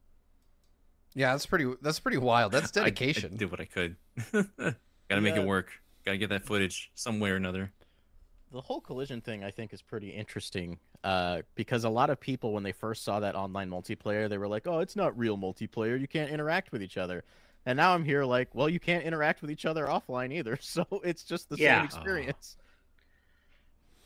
Yeah, 1.14 1.32
that's 1.34 1.46
pretty 1.46 1.72
that's 1.82 2.00
pretty 2.00 2.18
wild. 2.18 2.52
That's 2.52 2.76
I- 2.78 2.82
I 2.82 2.84
dedication. 2.86 3.36
did 3.38 3.52
what 3.52 3.60
I 3.60 3.66
could. 3.66 3.96
Gotta 4.32 5.22
make 5.22 5.36
Yeah. 5.36 5.42
it 5.42 5.48
work. 5.48 5.72
Gotta 6.06 6.18
get 6.18 6.30
that 6.30 6.46
footage 6.46 6.92
some 6.96 7.20
way 7.20 7.32
or 7.32 7.36
another. 7.36 7.72
The 8.52 8.62
whole 8.62 8.82
collision 8.82 9.22
thing, 9.22 9.44
I 9.44 9.52
think, 9.52 9.74
is 9.74 9.82
pretty 9.82 10.10
interesting 10.10 10.78
uh, 11.06 11.42
because 11.56 11.84
a 11.86 11.90
lot 11.90 12.10
of 12.10 12.20
people, 12.20 12.52
when 12.54 12.64
they 12.64 12.74
first 12.74 13.04
saw 13.04 13.20
that 13.22 13.34
online 13.36 13.70
multiplayer, 13.70 14.28
they 14.30 14.38
were 14.38 14.48
like, 14.48 14.68
"Oh, 14.68 14.80
it's 14.80 14.96
not 14.96 15.18
real 15.18 15.38
multiplayer. 15.38 16.00
You 16.00 16.08
can't 16.08 16.30
interact 16.32 16.72
with 16.72 16.84
each 16.84 16.98
other." 16.98 17.24
And 17.66 17.78
now 17.78 17.94
I'm 17.94 18.04
here, 18.04 18.26
like, 18.26 18.54
"Well, 18.56 18.68
you 18.70 18.80
can't 18.80 19.04
interact 19.04 19.42
with 19.42 19.52
each 19.52 19.66
other 19.66 19.86
offline 19.86 20.34
either, 20.34 20.58
so 20.62 20.86
it's 21.04 21.24
just 21.24 21.50
the 21.50 21.58
Yeah. 21.58 21.78
same 21.78 21.86
experience." 21.86 22.58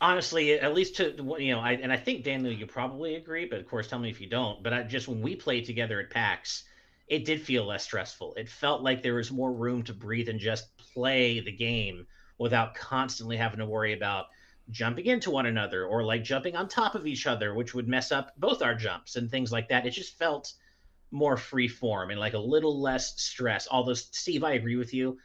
honestly, 0.02 0.60
at 0.60 0.74
least 0.74 0.98
to 0.98 1.12
what 1.24 1.42
you 1.42 1.54
know, 1.56 1.60
I 1.62 1.74
and 1.74 1.92
I 1.92 1.98
think 1.98 2.24
Daniel, 2.24 2.52
you 2.54 2.66
probably 2.68 3.16
agree, 3.16 3.46
but 3.46 3.60
of 3.60 3.68
course, 3.68 3.88
tell 3.88 4.00
me 4.00 4.10
if 4.10 4.20
you 4.22 4.28
don't. 4.28 4.62
But 4.62 4.74
I 4.74 4.84
just 4.84 5.08
when 5.08 5.22
we 5.22 5.36
played 5.36 5.66
together 5.66 6.00
at 6.00 6.10
PAX, 6.10 6.64
it 7.08 7.26
did 7.26 7.42
feel 7.42 7.66
less 7.66 7.84
stressful. 7.84 8.34
It 8.36 8.50
felt 8.50 8.82
like 8.82 9.04
there 9.04 9.16
was 9.16 9.32
more 9.32 9.54
room 9.54 9.84
to 9.84 9.94
breathe 9.94 10.30
and 10.30 10.40
just 10.40 10.76
play 10.78 11.40
the 11.40 11.52
game 11.52 12.08
without 12.38 12.76
constantly 12.76 13.38
having 13.38 13.60
to 13.60 13.66
worry 13.66 13.94
about 13.94 14.26
jumping 14.72 15.06
into 15.06 15.30
one 15.30 15.46
another 15.46 15.86
or 15.86 16.04
like 16.04 16.24
jumping 16.24 16.56
on 16.56 16.68
top 16.68 16.96
of 16.96 17.06
each 17.06 17.28
other, 17.28 17.54
which 17.54 17.74
would 17.74 17.88
mess 17.88 18.12
up 18.12 18.34
both 18.38 18.62
our 18.62 18.74
jumps 18.74 19.16
and 19.16 19.30
things 19.30 19.52
like 19.52 19.70
that. 19.70 19.86
It 19.86 19.92
just 19.92 20.18
felt 20.18 20.54
more 21.12 21.38
free 21.38 21.68
form 21.68 22.10
and 22.10 22.20
like 22.20 22.34
a 22.34 22.40
little 22.40 22.82
less 22.82 23.22
stress. 23.22 23.68
Although 23.70 23.94
Steve, 23.94 24.44
I 24.44 24.54
agree 24.54 24.76
with 24.76 24.94
you 24.94 25.18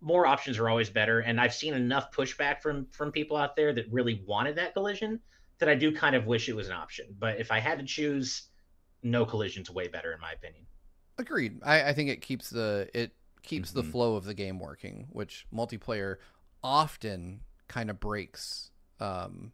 more 0.00 0.26
options 0.26 0.58
are 0.58 0.68
always 0.68 0.90
better 0.90 1.20
and 1.20 1.40
i've 1.40 1.54
seen 1.54 1.74
enough 1.74 2.10
pushback 2.12 2.62
from 2.62 2.86
from 2.90 3.12
people 3.12 3.36
out 3.36 3.54
there 3.54 3.72
that 3.72 3.90
really 3.90 4.22
wanted 4.26 4.56
that 4.56 4.72
collision 4.72 5.20
that 5.58 5.68
i 5.68 5.74
do 5.74 5.94
kind 5.94 6.16
of 6.16 6.26
wish 6.26 6.48
it 6.48 6.56
was 6.56 6.68
an 6.68 6.72
option 6.72 7.06
but 7.18 7.38
if 7.38 7.52
i 7.52 7.58
had 7.58 7.78
to 7.78 7.84
choose 7.84 8.48
no 9.02 9.24
collision's 9.24 9.70
way 9.70 9.88
better 9.88 10.12
in 10.12 10.20
my 10.20 10.32
opinion 10.32 10.64
Agreed. 11.18 11.60
I, 11.62 11.90
I 11.90 11.92
think 11.92 12.10
it 12.10 12.20
keeps 12.22 12.50
the 12.50 12.88
it 12.94 13.12
keeps 13.42 13.72
the 13.72 13.82
Mhm. 13.82 13.90
flow 13.92 14.16
of 14.16 14.24
the 14.24 14.34
game 14.34 14.58
working, 14.58 15.08
which 15.10 15.46
multiplayer 15.52 16.16
often 16.62 17.40
kind 17.68 17.90
of 17.90 17.98
breaks 18.00 18.70
um 19.00 19.52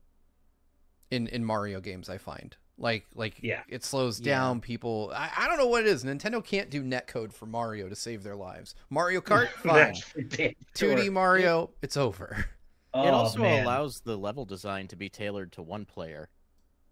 in 1.11 1.27
in 1.29 1.45
Mario 1.45 1.81
games 1.81 2.09
I 2.09 2.19
find. 2.19 2.57
Like 2.79 3.07
like 3.15 3.37
Yeah. 3.43 3.63
it 3.69 3.85
slows 3.85 4.21
Yeah. 4.21 4.35
down 4.37 4.61
people. 4.61 5.11
I, 5.15 5.31
I 5.37 5.49
don't 5.49 5.57
know 5.57 5.67
what 5.69 5.83
it 5.83 5.87
is. 5.89 6.05
Nintendo 6.05 6.45
can't 6.45 6.69
do 6.71 6.83
netcode 6.83 7.33
for 7.33 7.47
Mario 7.47 7.89
to 7.89 7.97
save 7.97 8.23
their 8.23 8.37
lives. 8.37 8.75
Mario 8.91 9.21
Kart, 9.23 9.49
fine. 9.49 9.75
That's 9.75 10.01
for 10.03 10.21
damn 10.23 10.53
2D 10.75 11.03
sure. 11.05 11.11
Mario, 11.13 11.71
it's 11.83 11.97
over. 11.97 12.47
Oh, 12.95 13.07
it 13.07 13.13
also 13.13 13.41
man. 13.41 13.63
allows 13.63 14.01
the 14.01 14.17
level 14.17 14.47
design 14.47 14.89
to 14.89 14.97
be 14.97 15.11
tailored 15.11 15.53
to 15.53 15.63
one 15.63 15.85
player. 15.85 16.31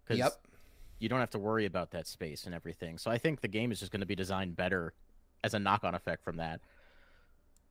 'cause 0.07 0.19
Yep. 0.19 0.33
You 1.05 1.09
don't 1.09 1.19
have 1.19 1.29
to 1.29 1.39
worry 1.39 1.67
about 1.67 1.91
that 1.91 2.07
space 2.07 2.47
and 2.47 2.55
everything. 2.55 2.97
So 2.97 3.11
I 3.11 3.19
think 3.19 3.41
the 3.41 3.47
game 3.47 3.71
is 3.71 3.79
just 3.79 3.91
going 3.91 3.99
to 3.99 4.07
be 4.07 4.15
designed 4.15 4.55
better 4.55 4.91
as 5.43 5.53
a 5.53 5.59
knock-on 5.59 5.93
effect 5.93 6.23
from 6.23 6.37
that. 6.37 6.61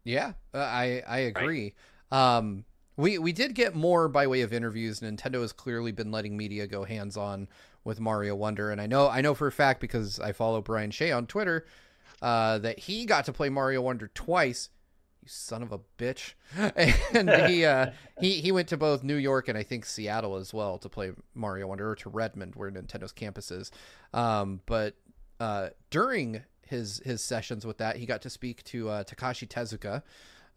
Yeah, 0.05 0.35
uh, 0.55 0.59
I 0.59 1.03
I 1.05 1.18
agree. 1.18 1.74
Um, 2.12 2.64
we 2.97 3.18
we 3.18 3.32
did 3.32 3.57
get 3.57 3.74
more 3.74 4.07
by 4.07 4.28
way 4.28 4.43
of 4.43 4.53
interviews. 4.53 5.01
Nintendo 5.01 5.41
has 5.41 5.53
clearly 5.53 5.91
been 5.91 6.12
letting 6.12 6.37
media 6.37 6.68
go 6.68 6.85
hands 6.85 7.16
on 7.16 7.49
with 7.82 7.99
Mario 7.99 8.37
Wonder, 8.37 8.70
and 8.70 8.80
I 8.80 8.87
know 8.87 9.09
I 9.09 9.20
know 9.20 9.35
for 9.35 9.49
a 9.49 9.53
fact 9.53 9.80
because 9.80 10.20
I 10.20 10.30
follow 10.30 10.62
Brian 10.62 10.93
Shea 10.93 11.11
on 11.11 11.26
Twitter 11.26 11.66
uh, 12.22 12.59
that 12.59 12.78
he 12.78 13.05
got 13.05 13.24
to 13.24 13.32
play 13.32 13.49
Mario 13.49 13.80
Wonder 13.80 14.12
twice. 14.14 14.70
You 15.24 15.28
son 15.30 15.62
of 15.62 15.72
a 15.72 15.80
bitch! 15.96 16.34
And 17.14 17.30
he 17.48 17.64
uh, 17.64 17.92
he 18.20 18.42
he 18.42 18.52
went 18.52 18.68
to 18.68 18.76
both 18.76 19.02
New 19.02 19.16
York 19.16 19.48
and 19.48 19.56
I 19.56 19.62
think 19.62 19.86
Seattle 19.86 20.36
as 20.36 20.52
well 20.52 20.76
to 20.78 20.90
play 20.90 21.12
Mario 21.34 21.66
Wonder, 21.68 21.90
or 21.90 21.96
to 21.96 22.10
Redmond 22.10 22.54
where 22.56 22.70
Nintendo's 22.70 23.12
campus 23.12 23.50
is. 23.50 23.70
Um, 24.12 24.60
but 24.66 24.96
uh, 25.40 25.70
during 25.88 26.42
his 26.66 27.00
his 27.06 27.24
sessions 27.24 27.64
with 27.64 27.78
that, 27.78 27.96
he 27.96 28.04
got 28.04 28.20
to 28.22 28.30
speak 28.30 28.62
to 28.64 28.90
uh, 28.90 29.04
Takashi 29.04 29.48
Tezuka, 29.48 30.02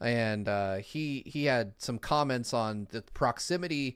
and 0.02 0.50
uh, 0.50 0.76
he 0.78 1.24
he 1.26 1.46
had 1.46 1.72
some 1.78 1.98
comments 1.98 2.54
on 2.54 2.88
the 2.92 3.04
proximity 3.14 3.96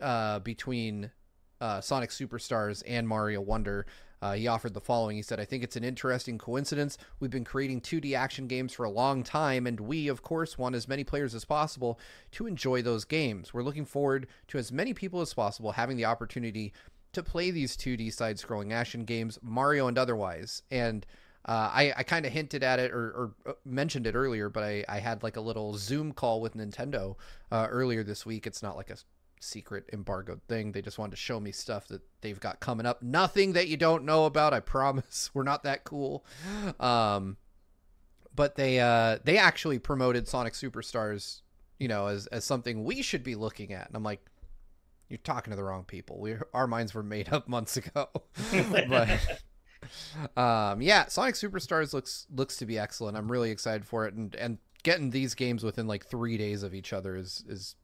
uh, 0.00 0.40
between 0.40 1.12
uh, 1.60 1.80
Sonic 1.80 2.10
Superstars 2.10 2.82
and 2.86 3.06
Mario 3.06 3.40
Wonder. 3.40 3.86
Uh, 4.22 4.32
he 4.32 4.46
offered 4.46 4.72
the 4.72 4.80
following. 4.80 5.16
He 5.16 5.22
said, 5.22 5.38
I 5.38 5.44
think 5.44 5.62
it's 5.62 5.76
an 5.76 5.84
interesting 5.84 6.38
coincidence. 6.38 6.96
We've 7.20 7.30
been 7.30 7.44
creating 7.44 7.82
2D 7.82 8.16
action 8.16 8.46
games 8.46 8.72
for 8.72 8.84
a 8.84 8.90
long 8.90 9.22
time, 9.22 9.66
and 9.66 9.78
we, 9.78 10.08
of 10.08 10.22
course, 10.22 10.56
want 10.56 10.74
as 10.74 10.88
many 10.88 11.04
players 11.04 11.34
as 11.34 11.44
possible 11.44 12.00
to 12.32 12.46
enjoy 12.46 12.82
those 12.82 13.04
games. 13.04 13.52
We're 13.52 13.62
looking 13.62 13.84
forward 13.84 14.26
to 14.48 14.58
as 14.58 14.72
many 14.72 14.94
people 14.94 15.20
as 15.20 15.34
possible 15.34 15.72
having 15.72 15.96
the 15.96 16.06
opportunity 16.06 16.72
to 17.12 17.22
play 17.22 17.50
these 17.50 17.76
2D 17.76 18.12
side 18.12 18.36
scrolling 18.36 18.72
action 18.72 19.04
games, 19.04 19.38
Mario 19.42 19.86
and 19.88 19.98
otherwise. 19.98 20.62
And 20.70 21.06
uh, 21.46 21.70
I, 21.72 21.92
I 21.96 22.02
kind 22.02 22.26
of 22.26 22.32
hinted 22.32 22.64
at 22.64 22.78
it 22.80 22.90
or, 22.90 23.06
or, 23.06 23.34
uh, 23.46 23.52
mentioned 23.64 24.06
it 24.06 24.14
earlier, 24.14 24.48
but 24.48 24.64
I, 24.64 24.84
I 24.88 24.98
had 24.98 25.22
like 25.22 25.36
a 25.36 25.40
little 25.40 25.74
Zoom 25.74 26.12
call 26.12 26.40
with 26.40 26.56
Nintendo 26.56 27.14
uh, 27.52 27.68
earlier 27.70 28.02
this 28.02 28.26
week. 28.26 28.46
It's 28.46 28.62
not 28.62 28.76
like 28.76 28.90
a 28.90 28.96
secret 29.40 29.88
embargoed 29.92 30.42
thing. 30.48 30.72
They 30.72 30.82
just 30.82 30.98
wanted 30.98 31.12
to 31.12 31.16
show 31.16 31.40
me 31.40 31.52
stuff 31.52 31.88
that 31.88 32.02
they've 32.20 32.38
got 32.38 32.60
coming 32.60 32.86
up. 32.86 33.02
Nothing 33.02 33.52
that 33.54 33.68
you 33.68 33.76
don't 33.76 34.04
know 34.04 34.26
about. 34.26 34.54
I 34.54 34.60
promise. 34.76 35.30
We're 35.34 35.42
not 35.42 35.64
that 35.64 35.84
cool. 35.84 36.24
Um, 36.80 37.36
but 38.34 38.54
they 38.56 38.80
uh, 38.80 39.18
they 39.24 39.38
actually 39.38 39.78
promoted 39.78 40.28
Sonic 40.28 40.52
Superstars, 40.52 41.40
you 41.78 41.88
know, 41.88 42.06
as 42.06 42.26
as 42.28 42.44
something 42.44 42.84
we 42.84 43.02
should 43.02 43.24
be 43.24 43.34
looking 43.34 43.72
at. 43.72 43.86
And 43.88 43.96
I'm 43.96 44.02
like, 44.02 44.24
you're 45.08 45.18
talking 45.18 45.50
to 45.50 45.56
the 45.56 45.64
wrong 45.64 45.84
people. 45.84 46.20
We 46.20 46.36
our 46.52 46.66
minds 46.66 46.94
were 46.94 47.02
made 47.02 47.32
up 47.32 47.48
months 47.48 47.76
ago. 47.76 48.08
but 48.78 49.10
um, 50.36 50.82
yeah, 50.82 51.06
Sonic 51.06 51.34
Superstars 51.34 51.92
looks 51.92 52.26
looks 52.34 52.56
to 52.58 52.66
be 52.66 52.78
excellent. 52.78 53.16
I'm 53.16 53.30
really 53.30 53.50
excited 53.50 53.86
for 53.86 54.06
it, 54.06 54.14
and 54.14 54.34
and 54.36 54.58
getting 54.82 55.10
these 55.10 55.34
games 55.34 55.64
within 55.64 55.86
like 55.86 56.06
three 56.06 56.36
days 56.36 56.62
of 56.62 56.74
each 56.74 56.92
other 56.92 57.16
is 57.16 57.44
is 57.48 57.74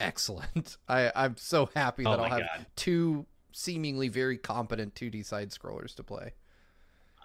excellent. 0.00 0.76
I, 0.88 1.12
I'm 1.14 1.36
so 1.36 1.70
happy 1.74 2.06
oh 2.06 2.10
that 2.10 2.18
Oh 2.18 2.22
I'll 2.22 2.28
have 2.28 2.40
God. 2.40 2.66
two 2.76 3.26
seemingly 3.52 4.08
very 4.08 4.38
competent 4.38 4.94
2D 4.94 5.22
side 5.22 5.50
scrollers 5.50 5.94
to 5.96 6.02
play. 6.02 6.34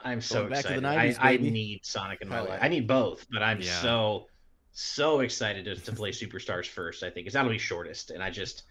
I'm 0.04 0.22
so 0.22 0.42
Going 0.42 0.50
back 0.50 0.66
to 0.68 0.74
the 0.74 0.82
excited. 0.82 0.82
90s, 0.82 1.18
I, 1.20 1.34
I 1.34 1.38
need 1.38 1.86
Sonic 1.86 2.22
in 2.22 2.30
my 2.30 2.38
Hell 2.38 2.46
life. 2.48 2.60
yeah. 2.60 2.66
I 2.66 2.68
need 2.70 2.88
both, 2.88 3.26
but 3.30 3.44
I'm 3.44 3.62
Yeah. 3.62 3.72
so 3.82 4.28
so 4.72 5.20
excited 5.22 5.66
to, 5.66 5.76
to 5.76 5.92
play 5.94 6.12
Superstars 6.12 6.68
first. 6.68 7.04
I 7.04 7.08
think 7.10 7.26
because 7.26 7.34
that'll 7.34 7.52
be 7.52 7.58
shortest, 7.58 8.12
and 8.12 8.24
I 8.24 8.30
just 8.30 8.64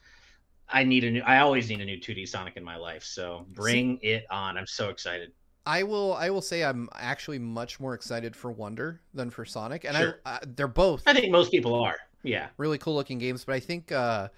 I 0.68 0.84
need 0.84 1.04
a 1.04 1.10
new. 1.12 1.22
I 1.22 1.40
always 1.40 1.68
need 1.70 1.80
a 1.80 1.84
new 1.86 1.98
2D 2.00 2.26
Sonic 2.26 2.56
in 2.56 2.64
my 2.64 2.76
life. 2.76 3.04
So 3.04 3.46
bring 3.50 3.98
it 4.02 4.24
on. 4.30 4.58
I'm 4.58 4.66
so 4.68 4.90
excited. 4.90 5.32
I 5.66 5.82
will 5.82 6.14
I 6.14 6.30
will 6.30 6.40
say 6.40 6.64
I'm 6.64 6.88
actually 6.94 7.38
much 7.38 7.78
more 7.78 7.94
excited 7.94 8.34
for 8.34 8.50
Wonder 8.50 9.02
than 9.12 9.30
for 9.30 9.44
Sonic, 9.44 9.84
and 9.84 9.96
Sure. 9.96 10.14
I, 10.24 10.30
I 10.36 10.38
they're 10.46 10.66
both 10.68 11.06
I 11.06 11.14
think 11.14 11.30
most 11.32 11.50
people 11.50 11.74
are. 11.74 11.96
Yeah. 12.22 12.48
really 12.56 12.78
cool 12.78 12.94
looking 12.94 13.18
games, 13.18 13.44
but 13.44 13.54
I 13.54 13.60
think 13.60 13.92
uh, 13.92 14.28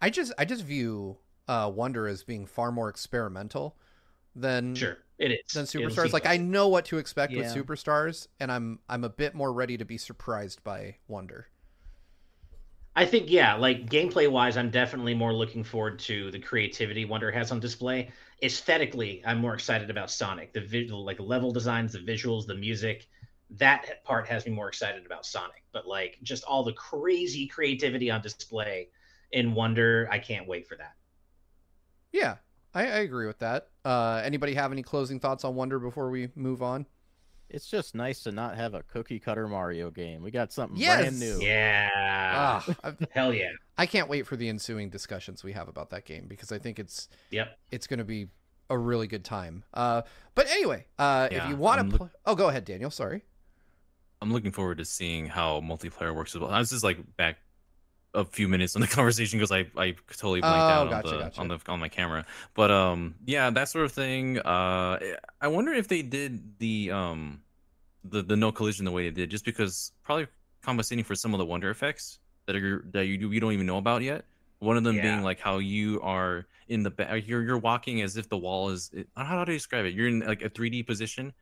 I 0.00 0.10
just 0.10 0.32
I 0.38 0.44
just 0.44 0.64
view 0.64 1.18
uh, 1.48 1.70
Wonder 1.74 2.06
as 2.06 2.22
being 2.24 2.46
far 2.46 2.72
more 2.72 2.88
experimental 2.88 3.76
than 4.34 4.74
Sure. 4.74 4.98
It 5.18 5.32
is. 5.32 5.52
than 5.52 5.66
Superstars. 5.66 6.02
seem 6.04 6.12
Like 6.12 6.26
I 6.26 6.36
know 6.36 6.68
what 6.68 6.84
to 6.86 6.98
expect 6.98 7.36
with 7.36 7.46
Superstars, 7.46 8.28
and 8.38 8.50
I'm 8.52 8.78
I'm 8.88 9.04
a 9.04 9.08
bit 9.08 9.34
more 9.34 9.52
ready 9.52 9.76
to 9.76 9.84
be 9.84 9.98
surprised 9.98 10.62
by 10.64 10.96
Wonder. 11.08 11.48
I 12.96 13.04
think 13.06 13.30
yeah, 13.30 13.54
like 13.54 13.88
gameplay 13.88 14.30
wise, 14.30 14.56
I'm 14.56 14.70
definitely 14.70 15.14
more 15.14 15.32
looking 15.32 15.64
forward 15.64 15.98
to 16.00 16.30
the 16.30 16.38
creativity 16.38 17.04
Wonder 17.04 17.30
has 17.30 17.52
on 17.52 17.60
display. 17.60 18.10
Aesthetically, 18.42 19.22
I'm 19.24 19.38
more 19.38 19.54
excited 19.54 19.90
about 19.90 20.10
Sonic. 20.10 20.52
The 20.52 20.60
visual, 20.60 21.04
like 21.04 21.20
level 21.20 21.52
designs, 21.52 21.92
the 21.92 22.00
visuals, 22.00 22.46
the 22.46 22.54
music. 22.54 23.08
That 23.58 24.04
part 24.04 24.28
has 24.28 24.46
me 24.46 24.52
more 24.52 24.68
excited 24.68 25.04
about 25.06 25.26
Sonic. 25.26 25.64
But 25.72 25.86
like 25.86 26.18
just 26.22 26.44
all 26.44 26.62
the 26.64 26.72
crazy 26.72 27.46
creativity 27.46 28.10
on 28.10 28.20
display 28.22 28.88
in 29.32 29.54
Wonder, 29.54 30.08
I 30.10 30.18
can't 30.18 30.46
wait 30.46 30.66
for 30.68 30.76
that. 30.76 30.94
Yeah, 32.12 32.36
I, 32.74 32.82
I 32.82 32.98
agree 33.00 33.26
with 33.26 33.38
that. 33.40 33.68
Uh, 33.84 34.20
anybody 34.24 34.54
have 34.54 34.72
any 34.72 34.82
closing 34.82 35.20
thoughts 35.20 35.44
on 35.44 35.54
Wonder 35.54 35.78
before 35.78 36.10
we 36.10 36.28
move 36.34 36.62
on? 36.62 36.86
It's 37.48 37.66
just 37.68 37.96
nice 37.96 38.22
to 38.24 38.32
not 38.32 38.56
have 38.56 38.74
a 38.74 38.82
cookie 38.84 39.18
cutter 39.18 39.48
Mario 39.48 39.90
game. 39.90 40.22
We 40.22 40.30
got 40.30 40.52
something 40.52 40.76
Yes! 40.78 41.00
brand 41.00 41.18
new. 41.20 41.40
Yeah. 41.44 41.90
Ah, 41.94 42.74
I, 42.84 42.92
Hell 43.10 43.34
yeah. 43.34 43.50
I 43.76 43.86
can't 43.86 44.08
wait 44.08 44.26
for 44.26 44.36
the 44.36 44.48
ensuing 44.48 44.88
discussions 44.90 45.42
we 45.42 45.52
have 45.52 45.66
about 45.68 45.90
that 45.90 46.04
game 46.04 46.26
because 46.28 46.52
I 46.52 46.58
think 46.58 46.78
it's 46.78 47.08
Yep. 47.30 47.58
it's 47.72 47.86
going 47.88 47.98
to 47.98 48.04
be 48.04 48.28
a 48.68 48.78
really 48.78 49.08
good 49.08 49.24
time. 49.24 49.64
Uh, 49.74 50.02
but 50.36 50.48
anyway, 50.50 50.86
uh, 50.96 51.28
if 51.32 51.48
you 51.48 51.56
want 51.56 51.80
to, 51.80 51.86
look- 51.88 51.98
play, 51.98 52.08
oh, 52.24 52.36
go 52.36 52.48
ahead, 52.48 52.64
Daniel. 52.64 52.90
Sorry. 52.90 53.24
I'm 54.20 54.32
looking 54.32 54.52
forward 54.52 54.78
to 54.78 54.84
seeing 54.84 55.26
how 55.26 55.60
multiplayer 55.60 56.14
works 56.14 56.34
as 56.34 56.40
well. 56.40 56.50
I 56.50 56.58
was 56.58 56.70
just 56.70 56.84
like 56.84 56.98
back 57.16 57.38
a 58.14 58.24
few 58.24 58.48
minutes 58.48 58.76
on 58.76 58.82
the 58.82 58.88
conversation 58.98 59.38
because 59.38 59.52
I, 59.52 59.66
I 59.76 59.92
totally 60.08 60.42
blanked 60.42 60.68
Oh, 60.68 60.70
out 60.70 60.88
gotcha, 60.88 61.16
on 61.16 61.18
the 61.20 61.30
gotcha. 61.30 61.40
on 61.40 61.48
the 61.48 61.60
on 61.68 61.80
my 61.80 61.88
camera. 61.88 62.26
But 62.54 62.70
um 62.70 63.16
yeah, 63.26 63.50
that 63.50 63.68
sort 63.68 63.86
of 63.86 63.92
thing. 63.92 64.38
Uh 64.40 64.98
I 65.40 65.48
wonder 65.48 65.72
if 65.72 65.88
they 65.88 66.02
did 66.02 66.58
the 66.58 66.90
um 66.92 67.42
the 68.04 68.22
the 68.22 68.36
no 68.36 68.52
collision 68.52 68.84
the 68.84 68.92
way 68.92 69.04
they 69.08 69.14
did, 69.14 69.30
just 69.30 69.44
because 69.44 69.92
probably 70.04 70.26
compensating 70.62 71.04
for 71.04 71.14
some 71.14 71.34
of 71.34 71.38
the 71.38 71.46
wonder 71.46 71.70
effects 71.70 72.18
that 72.46 72.56
are 72.56 72.84
that 72.92 73.06
you 73.06 73.30
you 73.30 73.40
don't 73.40 73.52
even 73.52 73.66
know 73.66 73.78
about 73.78 74.02
yet. 74.02 74.24
One 74.60 74.76
of 74.76 74.84
them 74.84 74.96
Yeah. 74.96 75.02
being 75.02 75.22
like 75.22 75.40
how 75.40 75.58
you 75.58 76.00
are 76.02 76.46
in 76.68 76.82
the 76.82 76.90
back, 76.90 77.26
you're 77.26 77.42
you're 77.42 77.58
walking 77.58 78.02
as 78.02 78.16
if 78.16 78.28
the 78.28 78.38
wall 78.38 78.70
is. 78.70 78.90
How 79.16 79.24
how 79.24 79.44
do 79.44 79.52
you 79.52 79.58
describe 79.58 79.86
it? 79.86 79.94
You're 79.94 80.08
in 80.08 80.20
like 80.20 80.42
a 80.42 80.50
3D 80.50 80.82
position, 80.82 81.32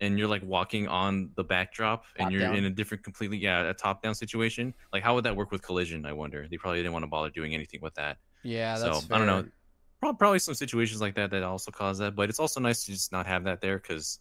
and 0.00 0.18
you're 0.18 0.28
like 0.28 0.42
walking 0.42 0.88
on 0.88 1.30
the 1.36 1.44
backdrop, 1.44 2.04
and 2.18 2.26
Top 2.26 2.32
you're 2.32 2.40
down. 2.40 2.56
in 2.56 2.64
a 2.64 2.70
different, 2.70 3.04
completely 3.04 3.38
yeah, 3.38 3.68
a 3.68 3.74
top 3.74 4.02
down 4.02 4.14
situation. 4.14 4.74
Like 4.92 5.02
how 5.02 5.14
would 5.14 5.24
that 5.24 5.36
work 5.36 5.50
with 5.50 5.62
collision? 5.62 6.06
I 6.06 6.12
wonder. 6.12 6.46
They 6.50 6.56
probably 6.56 6.78
didn't 6.80 6.92
want 6.92 7.02
to 7.04 7.08
bother 7.08 7.30
doing 7.30 7.54
anything 7.54 7.80
with 7.82 7.94
that. 7.94 8.18
Yeah, 8.42 8.78
that's 8.78 9.06
So, 9.06 9.14
I 9.14 9.18
don't 9.18 9.26
know. 9.26 9.44
Probably 10.00 10.38
some 10.38 10.54
situations 10.54 11.00
like 11.00 11.14
that 11.16 11.30
that 11.30 11.42
also 11.42 11.70
cause 11.70 11.98
that, 11.98 12.16
but 12.16 12.30
it's 12.30 12.40
also 12.40 12.58
nice 12.58 12.84
to 12.84 12.92
just 12.92 13.12
not 13.12 13.26
have 13.26 13.44
that 13.44 13.60
there 13.60 13.78
because 13.78 14.20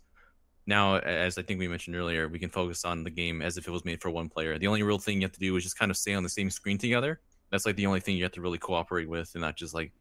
now, 0.67 0.97
as 0.97 1.37
I 1.37 1.41
think 1.41 1.59
we 1.59 1.67
mentioned 1.67 1.95
earlier, 1.95 2.27
we 2.27 2.37
can 2.37 2.49
focus 2.49 2.83
on 2.83 3.03
the 3.03 3.09
game 3.09 3.41
as 3.41 3.57
if 3.57 3.67
it 3.67 3.71
was 3.71 3.85
made 3.85 4.01
for 4.01 4.11
one 4.11 4.27
player. 4.27 4.59
The 4.59 4.67
only 4.67 4.83
real 4.83 4.99
thing 4.99 5.21
you 5.21 5.25
have 5.25 5.31
to 5.31 5.39
do 5.39 5.55
is 5.55 5.63
just 5.63 5.79
kind 5.79 5.89
of 5.89 5.97
stay 5.97 6.13
on 6.13 6.21
the 6.21 6.29
same 6.29 6.49
screen 6.49 6.77
together. 6.77 7.21
That's 7.49 7.65
like 7.65 7.77
the 7.77 7.87
only 7.87 8.01
thing 8.01 8.17
you 8.17 8.23
have 8.23 8.33
to 8.33 8.41
really 8.41 8.57
cooperate 8.57 9.09
with 9.09 9.31
and 9.33 9.41
not 9.41 9.55
just 9.55 9.73
like 9.73 9.93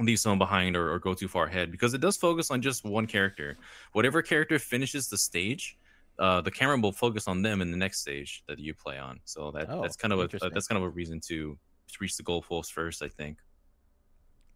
leave 0.00 0.18
someone 0.20 0.38
behind 0.38 0.76
or, 0.76 0.92
or 0.92 0.98
go 0.98 1.14
too 1.14 1.28
far 1.28 1.46
ahead 1.46 1.70
because 1.70 1.94
it 1.94 2.00
does 2.00 2.16
focus 2.16 2.50
on 2.50 2.60
just 2.60 2.84
one 2.84 3.06
character. 3.06 3.56
Whatever 3.92 4.20
character 4.22 4.58
finishes 4.58 5.08
the 5.08 5.16
stage, 5.18 5.76
uh, 6.18 6.40
the 6.42 6.50
camera 6.50 6.78
will 6.78 6.92
focus 6.92 7.28
on 7.28 7.42
them 7.42 7.60
in 7.62 7.70
the 7.70 7.76
next 7.76 8.00
stage 8.00 8.42
that 8.48 8.58
you 8.58 8.74
play 8.74 8.98
on. 8.98 9.20
So 9.24 9.50
that 9.52 9.68
Oh, 9.70 9.82
that's 9.82 9.96
kind 9.96 10.12
of 10.12 10.20
a 10.20 10.28
that's 10.50 10.66
kind 10.68 10.76
of 10.76 10.82
a 10.82 10.88
reason 10.90 11.20
to, 11.28 11.56
to 11.88 11.94
reach 12.00 12.16
the 12.16 12.22
goal 12.22 12.42
post 12.42 12.72
first, 12.72 13.02
I 13.02 13.08
think. 13.08 13.38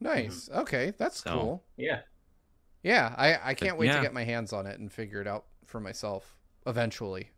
Nice. 0.00 0.48
Okay, 0.54 0.92
that's 0.98 1.22
So- 1.22 1.30
cool. 1.32 1.64
Yeah. 1.76 2.00
Yeah, 2.82 3.14
I 3.18 3.50
I 3.50 3.54
can't 3.54 3.76
wait 3.76 3.88
to 3.92 4.00
get 4.00 4.14
my 4.14 4.24
hands 4.24 4.54
on 4.54 4.66
it 4.66 4.78
and 4.80 4.90
figure 4.90 5.20
it 5.20 5.26
out 5.26 5.44
for 5.66 5.80
myself 5.80 6.38
eventually. 6.66 7.28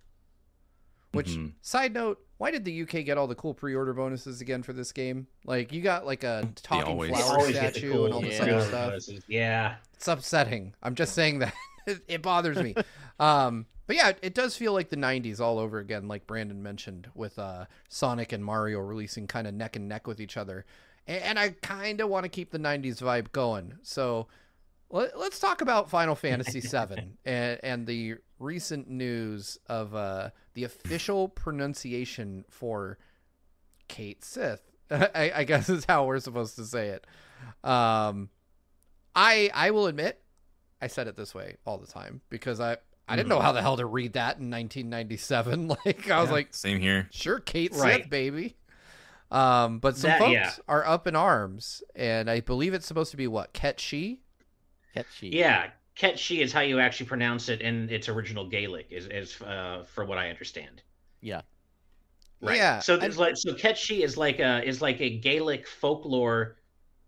Which 1.13 1.29
Mhm. 1.31 1.53
side 1.61 1.93
note, 1.95 2.25
why 2.39 2.51
did 2.51 2.65
the 2.65 2.73
UK 2.73 3.03
get 3.05 3.19
all 3.19 3.27
the 3.27 3.35
cool 3.35 3.55
pre-order 3.55 3.93
bonuses 3.93 4.41
again 4.41 4.63
for 4.63 4.73
this 4.73 4.93
game? 4.93 5.27
Like 5.45 5.73
you 5.73 5.83
got 5.83 6.07
like 6.07 6.25
a 6.25 6.49
talking 6.57 6.91
always- 6.91 7.11
flower 7.11 7.39
always 7.39 7.53
get 7.55 7.75
the 7.75 7.79
statue 7.81 7.93
cool 7.93 8.05
and 8.07 8.15
all 8.15 8.21
this 8.23 8.33
yeah. 8.33 8.37
other 8.43 8.45
pre-order 8.47 8.67
stuff. 8.69 8.89
bonuses. 8.89 9.25
Yeah. 9.29 9.77
It's 9.95 10.09
upsetting. 10.09 10.75
I'm 10.83 10.95
just 10.95 11.15
saying 11.15 11.41
that 11.41 11.55
it, 11.87 12.01
it 12.09 12.23
bothers 12.23 12.57
me. 12.63 12.75
um, 13.21 13.67
but 13.87 13.97
yeah, 13.97 14.13
it 14.23 14.35
does 14.35 14.57
feel 14.57 14.73
like 14.73 14.89
the 14.89 14.97
'90s 14.97 15.39
all 15.41 15.59
over 15.59 15.79
again, 15.79 16.09
like 16.09 16.27
Brandon 16.27 16.63
mentioned, 16.63 17.11
with 17.15 17.39
uh, 17.39 17.67
Sonic 17.89 18.33
and 18.33 18.43
Mario 18.45 18.79
releasing 18.81 19.27
kind 19.27 19.47
of 19.47 19.53
neck 19.55 19.77
and 19.77 19.89
neck 19.89 20.07
with 20.07 20.21
each 20.21 20.37
other. 20.37 20.65
And, 21.07 21.23
and 21.23 21.39
I 21.39 21.51
kind 21.51 22.01
of 22.01 22.09
want 22.09 22.25
to 22.25 22.29
keep 22.31 22.53
the 22.53 22.59
'90s 22.59 23.03
vibe 23.03 23.33
going. 23.33 23.75
So 23.83 24.29
let, 24.89 25.19
let's 25.19 25.39
talk 25.41 25.61
about 25.61 25.91
Final 25.91 26.15
Fantasy 26.15 26.61
VII 26.61 27.13
and, 27.25 27.61
and 27.63 27.87
the 27.87 28.17
recent 28.43 28.89
news 28.89 29.59
of 29.69 29.95
uh, 29.95 30.31
the 30.55 30.65
official 30.65 31.29
pronunciation 31.29 32.45
for 32.49 32.99
Cait 33.89 34.25
Sith. 34.25 34.63
I, 34.91 35.33
I 35.37 35.45
guess 35.45 35.69
is 35.69 35.85
how 35.87 36.05
we're 36.07 36.21
supposed 36.21 36.57
to 36.57 36.65
say 36.65 36.89
it. 36.89 37.07
Um, 37.65 38.29
I 39.15 39.51
I 39.55 39.71
will 39.71 39.87
admit, 39.87 40.21
I 40.81 40.87
said 40.89 41.07
it 41.09 41.17
this 41.17 41.35
way 41.35 41.57
all 41.67 41.79
the 41.79 41.87
time 41.87 42.21
because 42.29 42.61
I 42.61 42.77
I 43.09 43.17
didn't 43.17 43.29
know 43.29 43.41
how 43.41 43.53
the 43.53 43.61
hell 43.63 43.77
to 43.77 43.87
read 43.87 44.15
that 44.15 44.39
in 44.39 44.51
1997. 44.51 45.69
Like 45.85 46.11
I 46.11 46.21
was 46.21 46.29
Yeah, 46.29 46.33
like, 46.35 46.55
same 46.55 46.81
here. 46.81 47.09
sure, 47.11 47.41
Cait 47.41 47.73
Sith, 47.75 47.83
Right. 47.83 48.09
baby. 48.09 48.57
Um, 49.31 49.79
but 49.79 49.97
some 49.97 50.11
That- 50.11 50.19
folks 50.21 50.33
yeah. 50.33 50.53
are 50.69 50.87
up 50.87 51.07
in 51.07 51.17
arms, 51.17 51.83
and 51.95 52.29
I 52.31 52.41
believe 52.41 52.75
it's 52.75 52.87
supposed 52.87 53.11
to 53.13 53.17
be 53.17 53.27
what 53.27 53.55
Ketchi. 53.55 54.19
Catchy. 54.95 55.29
Yeah, 55.29 55.71
Ketchi 55.97 56.41
is 56.41 56.53
how 56.53 56.61
you 56.61 56.79
actually 56.81 57.07
pronounce 57.07 57.49
it 57.49 57.61
in 57.61 57.89
its 57.91 58.09
original 58.09 58.47
Gaelic, 58.47 58.87
is, 58.91 59.07
is 59.07 59.41
uh, 59.43 59.85
for 59.87 60.05
what 60.05 60.19
I 60.19 60.31
understand. 60.31 60.83
Yeah. 61.21 61.43
Right. 62.41 62.57
Yeah, 62.57 62.81
So 62.81 62.95
I- 62.95 62.99
there's 62.99 63.19
like 63.19 63.37
so 63.37 63.55
Ketchi 63.55 64.03
is 64.03 64.17
like 64.17 64.41
a 64.41 64.67
is 64.67 64.83
like 64.83 65.01
a 65.01 65.11
Gaelic 65.19 65.67
folklore 65.69 66.57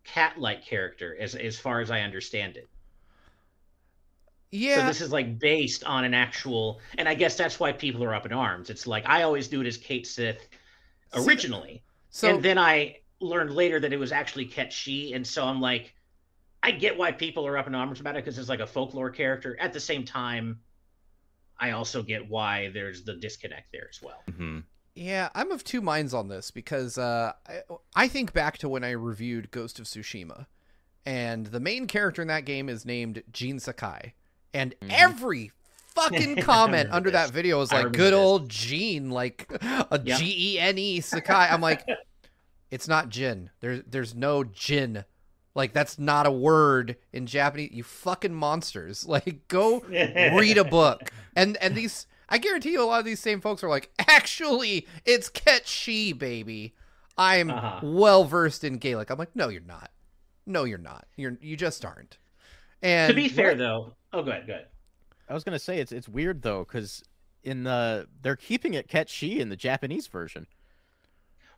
cat-like 0.04 0.64
character, 0.64 1.16
as 1.18 1.34
as 1.34 1.58
far 1.58 1.80
as 1.80 1.90
I 1.90 2.00
understand 2.00 2.56
it. 2.56 2.68
Yeah. 4.50 4.76
So 4.76 4.86
this 4.86 5.00
is 5.00 5.10
like 5.10 5.38
based 5.40 5.82
on 5.82 6.04
an 6.04 6.14
actual, 6.14 6.80
and 6.96 7.08
I 7.08 7.14
guess 7.14 7.36
that's 7.36 7.58
why 7.58 7.72
people 7.72 8.04
are 8.04 8.14
up 8.14 8.26
in 8.26 8.32
arms. 8.32 8.70
It's 8.70 8.86
like 8.86 9.04
I 9.06 9.22
always 9.22 9.50
knew 9.50 9.60
it 9.62 9.66
as 9.66 9.76
Cait 9.76 10.06
Sith 10.06 10.46
originally, 11.14 11.82
so 12.10 12.28
and 12.28 12.42
then 12.42 12.58
I 12.58 12.98
learned 13.20 13.52
later 13.54 13.80
that 13.80 13.92
it 13.92 13.96
was 13.96 14.12
actually 14.12 14.44
Ket 14.46 14.72
Shi, 14.72 15.14
and 15.14 15.26
so 15.26 15.44
I'm 15.44 15.60
like, 15.60 15.94
I 16.64 16.70
get 16.70 16.96
why 16.96 17.12
people 17.12 17.46
are 17.46 17.58
up 17.58 17.66
in 17.66 17.74
arms 17.74 18.00
about 18.00 18.16
it 18.16 18.24
because 18.24 18.38
it's 18.38 18.48
like 18.48 18.60
a 18.60 18.66
folklore 18.66 19.10
character. 19.10 19.54
At 19.60 19.74
the 19.74 19.80
same 19.80 20.02
time, 20.04 20.60
I 21.60 21.72
also 21.72 22.02
get 22.02 22.26
why 22.28 22.70
there's 22.72 23.04
the 23.04 23.14
disconnect 23.16 23.70
there 23.70 23.86
as 23.90 24.00
well. 24.02 24.22
hmm 24.34 24.60
Yeah, 24.94 25.28
I'm 25.34 25.52
of 25.52 25.62
two 25.62 25.82
minds 25.82 26.14
on 26.14 26.28
this 26.28 26.50
because 26.50 26.96
uh, 26.96 27.32
I, 27.46 27.60
I 27.94 28.08
think 28.08 28.32
back 28.32 28.56
to 28.58 28.68
when 28.70 28.82
I 28.82 28.92
reviewed 28.92 29.50
Ghost 29.50 29.78
of 29.78 29.84
Tsushima, 29.84 30.46
and 31.04 31.44
the 31.46 31.60
main 31.60 31.86
character 31.86 32.22
in 32.22 32.28
that 32.28 32.46
game 32.46 32.70
is 32.70 32.86
named 32.86 33.22
Jin 33.30 33.60
Sakai, 33.60 34.14
and 34.54 34.74
Mhm. 34.80 34.88
every 34.90 35.52
fucking 35.94 36.36
comment 36.36 36.88
under 36.90 37.10
this. 37.10 37.26
that 37.26 37.30
video 37.34 37.60
is 37.60 37.72
like, 37.72 37.92
"Good 37.92 38.14
this. 38.14 38.18
old 38.18 38.48
Gene, 38.48 39.10
like 39.10 39.46
a 39.60 40.00
Yep. 40.02 40.18
G 40.18 40.54
E 40.54 40.58
N 40.58 40.78
E 40.78 41.00
Sakai." 41.02 41.48
I'm 41.50 41.60
like, 41.60 41.84
it's 42.70 42.88
not 42.88 43.10
Jin. 43.10 43.50
There's 43.60 43.82
there's 43.86 44.14
no 44.14 44.44
Jin. 44.44 45.04
Like 45.54 45.72
that's 45.72 45.98
not 45.98 46.26
a 46.26 46.30
word 46.32 46.96
in 47.12 47.26
Japanese. 47.26 47.70
You 47.72 47.82
fucking 47.84 48.34
monsters. 48.34 49.06
Like 49.08 49.46
go 49.48 49.80
read 49.88 50.58
a 50.58 50.64
book. 50.64 51.10
And 51.36 51.56
and 51.58 51.74
these 51.74 52.06
I 52.28 52.38
guarantee 52.38 52.72
you 52.72 52.82
a 52.82 52.86
lot 52.86 52.98
of 53.00 53.04
these 53.04 53.20
same 53.20 53.40
folks 53.40 53.62
are 53.62 53.68
like, 53.68 53.90
actually, 53.98 54.86
it's 55.04 55.28
Ketchi, 55.30 56.16
baby. 56.18 56.74
I'm 57.16 57.50
Uh-huh. 57.50 57.80
well 57.82 58.24
versed 58.24 58.64
in 58.64 58.78
Gaelic. 58.78 59.10
I'm 59.10 59.18
like, 59.18 59.36
no, 59.36 59.48
you're 59.48 59.60
not. 59.62 59.90
No, 60.46 60.64
you're 60.64 60.78
not. 60.78 61.06
You're 61.16 61.36
you 61.40 61.56
just 61.56 61.84
aren't. 61.84 62.18
And 62.82 63.08
to 63.10 63.14
be 63.14 63.28
fair, 63.28 63.54
though, 63.54 63.94
oh, 64.12 64.22
good, 64.22 64.44
good. 64.46 64.66
I 65.28 65.34
was 65.34 65.44
gonna 65.44 65.58
say 65.58 65.78
it's 65.78 65.92
it's 65.92 66.08
weird 66.08 66.42
though 66.42 66.64
because 66.64 67.02
in 67.44 67.62
the 67.62 68.08
they're 68.22 68.36
keeping 68.36 68.74
it 68.74 68.88
Ket 68.88 69.08
Shi 69.08 69.38
in 69.40 69.48
the 69.48 69.56
Japanese 69.56 70.06
version. 70.08 70.46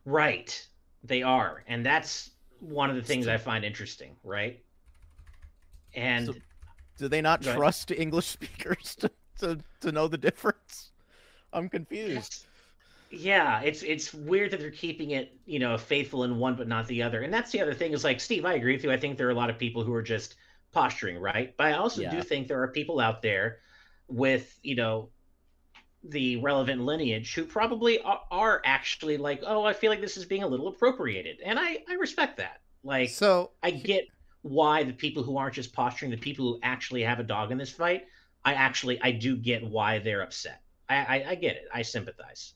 Right, 0.04 0.68
they 1.02 1.22
are, 1.22 1.64
and 1.66 1.84
that's 1.84 2.30
one 2.60 2.90
of 2.90 2.96
the 2.96 3.02
things 3.02 3.26
I 3.28 3.36
find 3.36 3.64
interesting. 3.64 4.16
Right, 4.24 4.62
and 5.94 6.26
So- 6.26 6.34
Do 6.98 7.08
they 7.08 7.20
not 7.20 7.42
Go 7.42 7.50
ahead. 7.50 7.58
trust 7.58 7.90
English 7.90 8.26
speakers 8.38 8.96
to, 8.96 9.10
to, 9.40 9.58
to 9.80 9.92
know 9.92 10.08
the 10.08 10.18
difference? 10.18 10.90
I'm 11.52 11.68
confused. 11.68 12.46
Yeah, 13.10 13.60
it's 13.60 13.82
it's 13.82 14.12
weird 14.12 14.50
that 14.50 14.58
they're 14.60 14.70
keeping 14.70 15.12
it, 15.12 15.38
you 15.46 15.58
know, 15.60 15.78
faithful 15.78 16.24
in 16.24 16.38
one 16.38 16.56
but 16.56 16.66
not 16.66 16.86
the 16.88 17.02
other. 17.02 17.22
And 17.22 17.32
that's 17.32 17.52
the 17.52 17.60
other 17.60 17.72
thing 17.72 17.92
is 17.92 18.02
like 18.02 18.20
Steve, 18.20 18.44
I 18.44 18.54
agree 18.54 18.74
with 18.74 18.82
you. 18.84 18.90
I 18.90 18.96
think 18.96 19.16
there 19.16 19.28
are 19.28 19.30
a 19.30 19.34
lot 19.34 19.48
of 19.48 19.58
people 19.58 19.84
who 19.84 19.94
are 19.94 20.02
just 20.02 20.34
posturing, 20.72 21.18
right? 21.18 21.54
But 21.56 21.68
I 21.68 21.72
also 21.74 22.02
do 22.10 22.20
think 22.22 22.48
there 22.48 22.60
are 22.60 22.68
people 22.68 22.98
out 23.00 23.22
there 23.22 23.58
with, 24.08 24.58
you 24.62 24.74
know, 24.74 25.10
the 26.08 26.36
relevant 26.36 26.82
lineage 26.82 27.34
who 27.34 27.44
probably 27.44 28.00
are, 28.00 28.62
actually 28.64 29.16
like, 29.16 29.42
oh, 29.46 29.64
I 29.64 29.72
feel 29.72 29.90
like 29.90 30.00
this 30.00 30.16
is 30.16 30.24
being 30.24 30.42
a 30.42 30.46
little 30.46 30.68
appropriated, 30.68 31.38
and 31.44 31.58
I 31.58 31.82
I 31.88 31.94
respect 31.94 32.36
that. 32.38 32.60
Like, 32.82 33.10
so 33.10 33.50
I 33.62 33.70
get 33.70 34.06
why 34.42 34.84
the 34.84 34.92
people 34.92 35.22
who 35.22 35.36
aren't 35.36 35.54
just 35.54 35.72
posturing, 35.72 36.10
the 36.10 36.16
people 36.16 36.44
who 36.44 36.60
actually 36.62 37.02
have 37.02 37.18
a 37.18 37.24
dog 37.24 37.50
in 37.50 37.58
this 37.58 37.70
fight, 37.72 38.04
I 38.44 38.54
actually 38.54 39.00
I 39.02 39.10
do 39.12 39.36
get 39.36 39.64
why 39.66 39.98
they're 39.98 40.22
upset. 40.22 40.62
I 40.88 40.96
I, 40.96 41.30
I 41.30 41.34
get 41.34 41.56
it. 41.56 41.64
I 41.72 41.82
sympathize. 41.82 42.54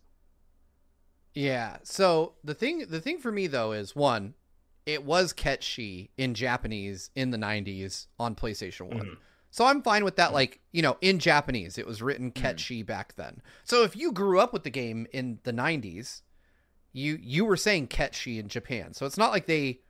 Yeah. 1.34 1.78
So 1.82 2.34
the 2.44 2.55
thing 2.55 2.86
the 2.88 3.01
thing 3.01 3.18
for 3.18 3.32
me 3.32 3.46
though 3.46 3.72
is 3.72 3.94
one, 3.96 4.34
it 4.86 5.05
was 5.05 5.32
Ketchi 5.32 6.11
in 6.16 6.34
Japanese 6.34 7.11
in 7.14 7.30
the 7.30 7.38
90s 7.38 8.07
on 8.18 8.34
PlayStation 8.34 8.88
1. 8.88 8.98
Mhm. 8.98 9.16
So 9.51 9.64
I'm 9.66 9.82
fine 9.82 10.05
with 10.05 10.16
that 10.16 10.32
like, 10.32 10.61
you 10.72 10.80
know, 10.82 10.96
in 11.01 11.18
Japanese 11.18 11.76
it 11.78 11.86
was 11.86 12.01
written 12.03 12.30
Mhm. 12.30 12.34
Ketchi 12.42 12.86
back 12.86 13.14
then. 13.16 13.42
So 13.64 13.82
if 13.82 13.96
you 13.96 14.12
grew 14.12 14.38
up 14.40 14.53
with 14.53 14.62
the 14.64 14.70
game 14.70 15.07
in 15.12 15.40
the 15.42 15.53
90s, 15.53 16.22
you 16.92 17.18
you 17.20 17.44
were 17.44 17.57
saying 17.57 17.88
Ketchi 17.88 18.38
in 18.38 18.48
Japan. 18.48 18.94
So 18.94 19.07
it's 19.07 19.18
not 19.18 19.30
like 19.32 19.46
they 19.46 19.80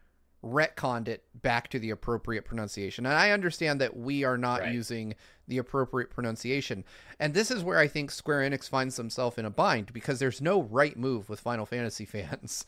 retconned 0.43 1.07
it 1.09 1.25
back 1.35 1.69
to 1.69 1.79
the 1.79 1.91
appropriate 1.91 2.47
pronunciation. 2.47 3.05
And 3.05 3.15
I 3.15 3.31
understand 3.31 3.81
that 3.83 3.95
we 3.97 4.25
are 4.25 4.39
not 4.39 4.61
Right. 4.61 4.73
using 4.73 5.15
the 5.47 5.59
appropriate 5.59 6.09
pronunciation. 6.11 6.85
And 7.19 7.35
this 7.35 7.51
is 7.51 7.63
where 7.63 7.79
I 7.79 7.89
think 7.89 8.11
Square 8.11 8.49
Enix 8.49 8.67
finds 8.69 8.97
themselves 8.97 9.37
in 9.37 9.45
a 9.45 9.51
bind 9.51 9.93
because 9.93 10.19
there's 10.19 10.41
no 10.41 10.63
right 10.63 10.97
move 10.97 11.29
with 11.29 11.41
Final 11.41 11.67
Fantasy 11.67 12.05
fans. 12.07 12.65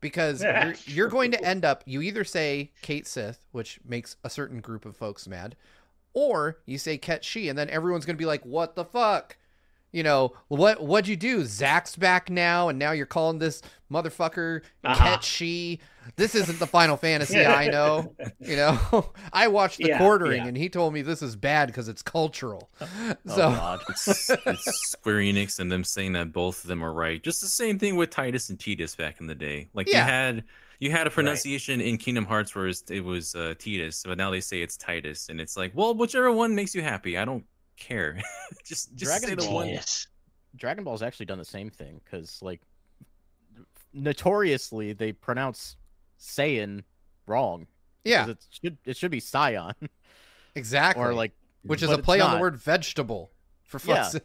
Because 0.00 0.42
Yeah, 0.42 0.66
you're, 0.66 0.74
you're 0.86 1.08
going 1.08 1.32
to 1.32 1.42
end 1.44 1.64
up, 1.64 1.82
you 1.86 2.00
either 2.02 2.22
say 2.22 2.70
Cait 2.82 3.06
Sith, 3.08 3.40
which 3.50 3.80
makes 3.84 4.16
a 4.22 4.30
certain 4.30 4.60
group 4.60 4.84
of 4.84 4.96
folks 4.96 5.26
mad, 5.26 5.56
or 6.16 6.58
you 6.64 6.78
say 6.78 6.96
Ket 6.96 7.22
Shi, 7.24 7.48
and 7.50 7.58
then 7.58 7.68
everyone's 7.68 8.06
going 8.06 8.16
to 8.16 8.18
be 8.18 8.24
like, 8.26 8.44
what 8.46 8.74
the 8.74 8.86
fuck? 8.86 9.36
You 9.92 10.02
know, 10.02 10.32
what 10.48 10.82
what'd 10.82 11.08
you 11.08 11.16
do? 11.16 11.44
Zach's 11.44 11.94
back 11.96 12.28
now, 12.28 12.68
and 12.68 12.78
now 12.78 12.90
you're 12.92 13.06
calling 13.06 13.38
this 13.38 13.62
motherfucker 13.92 14.62
Uh-huh. 14.84 14.94
Ket 15.04 15.22
Shi. 15.24 15.80
This 16.16 16.34
isn't 16.34 16.58
the 16.58 16.66
Final 16.66 16.96
Fantasy 16.96 17.44
I 17.44 17.68
know. 17.70 18.14
You 18.40 18.56
know, 18.56 19.12
I 19.32 19.48
watched 19.48 19.78
the 19.78 19.88
Yeah, 19.88 19.98
quartering, 19.98 20.42
yeah. 20.42 20.48
and 20.48 20.56
he 20.56 20.68
told 20.68 20.92
me 20.94 21.02
this 21.02 21.20
is 21.22 21.34
bad 21.36 21.66
because 21.66 21.88
it's 21.88 22.02
cultural. 22.02 22.70
Oh, 22.80 23.14
so 23.26 23.36
God. 23.50 23.80
It's, 23.88 24.30
it's 24.30 24.90
Square 24.90 25.16
Enix 25.20 25.58
and 25.60 25.70
them 25.70 25.84
saying 25.84 26.12
that 26.12 26.32
both 26.32 26.62
of 26.64 26.68
them 26.68 26.82
are 26.84 26.92
right. 26.92 27.22
Just 27.22 27.40
the 27.40 27.46
same 27.48 27.78
thing 27.78 27.96
with 27.96 28.10
Tidus 28.10 28.50
and 28.50 28.58
Tidus 28.58 28.96
back 28.96 29.20
in 29.20 29.26
the 29.26 29.34
day. 29.34 29.68
Like 29.74 29.88
Yeah. 29.88 29.98
you 30.04 30.10
had 30.12 30.44
you 30.80 30.90
had 30.90 31.06
a 31.06 31.10
pronunciation 31.10 31.80
in 31.80 31.96
Kingdom 31.98 32.24
Hearts 32.26 32.54
where 32.54 32.66
it 32.66 33.04
was 33.04 33.34
uh, 33.34 33.54
Tidus, 33.58 34.04
but 34.06 34.18
now 34.18 34.30
they 34.30 34.40
say 34.40 34.62
it's 34.62 34.76
Tidus, 34.76 35.28
and 35.28 35.40
it's 35.40 35.56
like, 35.56 35.72
well, 35.74 35.94
whichever 35.94 36.30
one 36.32 36.54
makes 36.54 36.74
you 36.74 36.82
happy, 36.82 37.16
I 37.18 37.24
don't 37.24 37.44
care. 37.76 38.20
just 38.64 38.94
just 38.94 39.04
Dragon 39.10 39.28
say 39.28 39.34
the 39.34 39.42
Ball. 39.42 39.54
one. 39.54 39.68
Yes. 39.68 40.06
Dragon 40.56 40.84
Ball's 40.84 41.02
actually 41.02 41.26
done 41.26 41.38
the 41.38 41.44
same 41.44 41.68
thing 41.70 42.00
because, 42.04 42.38
like, 42.42 42.60
notoriously 43.92 44.92
they 44.92 45.12
pronounce 45.12 45.76
Saiyan 46.20 46.84
wrong. 47.26 47.66
yeah, 48.04 48.28
it 48.30 48.38
should 48.50 48.78
it 48.84 48.96
should 48.96 49.10
be 49.10 49.20
Scion 49.20 49.72
exactly. 50.54 51.02
or 51.04 51.12
like, 51.14 51.32
which 51.62 51.82
is 51.82 51.90
a 51.90 51.98
play 51.98 52.20
on 52.20 52.34
the 52.34 52.40
word 52.40 52.56
vegetable. 52.56 53.30
For 53.64 53.80
Yeah. 53.84 53.96
fuck's 54.02 54.12
sake. 54.12 54.22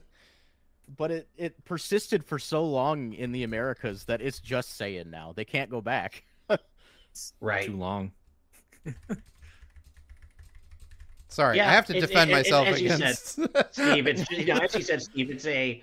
But 0.97 1.11
it 1.11 1.29
it 1.37 1.63
persisted 1.65 2.23
for 2.25 2.37
so 2.37 2.63
long 2.65 3.13
in 3.13 3.31
the 3.31 3.43
Americas 3.43 4.03
that 4.05 4.21
it's 4.21 4.39
just 4.39 4.77
Saiyan 4.79 5.07
now. 5.07 5.33
They 5.35 5.45
can't 5.45 5.69
go 5.69 5.79
back. 5.81 6.23
It's 7.12 7.34
Right. 7.39 7.66
Too 7.66 7.76
long. 7.78 8.12
Sorry, 11.30 11.57
Yeah, 11.57 11.70
I 11.70 11.74
have 11.74 11.86
to 11.88 11.95
it- 11.97 12.01
defend 12.01 12.30
it- 12.30 12.34
it- 12.34 12.38
myself 12.38 12.68
as 12.68 12.82
you 12.82 12.89
said, 12.89 12.99
against. 12.99 13.39
Steve, 13.74 14.07
it's 14.07 14.30
you 14.32 14.45
know, 14.45 14.57
as 14.57 14.76
you 14.76 14.82
said, 14.82 15.01
Steve, 15.01 15.30
it's 15.32 15.45
a 15.45 15.82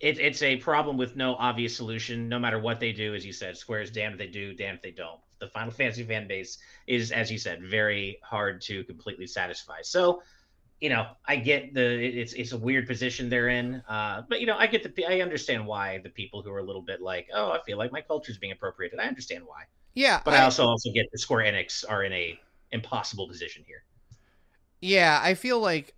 it, 0.00 0.18
it's 0.18 0.42
a 0.42 0.56
problem 0.56 0.96
with 0.96 1.16
no 1.16 1.34
obvious 1.36 1.76
solution. 1.76 2.28
No 2.28 2.38
matter 2.38 2.58
what 2.58 2.78
they 2.80 2.92
do, 2.92 3.14
as 3.14 3.24
you 3.26 3.32
said, 3.32 3.56
Square's 3.56 3.90
damned 3.90 4.14
if 4.14 4.18
they 4.18 4.26
do, 4.28 4.54
damned 4.54 4.76
if 4.76 4.82
they 4.82 4.90
don't. 4.92 5.18
The 5.40 5.48
Final 5.48 5.72
Fantasy 5.72 6.04
fan 6.04 6.28
base 6.28 6.58
is, 6.86 7.10
as 7.12 7.30
you 7.30 7.38
said, 7.38 7.62
very 7.62 8.18
hard 8.22 8.60
to 8.62 8.84
completely 8.84 9.26
satisfy. 9.26 9.82
So, 9.82 10.22
you 10.80 10.90
know, 10.90 11.06
I 11.26 11.36
get 11.36 11.74
the 11.74 11.82
it's 12.20 12.32
it's 12.34 12.52
a 12.52 12.58
weird 12.58 12.86
position 12.86 13.28
they're 13.28 13.48
in, 13.48 13.76
uh, 13.88 14.22
but 14.28 14.40
you 14.40 14.46
know, 14.46 14.56
I 14.56 14.66
get 14.68 14.94
the 14.94 15.06
I 15.06 15.20
understand 15.22 15.66
why 15.66 15.98
the 15.98 16.10
people 16.10 16.40
who 16.42 16.50
are 16.52 16.58
a 16.60 16.64
little 16.64 16.82
bit 16.82 17.00
like, 17.00 17.28
oh, 17.34 17.50
I 17.50 17.60
feel 17.66 17.78
like 17.78 17.90
my 17.90 18.00
culture's 18.00 18.38
being 18.38 18.52
appropriated. 18.52 18.98
I 19.00 19.04
understand 19.06 19.42
why, 19.44 19.62
yeah, 19.94 20.20
but 20.24 20.34
I, 20.34 20.42
also 20.42 20.66
also 20.66 20.90
get 20.92 21.06
the 21.12 21.18
Square 21.18 21.52
Enix 21.52 21.84
are 21.88 22.02
in 22.02 22.12
a 22.12 22.38
impossible 22.72 23.28
position 23.28 23.64
here. 23.66 23.84
Yeah, 24.80 25.20
I 25.22 25.34
feel 25.34 25.60
like 25.60 25.94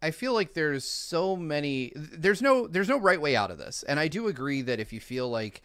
I 0.00 0.10
feel 0.10 0.32
like 0.32 0.54
there's 0.54 0.84
so 0.84 1.34
many 1.34 1.92
there's 1.96 2.40
no 2.40 2.66
there's 2.66 2.88
no 2.88 2.98
right 2.98 3.20
way 3.20 3.34
out 3.34 3.50
of 3.50 3.58
this. 3.58 3.82
And 3.82 3.98
I 3.98 4.08
do 4.08 4.28
agree 4.28 4.62
that 4.62 4.78
if 4.78 4.92
you 4.92 5.00
feel 5.00 5.28
like 5.28 5.62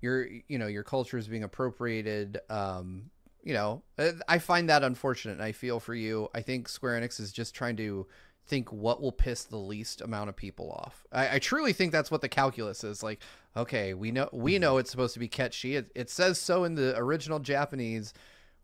your 0.00 0.26
you 0.48 0.58
know, 0.58 0.66
your 0.66 0.82
culture 0.82 1.16
is 1.16 1.28
being 1.28 1.44
appropriated 1.44 2.40
um 2.50 3.10
you 3.42 3.54
know, 3.54 3.82
uh, 3.98 4.12
I 4.28 4.38
find 4.38 4.68
that 4.68 4.82
unfortunate 4.82 5.32
and 5.32 5.42
I 5.42 5.52
feel 5.52 5.80
for 5.80 5.94
you. 5.94 6.28
I 6.34 6.42
think 6.42 6.68
Square 6.68 7.00
Enix 7.00 7.18
is 7.18 7.32
just 7.32 7.54
trying 7.54 7.76
to 7.76 8.06
think 8.46 8.70
what 8.70 9.00
will 9.00 9.12
piss 9.12 9.44
the 9.44 9.56
least 9.56 10.02
amount 10.02 10.28
of 10.28 10.36
people 10.36 10.70
off. 10.70 11.06
I, 11.10 11.36
I 11.36 11.38
truly 11.38 11.72
think 11.72 11.90
that's 11.90 12.10
what 12.10 12.20
the 12.20 12.28
calculus 12.28 12.84
is. 12.84 13.02
Like, 13.02 13.20
okay, 13.56 13.94
we 13.94 14.10
know 14.10 14.28
we 14.32 14.58
know 14.58 14.78
it's 14.78 14.90
supposed 14.90 15.14
to 15.14 15.20
be 15.20 15.28
Ketchi. 15.28 15.76
It, 15.76 15.90
it 15.94 16.10
says 16.10 16.38
so 16.40 16.64
in 16.64 16.74
the 16.74 16.96
original 16.96 17.38
Japanese. 17.38 18.12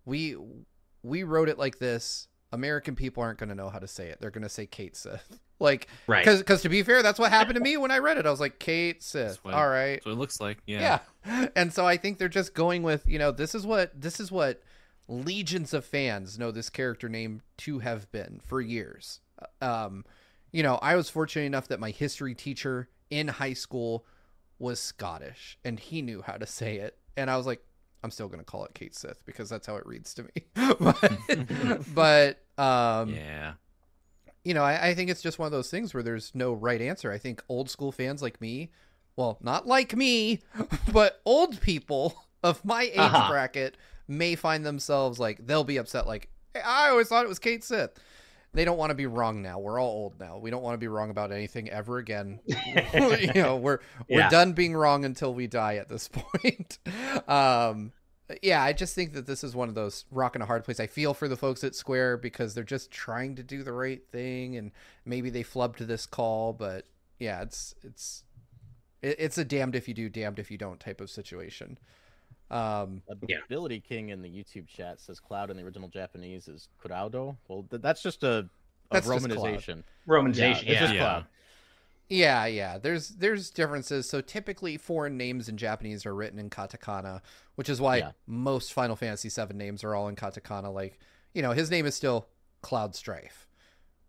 We 0.05 0.37
we 1.03 1.23
wrote 1.23 1.49
it 1.49 1.59
like 1.59 1.79
this. 1.79 2.29
American 2.53 2.95
people 2.95 3.23
aren't 3.23 3.39
going 3.41 3.49
to 3.49 3.55
know 3.57 3.69
how 3.69 3.81
to 3.81 3.89
say 3.89 4.09
it. 4.09 4.19
They're 4.21 4.31
going 4.31 4.45
to 4.45 4.49
say 4.49 4.67
Cait 4.67 4.97
Sith. 4.97 5.39
Like, 5.59 5.89
Right. 6.07 6.23
because 6.23 6.61
to 6.63 6.69
be 6.69 6.83
fair, 6.83 7.03
that's 7.03 7.19
what 7.19 7.31
happened 7.33 7.55
to 7.55 7.63
me 7.63 7.79
when 7.79 7.91
I 7.91 7.97
read 7.99 8.19
it. 8.19 8.27
I 8.27 8.31
was 8.31 8.41
like, 8.41 8.59
Cait 8.59 9.03
Sith. 9.03 9.39
What- 9.43 9.55
All 9.55 9.67
right. 9.67 9.95
That's 9.95 10.05
what 10.05 10.13
it 10.13 10.19
looks 10.19 10.39
like. 10.39 10.59
Yeah. 10.67 10.99
Yeah. 11.25 11.49
And 11.57 11.73
so 11.73 11.87
I 11.87 11.97
think 11.97 12.19
they're 12.19 12.29
just 12.29 12.53
going 12.53 12.83
with, 12.83 13.07
you 13.09 13.19
know, 13.19 13.31
this 13.33 13.55
is 13.55 13.65
what 13.67 13.99
this 13.99 14.21
is 14.21 14.31
what 14.31 14.63
legions 15.09 15.73
of 15.73 15.85
fans 15.87 16.39
know 16.39 16.51
this 16.51 16.69
character 16.69 17.09
name 17.09 17.41
to 17.59 17.79
have 17.79 18.13
been 18.13 18.41
for 18.45 18.61
years. 18.61 19.21
Um, 19.63 20.05
you 20.53 20.63
know, 20.63 20.75
I 20.83 20.95
was 20.95 21.09
fortunate 21.09 21.47
enough 21.47 21.69
that 21.69 21.81
my 21.81 21.91
history 21.91 22.35
teacher 22.35 22.89
in 23.09 23.29
high 23.29 23.55
school 23.55 24.05
was 24.59 24.81
Scottish 24.81 25.59
and 25.65 25.79
he 25.79 26.03
knew 26.03 26.23
how 26.23 26.35
to 26.37 26.47
say 26.47 26.77
it. 26.77 26.97
And 27.17 27.31
I 27.31 27.37
was 27.37 27.47
like, 27.47 27.61
I'm 28.03 28.11
still 28.11 28.29
going 28.29 28.39
to 28.41 28.45
call 28.45 28.65
it 28.65 28.75
Cait 28.75 28.95
Sith 28.95 29.25
because 29.27 29.49
that's 29.49 29.67
how 29.67 29.77
it 29.77 29.87
reads 29.87 30.15
to 30.15 30.23
me. 30.25 30.31
but, 30.81 31.85
but 31.95 32.63
um 32.63 33.11
Yeah. 33.15 33.55
you 34.45 34.55
know, 34.55 34.63
I, 34.63 34.89
I 34.89 34.95
think 34.95 35.11
it's 35.11 35.23
just 35.23 35.39
one 35.39 35.47
of 35.47 35.53
those 35.53 35.71
things 35.71 35.93
where 35.93 36.03
there's 36.03 36.33
no 36.35 36.53
right 36.53 36.81
answer. 36.81 37.11
I 37.13 37.19
think 37.19 37.43
old 37.49 37.69
school 37.71 37.93
fans 37.93 38.23
like 38.23 38.41
me, 38.41 38.71
well, 39.17 39.39
not 39.43 39.67
like 39.67 39.97
me, 39.97 40.43
but 40.93 41.21
old 41.25 41.61
people 41.61 42.15
of 42.43 42.65
my 42.65 42.83
age 42.85 42.99
Uh-huh. 42.99 43.29
bracket 43.31 43.77
may 44.09 44.35
find 44.37 44.65
themselves 44.65 45.19
like 45.19 45.47
they'll 45.47 45.65
be 45.65 45.79
upset. 45.79 46.07
Like 46.07 46.29
I 46.55 46.89
always 46.91 47.09
thought 47.09 47.25
it 47.25 47.29
was 47.29 47.39
Cait 47.39 47.65
Sith. 47.65 47.91
They 48.57 48.65
don't 48.65 48.79
want 48.79 48.89
to 48.89 48.95
be 48.95 49.05
wrong 49.05 49.43
now. 49.43 49.59
We're 49.59 49.79
all 49.79 49.91
old 49.91 50.19
now. 50.19 50.39
We 50.39 50.51
don't 50.51 50.63
want 50.63 50.73
to 50.73 50.79
be 50.79 50.89
wrong 50.89 51.11
about 51.11 51.31
anything 51.31 51.69
ever 51.69 51.99
again. 51.99 52.41
you 52.47 53.33
know, 53.35 53.57
we're 53.57 53.81
we're 54.09 54.31
done 54.31 54.55
being 54.55 54.75
wrong 54.75 55.05
until 55.05 55.35
we 55.35 55.47
die 55.47 55.77
at 55.77 55.91
this 55.91 56.09
point. 56.13 56.79
um, 57.29 57.93
yeah, 58.41 58.63
I 58.63 58.73
just 58.73 58.95
think 58.95 59.13
that 59.13 59.27
this 59.27 59.45
is 59.45 59.55
one 59.55 59.69
of 59.69 59.75
those 59.75 60.07
rock 60.11 60.35
and 60.35 60.43
a 60.43 60.47
hard 60.47 60.65
place. 60.65 60.81
I 60.81 60.87
feel 60.87 61.13
for 61.13 61.29
the 61.29 61.37
folks 61.37 61.65
at 61.65 61.75
Square 61.75 62.17
because 62.17 62.55
they're 62.55 62.65
just 62.65 62.91
trying 62.91 63.37
to 63.37 63.43
do 63.43 63.63
the 63.63 63.75
right 63.75 64.01
thing, 64.11 64.57
and 64.57 64.73
maybe 65.05 65.29
they 65.29 65.45
flubbed 65.45 65.77
this 65.77 66.07
call. 66.07 66.55
But 66.55 66.87
yeah, 67.19 67.43
it's 67.43 67.75
it's 67.83 68.25
it's 69.03 69.37
a 69.37 69.45
damned 69.45 69.77
if 69.77 69.87
you 69.87 69.93
do, 69.93 70.09
damned 70.09 70.39
if 70.39 70.51
you 70.51 70.57
don't 70.57 70.81
type 70.81 71.03
of 71.03 71.11
situation. 71.11 71.77
Um, 72.51 73.03
uh, 73.11 73.15
Yeah. 73.29 73.39
Ability 73.45 73.81
King 73.81 74.11
in 74.11 74.23
the 74.23 74.29
YouTube 74.29 74.69
chat 74.69 75.01
says 75.01 75.19
Cloud 75.21 75.51
in 75.51 75.57
the 75.57 75.63
original 75.63 75.89
Japanese 75.89 76.47
is 76.49 76.69
Kuraudo. 76.83 77.37
Well, 77.49 77.67
th- 77.69 77.83
that's 77.83 78.03
just 78.03 78.23
a, 78.23 78.29
a 78.29 78.49
That's 78.91 79.09
just 79.09 79.29
Cloud. 79.29 79.39
romanization. 79.39 79.83
Romanization. 80.07 80.63
it's 80.63 80.65
Yeah. 80.65 80.81
just 80.81 80.95
Yeah. 80.95 81.01
Cloud. 81.01 81.27
Yeah, 82.09 82.47
yeah. 82.47 82.79
There's 82.79 83.09
there's 83.09 83.51
differences. 83.51 84.09
So 84.09 84.21
typically 84.21 84.77
foreign 84.77 85.17
names 85.17 85.49
in 85.49 85.57
Japanese 85.57 86.07
are 86.07 86.15
written 86.15 86.39
in 86.39 86.51
katakana, 86.51 87.21
which 87.57 87.69
is 87.69 87.81
why 87.81 87.97
Yeah. 87.97 88.13
most 88.29 88.73
Final 88.73 88.95
Fantasy 88.95 89.29
VII 89.29 89.55
names 89.55 89.83
are 89.83 89.95
all 89.95 90.07
in 90.07 90.15
katakana. 90.15 90.73
Like, 90.73 91.01
you 91.35 91.43
know, 91.43 91.51
his 91.51 91.69
name 91.71 91.85
is 91.85 91.97
still 91.97 92.29
Cloud 92.63 92.95
Strife. 92.95 93.49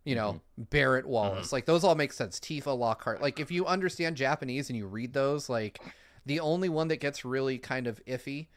You 0.06 0.14
know, 0.16 0.34
mm-hmm. 0.34 0.64
Barret 0.70 1.06
mm-hmm. 1.06 1.12
Wallace. 1.14 1.52
Like 1.52 1.66
those 1.66 1.84
all 1.84 1.96
make 1.96 2.14
sense. 2.14 2.40
Tifa 2.40 2.78
Lockhart. 2.78 3.20
Like 3.20 3.40
if 3.40 3.50
you 3.50 3.66
understand 3.66 4.16
Japanese 4.16 4.70
and 4.70 4.78
you 4.78 4.86
read 4.86 5.14
those, 5.14 5.50
like 5.50 5.80
the 6.28 6.39
only 6.41 6.69
one 6.69 6.88
that 6.89 6.97
gets 6.97 7.25
really 7.25 7.57
kind 7.57 7.88
of 7.88 7.99
iffy 8.05 8.47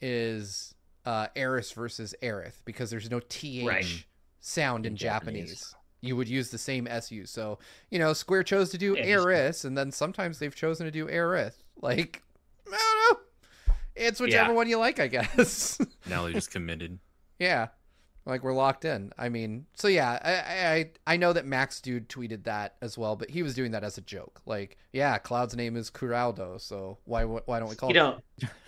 is 0.00 0.74
uh 1.04 1.26
Aeris 1.36 1.72
versus 1.72 2.14
Aerith 2.22 2.60
because 2.64 2.90
there's 2.90 3.10
no 3.10 3.20
th 3.20 3.66
Right. 3.66 4.04
sound 4.40 4.86
in, 4.86 4.92
In 4.92 4.96
Japanese. 4.96 5.48
Japanese. 5.50 5.74
You 6.02 6.14
would 6.16 6.28
use 6.28 6.50
the 6.50 6.58
same 6.58 6.86
SU. 6.86 7.26
So, 7.26 7.58
you 7.90 7.98
know, 7.98 8.12
Square 8.12 8.44
chose 8.44 8.70
to 8.70 8.78
do 8.78 8.94
Yeah, 8.96 9.04
Aeris, 9.18 9.64
and 9.64 9.76
then 9.76 9.90
sometimes 9.90 10.38
they've 10.38 10.54
chosen 10.54 10.84
to 10.86 10.92
do 10.92 11.06
Aerith. 11.06 11.54
Like, 11.80 12.22
I 12.66 12.70
don't 12.70 13.18
know. 13.68 13.74
It's 13.96 14.20
whichever 14.20 14.50
Yeah. 14.50 14.56
one 14.56 14.68
you 14.68 14.78
like, 14.78 15.00
I 15.00 15.06
guess. 15.08 15.78
Now 16.08 16.24
they 16.26 16.32
just 16.32 16.50
committed. 16.50 16.98
yeah. 17.38 17.68
Like 18.26 18.42
we're 18.42 18.54
locked 18.54 18.84
in. 18.84 19.12
I 19.16 19.28
mean, 19.28 19.66
so 19.74 19.86
yeah, 19.86 20.18
I, 20.20 20.76
I 21.06 21.14
I 21.14 21.16
know 21.16 21.32
that 21.32 21.46
Max 21.46 21.80
Dood 21.80 22.08
tweeted 22.08 22.42
that 22.44 22.74
as 22.82 22.98
well, 22.98 23.14
but 23.14 23.30
he 23.30 23.44
was 23.44 23.54
doing 23.54 23.70
that 23.70 23.84
as 23.84 23.98
a 23.98 24.00
joke. 24.00 24.40
Like, 24.44 24.78
yeah, 24.92 25.16
Cloud's 25.18 25.54
name 25.54 25.76
is 25.76 25.90
Kuraudo, 25.92 26.60
so 26.60 26.98
why 27.04 27.22
why 27.22 27.60
don't 27.60 27.68
we 27.68 27.76
call 27.76 27.90
You 27.90 27.94
it? 27.94 27.98
know, 27.98 28.18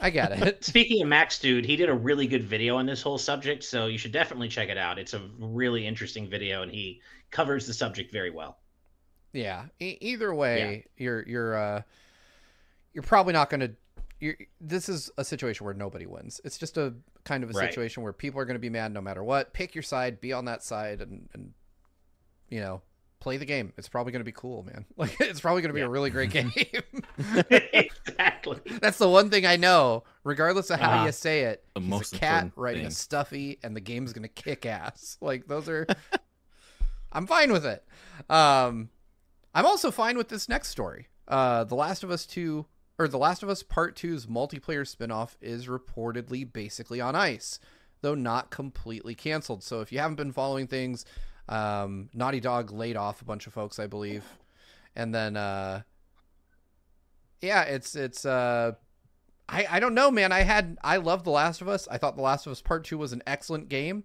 I 0.00 0.11
get 0.11 0.30
it. 0.40 0.64
speaking 0.64 1.02
of 1.02 1.09
Max 1.09 1.40
Dood, 1.40 1.66
he 1.66 1.74
did 1.74 1.88
a 1.88 1.94
really 1.94 2.28
good 2.28 2.44
video 2.44 2.76
on 2.76 2.86
this 2.86 3.02
whole 3.02 3.18
subject, 3.18 3.64
so 3.64 3.86
you 3.86 3.98
should 3.98 4.12
definitely 4.12 4.48
check 4.48 4.68
it 4.68 4.78
out. 4.78 4.96
It's 4.96 5.14
a 5.14 5.28
really 5.40 5.84
interesting 5.84 6.30
video, 6.30 6.62
and 6.62 6.70
he 6.70 7.02
covers 7.32 7.66
the 7.66 7.74
subject 7.74 8.12
very 8.12 8.30
well. 8.30 8.59
Yeah. 9.32 9.64
E- 9.80 9.98
either 10.00 10.32
way, 10.32 10.86
you're 10.96 11.26
you're 11.26 11.56
uh 11.56 11.82
you're 12.94 13.02
probably 13.02 13.32
not 13.32 13.50
going 13.50 13.61
to 13.61 13.72
you're 14.20 14.36
this 14.61 14.88
is 14.88 15.11
a 15.18 15.24
situation 15.24 15.64
where 15.64 15.74
nobody 15.74 16.06
wins. 16.06 16.40
It's 16.44 16.59
just 16.59 16.76
a 16.76 16.94
kind 17.29 17.45
of 17.45 17.51
a 17.51 17.53
Right. 17.53 17.68
situation 17.70 18.03
where 18.03 18.12
people 18.12 18.41
are 18.41 18.45
going 18.47 18.55
to 18.57 18.61
be 18.61 18.70
mad 18.70 18.93
no 18.93 19.01
matter 19.01 19.22
what. 19.22 19.53
Pick 19.53 19.74
your 19.74 19.83
side, 19.83 20.20
be 20.20 20.33
on 20.33 20.47
that 20.47 20.62
side 20.64 21.01
and 21.01 21.29
and 21.35 21.53
you 22.49 22.61
know, 22.61 22.81
play 23.20 23.37
the 23.37 23.45
game. 23.45 23.72
It's 23.76 23.89
probably 23.89 24.11
going 24.12 24.20
to 24.20 24.24
be 24.24 24.33
cool, 24.33 24.62
man. 24.62 24.87
Like 24.97 25.16
it's 25.20 25.41
probably 25.41 25.61
going 25.62 25.68
to 25.70 25.74
be 25.74 25.83
a 25.83 25.89
really 25.89 26.11
great 26.11 26.31
game. 26.39 26.53
exactly. 27.51 28.61
That's 28.81 28.99
the 28.99 29.09
one 29.09 29.31
thing 29.31 29.47
I 29.47 29.57
know, 29.57 30.05
regardless 30.24 30.70
of 30.70 30.81
how 30.81 30.91
Uh-huh. 30.93 31.07
you 31.07 31.12
say 31.12 31.43
it. 31.43 31.64
The 31.74 31.81
he's 31.81 31.91
most 31.91 32.14
a 32.14 32.18
cat 32.18 32.45
important 32.45 32.53
riding 32.64 32.87
a 32.87 32.91
stuffy, 32.91 33.59
and 33.62 33.76
the 33.76 33.81
game's 33.81 34.12
gonna 34.12 34.29
kick 34.29 34.66
ass. 34.66 35.18
Like 35.20 35.47
those 35.47 35.68
are, 35.68 35.87
I'm 37.12 37.26
fine 37.26 37.53
with 37.53 37.66
it. 37.66 37.85
Um, 38.31 38.91
I'm 39.55 39.66
also 39.66 39.91
fine 39.91 40.16
with 40.16 40.29
this 40.29 40.49
next 40.49 40.68
story. 40.68 41.09
Uh, 41.26 41.64
The 41.64 41.74
Last 41.74 42.03
of 42.05 42.11
Us 42.11 42.24
Two 42.26 42.66
or 42.99 43.09
The 43.09 43.18
Last 43.18 43.42
of 43.42 43.49
Us 43.49 43.62
Part 43.62 43.94
2's 43.96 44.26
multiplayer 44.26 44.82
spinoff 44.82 45.36
is 45.40 45.66
reportedly 45.66 46.51
basically 46.51 47.01
on 47.01 47.14
ice, 47.14 47.61
though 48.01 48.14
not 48.14 48.51
completely 48.51 49.14
canceled. 49.14 49.62
So 49.62 49.80
if 49.80 49.92
you 49.92 49.99
haven't 50.01 50.16
been 50.16 50.32
following 50.32 50.66
things, 50.66 51.05
um, 51.49 52.09
Naughty 52.12 52.40
Dog 52.40 52.70
laid 52.72 52.96
off 52.96 53.22
a 53.22 53.24
bunch 53.24 53.46
of 53.46 53.53
folks, 53.55 53.78
I 53.78 53.86
believe, 53.86 54.24
and 54.96 55.14
then 55.14 55.36
uh, 55.36 55.82
yeah, 57.40 57.62
it's 57.62 57.94
it's 57.94 58.24
uh. 58.24 58.72
I, 59.51 59.66
I 59.70 59.80
don't 59.80 59.94
know, 59.94 60.11
man. 60.11 60.30
I 60.30 60.40
had 60.42 60.76
I 60.84 60.99
love 60.99 61.24
The 61.24 61.30
Last 61.30 61.62
of 61.62 61.68
Us. 61.68 61.88
I 61.90 61.96
thought 61.96 62.16
The 62.16 62.22
Last 62.22 62.44
of 62.46 62.53
Us 62.53 62.61
Part 62.61 62.84
Two 62.84 62.99
was 62.99 63.14
an 63.14 63.22
excellent 63.26 63.70
game. 63.70 64.05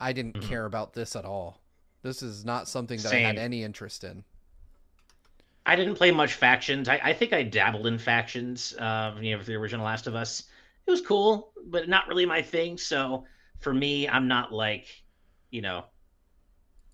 I 0.00 0.14
didn't 0.14 0.36
Mhm. 0.40 0.48
care 0.48 0.64
about 0.64 0.94
this 0.94 1.14
at 1.14 1.26
all. 1.26 1.60
This 2.00 2.22
is 2.22 2.42
not 2.44 2.68
something 2.68 2.98
that 3.02 3.12
I 3.12 3.16
had 3.18 3.36
any 3.38 3.62
interest 3.64 4.02
in. 4.02 4.24
I 5.64 5.76
didn't 5.76 5.94
play 5.94 6.10
much 6.10 6.34
factions. 6.34 6.88
I, 6.88 7.00
I 7.02 7.12
think 7.12 7.32
I 7.32 7.42
dabbled 7.42 7.86
in 7.86 7.98
factions. 7.98 8.74
Uh, 8.76 9.14
you 9.20 9.36
know, 9.36 9.42
the 9.42 9.54
original 9.54 9.84
Last 9.84 10.06
of 10.06 10.14
Us, 10.14 10.44
it 10.86 10.90
was 10.90 11.00
cool, 11.00 11.52
but 11.66 11.88
not 11.88 12.08
really 12.08 12.26
my 12.26 12.42
thing. 12.42 12.76
So 12.76 13.24
for 13.60 13.72
me, 13.72 14.08
I'm 14.08 14.26
not 14.26 14.52
like, 14.52 14.88
you 15.50 15.62
know, 15.62 15.84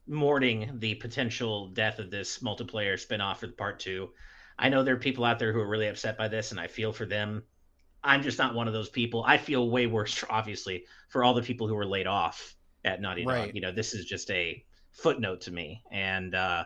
mourning 0.06 0.70
the 0.78 0.94
potential 0.96 1.68
death 1.68 1.98
of 1.98 2.10
this 2.10 2.38
multiplayer 2.38 2.94
spinoff 2.94 3.38
for 3.38 3.46
the 3.46 3.52
part 3.52 3.78
two. 3.80 4.10
I 4.58 4.68
know 4.68 4.82
there 4.82 4.94
are 4.94 4.98
people 4.98 5.24
out 5.24 5.38
there 5.38 5.52
who 5.52 5.60
are 5.60 5.68
really 5.68 5.88
upset 5.88 6.18
by 6.18 6.28
this, 6.28 6.50
and 6.50 6.60
I 6.60 6.66
feel 6.66 6.92
for 6.92 7.06
them. 7.06 7.44
I'm 8.02 8.22
just 8.22 8.38
not 8.38 8.54
one 8.54 8.66
of 8.68 8.74
those 8.74 8.88
people. 8.88 9.24
I 9.26 9.38
feel 9.38 9.70
way 9.70 9.86
worse, 9.86 10.24
obviously, 10.30 10.84
for 11.08 11.24
all 11.24 11.34
the 11.34 11.42
people 11.42 11.68
who 11.68 11.74
were 11.74 11.86
laid 11.86 12.06
off 12.06 12.54
at 12.84 13.00
Naughty 13.00 13.24
Dog. 13.24 13.34
Right. 13.34 13.54
You 13.54 13.60
know, 13.60 13.72
this 13.72 13.94
is 13.94 14.04
just 14.04 14.30
a 14.30 14.64
footnote 14.92 15.42
to 15.42 15.52
me, 15.52 15.82
and 15.90 16.34
uh, 16.34 16.64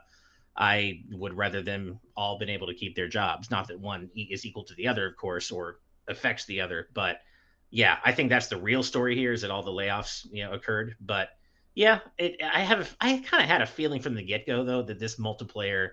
I 0.56 1.02
would 1.10 1.34
rather 1.34 1.62
them 1.62 1.98
all 2.16 2.38
been 2.38 2.50
able 2.50 2.66
to 2.66 2.74
keep 2.74 2.94
their 2.94 3.08
jobs. 3.08 3.50
Not 3.50 3.68
that 3.68 3.80
one 3.80 4.10
is 4.14 4.44
equal 4.44 4.64
to 4.64 4.74
the 4.74 4.88
other, 4.88 5.06
of 5.06 5.16
course, 5.16 5.50
or 5.50 5.80
affects 6.08 6.44
the 6.44 6.60
other, 6.60 6.88
but 6.92 7.20
yeah, 7.72 7.96
I 8.04 8.12
think 8.12 8.28
that's 8.28 8.48
the 8.48 8.58
real 8.58 8.82
story 8.82 9.16
here 9.16 9.32
is 9.32 9.40
that 9.40 9.50
all 9.50 9.62
the 9.62 9.70
layoffs, 9.70 10.26
you 10.30 10.44
know, 10.44 10.52
occurred. 10.52 10.94
But 11.00 11.30
yeah, 11.74 12.00
it, 12.18 12.36
I 12.42 12.60
have 12.60 12.94
I 13.00 13.24
kind 13.26 13.42
of 13.42 13.48
had 13.48 13.62
a 13.62 13.66
feeling 13.66 14.02
from 14.02 14.14
the 14.14 14.22
get 14.22 14.46
go 14.46 14.62
though 14.62 14.82
that 14.82 15.00
this 15.00 15.16
multiplayer 15.16 15.90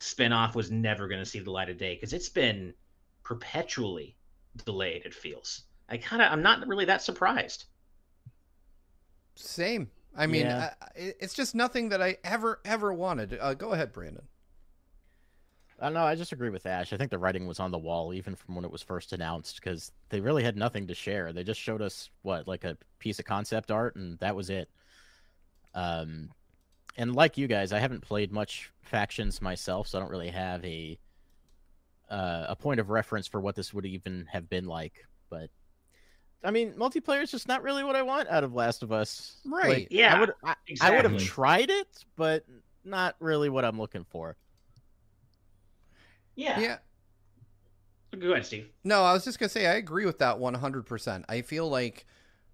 spinoff 0.00 0.56
was 0.56 0.70
never 0.70 1.06
going 1.06 1.20
to 1.20 1.26
see 1.26 1.38
the 1.38 1.50
light 1.50 1.70
of 1.70 1.78
day 1.78 1.94
because 1.94 2.12
it's 2.12 2.28
been 2.28 2.74
perpetually 3.22 4.16
delayed. 4.64 5.02
It 5.04 5.14
feels. 5.14 5.62
I 5.88 5.96
kind 5.96 6.20
of 6.20 6.32
I'm 6.32 6.42
not 6.42 6.66
really 6.66 6.86
that 6.86 7.02
surprised. 7.02 7.66
Same. 9.36 9.88
I 10.16 10.26
mean, 10.26 10.46
Yeah. 10.46 10.74
I, 10.80 10.86
it's 10.96 11.34
just 11.34 11.54
nothing 11.54 11.90
that 11.90 12.02
I 12.02 12.16
ever 12.24 12.60
ever 12.64 12.92
wanted. 12.92 13.38
Uh, 13.40 13.54
go 13.54 13.72
ahead, 13.72 13.92
Brandon. 13.92 14.26
I 15.78 15.90
know. 15.90 16.04
I 16.04 16.14
just 16.14 16.32
agree 16.32 16.48
with 16.48 16.64
Ash. 16.64 16.92
I 16.92 16.96
think 16.96 17.10
the 17.10 17.18
writing 17.18 17.46
was 17.46 17.60
on 17.60 17.70
the 17.70 17.78
wall 17.78 18.14
even 18.14 18.34
from 18.34 18.54
when 18.54 18.64
it 18.64 18.70
was 18.70 18.82
first 18.82 19.12
announced 19.12 19.56
because 19.56 19.92
they 20.08 20.20
really 20.20 20.42
had 20.42 20.56
nothing 20.56 20.86
to 20.86 20.94
share. 20.94 21.32
They 21.32 21.44
just 21.44 21.60
showed 21.60 21.82
us 21.82 22.08
what 22.22 22.48
like 22.48 22.64
a 22.64 22.78
piece 22.98 23.18
of 23.18 23.26
concept 23.26 23.70
art, 23.70 23.94
and 23.96 24.18
that 24.20 24.34
was 24.34 24.48
it. 24.48 24.70
Um, 25.74 26.30
and 26.96 27.14
like 27.14 27.36
you 27.36 27.46
guys, 27.46 27.72
I 27.72 27.78
haven't 27.78 28.00
played 28.00 28.32
much 28.32 28.70
factions 28.80 29.42
myself, 29.42 29.88
so 29.88 29.98
I 29.98 30.00
don't 30.00 30.10
really 30.10 30.30
have 30.30 30.64
a 30.64 30.98
uh, 32.08 32.46
a 32.48 32.56
point 32.56 32.80
of 32.80 32.88
reference 32.88 33.26
for 33.26 33.40
what 33.40 33.54
this 33.54 33.74
would 33.74 33.84
even 33.84 34.26
have 34.30 34.48
been 34.48 34.66
like. 34.66 35.04
But 35.28 35.50
I 36.46 36.52
mean, 36.52 36.74
multiplayer 36.74 37.24
is 37.24 37.30
just 37.32 37.48
not 37.48 37.64
really 37.64 37.82
what 37.82 37.96
I 37.96 38.02
want 38.02 38.28
out 38.28 38.44
of 38.44 38.54
Last 38.54 38.84
of 38.84 38.92
Us. 38.92 39.38
Like, 39.44 39.64
Right. 39.64 39.88
Yeah, 39.90 40.14
I 40.16 40.20
would. 40.20 40.32
I, 40.44 40.54
I 40.80 40.90
would 40.94 41.04
have 41.04 41.18
tried 41.18 41.70
it, 41.70 41.88
but 42.14 42.44
not 42.84 43.16
really 43.18 43.48
what 43.48 43.64
I'm 43.64 43.80
looking 43.80 44.04
for. 44.04 44.36
Yeah. 46.36 46.60
Yeah. 46.60 46.76
Go 48.16 48.30
ahead, 48.30 48.46
Steve. 48.46 48.68
No, 48.84 49.02
I 49.02 49.12
was 49.12 49.24
just 49.24 49.40
gonna 49.40 49.48
say 49.48 49.66
I 49.66 49.74
agree 49.74 50.06
with 50.06 50.20
that 50.20 50.38
one 50.38 50.54
hundred 50.54 50.86
percent. 50.86 51.24
I 51.28 51.42
feel 51.42 51.68
like 51.68 52.06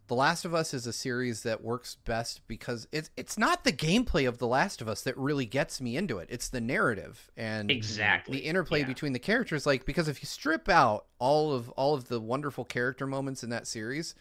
The 0.08 0.14
Last 0.16 0.44
of 0.44 0.54
Us 0.54 0.74
is 0.74 0.86
a 0.86 0.92
series 0.92 1.42
that 1.44 1.62
works 1.62 1.94
best 2.04 2.46
because 2.46 2.86
it's 2.92 3.10
it's 3.16 3.38
not 3.38 3.64
the 3.64 3.72
gameplay 3.72 4.28
of 4.28 4.38
The 4.38 4.46
Last 4.46 4.82
of 4.82 4.88
Us 4.88 5.02
that 5.02 5.16
really 5.16 5.46
gets 5.46 5.80
me 5.80 5.96
into 5.96 6.18
it. 6.18 6.28
It's 6.30 6.48
the 6.48 6.60
narrative 6.60 7.30
and 7.36 7.70
Exactly. 7.70 8.36
the 8.38 8.44
interplay 8.44 8.80
Yeah. 8.80 8.86
between 8.88 9.12
the 9.12 9.18
characters. 9.18 9.64
Like 9.64 9.86
because 9.86 10.08
if 10.08 10.20
you 10.22 10.26
strip 10.26 10.68
out 10.68 11.06
all 11.18 11.52
of 11.52 11.70
all 11.70 11.94
of 11.94 12.08
the 12.08 12.20
wonderful 12.20 12.64
character 12.64 13.06
moments 13.06 13.42
in 13.42 13.50
that 13.50 13.66
series, 13.66 14.14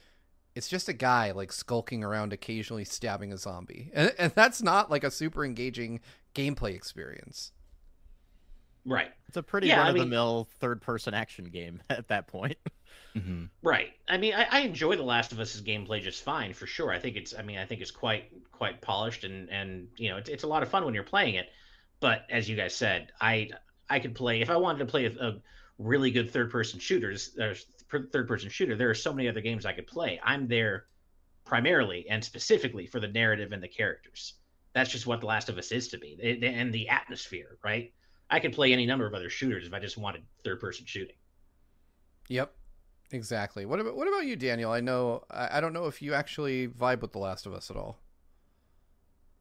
it's 0.55 0.69
just 0.69 0.87
a 0.87 0.93
guy 0.93 1.31
like 1.31 1.51
skulking 1.51 2.03
around 2.03 2.31
occasionally 2.31 2.85
stabbing 2.85 3.33
a 3.33 3.37
zombie, 3.37 3.89
and, 3.95 4.13
and 4.17 4.31
that's 4.35 4.61
not 4.61 4.89
like 4.91 5.03
a 5.03 5.11
super 5.11 5.43
engaging 5.43 5.99
gameplay 6.35 6.73
experience. 6.75 7.51
Right. 8.85 9.11
It's 9.27 9.37
a 9.37 9.43
pretty 9.43 9.67
Yeah, 9.67 9.79
I 9.81 9.83
run 9.83 9.87
of 9.89 9.93
the 9.95 9.99
mean- 10.01 10.09
mill 10.09 10.47
third 10.59 10.81
person 10.81 11.13
action 11.13 11.45
game 11.45 11.81
at 11.89 12.07
that 12.07 12.27
point. 12.27 12.57
Hmm 13.13 13.45
Right. 13.61 13.89
I 14.07 14.17
mean, 14.17 14.33
I, 14.33 14.47
I 14.49 14.59
enjoy 14.61 14.95
The 14.95 15.03
Last 15.03 15.31
of 15.31 15.39
Us's 15.39 15.61
gameplay 15.61 16.01
just 16.01 16.23
fine 16.23 16.53
for 16.53 16.65
sure. 16.65 16.91
I 16.91 16.99
think 16.99 17.15
it's, 17.15 17.33
I 17.37 17.41
mean, 17.41 17.57
I 17.57 17.65
think 17.65 17.81
it's 17.81 17.91
quite 17.91 18.31
quite 18.51 18.81
polished 18.81 19.23
and 19.23 19.49
and 19.49 19.87
you 19.97 20.09
know, 20.09 20.17
it's, 20.17 20.29
it's 20.29 20.43
a 20.43 20.47
lot 20.47 20.63
of 20.63 20.69
fun 20.69 20.85
when 20.85 20.93
you're 20.93 21.03
playing 21.03 21.35
it. 21.35 21.49
But 21.99 22.25
as 22.29 22.49
you 22.49 22.55
guys 22.55 22.75
said, 22.75 23.11
I 23.19 23.49
I 23.89 23.99
could 23.99 24.15
play 24.15 24.41
if 24.41 24.49
I 24.49 24.55
wanted 24.57 24.79
to 24.79 24.85
play 24.85 25.05
a, 25.05 25.11
a 25.11 25.41
really 25.77 26.11
good 26.11 26.31
third 26.31 26.51
person 26.51 26.79
shooters, 26.79 27.37
third 27.89 28.27
person 28.27 28.49
shooter. 28.49 28.75
There 28.75 28.89
are 28.89 28.95
so 28.95 29.13
many 29.13 29.27
other 29.27 29.41
games 29.41 29.65
I 29.65 29.73
could 29.73 29.87
play. 29.87 30.19
I'm 30.23 30.47
there 30.47 30.85
primarily 31.43 32.07
and 32.09 32.23
specifically 32.23 32.85
for 32.85 32.99
the 32.99 33.07
narrative 33.07 33.51
and 33.51 33.61
the 33.61 33.67
characters. 33.67 34.35
That's 34.73 34.89
just 34.89 35.05
what 35.05 35.19
The 35.19 35.25
Last 35.25 35.49
of 35.49 35.57
Us 35.57 35.71
is 35.71 35.89
to 35.89 35.97
me, 35.97 36.17
it, 36.21 36.43
and 36.43 36.73
the 36.73 36.87
atmosphere. 36.89 37.57
Right. 37.63 37.93
I 38.29 38.39
could 38.39 38.53
play 38.53 38.71
any 38.71 38.85
number 38.85 39.05
of 39.05 39.13
other 39.13 39.29
shooters 39.29 39.67
if 39.67 39.73
I 39.73 39.79
just 39.79 39.97
wanted 39.97 40.23
third 40.45 40.61
person 40.61 40.85
shooting. 40.85 41.17
Yep. 42.29 42.53
Exactly. 43.11 43.65
What 43.65 43.79
about 43.79 43.95
what 43.95 44.07
about 44.07 44.25
you, 44.25 44.35
Daniel? 44.35 44.71
I 44.71 44.79
know 44.79 45.23
I, 45.29 45.57
I 45.57 45.61
don't 45.61 45.73
know 45.73 45.87
if 45.87 46.01
you 46.01 46.13
actually 46.13 46.67
vibe 46.67 47.01
with 47.01 47.11
The 47.11 47.19
Last 47.19 47.45
of 47.45 47.53
Us 47.53 47.69
at 47.69 47.77
all. 47.77 47.97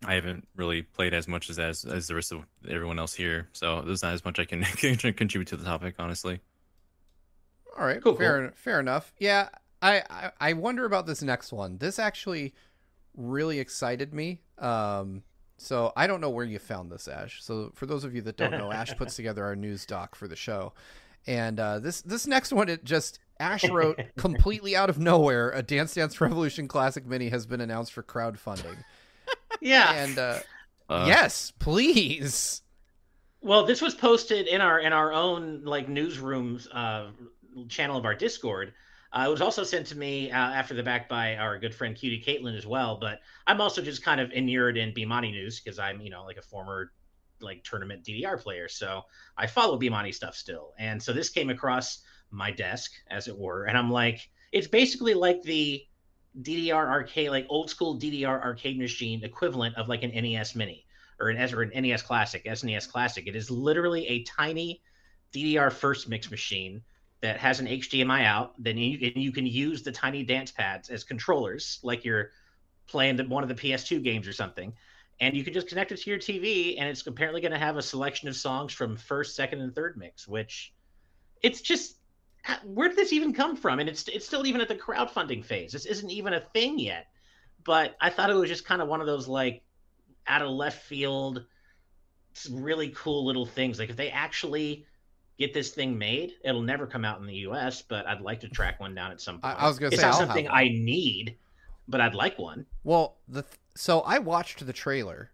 I 0.05 0.15
haven't 0.15 0.49
really 0.57 0.83
played 0.83 1.13
as 1.13 1.29
much 1.29 1.51
as 1.51 1.59
as, 1.59 1.85
as 1.85 2.09
the 2.09 2.15
rest 2.15 2.33
of 2.33 2.45
everyone 2.69 2.99
else 2.99 3.15
here, 3.15 3.49
so 3.53 3.83
there's 3.83 4.03
not 4.03 4.15
as 4.15 4.25
much 4.25 4.39
I 4.39 4.45
can 4.45 4.63
contribute 4.65 5.49
to 5.49 5.57
the 5.57 5.65
topic, 5.65 5.97
honestly. 5.99 6.41
All 7.79 7.87
right, 7.87 8.03
Cool, 8.03 8.17
fair 8.17 8.53
fair 8.57 8.81
enough. 8.81 9.13
Yeah, 9.19 9.49
I, 9.83 10.03
I 10.11 10.33
I 10.41 10.53
wonder 10.55 10.85
about 10.85 11.07
this 11.07 11.23
next 11.23 11.53
one. 11.53 11.79
This 11.79 11.99
actually 11.99 12.55
really 13.17 13.59
excited 13.59 14.15
me. 14.15 14.41
Um, 14.59 15.23
so 15.59 15.93
I 15.95 16.07
don't 16.07 16.21
know 16.21 16.31
where 16.31 16.45
you 16.45 16.59
found 16.59 16.91
this, 16.91 17.07
Ash. 17.07 17.43
So 17.43 17.71
for 17.75 17.85
those 17.87 18.05
of 18.05 18.15
you 18.15 18.23
that 18.23 18.37
don't 18.37 18.53
know, 18.53 18.73
Ash 18.73 18.97
puts 18.97 19.17
together 19.17 19.45
our 19.45 19.55
news 19.55 19.85
doc 19.85 20.15
for 20.15 20.27
the 20.27 20.37
show, 20.37 20.73
and 21.27 21.59
uh, 21.61 21.79
this 21.79 22.03
this 22.03 22.27
next 22.27 22.53
one 22.53 22.69
it 22.69 22.85
just 22.85 23.19
Ash 23.39 23.69
wrote 23.71 23.99
completely 24.17 24.77
out 24.77 24.91
of 24.91 24.99
nowhere. 24.99 25.51
A 25.51 25.63
Dance 25.63 25.95
Dance 25.95 26.21
Revolution 26.21 26.69
Classic 26.69 27.07
Mini 27.07 27.29
has 27.29 27.47
been 27.47 27.61
announced 27.61 27.93
for 27.93 28.03
crowdfunding, 28.03 28.77
Yeah. 29.61 29.93
and 29.93 30.19
uh, 30.19 30.41
Uh, 30.89 31.05
yes, 31.07 31.53
please. 31.59 32.63
Well, 33.43 33.65
this 33.65 33.81
was 33.81 33.95
posted 33.95 34.47
in 34.49 34.61
our 34.61 34.81
in 34.81 34.93
our 34.93 35.13
own 35.13 35.65
like 35.65 35.87
newsrooms 35.89 36.67
uh, 36.73 37.11
channel 37.69 37.97
of 37.97 38.05
our 38.05 38.15
Discord. 38.15 38.75
Uh, 39.13 39.25
it 39.27 39.31
was 39.31 39.41
also 39.41 39.65
sent 39.65 39.87
to 39.89 39.97
me 39.99 40.31
uh, 40.31 40.37
after 40.37 40.75
the 40.75 40.83
back 40.83 41.09
by 41.09 41.37
our 41.37 41.59
good 41.59 41.75
friend 41.75 41.97
Cutie 41.97 42.23
Caitlin 42.23 42.57
as 42.57 42.67
well. 42.67 42.97
But 43.01 43.21
I'm 43.47 43.61
also 43.61 43.83
just 43.83 44.05
kind 44.05 44.21
of 44.21 44.31
inured 44.33 44.77
in 44.77 44.93
Bemani 44.93 45.31
news 45.33 45.61
because 45.61 45.79
I'm 45.79 46.01
you 46.01 46.11
know 46.11 46.25
like 46.25 46.37
a 46.37 46.43
former 46.43 46.93
like 47.43 47.65
tournament 47.65 48.05
DDR 48.05 48.41
player, 48.41 48.69
so 48.69 49.03
I 49.37 49.47
follow 49.47 49.79
Bemani 49.79 50.15
stuff 50.15 50.35
still. 50.35 50.73
And 50.79 51.03
so 51.03 51.13
this 51.13 51.29
came 51.29 51.51
across 51.51 52.03
my 52.31 52.51
desk, 52.51 52.93
as 53.11 53.29
it 53.29 53.37
were, 53.39 53.65
and 53.65 53.77
I'm 53.77 53.91
like, 53.91 54.29
it's 54.53 54.69
basically 54.69 55.15
like 55.15 55.43
the 55.43 55.85
DDR 56.43 56.89
arcade, 56.89 57.31
like 57.31 57.47
old 57.49 57.71
school 57.71 57.99
DDR 57.99 58.43
arcade 58.43 58.79
machine 58.79 59.25
equivalent 59.25 59.77
of 59.77 59.89
like 59.89 60.03
an 60.03 60.11
NES 60.11 60.55
Mini 60.55 60.87
or 61.19 61.29
an 61.29 61.55
or 61.55 61.63
an 61.63 61.83
NES 61.83 62.03
Classic, 62.03 62.45
SNES 62.45 62.91
Classic. 62.91 63.27
It 63.27 63.37
is 63.37 63.51
literally 63.51 64.07
a 64.07 64.25
tiny 64.25 64.81
DDR 65.33 65.73
first 65.73 66.09
mix 66.09 66.31
machine 66.31 66.83
that 67.21 67.37
has 67.39 67.61
an 67.61 67.67
HDMI 67.67 68.25
out. 68.25 68.55
Then 68.59 68.79
you 68.79 69.13
you 69.15 69.33
can 69.33 69.47
use 69.47 69.83
the 69.83 69.93
tiny 69.93 70.23
dance 70.23 70.51
pads 70.51 70.89
as 70.89 71.05
controllers, 71.05 71.79
like 71.83 72.05
you're 72.05 72.31
playing 72.87 73.17
the, 73.17 73.25
one 73.25 73.43
of 73.43 73.49
the 73.49 73.55
PS2 73.55 74.03
games 74.03 74.27
or 74.27 74.33
something. 74.33 74.73
And 75.21 75.37
you 75.37 75.45
can 75.45 75.53
just 75.53 75.69
connect 75.69 75.93
it 75.93 75.99
to 75.99 76.11
your 76.11 76.19
TV, 76.19 76.77
and 76.79 76.89
it's 76.89 77.07
apparently 77.07 77.43
going 77.43 77.53
to 77.53 77.59
have 77.59 77.77
a 77.77 77.83
selection 77.83 78.29
of 78.29 78.37
songs 78.37 78.73
from 78.73 78.97
first, 78.97 79.37
second, 79.37 79.61
and 79.61 79.75
third 79.75 79.97
mix. 79.99 80.27
Which, 80.27 80.73
it's 81.43 81.61
just 81.61 81.97
uh, 82.49 82.57
where 82.65 82.89
did 82.89 82.97
this 82.97 83.13
even 83.13 83.33
come 83.33 83.57
from? 83.57 83.81
And 83.81 83.89
it's 83.89 84.09
it's 84.09 84.27
still 84.27 84.47
even 84.47 84.61
at 84.61 84.69
the 84.69 84.75
crowdfunding 84.75 85.45
phase. 85.45 85.73
This 85.73 85.87
isn't 85.87 86.11
even 86.11 86.35
a 86.35 86.41
thing 86.41 86.79
yet. 86.79 87.07
But 87.65 87.97
I 88.01 88.11
thought 88.11 88.31
it 88.31 88.35
was 88.35 88.49
just 88.49 88.65
kind 88.65 88.81
of 88.81 88.89
one 88.89 89.01
of 89.01 89.07
those 89.07 89.29
like 89.29 89.63
out 90.27 90.43
of 90.43 90.51
left 90.51 90.83
field, 90.83 91.45
really 92.51 92.89
cool 92.91 93.27
little 93.27 93.47
things. 93.47 93.79
Like 93.79 93.91
if 93.91 93.97
they 93.97 94.11
actually 94.11 94.87
get 95.39 95.53
this 95.53 95.71
thing 95.71 95.99
made, 95.99 96.33
it'll 96.45 96.63
never 96.63 96.87
come 96.87 97.05
out 97.05 97.21
in 97.21 97.27
the 97.27 97.35
U.S. 97.35 97.83
But 97.83 98.07
I'd 98.07 98.23
like 98.23 98.41
to 98.41 98.49
track 98.49 98.81
one 98.81 98.95
down 98.95 99.11
at 99.11 99.21
some 99.21 99.41
point. 99.41 99.57
I 99.59 99.67
was 99.67 99.79
gonna 99.79 99.91
say 99.91 99.95
it's 99.97 100.03
not 100.03 100.13
I'll 100.13 100.19
something. 100.21 100.49
I 100.49 100.69
need, 100.69 101.37
but 101.89 102.01
I'd 102.01 102.15
like 102.15 102.39
one. 102.39 102.65
Well, 102.85 103.19
the 103.29 103.43
th- 103.43 103.60
so 103.75 104.01
I 104.01 104.19
watched 104.19 104.65
the 104.67 104.73
trailer 104.73 105.31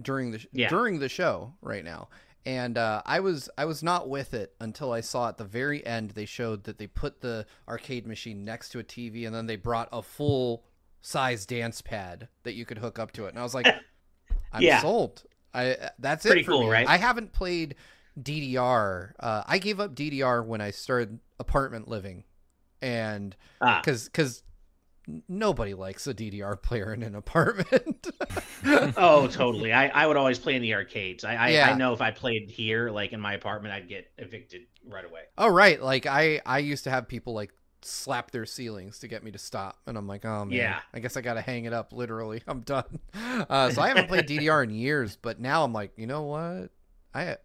during 0.00 0.30
the 0.32 0.46
Yeah. 0.52 0.68
during 0.68 0.98
the 0.98 1.08
show 1.08 1.54
right 1.60 1.84
now, 1.84 2.08
and 2.46 2.78
uh, 2.78 3.02
I 3.04 3.20
was 3.20 3.48
I 3.58 3.64
was 3.64 3.82
not 3.82 4.08
with 4.08 4.34
it 4.34 4.54
until 4.60 4.92
I 4.92 5.00
saw 5.00 5.28
at 5.28 5.36
the 5.38 5.44
very 5.44 5.84
end 5.86 6.10
they 6.12 6.24
showed 6.26 6.64
that 6.64 6.78
they 6.78 6.86
put 6.86 7.20
the 7.20 7.46
arcade 7.68 8.06
machine 8.06 8.44
next 8.44 8.70
to 8.70 8.78
a 8.78 8.84
TV, 8.84 9.26
and 9.26 9.34
then 9.34 9.46
they 9.46 9.56
brought 9.56 9.88
a 9.92 10.02
full 10.02 10.64
size 11.02 11.44
dance 11.46 11.82
pad 11.82 12.28
that 12.44 12.54
you 12.54 12.64
could 12.64 12.78
hook 12.78 12.98
up 12.98 13.12
to 13.12 13.26
it, 13.26 13.30
and 13.30 13.38
I 13.38 13.42
was 13.42 13.54
like, 13.54 13.66
I'm 14.52 14.62
Yeah. 14.62 14.80
sold. 14.80 15.24
I 15.54 15.90
that's 15.98 16.24
Pretty 16.24 16.40
it 16.40 16.44
for 16.44 16.52
cool, 16.52 16.60
me. 16.62 16.68
right? 16.70 16.88
I 16.88 16.96
haven't 16.96 17.32
played 17.32 17.74
DDR. 18.18 19.12
Uh, 19.20 19.42
I 19.46 19.58
gave 19.58 19.80
up 19.80 19.94
DDR 19.94 20.44
when 20.44 20.60
I 20.60 20.70
started 20.70 21.18
apartment 21.38 21.88
living, 21.88 22.24
and 22.80 23.36
Ah, 23.60 23.80
because 23.80 24.04
because 24.06 24.42
nobody 25.28 25.74
likes 25.74 26.06
a 26.06 26.14
DDR 26.14 26.60
player 26.60 26.92
in 26.92 27.02
an 27.02 27.14
apartment. 27.14 28.08
oh, 28.96 29.26
totally. 29.28 29.72
I, 29.72 29.88
I 29.88 30.06
would 30.06 30.16
always 30.16 30.38
play 30.38 30.54
in 30.56 30.62
the 30.62 30.74
arcades. 30.74 31.24
I 31.24 31.34
I, 31.34 31.48
Yeah. 31.48 31.70
I 31.70 31.74
know 31.74 31.92
if 31.92 32.00
I 32.00 32.10
played 32.10 32.50
here, 32.50 32.90
like 32.90 33.12
in 33.12 33.20
my 33.20 33.34
apartment, 33.34 33.74
I'd 33.74 33.88
get 33.88 34.10
evicted 34.18 34.62
right 34.86 35.04
away. 35.04 35.22
oh 35.38 35.48
right, 35.48 35.80
like 35.80 36.06
I 36.06 36.40
I 36.46 36.58
used 36.58 36.84
to 36.84 36.90
have 36.90 37.08
people 37.08 37.34
like 37.34 37.52
slap 37.82 38.30
their 38.30 38.46
ceilings 38.46 39.00
to 39.00 39.08
get 39.08 39.24
me 39.24 39.30
to 39.32 39.38
stop, 39.38 39.78
and 39.86 39.98
I'm 39.98 40.06
like, 40.06 40.24
oh 40.24 40.44
man, 40.44 40.56
Yeah. 40.56 40.80
I 40.94 41.00
guess 41.00 41.16
I 41.16 41.20
got 41.20 41.34
to 41.34 41.40
hang 41.40 41.64
it 41.64 41.72
up. 41.72 41.92
Literally, 41.92 42.42
I'm 42.48 42.60
done. 42.60 43.00
Uh, 43.14 43.70
so 43.70 43.82
I 43.82 43.88
haven't 43.88 44.08
played 44.08 44.26
DDR 44.26 44.64
in 44.64 44.70
years, 44.70 45.16
but 45.20 45.40
now 45.40 45.64
I'm 45.64 45.72
like, 45.72 45.92
you 45.96 46.06
know 46.06 46.22
what? 46.22 46.70
I 47.14 47.36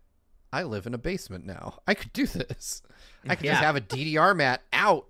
I 0.53 0.63
live 0.63 0.87
in 0.87 0.93
a 0.93 0.97
basement 0.97 1.45
now. 1.45 1.79
I 1.87 1.93
could 1.93 2.13
do 2.13 2.25
this. 2.25 2.81
I 3.27 3.35
could 3.35 3.47
just 3.47 3.61
have 3.61 3.75
a 3.75 3.81
DDR 3.81 4.35
mat 4.35 4.61
out 4.71 5.07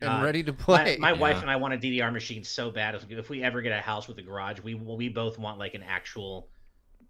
and 0.00 0.08
God. 0.08 0.20
Uh, 0.20 0.24
ready 0.24 0.42
to 0.42 0.52
play. 0.52 0.96
my 1.00 1.12
wife 1.12 1.36
Yeah. 1.36 1.42
and 1.42 1.50
I 1.50 1.56
want 1.56 1.74
a 1.74 1.78
DDR 1.78 2.12
machine 2.12 2.44
so 2.44 2.70
bad. 2.70 2.94
If, 2.94 3.10
if 3.10 3.28
we 3.30 3.42
ever 3.42 3.62
get 3.62 3.72
a 3.72 3.80
house 3.80 4.08
with 4.08 4.18
a 4.18 4.22
garage, 4.22 4.60
we 4.60 4.74
we 4.74 5.08
both 5.08 5.38
want 5.38 5.58
like 5.58 5.74
an 5.74 5.82
actual 5.82 6.48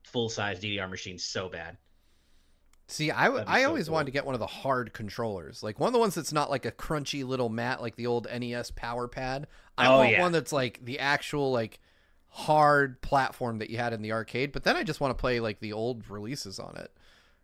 full 0.05 0.29
size 0.29 0.61
DDR 0.61 0.89
machine 0.89 1.19
so 1.19 1.49
bad. 1.49 1.77
See, 2.89 3.11
I, 3.11 3.25
w- 3.25 3.45
I 3.49 3.63
so 3.63 3.69
always 3.69 3.87
cool. 3.87 3.95
wanted 3.95 4.05
to 4.07 4.11
get 4.13 4.25
one 4.25 4.35
of 4.37 4.39
the 4.39 4.47
hard 4.47 4.93
controllers, 4.93 5.63
like 5.65 5.81
one 5.81 5.89
of 5.89 5.93
the 5.93 5.99
ones 5.99 6.15
that's 6.15 6.33
not 6.33 6.51
like 6.51 6.65
a 6.65 6.71
crunchy 6.71 7.27
little 7.27 7.49
mat 7.49 7.83
like 7.83 7.97
the 7.97 8.07
old 8.07 8.29
NES 8.33 8.71
Power 8.71 9.09
Pad. 9.09 9.49
I 9.77 9.89
Oh, 9.89 9.99
want 9.99 10.11
yeah. 10.13 10.21
one 10.21 10.31
that's 10.31 10.53
like 10.53 10.79
the 10.85 11.01
actual 11.01 11.51
like 11.51 11.81
hard 12.29 13.01
platform 13.03 13.59
that 13.59 13.71
you 13.71 13.79
had 13.79 13.93
in 13.93 14.03
the 14.03 14.13
arcade. 14.13 14.53
But 14.53 14.63
then 14.63 14.77
I 14.77 14.85
just 14.85 15.01
want 15.01 15.11
to 15.17 15.21
play 15.21 15.41
like 15.41 15.59
the 15.59 15.73
old 15.73 16.09
releases 16.09 16.61
on 16.61 16.77
it. 16.77 16.93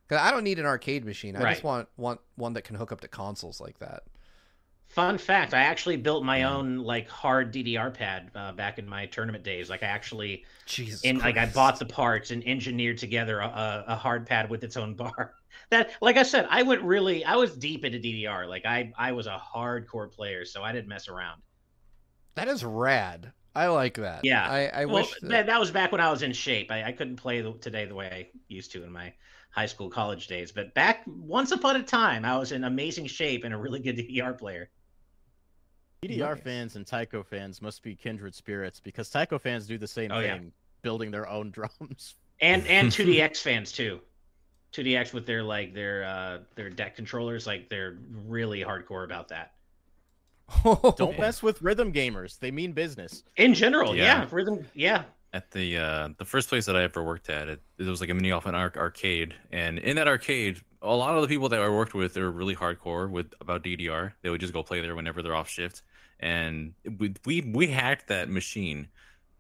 'Cause 0.09 0.19
I 0.21 0.31
don't 0.31 0.45
need 0.45 0.59
an 0.59 0.67
arcade 0.67 1.05
machine. 1.05 1.35
I 1.37 1.53
just 1.53 1.65
want 1.65 1.89
want 1.97 2.21
one 2.37 2.53
that 2.53 2.63
can 2.63 2.77
hook 2.77 2.93
up 2.93 3.01
to 3.01 3.09
consoles 3.09 3.61
like 3.61 3.79
that. 3.81 4.03
Fun 4.93 5.16
fact: 5.16 5.55
I 5.55 5.62
actually 5.62 5.97
built 5.97 6.22
my 6.22 6.43
own 6.43 6.76
like 6.76 7.09
hard 7.09 7.51
DDR 7.51 7.95
pad 7.95 8.30
uh, 8.34 8.53
back 8.53 8.78
in 8.78 8.86
my 8.86 9.07
tournament 9.07 9.43
days. 9.43 9.70
Like 9.70 9.82
I 9.82 9.86
actually, 9.86 10.45
Jesus, 10.66 11.01
in 11.01 11.16
like 11.16 11.38
I 11.38 11.47
bought 11.47 11.78
the 11.78 11.86
parts 11.86 12.30
and 12.30 12.47
engineered 12.47 12.99
together 12.99 13.40
a, 13.40 13.84
a, 13.88 13.97
hard 13.97 14.26
pad 14.26 14.51
with 14.51 14.62
its 14.62 14.76
own 14.76 14.95
bar. 14.97 15.32
That, 15.70 15.93
like 16.03 16.18
I 16.18 16.22
said, 16.22 16.47
I 16.51 16.62
went 16.62 16.82
really, 16.82 17.24
I 17.24 17.36
was 17.36 17.57
deep 17.57 17.86
into 17.86 17.99
DDR. 17.99 18.47
Like 18.47 18.66
I, 18.66 18.93
I 18.99 19.12
was 19.12 19.26
a 19.26 19.40
hardcore 19.40 20.12
player, 20.12 20.45
so 20.45 20.62
I 20.62 20.72
didn't 20.72 20.88
mess 20.88 21.09
around. 21.09 21.40
That 22.34 22.49
is 22.49 22.62
rad. 22.62 23.32
I 23.55 23.68
like 23.68 23.95
that. 23.95 24.26
Yeah. 24.26 24.47
I, 24.47 24.66
I 24.66 24.84
well, 24.84 24.97
wish 24.97 25.14
that... 25.20 25.28
that, 25.30 25.47
that 25.47 25.59
was 25.59 25.70
back 25.70 25.90
when 25.93 26.03
I 26.03 26.11
was 26.11 26.20
in 26.20 26.34
shape. 26.34 26.70
I, 26.70 26.84
I 26.84 26.93
couldn't 26.93 27.16
play 27.16 27.40
the, 27.40 27.55
today 27.55 27.86
the 27.86 27.95
way 27.95 28.11
I 28.11 28.38
used 28.49 28.72
to 28.72 28.84
in 28.84 28.93
my 28.93 29.14
high 29.53 29.66
school, 29.66 29.88
college 29.88 30.26
days. 30.26 30.53
But 30.53 30.74
back 30.74 31.03
once 31.07 31.51
upon 31.51 31.76
a 31.76 31.82
time, 31.82 32.26
I 32.26 32.36
was 32.36 32.53
in 32.53 32.64
amazing 32.64 33.07
shape 33.07 33.45
and 33.45 33.55
a 33.55 33.57
really 33.57 33.80
good 33.80 33.97
DDR 33.99 34.36
player. 34.36 34.68
DDR 36.03 36.35
Nice. 36.35 36.41
fans 36.41 36.77
and 36.77 36.87
Taiko 36.87 37.23
fans 37.23 37.63
must 37.63 37.83
be 37.83 37.95
kindred 37.95 38.35
spirits 38.35 38.81
because 38.81 39.09
Taiko 39.09 39.39
fans 39.39 39.67
do 39.67 39.79
the 39.79 39.87
same 39.87 40.11
Oh, 40.11 40.19
yeah. 40.19 40.35
thing, 40.39 40.53
building 40.83 41.11
their 41.13 41.29
own 41.29 41.51
drums. 41.53 42.17
and 42.41 42.67
and 42.67 42.89
2DX 42.93 43.39
fans 43.39 43.71
too. 43.73 44.01
2DX 44.73 45.13
with 45.13 45.27
their 45.27 45.43
like 45.43 45.75
their 45.75 46.05
uh 46.05 46.39
their 46.57 46.71
deck 46.71 46.97
controllers, 46.97 47.47
like 47.47 47.69
they're 47.69 47.99
really 48.27 48.63
hardcore 48.65 49.05
about 49.05 49.29
that. 49.29 49.53
Don't 50.97 51.19
mess 51.19 51.43
with 51.43 51.63
rhythm 51.63 51.93
gamers; 51.93 52.39
they 52.39 52.51
mean 52.51 52.73
business. 52.73 53.23
In 53.37 53.55
general, 53.55 53.95
yeah, 53.95 54.23
Yeah. 54.23 54.29
rhythm, 54.33 54.67
yeah, 54.75 55.05
at 55.33 55.51
the 55.53 55.79
uh, 55.79 56.09
the 56.19 56.25
first 56.25 56.49
place 56.49 56.67
that 56.67 56.75
I 56.77 56.83
ever 56.83 57.03
worked 57.03 57.31
at, 57.31 57.49
it, 57.49 57.63
it 57.79 57.85
was 57.87 58.01
like 58.01 58.11
a 58.11 58.15
mini 58.15 58.33
off 58.33 58.47
an 58.47 58.55
arc 58.55 58.77
arcade, 58.77 59.35
and 59.53 59.79
in 59.79 59.97
that 59.97 60.09
arcade, 60.09 60.61
a 60.83 60.95
lot 60.95 61.15
of 61.15 61.23
the 61.23 61.29
people 61.29 61.49
that 61.51 61.61
I 61.61 61.69
worked 61.69 61.95
with, 61.95 62.15
they 62.15 62.21
were 62.23 62.31
really 62.31 62.57
hardcore 62.57 63.09
with 63.11 63.33
about 63.41 63.63
DDR. 63.63 64.13
They 64.23 64.31
would 64.31 64.41
just 64.41 64.53
go 64.53 64.63
play 64.63 64.81
there 64.81 64.95
whenever 64.97 65.23
they're 65.23 65.35
off 65.35 65.49
shift, 65.49 65.83
and 66.23 66.75
we 66.99 67.14
we, 67.27 67.43
we 67.55 67.66
hacked 67.68 68.09
that 68.09 68.31
machine 68.31 68.89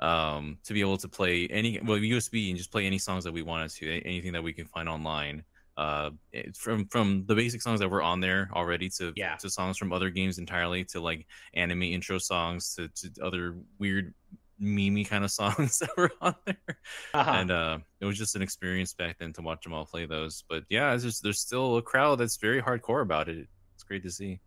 um, 0.00 0.58
to 0.64 0.74
be 0.74 0.80
able 0.80 0.98
to 0.98 1.08
play 1.08 1.46
any 1.48 1.80
well 1.84 1.98
USB 1.98 2.48
and 2.50 2.58
just 2.58 2.72
play 2.72 2.86
any 2.86 2.98
songs 2.98 3.24
that 3.24 3.32
we 3.32 3.42
wanted 3.42 3.70
to, 3.72 4.02
anything 4.04 4.32
that 4.32 4.42
we 4.42 4.52
can 4.52 4.66
find 4.66 4.88
online. 4.88 5.44
uh 5.78 6.10
from 6.54 6.86
from 6.88 7.24
the 7.26 7.34
basic 7.34 7.62
songs 7.62 7.80
that 7.80 7.88
were 7.88 8.02
on 8.02 8.20
there 8.20 8.50
already 8.52 8.90
to 8.90 9.12
Yeah. 9.16 9.36
to 9.36 9.48
songs 9.48 9.78
from 9.78 9.90
other 9.92 10.10
games 10.10 10.36
entirely 10.38 10.84
to 10.92 11.00
like 11.00 11.26
anime 11.54 11.84
intro 11.84 12.18
songs 12.18 12.74
to, 12.74 12.88
to 12.88 13.06
other 13.24 13.56
weird 13.78 14.12
mimi 14.58 15.02
kind 15.04 15.24
of 15.24 15.30
songs 15.30 15.78
that 15.80 15.96
were 15.96 16.12
on 16.20 16.34
there 16.44 16.76
Uh-huh. 17.14 17.30
and 17.40 17.50
uh 17.50 17.78
it 18.00 18.04
was 18.04 18.18
just 18.18 18.36
an 18.36 18.42
experience 18.42 18.92
back 18.92 19.16
then 19.18 19.32
to 19.32 19.40
watch 19.42 19.64
them 19.64 19.72
all 19.72 19.86
play 19.86 20.04
those 20.06 20.44
but 20.48 20.64
yeah 20.68 20.92
it's 20.94 21.04
just 21.04 21.22
there's 21.22 21.40
still 21.40 21.78
a 21.78 21.82
crowd 21.82 22.16
that's 22.20 22.36
very 22.36 22.60
hardcore 22.60 23.00
about 23.02 23.28
it 23.30 23.48
it's 23.74 23.84
great 23.84 24.02
to 24.02 24.10
see 24.10 24.40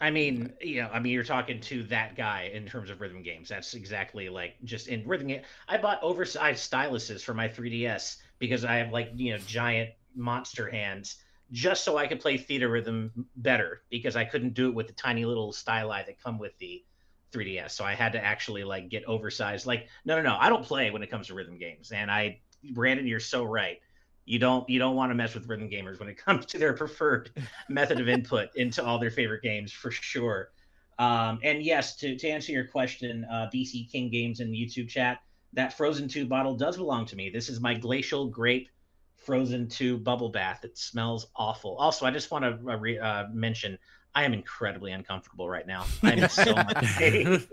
I 0.00 0.10
mean, 0.10 0.52
you 0.60 0.82
know, 0.82 0.90
I 0.92 1.00
mean, 1.00 1.12
you're 1.12 1.24
talking 1.24 1.60
to 1.62 1.82
that 1.84 2.16
guy 2.16 2.50
in 2.54 2.66
terms 2.66 2.90
of 2.90 3.00
rhythm 3.00 3.22
games. 3.22 3.48
That's 3.48 3.74
exactly 3.74 4.28
like 4.28 4.54
just 4.64 4.88
in 4.88 5.06
rhythm 5.06 5.26
game. 5.26 5.42
I 5.68 5.76
bought 5.78 6.02
oversized 6.02 6.70
styluses 6.70 7.22
for 7.22 7.34
my 7.34 7.48
3DS 7.48 8.16
because 8.38 8.64
I 8.64 8.76
have 8.76 8.92
like 8.92 9.10
you 9.16 9.32
know 9.32 9.38
giant 9.38 9.90
monster 10.14 10.70
hands, 10.70 11.16
just 11.50 11.84
so 11.84 11.96
I 11.96 12.06
could 12.06 12.20
play 12.20 12.38
Theatrhythm 12.38 13.10
better 13.36 13.82
because 13.90 14.14
I 14.14 14.24
couldn't 14.24 14.54
do 14.54 14.68
it 14.68 14.74
with 14.74 14.86
the 14.86 14.92
tiny 14.92 15.24
little 15.24 15.52
styli 15.52 16.06
that 16.06 16.22
come 16.22 16.38
with 16.38 16.56
the 16.58 16.84
3DS. 17.32 17.70
So 17.72 17.84
I 17.84 17.94
had 17.94 18.12
to 18.12 18.24
actually 18.24 18.64
like 18.64 18.88
get 18.88 19.04
oversized. 19.04 19.66
Like, 19.66 19.88
no, 20.04 20.16
no, 20.16 20.22
no, 20.22 20.36
I 20.38 20.48
don't 20.48 20.64
play 20.64 20.90
when 20.90 21.02
it 21.02 21.10
comes 21.10 21.26
to 21.26 21.34
rhythm 21.34 21.58
games. 21.58 21.90
And 21.90 22.10
I, 22.10 22.40
Brandon, 22.70 23.06
you're 23.06 23.20
so 23.20 23.44
right. 23.44 23.80
You 24.28 24.38
don't 24.38 24.68
you 24.68 24.78
don't 24.78 24.94
want 24.94 25.10
to 25.10 25.14
mess 25.14 25.34
with 25.34 25.48
rhythm 25.48 25.70
gamers 25.70 25.98
when 25.98 26.08
it 26.08 26.16
comes 26.24 26.46
to 26.46 26.58
their 26.58 26.74
preferred 26.74 27.30
method 27.68 28.00
of 28.00 28.08
input 28.16 28.50
into 28.54 28.84
all 28.84 28.98
their 28.98 29.10
favorite 29.10 29.42
games 29.42 29.72
for 29.72 29.90
sure. 29.90 30.50
Um, 30.98 31.38
and 31.44 31.62
yes, 31.62 31.96
to, 31.96 32.16
to 32.16 32.28
answer 32.28 32.50
your 32.52 32.66
question, 32.66 33.24
uh, 33.30 33.48
BC 33.54 33.90
King 33.90 34.10
Games 34.10 34.40
in 34.40 34.50
the 34.50 34.58
YouTube 34.58 34.88
chat, 34.88 35.20
that 35.52 35.72
Frozen 35.72 36.08
2 36.08 36.26
bottle 36.26 36.56
does 36.56 36.76
belong 36.76 37.06
to 37.06 37.14
me. 37.14 37.30
This 37.30 37.48
is 37.48 37.60
my 37.60 37.72
Glacial 37.72 38.26
Grape 38.26 38.68
Frozen 39.14 39.68
2 39.68 39.98
bubble 39.98 40.28
bath. 40.28 40.64
It 40.64 40.76
smells 40.76 41.28
awful. 41.36 41.76
Also, 41.76 42.04
I 42.04 42.10
just 42.10 42.32
want 42.32 42.44
to 42.44 42.72
uh, 42.72 42.76
re- 42.76 42.98
uh, 42.98 43.28
mention 43.32 43.78
I 44.14 44.24
am 44.24 44.32
incredibly 44.32 44.90
uncomfortable 44.90 45.48
right 45.48 45.66
now. 45.66 45.86
I'm 46.02 46.28
so 46.28 46.52
much 46.52 46.84
pain. 46.98 47.46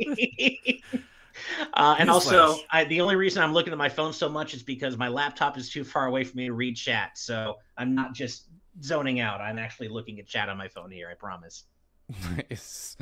Uh, 1.74 1.96
and 2.00 2.10
also, 2.10 2.58
I, 2.72 2.86
the 2.86 3.02
only 3.02 3.16
reason 3.16 3.44
I'm 3.44 3.54
looking 3.54 3.74
at 3.74 3.78
my 3.78 3.90
phone 3.90 4.14
so 4.14 4.30
much 4.30 4.54
is 4.54 4.64
because 4.64 4.98
my 4.98 5.08
laptop 5.08 5.58
is 5.58 5.70
too 5.70 5.84
far 5.84 6.08
away 6.08 6.24
for 6.24 6.36
me 6.38 6.48
to 6.48 6.54
read 6.54 6.76
chat. 6.76 7.18
So 7.18 7.58
I'm 7.78 7.94
not 7.94 8.14
just 8.14 8.48
zoning 8.82 9.20
out. 9.20 9.42
I'm 9.42 9.58
actually 9.58 9.90
looking 9.90 10.20
at 10.20 10.28
chat 10.28 10.50
on 10.50 10.58
my 10.58 10.68
phone 10.68 10.92
here. 10.92 11.10
I 11.10 11.16
promise. 11.16 11.64
Nice. 12.50 12.98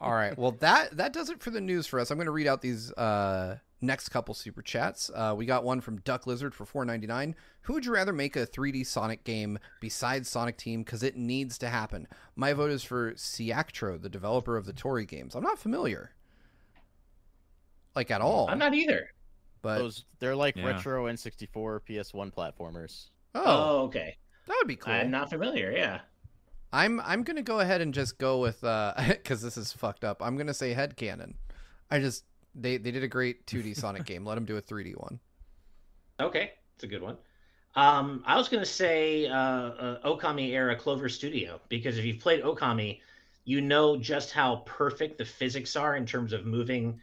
All 0.00 0.14
right. 0.14 0.36
Well, 0.38 0.52
that 0.60 0.96
that 0.96 1.12
does 1.12 1.28
it 1.28 1.42
for 1.42 1.50
the 1.50 1.60
news 1.60 1.86
for 1.86 2.00
us. 2.00 2.10
I'm 2.10 2.16
going 2.16 2.26
to 2.26 2.32
read 2.32 2.46
out 2.46 2.62
these 2.62 2.90
uh, 2.92 3.58
next 3.82 4.08
couple 4.08 4.34
super 4.34 4.62
chats. 4.62 5.10
Uh, 5.14 5.34
we 5.36 5.44
got 5.44 5.64
one 5.64 5.80
from 5.80 5.98
Duck 5.98 6.26
Lizard 6.26 6.54
for 6.54 6.64
4.99. 6.64 7.34
Who 7.62 7.74
would 7.74 7.84
you 7.84 7.92
rather 7.92 8.12
make 8.12 8.36
a 8.36 8.46
3D 8.46 8.86
Sonic 8.86 9.24
game 9.24 9.58
besides 9.80 10.28
Sonic 10.28 10.56
Team? 10.56 10.82
Because 10.82 11.02
it 11.02 11.16
needs 11.16 11.58
to 11.58 11.68
happen. 11.68 12.08
My 12.34 12.52
vote 12.52 12.70
is 12.70 12.82
for 12.82 13.12
Siactro, 13.16 13.98
the 13.98 14.08
developer 14.08 14.56
of 14.56 14.66
the 14.66 14.72
Toree 14.72 15.06
games. 15.06 15.34
I'm 15.34 15.42
not 15.42 15.58
familiar, 15.58 16.12
like 17.94 18.10
at 18.10 18.20
all. 18.20 18.48
I'm 18.48 18.58
not 18.58 18.74
either. 18.74 19.10
But 19.62 19.78
Those 19.78 20.04
they're 20.18 20.34
like 20.36 20.56
Yeah. 20.56 20.66
retro 20.66 21.06
N64 21.06 21.80
PS1 21.88 22.32
platformers. 22.34 23.08
oh, 23.34 23.42
Oh, 23.44 23.82
okay. 23.84 24.16
that 24.46 24.56
would 24.58 24.68
be 24.68 24.76
cool. 24.76 24.92
I'm 24.92 25.10
not 25.10 25.30
familiar. 25.30 25.70
Yeah. 25.72 26.00
I'm 26.72 27.00
I'm 27.00 27.22
gonna 27.22 27.42
go 27.42 27.60
ahead 27.60 27.80
and 27.80 27.92
just 27.92 28.18
go 28.18 28.40
with 28.40 28.62
uh 28.64 28.94
because 29.08 29.42
this 29.42 29.56
is 29.56 29.72
fucked 29.72 30.04
up. 30.04 30.22
I'm 30.22 30.36
gonna 30.36 30.54
say 30.54 30.74
Headcannon. 30.74 31.34
I 31.90 32.00
just 32.00 32.24
they 32.54 32.76
they 32.78 32.90
did 32.90 33.02
a 33.04 33.08
great 33.08 33.46
2D 33.46 33.76
Sonic 33.76 34.04
game. 34.04 34.24
Let 34.24 34.34
them 34.36 34.44
do 34.44 34.56
a 34.56 34.62
3D 34.62 34.94
one. 34.96 35.20
Okay, 36.20 36.52
it's 36.74 36.84
a 36.84 36.86
good 36.86 37.02
one. 37.02 37.16
Um, 37.74 38.22
I 38.26 38.36
was 38.36 38.48
gonna 38.48 38.66
say 38.66 39.26
uh, 39.28 39.34
uh, 39.36 40.02
Okami 40.16 40.50
era 40.50 40.76
Clover 40.76 41.08
Studio 41.08 41.60
because 41.68 41.98
if 41.98 42.04
you've 42.04 42.20
played 42.20 42.42
Okami, 42.42 43.00
you 43.44 43.60
know 43.60 43.96
just 43.96 44.30
how 44.32 44.56
perfect 44.66 45.18
the 45.18 45.24
physics 45.24 45.74
are 45.76 45.96
in 45.96 46.04
terms 46.06 46.32
of 46.32 46.44
moving, 46.46 47.00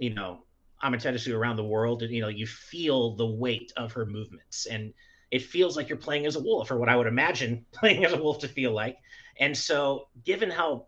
you 0.00 0.14
know, 0.14 0.44
Amaterasu 0.82 1.34
around 1.34 1.56
the 1.56 1.64
world, 1.64 2.02
and 2.02 2.10
you 2.12 2.22
know 2.22 2.28
you 2.28 2.46
feel 2.46 3.14
the 3.14 3.26
weight 3.26 3.72
of 3.76 3.92
her 3.92 4.06
movements, 4.06 4.66
and 4.66 4.92
it 5.30 5.42
feels 5.42 5.76
like 5.76 5.88
you're 5.88 5.98
playing 5.98 6.26
as 6.26 6.36
a 6.36 6.40
wolf, 6.40 6.70
or 6.70 6.78
what 6.78 6.88
I 6.88 6.96
would 6.96 7.06
imagine 7.06 7.66
playing 7.72 8.04
as 8.04 8.12
a 8.12 8.20
wolf 8.20 8.40
to 8.40 8.48
feel 8.48 8.72
like. 8.72 8.96
And 9.38 9.56
so, 9.56 10.08
given 10.24 10.50
how 10.50 10.86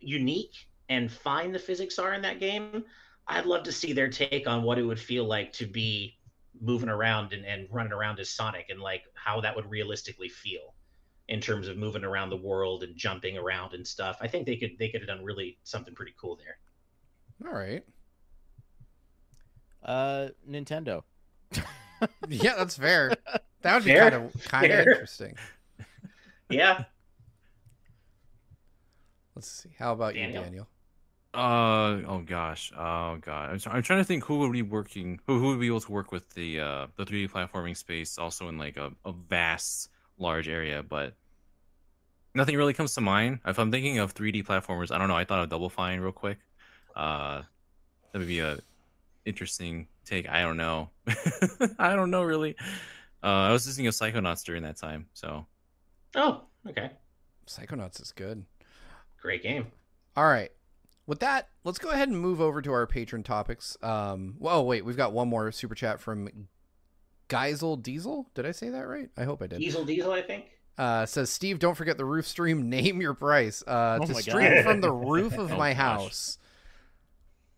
unique 0.00 0.54
and 0.88 1.12
fine 1.12 1.52
the 1.52 1.58
physics 1.58 1.98
are 1.98 2.14
in 2.14 2.22
that 2.22 2.40
game, 2.40 2.84
I'd 3.28 3.46
love 3.46 3.64
to 3.64 3.72
see 3.72 3.92
their 3.92 4.08
take 4.08 4.48
on 4.48 4.62
what 4.62 4.78
it 4.78 4.82
would 4.82 4.98
feel 4.98 5.24
like 5.24 5.52
to 5.54 5.66
be 5.66 6.18
moving 6.60 6.88
around 6.88 7.32
and, 7.32 7.44
and 7.44 7.68
running 7.70 7.92
around 7.92 8.20
as 8.20 8.30
Sonic 8.30 8.66
and 8.70 8.80
like 8.80 9.02
how 9.14 9.40
that 9.42 9.54
would 9.54 9.70
realistically 9.70 10.28
feel 10.28 10.74
in 11.28 11.40
terms 11.40 11.68
of 11.68 11.76
moving 11.76 12.04
around 12.04 12.30
the 12.30 12.36
world 12.36 12.82
and 12.82 12.96
jumping 12.96 13.38
around 13.38 13.74
and 13.74 13.86
stuff. 13.86 14.16
I 14.20 14.28
think 14.28 14.46
they 14.46 14.56
could 14.56 14.72
they 14.78 14.88
could 14.88 15.02
have 15.02 15.08
done 15.08 15.24
really 15.24 15.58
something 15.62 15.94
pretty 15.94 16.14
cool 16.18 16.36
there. 16.36 16.58
All 17.46 17.52
right. 17.52 17.84
Uh, 19.84 20.28
Nintendo. 20.48 21.02
Yeah, 22.28 22.56
that's 22.56 22.76
fair. 22.76 23.14
That 23.60 23.74
would 23.74 23.84
be 23.84 23.92
Fair. 23.92 24.10
kind 24.10 24.24
of 24.24 24.44
kind 24.48 24.72
of 24.72 24.78
interesting. 24.80 25.36
Yeah. 26.50 26.84
Let's 29.36 29.48
see. 29.48 29.70
How 29.78 29.92
about 29.92 30.14
you, 30.16 30.22
Daniel? 30.22 30.42
Daniel? 30.42 30.68
Uh 31.34 32.02
oh 32.08 32.22
gosh 32.26 32.72
oh 32.76 33.16
god 33.22 33.50
I'm, 33.50 33.58
try- 33.58 33.72
I'm 33.72 33.82
trying 33.82 34.00
to 34.00 34.04
think 34.04 34.22
who 34.24 34.40
would 34.40 34.52
be 34.52 34.60
working 34.60 35.18
who, 35.26 35.38
who 35.38 35.46
would 35.48 35.60
be 35.60 35.68
able 35.68 35.80
to 35.80 35.90
work 35.90 36.12
with 36.12 36.28
the 36.34 36.60
uh 36.60 36.86
the 36.96 37.06
3D 37.06 37.30
platforming 37.30 37.74
space 37.74 38.18
also 38.18 38.48
in 38.48 38.58
like 38.58 38.76
a, 38.76 38.92
a 39.06 39.12
vast 39.12 39.88
large 40.18 40.46
area 40.46 40.82
but 40.82 41.14
nothing 42.34 42.54
really 42.58 42.74
comes 42.74 42.94
to 42.96 43.00
mind 43.00 43.38
if 43.46 43.58
I'm 43.58 43.70
thinking 43.70 43.98
of 43.98 44.12
3D 44.12 44.44
platformers 44.44 44.92
I 44.94 44.98
don't 44.98 45.08
know 45.08 45.16
I 45.16 45.24
thought 45.24 45.42
of 45.42 45.48
Double 45.48 45.70
Fine 45.70 46.00
real 46.00 46.12
quick 46.12 46.36
uh 46.96 47.42
that 48.12 48.18
would 48.18 48.28
be 48.28 48.40
a 48.40 48.58
interesting 49.24 49.86
take 50.04 50.28
I 50.28 50.40
don't 50.42 50.56
know 50.56 50.90
I 51.78 51.94
don't 51.94 52.10
know 52.10 52.22
really 52.22 52.56
uh 53.22 53.26
I 53.26 53.52
was 53.52 53.66
listening 53.66 53.90
to 53.90 53.96
Psychonauts 53.96 54.44
during 54.44 54.62
that 54.64 54.76
time 54.76 55.06
so 55.14 55.46
Oh, 56.14 56.42
okay. 56.68 56.90
Psychonauts 57.46 58.00
is 58.02 58.12
good. 58.12 58.44
Great 59.20 59.42
game. 59.42 59.68
All 60.14 60.24
right. 60.26 60.50
With 61.06 61.20
that, 61.20 61.48
let's 61.64 61.78
go 61.78 61.88
ahead 61.88 62.08
and 62.10 62.20
move 62.20 62.38
over 62.40 62.60
to 62.60 62.70
our 62.72 62.86
patron 62.86 63.22
topics. 63.22 63.76
Um, 63.82 64.34
whoa, 64.38 64.60
wait, 64.62 64.84
we've 64.84 64.96
got 64.96 65.12
one 65.14 65.28
more 65.28 65.50
super 65.52 65.74
chat 65.74 66.00
from 66.00 66.28
Geisel 67.28 67.82
Diesel. 67.82 68.28
Did 68.34 68.46
I 68.46 68.52
say 68.52 68.68
that 68.68 68.82
right? 68.86 69.08
I 69.16 69.24
hope 69.24 69.42
I 69.42 69.46
did. 69.46 69.60
Diesel 69.60 69.84
Diesel, 69.84 70.12
I 70.12 70.20
think. 70.22 70.44
Uh, 70.76 71.06
says 71.06 71.30
Steve, 71.30 71.58
don't 71.58 71.74
forget 71.76 71.96
the 71.96 72.04
roof 72.04 72.26
stream. 72.26 72.68
Name 72.70 73.00
your 73.00 73.14
price. 73.14 73.62
Uh, 73.66 73.98
Oh 74.00 74.04
to 74.06 74.14
stream 74.14 74.52
God. 74.54 74.64
from 74.64 74.80
the 74.82 74.92
roof 74.92 75.38
of 75.38 75.52
Oh, 75.52 75.56
my 75.56 75.70
gosh. 75.72 75.78
house. 75.78 76.38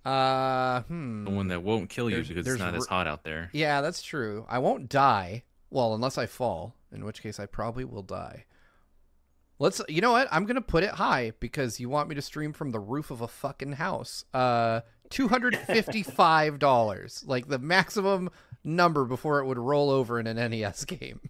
Uh, 0.05 0.83
hmm. 0.83 1.25
the 1.25 1.31
one 1.31 1.49
that 1.49 1.63
won't 1.63 1.89
kill 1.89 2.11
you 2.11 2.17
There's- 2.17 2.29
because 2.29 2.45
there's 2.45 2.57
it's 2.57 2.63
not 2.63 2.75
r- 2.75 2.79
as 2.79 2.87
hot 2.87 3.07
out 3.07 3.25
there 3.25 3.51
Yeah, 3.53 3.81
that's 3.81 4.03
true. 4.03 4.45
I 4.49 4.59
won't 4.59 4.89
die. 4.89 5.45
Well, 5.71 5.95
unless 5.95 6.19
I 6.19 6.27
fall, 6.27 6.75
in 6.93 7.05
which 7.05 7.23
case 7.23 7.41
I 7.41 7.47
probably 7.47 7.85
will 7.85 8.03
die. 8.03 8.45
Let's. 9.59 9.81
You 9.89 10.01
know 10.01 10.13
what? 10.13 10.29
I'm 10.31 10.47
gonna 10.47 10.61
put 10.61 10.83
it 10.85 10.91
high 10.91 11.33
because 11.41 11.79
you 11.81 11.89
want 11.89 12.09
me 12.09 12.15
to 12.17 12.23
stream 12.23 12.53
from 12.53 12.71
the 12.73 12.81
roof 12.81 13.11
of 13.11 13.21
a 13.21 13.29
fucking 13.29 13.73
house. 13.73 14.25
Uh, 14.35 14.81
two 15.11 15.29
hundred 15.29 15.57
fifty-five 15.57 16.59
dollars, 16.59 17.25
like 17.27 17.49
the 17.49 17.59
maximum 17.59 18.31
number 18.65 19.05
before 19.05 19.39
it 19.41 19.47
would 19.47 19.59
roll 19.59 19.91
over 19.91 20.19
in 20.19 20.27
an 20.27 20.37
NES 20.51 20.85
game. 20.85 21.21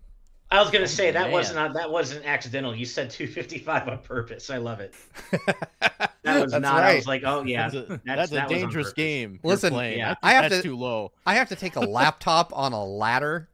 I 0.50 0.60
was 0.60 0.70
gonna 0.70 0.88
say 0.88 1.10
that 1.10 1.24
man. 1.24 1.32
wasn't 1.32 1.74
that 1.74 1.90
wasn't 1.90 2.24
accidental. 2.24 2.74
You 2.74 2.86
said 2.86 3.10
255 3.10 3.88
on 3.88 3.98
purpose. 3.98 4.50
I 4.50 4.56
love 4.58 4.80
it. 4.80 4.94
That 6.24 6.42
was 6.42 6.52
That's 6.52 6.62
not. 6.62 6.82
I 6.82 6.94
was 6.96 7.06
like, 7.06 7.22
oh 7.24 7.42
yeah, 7.44 7.68
that's 7.68 7.74
a, 7.74 7.88
that's, 7.88 8.02
that's 8.04 8.32
a 8.32 8.34
that 8.34 8.48
dangerous 8.48 8.92
game. 8.92 9.38
Listen, 9.42 9.72
playing. 9.72 9.98
yeah. 9.98 10.14
I, 10.22 10.30
I 10.30 10.32
have 10.34 10.50
that's 10.50 10.62
to- 10.62 10.68
too 10.70 10.76
low. 10.76 11.12
I 11.26 11.34
have 11.34 11.48
to 11.50 11.56
take 11.56 11.76
a 11.76 11.80
laptop 11.80 12.52
on 12.56 12.72
a 12.72 12.82
ladder 12.84 13.48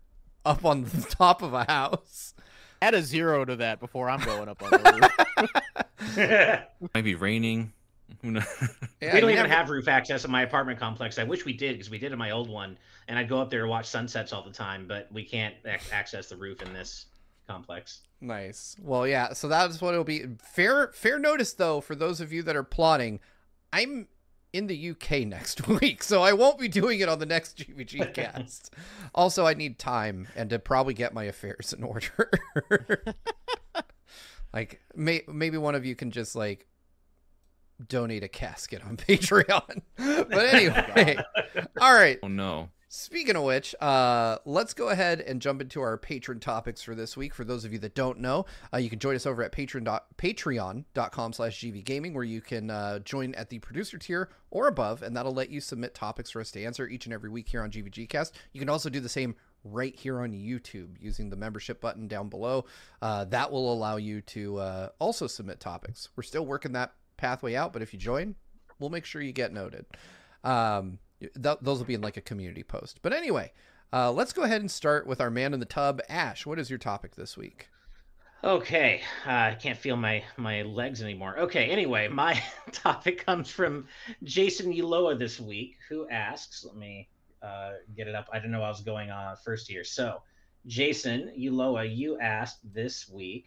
up 0.45 0.64
on 0.64 0.85
the 0.85 1.01
top 1.11 1.43
of 1.43 1.53
a 1.53 1.64
house. 1.64 2.35
Add 2.83 2.95
a 2.95 3.03
zero 3.03 3.45
to 3.45 3.57
that 3.57 3.79
before 3.81 4.09
I'm 4.09 4.21
going 4.25 4.49
up 4.49 4.62
on 4.62 4.71
the 4.71 5.11
roof. 5.37 6.62
might 6.95 7.03
be 7.05 7.14
raining 7.14 7.73
who 8.23 8.31
knows 8.33 8.45
Yeah, 9.01 9.14
we 9.14 9.21
don't 9.21 9.31
you 9.31 9.35
even 9.37 9.43
never- 9.45 9.49
have 9.49 9.71
roof 9.71 9.87
access 9.89 10.25
in 10.25 10.31
my 10.31 10.43
apartment 10.43 10.79
complex. 10.79 11.18
I 11.18 11.25
wish 11.25 11.45
we 11.45 11.53
did 11.53 11.73
because 11.73 11.91
we 11.91 11.99
did 11.99 12.12
in 12.12 12.18
my 12.18 12.31
old 12.31 12.49
one, 12.49 12.77
and 13.09 13.18
I'd 13.18 13.29
go 13.29 13.41
up 13.41 13.51
there 13.51 13.61
and 13.61 13.71
watch 13.71 13.87
sunsets 13.87 14.33
all 14.33 14.43
the 14.43 14.53
time. 14.53 14.87
But 14.89 15.09
we 15.12 15.25
can't 15.25 15.55
ac- 15.64 15.91
access 15.93 16.29
the 16.29 16.37
roof 16.37 16.62
in 16.62 16.73
this 16.73 17.07
complex. 17.51 18.01
Nice. 18.20 18.76
Well, 18.80 19.07
yeah. 19.07 19.32
So 19.32 19.48
that's 19.48 19.80
what 19.80 19.92
it'll 19.92 20.05
be. 20.05 20.24
Fair, 20.42 20.92
fair 20.92 21.18
notice 21.18 21.53
though 21.53 21.80
for 21.80 21.94
those 21.94 22.20
of 22.20 22.32
you 22.32 22.42
that 22.42 22.57
are 22.57 22.62
plotting. 22.62 23.20
I'm 23.72 24.09
in 24.53 24.66
the 24.66 24.90
UK 24.90 25.20
next 25.26 25.66
week, 25.80 26.03
so 26.03 26.22
I 26.22 26.32
won't 26.32 26.59
be 26.59 26.68
doing 26.68 27.01
it 27.01 27.09
on 27.09 27.18
the 27.18 27.26
next 27.26 27.59
GVG 27.59 28.14
cast. 28.14 28.74
also, 29.14 29.46
I 29.46 29.55
need 29.55 29.78
time 29.78 30.28
and 30.36 30.51
to 30.51 30.59
probably 30.59 30.94
get 30.94 31.14
my 31.14 31.24
affairs 31.24 31.72
in 31.72 31.82
order. 31.82 32.32
like, 34.53 34.80
may, 34.94 35.22
maybe 35.28 35.59
one 35.59 35.74
of 35.74 35.84
you 35.84 35.94
can 35.94 36.11
just 36.11 36.36
like 36.36 36.66
donate 37.88 38.22
a 38.22 38.28
casket 38.28 38.84
on 38.84 38.96
Patreon. 38.96 39.82
but 39.96 40.55
anyway, 40.55 41.16
all 41.80 41.94
right. 41.94 42.18
oh 42.22 42.28
no 42.28 42.68
Speaking 42.93 43.36
of 43.36 43.45
which, 43.45 43.72
uh, 43.80 44.38
let's 44.45 44.74
go 44.74 44.88
ahead 44.88 45.20
and 45.20 45.41
jump 45.41 45.61
into 45.61 45.80
our 45.80 45.97
patron 45.97 46.41
topics 46.41 46.82
for 46.82 46.97
this 46.97 47.16
week. 47.16 47.32
For 47.32 47.45
those 47.45 47.64
of 47.64 47.72
you 47.72 47.78
that 47.78 47.95
don't 47.95 48.18
know, 48.18 48.47
uh, 48.74 48.78
you 48.78 48.91
can 48.91 48.99
join 48.99 49.14
us 49.14 49.26
over 49.26 49.45
at 49.45 49.53
patreon 49.53 50.01
patreon.com 50.18 51.32
slash 51.32 51.61
gvgaming, 51.61 52.14
where 52.14 52.24
you 52.24 52.41
can 52.41 52.68
uh, 52.68 52.99
join 52.99 53.32
at 53.36 53.49
the 53.49 53.61
producer 53.61 53.97
tier 53.97 54.30
or 54.51 54.66
above, 54.66 55.05
and 55.05 55.16
that'll 55.16 55.32
let 55.32 55.51
you 55.51 55.61
submit 55.61 55.95
topics 55.95 56.32
for 56.32 56.41
us 56.41 56.51
to 56.51 56.64
answer 56.64 56.88
each 56.88 57.05
and 57.07 57.14
every 57.14 57.30
week 57.30 57.49
here 57.49 57.62
on 57.62 57.70
GVGcast. 57.70 58.32
You 58.53 58.59
can 58.59 58.68
also 58.68 58.91
do 58.91 58.99
the 58.99 59.09
same 59.09 59.36
right 59.62 59.95
here 59.95 60.20
on 60.20 60.32
YouTube 60.32 60.97
using 60.99 61.30
the 61.30 61.36
membership 61.36 61.80
button 61.80 62.09
down 62.09 62.28
below. 62.28 62.64
Uh, 63.01 63.24
that 63.26 63.53
will 63.53 63.72
allow 63.72 63.99
you 63.99 64.20
to 64.22 64.59
uh, 64.59 64.88
also 64.99 65.28
submit 65.28 65.61
topics. 65.61 66.09
We're 66.16 66.24
still 66.24 66.45
working 66.45 66.72
that 66.72 66.95
pathway 67.18 67.55
out, 67.55 67.72
but 67.72 67.82
if 67.82 67.93
you 67.93 68.01
join, 68.01 68.34
we'll 68.80 68.91
make 68.91 69.05
sure 69.05 69.22
you 69.22 69.30
get 69.30 69.53
noted. 69.53 69.86
Um, 70.43 70.99
th- 71.21 71.59
those 71.61 71.79
will 71.79 71.87
be 71.87 71.95
in 71.95 72.01
like 72.01 72.16
a 72.16 72.23
community 72.23 72.62
post. 72.62 73.01
But 73.03 73.12
anyway, 73.12 73.53
uh, 73.93 74.12
let's 74.12 74.33
go 74.33 74.43
ahead 74.43 74.61
and 74.61 74.71
start 74.71 75.07
with 75.07 75.21
our 75.21 75.31
man 75.31 75.55
in 75.55 75.61
the 75.61 75.66
tub. 75.66 76.01
Ash, 76.09 76.47
what 76.47 76.59
is 76.59 76.71
your 76.71 76.79
topic 76.79 77.16
this 77.16 77.37
week? 77.37 77.68
Okay, 78.43 79.03
uh, 79.27 79.31
I 79.31 79.57
can't 79.61 79.79
feel 79.79 79.97
my 79.97 80.23
my 80.39 80.62
legs 80.62 81.03
anymore. 81.03 81.39
Okay, 81.39 81.66
anyway, 81.66 82.09
my 82.09 82.43
topic 82.73 83.25
comes 83.27 83.51
from 83.51 83.87
Jason 84.23 84.73
Uloa 84.73 85.18
this 85.18 85.39
week, 85.39 85.77
who 85.89 86.09
asks. 86.09 86.64
Let 86.64 86.77
me 86.77 87.09
uh, 87.43 87.73
get 87.97 88.09
it 88.09 88.14
up. 88.14 88.29
I 88.33 88.39
don't 88.39 88.51
know. 88.51 88.62
I 88.62 88.68
was 88.68 88.81
going 88.81 89.11
on 89.11 89.37
first 89.45 89.68
here. 89.68 89.85
So, 89.85 90.23
Jason 90.66 91.33
Uloa, 91.39 91.95
you 91.95 92.18
asked 92.18 92.61
this 92.73 93.09
week. 93.11 93.45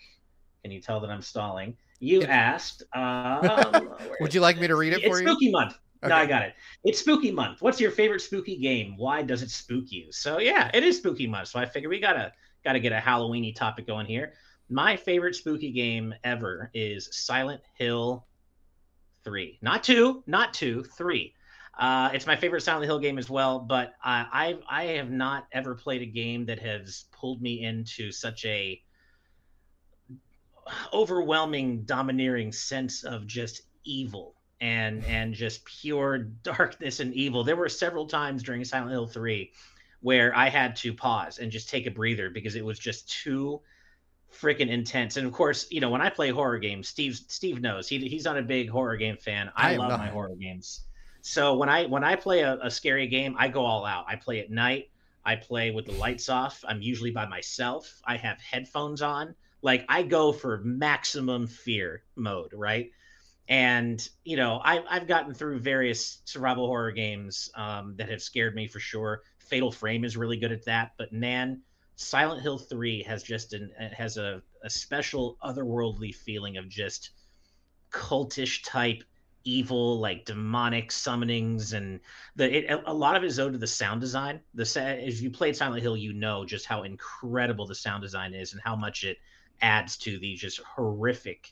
Can 0.62 0.72
you 0.72 0.80
tell 0.80 1.00
that 1.00 1.10
I'm 1.10 1.24
stalling? 1.24 1.76
You 2.00 2.24
asked. 2.24 2.84
Um, 2.94 3.96
Would 4.20 4.34
you 4.34 4.42
like 4.42 4.60
me 4.60 4.68
to 4.68 4.76
read 4.76 4.94
it 4.94 5.00
it's 5.04 5.08
for 5.08 5.22
you? 5.22 5.28
Spooky 5.28 5.50
month. 5.50 5.78
Okay. 6.04 6.10
No, 6.10 6.16
I 6.16 6.26
got 6.26 6.44
it. 6.44 6.54
It's 6.84 7.00
spooky 7.00 7.32
month. 7.32 7.62
What's 7.62 7.80
your 7.80 7.92
favorite 7.92 8.20
spooky 8.20 8.58
game? 8.58 8.96
Why 8.98 9.22
does 9.22 9.42
it 9.42 9.50
spook 9.50 9.86
you? 9.88 10.12
So 10.12 10.40
yeah, 10.40 10.70
it 10.74 10.84
is 10.84 10.98
spooky 10.98 11.28
month. 11.28 11.48
So 11.48 11.60
I 11.60 11.66
figure 11.66 11.90
we 11.90 12.00
gotta 12.00 12.34
gotta 12.66 12.80
get 12.80 12.92
a 12.92 12.98
Halloweeny 12.98 13.56
topic 13.56 13.88
going 13.88 14.06
here. 14.06 14.34
My 14.70 14.98
favorite 14.98 15.36
spooky 15.36 15.72
game 15.72 16.14
ever 16.24 16.70
is 16.74 17.10
Silent 17.12 17.62
Hill 17.78 18.28
three, 19.24 19.60
not 19.62 19.84
two, 19.84 20.24
not 20.28 20.54
two, 20.54 20.84
three. 20.84 21.34
Uh, 21.80 22.10
it's 22.14 22.28
my 22.28 22.36
favorite 22.36 22.62
Silent 22.62 22.86
Hill 22.86 23.00
game 23.00 23.18
as 23.18 23.30
well, 23.30 23.60
but 23.60 23.94
uh, 24.04 24.26
I 24.32 24.58
I 24.70 24.84
have 24.86 25.10
not 25.10 25.48
ever 25.54 25.74
played 25.74 26.02
a 26.02 26.06
game 26.06 26.46
that 26.48 26.60
has 26.60 27.06
pulled 27.14 27.42
me 27.42 27.64
into 27.64 28.12
such 28.12 28.46
a 28.46 28.82
overwhelming, 30.94 31.84
domineering 31.84 32.52
sense 32.52 33.04
of 33.04 33.26
just 33.26 33.62
evil 33.86 34.36
and 34.64 35.04
and 35.06 35.34
just 35.34 35.66
pure 35.66 36.18
darkness 36.18 37.02
and 37.02 37.14
evil. 37.14 37.44
There 37.44 37.58
were 37.58 37.68
several 37.68 38.08
times 38.08 38.42
during 38.42 38.64
Silent 38.64 38.92
Hill 38.92 39.08
3 39.08 39.52
where 40.00 40.36
I 40.36 40.50
had 40.50 40.76
to 40.78 40.94
pause 40.94 41.40
and 41.40 41.52
just 41.52 41.70
take 41.70 41.86
a 41.86 41.92
breather 41.92 42.30
because 42.30 42.56
it 42.56 42.64
was 42.64 42.80
just 42.80 43.10
too 43.10 43.62
freaking 44.34 44.70
intense. 44.70 45.18
And 45.18 45.28
of 45.28 45.34
course, 45.34 45.68
you 45.70 45.82
know, 45.82 45.90
when 45.90 46.02
I 46.02 46.10
play 46.10 46.30
horror 46.30 46.60
games, 46.60 46.88
Steve 46.88 47.20
Steve 47.28 47.62
knows. 47.62 47.90
He 47.90 48.00
he's 48.08 48.24
not 48.24 48.38
a 48.38 48.42
big 48.42 48.70
horror 48.70 48.96
game 48.96 49.18
fan. 49.18 49.52
I, 49.56 49.74
I 49.74 49.78
love 49.78 50.00
my 50.00 50.08
horror 50.08 50.36
games. 50.40 50.86
So 51.22 51.56
when 51.56 51.68
I 51.68 51.86
when 51.86 52.06
I 52.06 52.16
play 52.16 52.42
a, 52.42 52.58
a 52.62 52.72
scary 52.72 53.08
game, 53.08 53.36
I 53.38 53.50
go 53.50 53.66
all 53.66 53.86
out. 53.86 54.06
I 54.08 54.16
play 54.16 54.40
at 54.40 54.50
night. 54.50 54.90
I 55.26 55.36
play 55.36 55.72
with 55.72 55.86
the 55.86 55.94
lights 55.94 56.30
off. 56.30 56.64
I'm 56.66 56.82
usually 56.82 57.12
by 57.12 57.26
myself. 57.26 58.02
I 58.06 58.16
have 58.16 58.40
headphones 58.40 59.02
on. 59.02 59.36
Like 59.62 59.86
I 59.90 60.04
go 60.04 60.32
for 60.32 60.62
maximum 60.64 61.48
fear 61.48 62.04
mode, 62.16 62.52
right? 62.54 62.92
And 63.48 64.08
you 64.24 64.38
know, 64.38 64.62
I, 64.64 64.84
I've 64.90 65.08
gotten 65.08 65.34
through 65.34 65.60
various 65.60 66.22
survival 66.26 66.68
horror 66.68 66.92
games 66.92 67.50
um, 67.56 67.96
that 67.98 68.10
have 68.10 68.22
scared 68.22 68.56
me 68.56 68.68
for 68.68 68.80
sure. 68.80 69.22
Fatal 69.40 69.72
Frame 69.72 70.06
is 70.06 70.16
really 70.16 70.38
good 70.38 70.52
at 70.52 70.66
that, 70.66 70.92
but 70.98 71.12
man, 71.12 71.62
Silent 71.96 72.42
Hill 72.42 72.58
Three 72.58 73.04
has 73.04 73.22
just 73.22 73.54
an 73.54 73.72
has 73.96 74.18
a, 74.18 74.42
a 74.64 74.70
special 74.70 75.38
otherworldly 75.44 76.16
feeling 76.16 76.58
of 76.58 76.68
just 76.70 77.12
cultish 77.92 78.64
type 78.64 79.04
evil 79.46 80.00
like 80.00 80.26
demonic 80.26 80.90
summonings 80.90 81.74
and 81.74 82.00
the 82.36 82.72
it, 82.72 82.82
a 82.86 82.94
lot 82.94 83.16
of 83.18 83.24
it 83.24 83.28
is 83.28 83.40
owed 83.40 83.52
to 83.52 83.60
the 83.60 83.68
sound 83.68 84.00
design 84.00 84.40
the 84.54 84.62
as 84.80 85.22
you 85.22 85.30
played 85.30 85.56
silent 85.56 85.82
hill 85.82 85.98
you 85.98 86.14
know 86.14 86.46
just 86.46 86.66
how 86.66 86.84
incredible 86.84 87.68
the 87.68 87.76
sound 87.76 88.02
design 88.02 88.34
is 88.34 88.54
and 88.54 88.62
how 88.64 88.76
much 88.76 89.04
it 89.04 89.18
adds 89.62 89.98
to 89.98 90.18
the 90.20 90.34
just 90.36 90.60
horrific 90.60 91.52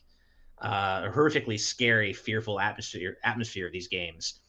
uh 0.62 1.10
horrifically 1.10 1.58
scary 1.58 2.12
fearful 2.12 2.58
atmosphere 2.58 3.18
atmosphere 3.24 3.66
of 3.66 3.72
these 3.72 3.88
games 3.88 4.40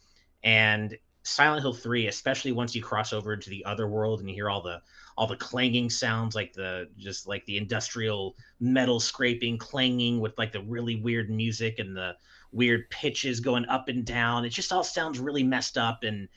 and 0.44 0.98
silent 1.24 1.62
hill 1.62 1.74
3 1.74 2.08
especially 2.08 2.52
once 2.52 2.76
you 2.76 2.82
cross 2.82 3.14
over 3.14 3.34
into 3.34 3.50
the 3.50 3.66
other 3.66 3.88
world 3.88 4.20
and 4.20 4.30
you 4.30 4.36
hear 4.36 4.50
all 4.50 4.62
the 4.62 4.82
all 5.18 5.28
the 5.28 5.36
clanging 5.36 5.90
sounds 5.90 6.36
like 6.36 6.54
the 6.54 6.90
just 6.98 7.28
like 7.28 7.46
the 7.46 7.58
industrial 7.58 8.36
metal 8.60 9.00
scraping 9.00 9.58
clanging 9.58 10.20
with 10.20 10.38
like 10.38 10.52
the 10.52 10.62
really 10.62 10.96
weird 10.96 11.30
music 11.30 11.80
and 11.80 11.96
the 11.96 12.16
weird 12.52 12.90
pitches 12.90 13.40
going 13.40 13.66
up 13.66 13.90
and 13.90 14.06
down. 14.06 14.46
It 14.46 14.50
just 14.50 14.72
all 14.72 14.84
sounds 14.84 15.20
really 15.20 15.44
messed 15.44 15.78
up 15.78 16.04
and 16.04 16.28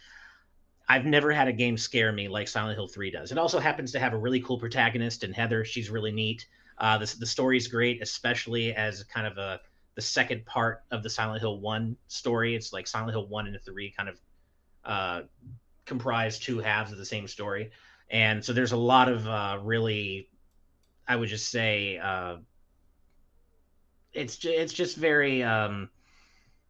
I've 0.89 1.05
never 1.05 1.33
had 1.33 1.49
a 1.49 1.53
game 1.53 1.77
scare 1.77 2.13
me 2.13 2.29
like 2.29 2.47
Silent 2.47 2.77
Hill 2.77 2.87
3 2.87 3.11
does. 3.11 3.33
It 3.33 3.39
also 3.39 3.59
happens 3.59 3.93
to 3.93 3.99
have 3.99 4.13
a 4.13 4.19
really 4.19 4.41
cool 4.41 4.59
protagonist 4.59 5.25
and 5.25 5.35
Heather, 5.35 5.65
she's 5.65 5.91
really 5.91 6.13
neat. 6.13 6.47
Uh, 6.79 6.99
the, 6.99 7.17
the 7.19 7.57
is 7.57 7.69
great, 7.69 8.03
especially 8.03 8.75
as 8.75 9.03
kind 9.05 9.27
of 9.27 9.39
a 9.39 9.61
the 9.95 10.03
second 10.03 10.45
part 10.45 10.83
of 10.91 11.03
the 11.03 11.09
Silent 11.09 11.41
Hill 11.41 11.59
1 11.59 11.97
story. 12.09 12.55
It's 12.55 12.73
like 12.73 12.87
Silent 12.87 13.13
Hill 13.13 13.27
1 13.27 13.47
and 13.47 13.59
3 13.61 13.95
kind 13.97 14.09
of 14.11 14.21
uh, 14.85 15.23
comprise 15.87 16.39
two 16.39 16.59
halves 16.59 16.93
of 16.93 16.99
the 16.99 17.07
same 17.07 17.27
story. 17.27 17.71
And 18.11 18.45
so 18.45 18.53
there's 18.53 18.73
a 18.73 18.77
lot 18.77 19.09
of 19.09 19.27
uh, 19.27 19.59
really, 19.63 20.29
I 21.09 21.17
would 21.17 21.31
just 21.31 21.51
say, 21.51 21.99
uh, 21.99 22.37
it's 24.13 24.43
it's 24.45 24.73
just 24.73 24.97
very 24.97 25.43
um, 25.43 25.91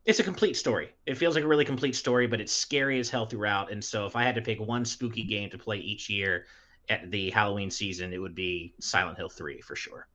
it's 0.05 0.21
a 0.21 0.25
complete 0.25 0.57
story. 0.57 0.91
It 1.05 1.17
feels 1.17 1.35
like 1.35 1.45
a 1.45 1.49
really 1.49 1.65
complete 1.65 1.95
story, 1.95 2.27
but 2.27 2.41
it's 2.41 2.53
scary 2.53 2.99
as 2.99 3.11
hell 3.11 3.27
throughout. 3.27 3.71
And 3.71 3.85
so, 3.85 4.07
if 4.07 4.17
I 4.17 4.25
had 4.25 4.35
to 4.35 4.43
pick 4.43 4.61
one 4.61 4.85
spooky 4.85 5.25
game 5.25 5.51
to 5.51 5.59
play 5.59 5.79
each 5.79 6.09
year 6.09 6.47
at 6.89 7.11
the 7.11 7.31
Halloween 7.31 7.71
season, 7.71 8.13
it 8.13 8.19
would 8.19 8.35
be 8.35 8.75
Silent 8.81 9.17
Hill 9.19 9.29
Three 9.29 9.61
for 9.61 9.75
sure. 9.77 10.07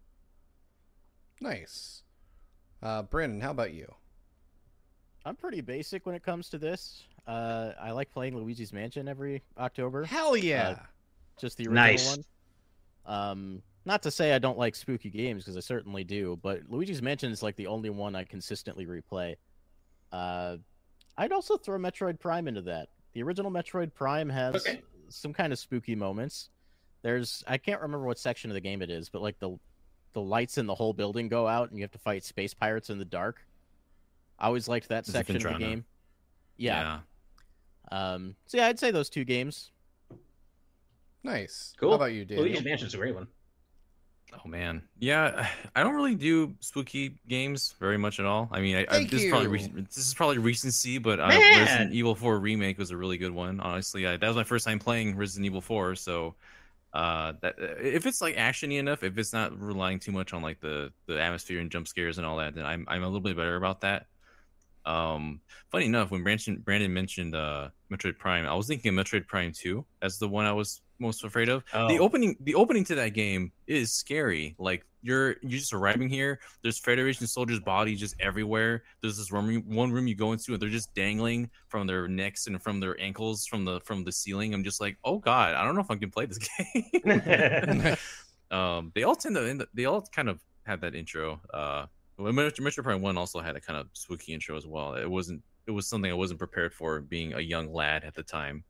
Nice. 1.39 2.03
Uh, 2.81 3.03
Brandon, 3.03 3.41
how 3.41 3.51
about 3.51 3.73
you? 3.73 3.91
I'm 5.25 5.35
pretty 5.35 5.61
basic 5.61 6.05
when 6.05 6.15
it 6.15 6.23
comes 6.23 6.49
to 6.49 6.57
this. 6.57 7.03
Uh, 7.27 7.71
I 7.79 7.91
like 7.91 8.11
playing 8.11 8.35
Luigi's 8.35 8.73
Mansion 8.73 9.07
every 9.07 9.43
October, 9.57 10.03
Hell 10.05 10.35
yeah. 10.35 10.79
just 11.39 11.57
the 11.57 11.65
original 11.67 11.83
Nice. 11.83 12.09
one. 12.17 12.25
Um, 13.05 13.61
not 13.85 14.01
to 14.03 14.11
say 14.11 14.33
I 14.33 14.39
don't 14.39 14.57
like 14.57 14.75
spooky 14.75 15.09
games 15.09 15.43
because 15.43 15.57
I 15.57 15.59
certainly 15.59 16.03
do, 16.03 16.39
but 16.41 16.61
Luigi's 16.69 17.01
Mansion 17.01 17.31
is 17.31 17.43
like 17.43 17.55
the 17.55 17.67
only 17.67 17.89
one 17.91 18.15
I 18.15 18.23
consistently 18.23 18.85
replay. 18.87 19.35
Uh, 20.11 20.57
I'd 21.17 21.31
also 21.31 21.57
throw 21.57 21.77
Metroid 21.77 22.19
Prime 22.19 22.47
into 22.47 22.61
that. 22.63 22.89
The 23.13 23.21
original 23.23 23.51
Metroid 23.51 23.93
Prime 23.93 24.29
has 24.29 24.55
Okay. 24.55 24.81
some 25.09 25.33
kind 25.33 25.53
of 25.53 25.59
spooky 25.59 25.95
moments. 25.95 26.49
There's 27.01 27.43
I 27.47 27.57
can't 27.57 27.81
remember 27.81 28.05
what 28.05 28.19
section 28.19 28.49
of 28.49 28.53
the 28.53 28.61
game 28.61 28.81
it 28.81 28.89
is, 28.89 29.09
but 29.09 29.21
like 29.21 29.39
the 29.39 29.57
the 30.13 30.21
lights 30.21 30.57
in 30.57 30.65
the 30.65 30.75
whole 30.75 30.93
building 30.93 31.29
go 31.29 31.47
out 31.47 31.69
and 31.69 31.77
you 31.77 31.83
have 31.83 31.91
to 31.91 31.97
fight 31.97 32.23
space 32.23 32.53
pirates 32.53 32.89
in 32.89 32.97
the 32.97 33.05
dark. 33.05 33.45
I 34.37 34.47
always 34.47 34.67
liked 34.67 34.89
that 34.89 35.03
Is 35.03 35.09
it 35.09 35.13
section 35.13 35.35
of 35.37 35.43
the 35.43 35.59
game. 35.59 35.85
Yeah. 36.57 36.99
Um, 37.91 38.35
so 38.45 38.57
yeah, 38.57 38.67
I'd 38.67 38.79
say 38.79 38.91
those 38.91 39.09
two 39.09 39.23
games. 39.23 39.71
Nice. 41.23 41.73
Cool. 41.77 41.91
How 41.91 41.95
about 41.95 42.13
you, 42.13 42.25
Daniel? 42.25 42.45
Luigi's 42.45 42.63
Mansion's 42.63 42.93
a 42.93 42.97
great 42.97 43.15
one. 43.15 43.27
Oh 44.33 44.47
man, 44.47 44.81
yeah. 44.97 45.49
I 45.75 45.83
don't 45.83 45.93
really 45.93 46.15
do 46.15 46.55
spooky 46.61 47.17
games 47.27 47.75
very 47.79 47.97
much 47.97 48.19
at 48.19 48.25
all. 48.25 48.47
I 48.51 48.61
mean, 48.61 48.77
I, 48.77 48.81
I, 48.81 48.85
Thank 48.85 49.09
this 49.09 49.23
is 49.23 49.29
probably 49.29 49.47
you. 49.47 49.51
recent, 49.51 49.89
this 49.89 50.07
is 50.07 50.13
probably 50.13 50.37
recency, 50.37 50.97
but 50.99 51.19
uh, 51.19 51.27
Resident 51.27 51.93
Evil 51.93 52.15
4 52.15 52.39
remake 52.39 52.77
was 52.77 52.91
a 52.91 52.97
really 52.97 53.17
good 53.17 53.31
one. 53.31 53.59
Honestly, 53.59 54.07
I, 54.07 54.15
that 54.15 54.27
was 54.27 54.37
my 54.37 54.45
first 54.45 54.65
time 54.65 54.79
playing 54.79 55.17
Resident 55.17 55.45
Evil 55.45 55.59
4, 55.59 55.95
so 55.95 56.35
uh, 56.93 57.33
that 57.41 57.55
if 57.57 58.05
it's 58.05 58.21
like 58.21 58.35
actiony 58.35 58.77
enough, 58.77 59.03
if 59.03 59.17
it's 59.17 59.33
not 59.33 59.57
relying 59.59 59.99
too 59.99 60.11
much 60.11 60.33
on 60.33 60.41
like 60.41 60.59
the 60.59 60.91
the 61.07 61.21
atmosphere 61.21 61.59
and 61.59 61.71
jump 61.71 61.87
scares 61.87 62.17
and 62.17 62.27
all 62.27 62.37
that, 62.37 62.55
then 62.55 62.65
I'm 62.65 62.85
I'm 62.87 63.03
a 63.03 63.05
little 63.05 63.21
bit 63.21 63.37
better 63.37 63.55
about 63.55 63.81
that. 63.81 64.07
Um, 64.85 65.41
funny 65.71 65.85
enough, 65.85 66.11
when 66.11 66.23
Brandon 66.23 66.57
Brandon 66.57 66.93
mentioned 66.93 67.35
uh 67.35 67.69
Metroid 67.91 68.17
Prime, 68.17 68.45
I 68.45 68.53
was 68.55 68.67
thinking 68.67 68.97
of 68.97 69.05
Metroid 69.05 69.27
Prime 69.27 69.53
2 69.53 69.85
as 70.01 70.17
the 70.17 70.27
one 70.27 70.45
I 70.45 70.53
was 70.53 70.81
most 71.01 71.23
afraid 71.23 71.49
of 71.49 71.63
the 71.73 71.97
Oh. 71.97 72.05
opening 72.05 72.35
the 72.41 72.55
opening 72.55 72.83
to 72.85 72.95
that 72.95 73.09
game 73.09 73.51
is 73.67 73.91
scary 73.91 74.55
like 74.59 74.85
you're 75.01 75.31
you're 75.41 75.59
just 75.59 75.73
arriving 75.73 76.07
here 76.09 76.39
there's 76.61 76.77
federation 76.77 77.25
soldiers 77.27 77.59
bodies 77.59 77.99
just 77.99 78.15
everywhere 78.19 78.83
there's 79.01 79.17
this 79.17 79.31
room 79.31 79.63
one 79.65 79.91
room 79.91 80.07
you 80.07 80.13
go 80.15 80.31
into 80.31 80.53
and 80.53 80.61
they're 80.61 80.69
just 80.69 80.93
dangling 80.93 81.49
from 81.69 81.87
their 81.87 82.07
necks 82.07 82.45
and 82.47 82.61
from 82.61 82.79
their 82.79 82.99
ankles 83.01 83.47
from 83.47 83.65
the 83.65 83.79
from 83.81 84.03
the 84.03 84.11
ceiling 84.11 84.53
i'm 84.53 84.63
just 84.63 84.79
like 84.79 84.95
oh 85.03 85.17
god 85.17 85.55
i 85.55 85.63
don't 85.63 85.73
know 85.75 85.81
if 85.81 85.89
i 85.91 85.95
can 85.95 86.11
play 86.11 86.25
this 86.27 86.37
game 86.93 87.95
um 88.51 88.91
they 88.95 89.03
all 89.03 89.15
tend 89.15 89.35
to 89.35 89.41
end 89.49 89.61
up- 89.61 89.69
they 89.73 89.85
all 89.85 90.01
kind 90.13 90.29
of 90.29 90.39
have 90.65 90.81
that 90.81 90.93
intro 90.95 91.39
uh 91.53 91.85
well, 92.17 92.31
Metroid, 92.33 92.59
Metroid 92.59 92.83
Prime 92.83 93.01
One 93.01 93.17
also 93.17 93.39
had 93.39 93.55
a 93.55 93.59
kind 93.61 93.79
of 93.79 93.87
spooky 93.93 94.31
intro 94.35 94.55
as 94.55 94.67
well. 94.67 94.93
It 94.93 95.09
wasn't. 95.09 95.41
It 95.65 95.71
was 95.71 95.87
something 95.87 96.11
I 96.11 96.13
wasn't 96.13 96.37
prepared 96.37 96.71
for, 96.71 97.01
being 97.01 97.33
a 97.33 97.39
young 97.39 97.73
lad 97.73 98.03
at 98.03 98.13
the 98.13 98.21
time, 98.21 98.63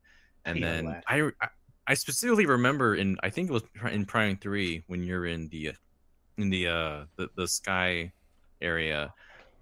And 0.46 0.58
Yeah, 0.58 0.72
then. 0.72 1.02
I, 1.06 1.20
I 1.38 1.48
I 1.86 1.94
specifically 1.94 2.46
remember 2.46 2.94
in 2.94 3.16
I 3.22 3.30
think 3.30 3.50
it 3.50 3.52
was 3.52 3.64
in 3.90 4.04
Prime 4.06 4.36
Three 4.36 4.84
when 4.86 5.02
you're 5.02 5.26
in 5.26 5.48
the 5.48 5.70
uh, 5.70 5.72
in 6.38 6.50
the 6.50 6.68
uh 6.68 7.04
the, 7.16 7.28
the 7.36 7.48
sky 7.48 8.12
area. 8.60 9.12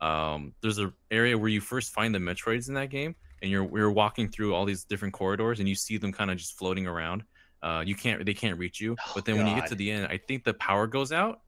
Um, 0.00 0.54
there's 0.62 0.78
an 0.78 0.92
area 1.10 1.36
where 1.36 1.48
you 1.48 1.60
first 1.60 1.92
find 1.92 2.14
the 2.14 2.18
Metroids 2.18 2.68
in 2.68 2.74
that 2.74 2.90
game, 2.90 3.14
and 3.42 3.50
you're 3.50 3.64
we're 3.64 3.90
walking 3.90 4.28
through 4.28 4.54
all 4.54 4.64
these 4.64 4.84
different 4.84 5.14
corridors, 5.14 5.60
and 5.60 5.68
you 5.68 5.74
see 5.74 5.98
them 5.98 6.12
kind 6.12 6.30
of 6.30 6.36
just 6.36 6.58
floating 6.58 6.86
around. 6.86 7.22
Uh, 7.62 7.82
you 7.84 7.94
can't 7.94 8.24
they 8.24 8.34
can't 8.34 8.58
reach 8.58 8.80
you, 8.80 8.96
Oh, 9.06 9.12
but 9.14 9.24
then 9.24 9.36
when 9.36 9.46
you 9.46 9.54
get 9.54 9.66
to 9.68 9.74
the 9.74 9.90
end, 9.90 10.06
I 10.06 10.16
think 10.16 10.44
the 10.44 10.54
power 10.54 10.86
goes 10.86 11.12
out, 11.12 11.40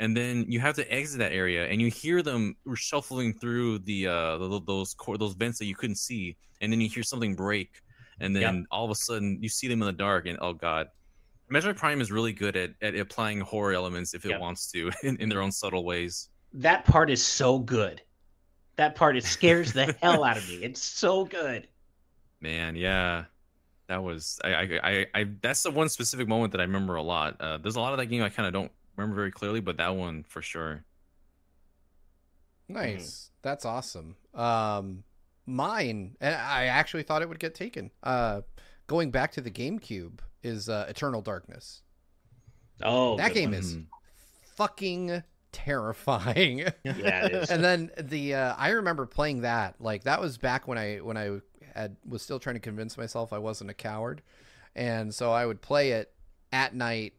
and 0.00 0.14
then 0.14 0.44
you 0.48 0.60
have 0.60 0.76
to 0.76 0.92
exit 0.92 1.18
that 1.20 1.32
area, 1.32 1.66
and 1.66 1.80
you 1.80 1.88
hear 1.88 2.22
them 2.22 2.56
shuffling 2.74 3.32
through 3.32 3.78
the 3.80 4.06
uh 4.06 4.38
the, 4.38 4.60
those 4.66 4.92
cor- 4.94 5.16
those 5.16 5.34
vents 5.34 5.58
that 5.58 5.64
you 5.66 5.74
couldn't 5.74 5.96
see, 5.96 6.36
and 6.60 6.70
then 6.70 6.80
you 6.80 6.88
hear 6.90 7.02
something 7.02 7.34
break, 7.34 7.80
and 8.20 8.34
then 8.34 8.66
all 8.70 8.84
of 8.84 8.90
a 8.90 8.94
sudden 8.94 9.38
you 9.42 9.48
see 9.48 9.68
them 9.68 9.82
in 9.82 9.86
the 9.86 9.92
dark, 9.92 10.26
and 10.26 10.38
oh 10.40 10.52
god. 10.52 10.88
Metroid 11.52 11.76
Prime 11.76 12.00
is 12.00 12.10
really 12.10 12.32
good 12.32 12.56
at, 12.56 12.70
at 12.82 12.96
applying 12.96 13.40
horror 13.40 13.72
elements 13.72 14.14
if 14.14 14.24
it 14.24 14.30
Yep. 14.30 14.40
wants 14.40 14.68
to 14.72 14.90
in, 15.04 15.16
in 15.18 15.28
their 15.28 15.40
own 15.40 15.52
subtle 15.52 15.84
ways. 15.84 16.28
That 16.52 16.84
part 16.84 17.08
is 17.08 17.24
so 17.24 17.58
good. 17.60 18.02
That 18.76 18.96
part 18.96 19.16
it 19.16 19.24
scares 19.24 19.72
the 19.72 19.94
hell 20.02 20.24
out 20.24 20.36
of 20.36 20.48
me. 20.48 20.56
It's 20.56 20.82
so 20.82 21.24
good. 21.24 21.68
Man, 22.40 22.74
yeah, 22.76 23.26
that 23.88 24.02
was 24.02 24.40
I, 24.44 24.54
I 24.54 24.80
I 24.82 25.06
I 25.14 25.24
that's 25.40 25.62
the 25.62 25.70
one 25.70 25.88
specific 25.88 26.26
moment 26.26 26.50
that 26.52 26.60
I 26.60 26.64
remember 26.64 26.96
a 26.96 27.02
lot. 27.02 27.40
Uh, 27.40 27.58
there's 27.58 27.76
a 27.76 27.80
lot 27.80 27.92
of 27.92 27.98
that 27.98 28.06
game 28.06 28.22
I 28.22 28.28
kind 28.28 28.46
of 28.46 28.52
don't 28.52 28.72
remember 28.96 29.14
very 29.14 29.30
clearly, 29.30 29.60
but 29.60 29.76
that 29.76 29.94
one 29.94 30.24
for 30.28 30.42
sure. 30.42 30.84
Nice. 32.68 33.30
That's 33.42 33.64
awesome. 33.64 34.16
Um, 34.34 35.04
mine, 35.46 36.16
and 36.20 36.34
I 36.34 36.64
actually 36.66 37.02
thought 37.04 37.22
it 37.22 37.28
would 37.28 37.38
get 37.38 37.54
taken. 37.54 37.90
Uh, 38.02 38.42
going 38.86 39.10
back 39.10 39.32
to 39.32 39.40
the 39.40 39.50
GameCube 39.50 40.18
is 40.42 40.68
uh, 40.68 40.86
Eternal 40.88 41.22
Darkness. 41.22 41.82
Oh, 42.82 43.16
that 43.16 43.32
game 43.34 43.50
one. 43.50 43.58
is 43.60 43.76
Mhm. 43.76 43.86
fucking 44.56 45.22
terrifying. 45.52 46.60
Yeah, 46.84 47.26
it 47.26 47.32
is. 47.32 47.50
and 47.50 47.64
then 47.64 47.90
the 47.98 48.34
uh, 48.34 48.54
I 48.56 48.70
remember 48.70 49.06
playing 49.06 49.40
that 49.42 49.76
like 49.80 50.04
that 50.04 50.20
was 50.20 50.38
back 50.38 50.68
when 50.68 50.78
I 50.78 50.96
when 50.98 51.16
I 51.16 51.40
had 51.74 51.96
was 52.06 52.22
still 52.22 52.38
trying 52.38 52.54
to 52.56 52.60
convince 52.60 52.96
myself 52.96 53.32
I 53.32 53.38
wasn't 53.38 53.70
a 53.70 53.74
coward, 53.74 54.22
and 54.74 55.14
so 55.14 55.32
I 55.32 55.46
would 55.46 55.60
play 55.62 55.92
it 55.92 56.12
at 56.52 56.74
night, 56.74 57.14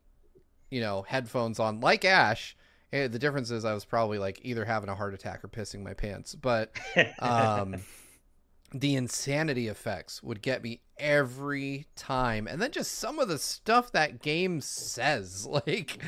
you 0.70 0.80
know, 0.82 1.02
headphones 1.08 1.60
on 1.60 1.80
like 1.82 2.06
Ash. 2.06 2.56
Eh, 2.94 3.08
the 3.08 3.20
difference 3.20 3.52
is 3.52 3.66
I 3.66 3.74
was 3.74 3.84
probably 3.84 4.18
like 4.18 4.40
either 4.44 4.64
having 4.64 4.88
a 4.90 4.96
heart 4.96 5.14
attack 5.14 5.44
or 5.44 5.50
pissing 5.50 5.84
my 5.84 5.94
pants, 5.94 6.36
but 6.36 6.72
um, 7.20 7.76
the 8.74 8.96
insanity 8.96 9.68
effects 9.68 10.22
would 10.22 10.42
get 10.42 10.62
me 10.62 10.82
every 10.98 11.86
time 11.96 12.48
and 12.48 12.62
then 12.62 12.70
just 12.72 12.92
some 12.98 13.18
of 13.20 13.28
the 13.30 13.38
stuff 13.38 13.92
that 13.94 14.22
game 14.22 14.60
says 14.60 15.46
like 15.68 16.00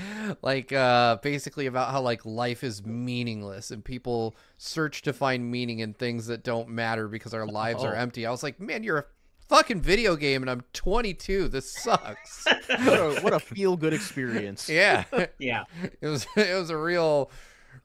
like 0.42 0.74
uh 0.74 1.16
basically 1.22 1.68
about 1.68 1.92
how 1.92 2.02
like 2.02 2.26
life 2.26 2.64
is 2.64 2.84
meaningless 2.86 3.72
and 3.72 3.86
people 3.86 4.36
search 4.58 5.02
to 5.04 5.14
find 5.14 5.50
meaning 5.50 5.80
in 5.80 5.94
things 5.94 6.28
that 6.28 6.44
don't 6.44 6.68
matter 6.68 7.08
because 7.08 7.34
our 7.34 7.46
lives 7.46 7.84
are 7.84 7.96
Oh. 7.96 8.00
empty 8.00 8.26
i 8.26 8.32
was 8.32 8.44
like 8.44 8.60
man 8.60 8.84
you're 8.84 8.98
a 8.98 9.06
fucking 9.48 9.80
video 9.82 10.16
game 10.16 10.42
and 10.44 10.50
i'm 10.50 10.62
22 10.74 11.48
this 11.48 11.72
sucks 11.72 12.46
what 12.68 13.00
a, 13.00 13.20
what 13.22 13.34
a 13.34 13.40
feel 13.40 13.78
good 13.78 13.94
experience. 13.94 14.68
yeah 14.70 15.06
yeah. 15.40 15.64
it 16.02 16.08
was 16.08 16.28
it 16.36 16.56
was 16.58 16.70
a 16.72 16.78
real 16.78 17.32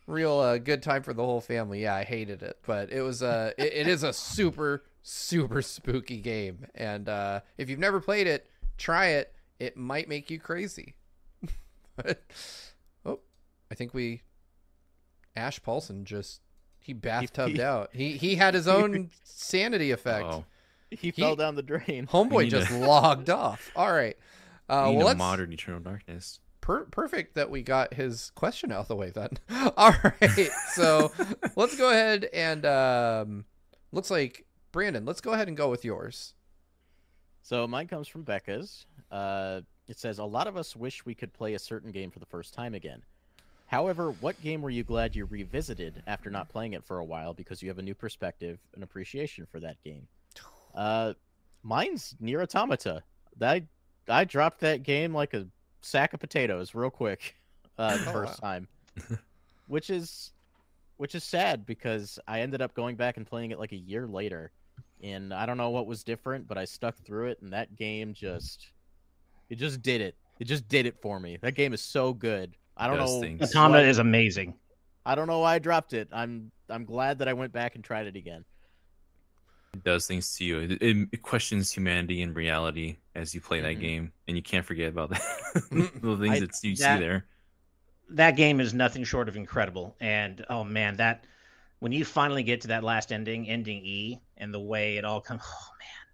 real 0.07 0.39
uh, 0.39 0.59
good 0.59 0.83
time 0.83 1.03
for 1.03 1.13
the 1.15 1.25
whole 1.25 1.41
family. 1.41 1.83
Yeah 1.83 1.95
i 1.95 2.05
hated 2.05 2.43
it 2.43 2.59
but 2.67 2.93
it 2.93 3.01
was 3.03 3.23
uh 3.23 3.53
it, 3.57 3.73
it 3.73 3.89
is 3.89 4.03
a 4.03 4.13
super 4.13 4.85
super 5.03 5.63
spooky 5.63 6.19
game. 6.21 6.67
And 6.75 7.09
uh 7.09 7.41
if 7.59 7.69
you've 7.71 7.79
never 7.79 8.01
played 8.01 8.27
it 8.27 8.49
try 8.77 9.07
it. 9.09 9.33
It 9.59 9.77
might 9.77 10.09
make 10.09 10.31
you 10.31 10.39
crazy. 10.39 10.95
But 11.97 12.23
oh 13.07 13.21
i 13.71 13.75
think 13.77 13.95
we 13.95 14.23
Ash 15.37 15.61
Paulsen 15.61 16.05
just 16.05 16.41
he 16.81 16.93
bathtubed 16.93 17.57
he- 17.57 17.63
out. 17.63 17.91
He 17.93 18.13
he 18.17 18.35
had 18.37 18.55
his 18.55 18.69
own 18.69 19.11
sanity 19.25 19.91
effect. 19.91 20.27
Oh, 20.29 20.45
He 20.91 21.11
fell 21.13 21.35
down 21.37 21.55
the 21.55 21.63
drain. 21.63 22.07
homeboy 22.07 22.51
just 22.51 22.69
to- 22.69 22.79
logged 22.87 23.31
off. 23.31 23.71
All 23.75 23.93
right. 23.93 24.17
Uh 24.69 24.93
well 24.95 25.03
a 25.03 25.07
let's 25.07 25.19
modern 25.19 25.53
Eternal 25.53 25.81
Darkness. 25.81 26.41
Per- 26.65 26.87
perfect 26.87 27.35
that 27.35 27.51
we 27.51 27.61
got 27.61 27.93
his 27.93 28.33
question 28.35 28.73
out 28.73 28.79
of 28.79 28.89
the 28.89 28.97
way 28.97 29.11
then. 29.11 29.29
All 29.77 29.93
right. 30.03 30.49
So 30.73 31.13
let's 31.57 31.77
go 31.77 31.91
ahead 31.91 32.27
and 32.33 32.65
um 32.65 33.45
looks 33.93 34.11
like 34.11 34.47
Brandon, 34.73 35.05
let's 35.05 35.21
go 35.21 35.33
ahead 35.33 35.47
and 35.47 35.59
go 35.59 35.69
with 35.69 35.85
yours. 35.85 36.33
So 37.43 37.67
mine 37.67 37.87
comes 37.87 38.09
from 38.09 38.23
Becca's. 38.23 38.87
Uh, 39.13 39.61
it 39.89 39.99
says 39.99 40.19
a 40.19 40.25
lot 40.25 40.47
of 40.47 40.57
us 40.57 40.75
wish 40.75 41.05
we 41.05 41.15
could 41.15 41.35
play 41.35 41.53
a 41.53 41.59
certain 41.59 41.93
game 41.93 42.11
for 42.11 42.19
the 42.19 42.25
first 42.25 42.55
time 42.55 42.73
again. 42.73 43.03
However, 43.67 44.13
what 44.13 44.41
game 44.41 44.63
were 44.63 44.71
you 44.71 44.85
glad 44.85 45.15
you 45.15 45.27
revisited 45.27 46.03
after 46.07 46.31
not 46.31 46.49
playing 46.49 46.73
it 46.73 46.83
for 46.83 46.97
a 46.97 47.05
while 47.05 47.35
because 47.35 47.61
you 47.61 47.69
have 47.69 47.79
a 47.79 47.83
new 47.83 47.95
perspective 47.95 48.59
and 48.73 48.83
appreciation 48.83 49.45
for 49.45 49.61
that 49.61 49.77
game? 49.85 50.09
Uh, 50.75 51.13
mine's 51.63 52.17
Nier 52.19 52.43
Automata. 52.43 53.05
I 53.41 53.63
I 54.09 54.25
dropped 54.25 54.59
that 54.61 54.83
game 54.83 55.15
like 55.15 55.33
a 55.35 55.47
sack 55.85 56.13
of 56.15 56.21
potatoes 56.21 56.75
real 56.75 56.91
quick 56.91 57.37
uh, 57.79 57.97
the 57.99 58.05
Oh, 58.09 58.13
first 58.13 58.43
wow. 58.43 58.51
time, 58.51 58.69
which 59.67 59.91
is 59.91 60.33
which 60.97 61.15
is 61.15 61.25
sad 61.25 61.67
because 61.67 62.19
I 62.29 62.41
ended 62.41 62.63
up 62.63 62.73
going 62.75 62.97
back 62.97 63.17
and 63.17 63.27
playing 63.27 63.51
it 63.51 63.59
like 63.59 63.73
a 63.73 63.77
year 63.77 64.07
later, 64.07 64.53
and 65.03 65.35
I 65.35 65.45
don't 65.47 65.57
know 65.57 65.71
what 65.71 65.87
was 65.87 66.05
different, 66.05 66.47
but 66.47 66.57
I 66.57 66.65
stuck 66.65 66.97
through 67.05 67.29
it, 67.29 67.39
and 67.43 67.53
that 67.53 67.75
game 67.77 68.15
just 68.15 68.71
it 69.51 69.57
just 69.57 69.83
did 69.83 70.01
it. 70.01 70.15
It 70.41 70.45
just 70.45 70.67
did 70.69 70.87
it 70.87 70.97
for 71.03 71.21
me. 71.21 71.39
That 71.43 71.55
game 71.55 71.73
is 71.75 71.81
so 71.81 72.13
good. 72.13 72.57
I 72.77 72.87
don't 72.89 72.99
Does 72.99 73.15
know. 73.15 73.21
things. 73.21 73.43
Automata 73.55 73.83
what- 73.83 73.89
is 73.89 73.99
amazing. 73.99 74.55
I 75.07 75.15
don't 75.15 75.27
know 75.27 75.41
why 75.41 75.55
I 75.55 75.59
dropped 75.59 75.93
it. 75.93 76.09
I'm 76.13 76.51
I'm 76.71 76.85
glad 76.85 77.19
that 77.19 77.29
I 77.29 77.35
went 77.35 77.53
back 77.53 77.75
and 77.75 77.85
tried 77.85 78.07
it 78.07 78.17
again. 78.17 78.45
It 79.75 79.85
does 79.85 80.07
things 80.07 80.37
to 80.37 80.45
you. 80.45 80.61
It, 80.61 80.73
it, 80.83 81.09
it 81.13 81.23
questions 81.23 81.71
humanity 81.73 82.23
and 82.23 82.35
reality 82.35 82.97
as 83.15 83.35
you 83.35 83.41
play 83.41 83.61
that 83.61 83.77
Mhm. 83.77 83.81
game, 83.81 84.13
and 84.29 84.37
you 84.37 84.43
can't 84.43 84.65
forget 84.65 84.89
about 84.89 85.11
that. 85.11 85.23
the 85.71 86.17
things 86.17 86.37
I- 86.37 86.41
that 86.41 86.59
you 86.63 86.77
that- 86.77 86.99
see 86.99 87.05
there. 87.05 87.27
That 88.11 88.37
game 88.37 88.61
is 88.61 88.75
nothing 88.75 89.03
short 89.03 89.29
of 89.31 89.37
incredible. 89.37 89.97
And 89.99 90.45
oh 90.51 90.63
man, 90.63 90.97
that 90.99 91.25
when 91.79 91.91
you 91.91 92.05
finally 92.05 92.43
get 92.43 92.61
to 92.63 92.69
that 92.69 92.85
last 92.85 93.13
ending, 93.13 93.49
ending 93.49 93.79
E, 93.85 94.21
and 94.37 94.53
the 94.53 94.61
way 94.61 94.99
it 94.99 95.05
all 95.07 95.21
comes, 95.23 95.41
oh 95.45 95.69
man, 95.79 96.07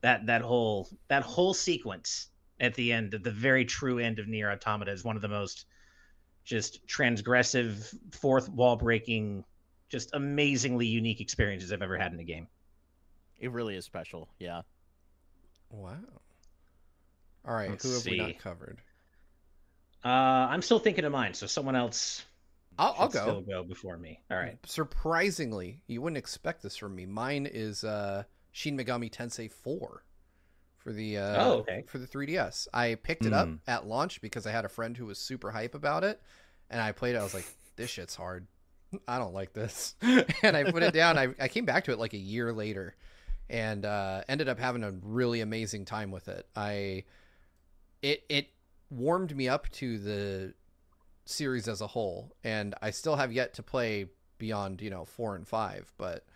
that 0.00 0.26
that 0.26 0.42
whole 0.42 0.88
that 1.08 1.22
whole 1.22 1.52
sequence 1.52 2.28
at 2.60 2.72
the 2.74 2.92
end, 2.92 3.10
the 3.10 3.30
very 3.32 3.64
true 3.64 3.98
end 3.98 4.20
of 4.20 4.28
Nier 4.28 4.50
Automata, 4.50 4.92
is 4.92 5.02
one 5.02 5.16
of 5.16 5.22
the 5.22 5.28
most 5.28 5.66
just 6.44 6.86
transgressive, 6.86 7.92
fourth 8.12 8.48
wall 8.50 8.76
breaking, 8.76 9.44
just 9.88 10.10
amazingly 10.14 10.86
unique 10.86 11.20
experiences 11.20 11.72
I've 11.72 11.82
ever 11.82 11.98
had 11.98 12.12
in 12.12 12.20
a 12.20 12.24
game. 12.24 12.46
It 13.44 13.52
really 13.52 13.76
is 13.76 13.84
special. 13.84 14.30
Yeah. 14.38 14.62
Wow. 15.70 15.96
All 17.46 17.54
right, 17.54 17.68
Let's 17.68 17.84
who 17.84 17.92
have 17.92 18.06
we 18.06 18.16
not 18.16 18.38
covered? 18.38 18.78
Uh, 20.02 20.08
I'm 20.08 20.62
still 20.62 20.78
thinking 20.78 21.04
of 21.04 21.12
mine, 21.12 21.34
so 21.34 21.46
someone 21.46 21.76
else 21.76 22.24
I'll, 22.78 22.94
I'll 22.98 23.10
should 23.12 23.20
still 23.20 23.40
go. 23.42 23.62
go 23.62 23.68
before 23.68 23.98
me. 23.98 24.20
All 24.30 24.38
right. 24.38 24.56
Surprisingly, 24.64 25.82
you 25.86 26.00
wouldn't 26.00 26.16
expect 26.16 26.62
this 26.62 26.74
from 26.76 26.94
me. 26.96 27.04
Mine 27.04 27.46
is 27.50 27.84
uh 27.84 28.22
Shin 28.52 28.78
Megami 28.78 29.10
Tensei 29.12 29.52
4 29.52 30.02
for 30.78 30.92
the 30.92 31.18
uh 31.18 31.44
Oh, 31.44 31.52
okay. 31.58 31.84
for 31.86 31.98
the 31.98 32.06
3DS. 32.06 32.66
I 32.72 32.94
picked 32.94 33.26
it 33.26 33.34
up 33.34 33.48
Hmm. 33.48 33.54
at 33.66 33.86
launch 33.86 34.22
because 34.22 34.46
I 34.46 34.52
had 34.52 34.64
a 34.64 34.70
friend 34.70 34.96
who 34.96 35.04
was 35.04 35.18
super 35.18 35.50
hype 35.50 35.74
about 35.74 36.02
it 36.02 36.22
and 36.70 36.80
I 36.80 36.92
played 36.92 37.14
it. 37.14 37.18
I 37.18 37.22
was 37.22 37.34
like, 37.34 37.46
this 37.76 37.90
shit's 37.90 38.14
hard. 38.16 38.46
I 39.06 39.18
don't 39.18 39.34
like 39.34 39.52
this. 39.52 39.96
and 40.42 40.56
I 40.56 40.70
put 40.70 40.82
it 40.82 40.94
down. 40.94 41.18
I, 41.18 41.28
I 41.38 41.48
came 41.48 41.66
back 41.66 41.84
to 41.84 41.92
it 41.92 41.98
like 41.98 42.14
a 42.14 42.18
year 42.18 42.52
later 42.54 42.94
and 43.48 43.84
uh, 43.84 44.22
ended 44.28 44.48
up 44.48 44.58
having 44.58 44.84
a 44.84 44.92
really 45.02 45.40
amazing 45.40 45.84
time 45.84 46.10
with 46.10 46.28
it. 46.28 46.46
I 46.56 47.04
it 48.02 48.24
it 48.28 48.48
warmed 48.90 49.36
me 49.36 49.48
up 49.48 49.68
to 49.72 49.98
the 49.98 50.54
series 51.24 51.68
as 51.68 51.80
a 51.80 51.86
whole, 51.88 52.34
and 52.44 52.74
I 52.82 52.90
still 52.90 53.16
have 53.16 53.32
yet 53.32 53.54
to 53.54 53.62
play 53.62 54.06
beyond 54.38 54.80
you 54.80 54.90
know 54.90 55.04
four 55.04 55.36
and 55.36 55.46
five, 55.46 55.92
but 55.98 56.26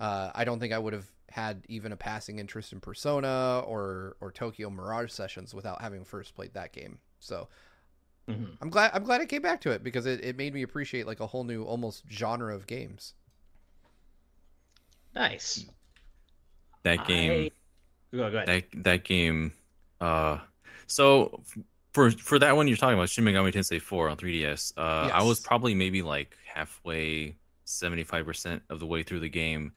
uh, 0.00 0.30
I 0.34 0.44
don't 0.44 0.60
think 0.60 0.72
I 0.72 0.78
would 0.78 0.92
have 0.92 1.06
had 1.30 1.64
even 1.68 1.92
a 1.92 1.96
passing 1.96 2.38
interest 2.38 2.72
in 2.72 2.80
Persona 2.80 3.62
or 3.66 4.16
or 4.20 4.30
Tokyo 4.32 4.70
Mirage 4.70 5.10
Sessions 5.12 5.54
without 5.54 5.80
having 5.80 6.04
first 6.04 6.34
played 6.34 6.54
that 6.54 6.72
game. 6.72 6.98
So 7.20 7.48
Mhm. 8.28 8.56
I'm 8.60 8.70
glad 8.70 8.90
I'm 8.94 9.04
glad 9.04 9.20
I 9.20 9.26
came 9.26 9.42
back 9.42 9.60
to 9.62 9.70
it 9.70 9.82
because 9.82 10.06
it, 10.06 10.24
it 10.24 10.36
made 10.36 10.54
me 10.54 10.62
appreciate 10.62 11.06
like 11.06 11.20
a 11.20 11.26
whole 11.28 11.44
new 11.44 11.64
almost 11.64 12.04
genre 12.10 12.54
of 12.54 12.66
games. 12.66 13.14
Nice. 15.14 15.66
That 16.86 17.06
game. 17.06 17.30
I... 17.32 18.16
Go, 18.16 18.30
go 18.30 18.36
ahead. 18.38 18.48
that 18.48 18.84
that 18.84 19.04
game 19.04 19.52
uh 20.00 20.38
so 20.86 21.42
for 21.92 22.10
for 22.12 22.38
that 22.38 22.56
one 22.56 22.68
you're 22.68 22.76
talking 22.76 22.96
about 22.96 23.10
Shin 23.10 23.24
Megami 23.24 23.52
Tensei 23.52 23.80
4 23.80 24.08
on 24.08 24.16
3DS 24.16 24.72
uh 24.76 25.10
I 25.12 25.22
was 25.22 25.40
probably 25.40 25.74
maybe 25.74 26.00
like 26.02 26.36
halfway 26.54 27.36
75% 27.66 28.60
of 28.70 28.78
the 28.80 28.86
way 28.86 29.02
through 29.02 29.20
the 29.20 29.28
game 29.28 29.72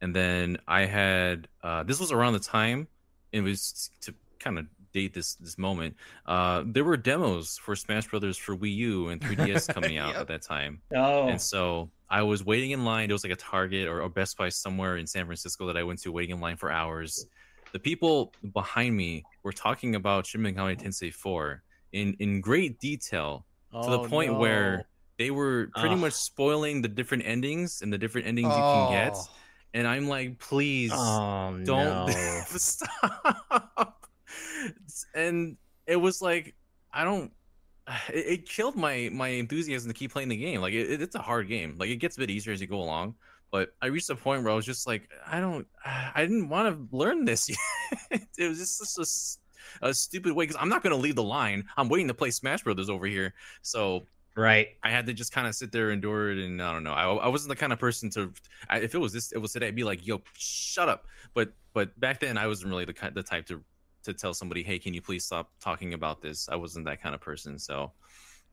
and 0.00 0.14
then 0.14 0.56
I 0.68 0.86
had 0.86 1.48
uh 1.62 1.82
this 1.82 1.98
was 2.00 2.12
around 2.12 2.34
the 2.34 2.38
time 2.38 2.88
it 3.32 3.40
was 3.42 3.90
to 4.02 4.14
kind 4.38 4.58
of 4.58 4.66
date 4.92 5.12
this 5.12 5.34
this 5.34 5.58
moment. 5.58 5.96
Uh, 6.24 6.62
there 6.64 6.84
were 6.84 6.96
demos 6.96 7.58
for 7.58 7.74
Smash 7.74 8.06
Brothers 8.06 8.36
for 8.38 8.56
Wii 8.56 8.76
U 8.76 9.08
and 9.08 9.20
3DS 9.20 9.74
coming 9.74 9.98
out 9.98 10.12
Yep. 10.12 10.20
at 10.20 10.28
that 10.28 10.42
time, 10.42 10.80
Oh, 10.94 11.26
and 11.28 11.40
so 11.40 11.90
I 12.10 12.22
was 12.22 12.44
waiting 12.44 12.72
in 12.72 12.84
line. 12.84 13.10
It 13.10 13.12
was 13.12 13.24
like 13.24 13.32
a 13.32 13.36
Target 13.36 13.88
or 13.88 14.00
a 14.00 14.08
Best 14.10 14.36
Buy 14.36 14.48
somewhere 14.48 14.96
in 14.98 15.06
San 15.06 15.24
Francisco 15.26 15.66
that 15.66 15.76
I 15.76 15.82
went 15.82 16.00
to, 16.02 16.12
waiting 16.12 16.34
in 16.36 16.40
line 16.40 16.56
for 16.56 16.70
hours. 16.70 17.26
The 17.72 17.78
people 17.78 18.32
behind 18.52 18.96
me 18.96 19.24
were 19.42 19.52
talking 19.52 19.94
about 19.96 20.26
Shin 20.26 20.40
Megami 20.42 20.80
Tensei 20.80 21.12
4 21.12 21.62
in 21.92 22.14
in 22.20 22.40
great 22.40 22.78
detail 22.78 23.46
to 23.72 23.90
the 23.90 23.98
Oh, 24.00 24.08
point 24.08 24.36
where 24.36 24.84
they 25.18 25.30
were 25.30 25.70
pretty 25.76 25.94
Ugh. 25.94 26.00
much 26.00 26.12
spoiling 26.12 26.82
the 26.82 26.88
different 26.88 27.24
endings 27.26 27.82
and 27.82 27.92
the 27.92 27.98
different 27.98 28.26
endings 28.26 28.48
you 28.48 28.62
can 28.62 28.92
get. 28.92 29.14
Oh. 29.16 29.28
And 29.74 29.88
I'm 29.88 30.06
like, 30.08 30.38
please 30.38 30.92
oh 30.94 31.58
don't 31.64 32.06
no. 32.06 32.44
stop. 32.56 34.06
And 35.14 35.56
it 35.86 35.96
was 35.96 36.22
like, 36.22 36.54
I 36.92 37.04
don't. 37.04 37.32
It, 38.08 38.26
it 38.26 38.48
killed 38.48 38.76
my 38.76 39.10
my 39.12 39.28
enthusiasm 39.28 39.90
to 39.90 39.94
keep 39.94 40.12
playing 40.12 40.30
the 40.30 40.36
game. 40.36 40.62
Like 40.62 40.72
it, 40.72 41.02
it's 41.02 41.14
a 41.14 41.20
hard 41.20 41.48
game. 41.48 41.76
Like 41.78 41.90
it 41.90 41.96
gets 41.96 42.16
a 42.16 42.20
bit 42.20 42.30
easier 42.30 42.52
as 42.52 42.60
you 42.60 42.66
go 42.66 42.80
along. 42.80 43.14
But 43.50 43.74
I 43.80 43.86
reached 43.86 44.10
a 44.10 44.16
point 44.16 44.42
where 44.42 44.52
I 44.52 44.56
was 44.56 44.66
just 44.66 44.86
like, 44.86 45.08
I 45.26 45.38
don't, 45.38 45.66
I 45.84 46.22
didn't 46.22 46.48
want 46.48 46.90
to 46.90 46.96
learn 46.96 47.24
this. 47.24 47.48
Yet. 48.10 48.26
it 48.38 48.48
was 48.48 48.58
just 48.58 48.78
such 48.78 49.04
a 49.04 49.88
a, 49.88 49.94
stupid 49.94 50.32
way 50.32 50.44
because 50.44 50.60
I'm 50.60 50.68
not 50.68 50.82
going 50.82 50.94
to 50.94 51.00
leave 51.00 51.14
the 51.14 51.22
line. 51.22 51.64
I'm 51.76 51.88
waiting 51.88 52.08
to 52.08 52.14
play 52.14 52.30
Smash 52.30 52.62
Brothers 52.62 52.90
over 52.90 53.06
here. 53.06 53.34
So 53.62 54.06
Right. 54.36 54.70
I 54.82 54.90
had 54.90 55.06
to 55.06 55.12
just 55.12 55.32
kind 55.32 55.46
of 55.46 55.54
sit 55.54 55.70
there 55.70 55.90
and 55.90 55.94
endure 55.94 56.32
it, 56.32 56.38
and 56.38 56.60
I 56.60 56.72
don't 56.72 56.82
know. 56.82 56.92
I, 56.92 57.04
I 57.04 57.28
wasn't 57.28 57.50
the 57.50 57.56
kind 57.56 57.72
of 57.72 57.78
person 57.78 58.10
to. 58.10 58.32
I, 58.68 58.78
if 58.78 58.94
it 58.94 58.98
was 58.98 59.12
this, 59.12 59.30
it 59.30 59.38
was 59.38 59.52
today. 59.52 59.68
I'd 59.68 59.76
be 59.76 59.84
like, 59.84 60.04
"Yo, 60.04 60.22
shut 60.36 60.88
up." 60.88 61.06
But 61.34 61.52
but 61.72 61.98
back 62.00 62.18
then, 62.18 62.36
I 62.36 62.48
wasn't 62.48 62.72
really 62.72 62.84
the 62.84 63.12
the 63.14 63.22
type 63.22 63.46
to 63.46 63.62
to 64.04 64.14
tell 64.14 64.34
somebody, 64.34 64.62
"Hey, 64.62 64.78
can 64.78 64.94
you 64.94 65.02
please 65.02 65.24
stop 65.24 65.50
talking 65.60 65.94
about 65.94 66.20
this?" 66.22 66.48
I 66.48 66.56
wasn't 66.56 66.86
that 66.86 67.02
kind 67.02 67.14
of 67.14 67.20
person. 67.20 67.58
So 67.58 67.92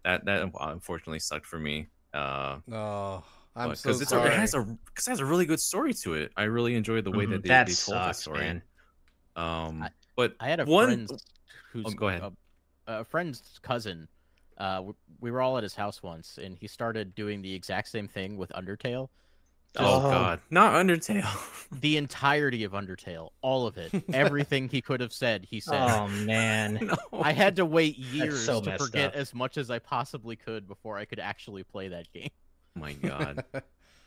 that 0.03 0.26
that 0.26 0.52
unfortunately 0.60 1.19
sucked 1.19 1.45
for 1.45 1.60
me. 1.60 1.88
Uh, 2.14 2.60
Oh, 2.72 3.23
I'm 3.56 3.69
because 3.69 3.82
so 3.82 3.90
it's 3.91 4.02
a, 4.02 4.06
sorry. 4.06 4.30
it 4.30 4.34
has 4.34 4.53
a 4.53 4.61
because 4.64 5.07
it 5.07 5.11
has 5.11 5.19
a 5.19 5.26
really 5.26 5.45
good 5.45 5.60
story 5.60 5.94
to 5.94 6.14
it. 6.15 6.32
I 6.36 6.44
really 6.44 6.76
enjoyed 6.76 7.03
the 7.03 7.11
way 7.11 7.26
Mhm. 7.26 7.32
that 7.32 7.44
they, 7.44 7.49
that 7.49 7.68
they 7.68 7.73
told 7.73 7.98
that 7.98 8.15
sucks, 8.15 8.19
story. 8.22 8.40
man. 8.40 8.61
Um, 9.36 9.84
I- 9.84 9.91
but 10.15 10.36
I 10.40 10.49
had 10.49 10.60
a 10.60 10.65
one. 10.65 11.07
friend 11.07 11.22
who's 11.72 11.86
Oh, 11.88 11.91
go 11.91 12.07
ahead. 12.10 12.22
A, 12.88 12.99
a 13.02 13.06
friend's 13.06 13.60
cousin. 13.61 14.07
Uh, 14.57 14.76
w- 14.76 14.95
we 15.19 15.32
were 15.32 15.41
all 15.41 15.57
at 15.57 15.64
his 15.64 15.73
house 15.76 16.03
once, 16.03 16.38
and 16.38 16.57
he 16.57 16.68
started 16.68 17.15
doing 17.15 17.41
the 17.41 17.53
exact 17.53 17.88
same 17.88 18.07
thing 18.07 18.38
with 18.38 18.52
Undertale. 18.52 19.10
Oh, 19.77 20.06
Oh. 20.06 20.10
God, 20.10 20.39
not 20.49 20.73
Undertale. 20.73 21.27
The 21.73 21.95
entirety 21.95 22.65
of 22.65 22.73
Undertale, 22.73 23.30
all 23.41 23.65
of 23.65 23.77
it, 23.77 23.93
everything 24.14 24.68
he 24.68 24.81
could 24.81 24.99
have 24.99 25.14
said, 25.14 25.48
he 25.49 25.61
said. 25.61 25.80
Oh 25.89 26.10
man. 26.10 26.80
no. 26.81 26.95
I 27.22 27.31
had 27.31 27.56
to 27.56 27.65
wait 27.65 27.98
years 27.98 28.43
so 28.43 28.60
to 28.60 28.77
forget 28.77 29.11
up. 29.11 29.15
as 29.15 29.34
much 29.34 29.56
as 29.56 29.72
I 29.72 29.80
possibly 29.80 30.35
could 30.35 30.68
before 30.68 30.98
I 30.98 31.06
could 31.06 31.19
actually 31.19 31.64
play 31.64 31.88
that 31.88 32.11
game. 32.11 32.27
Oh 32.76 32.81
my 32.81 32.91
God. 32.91 33.45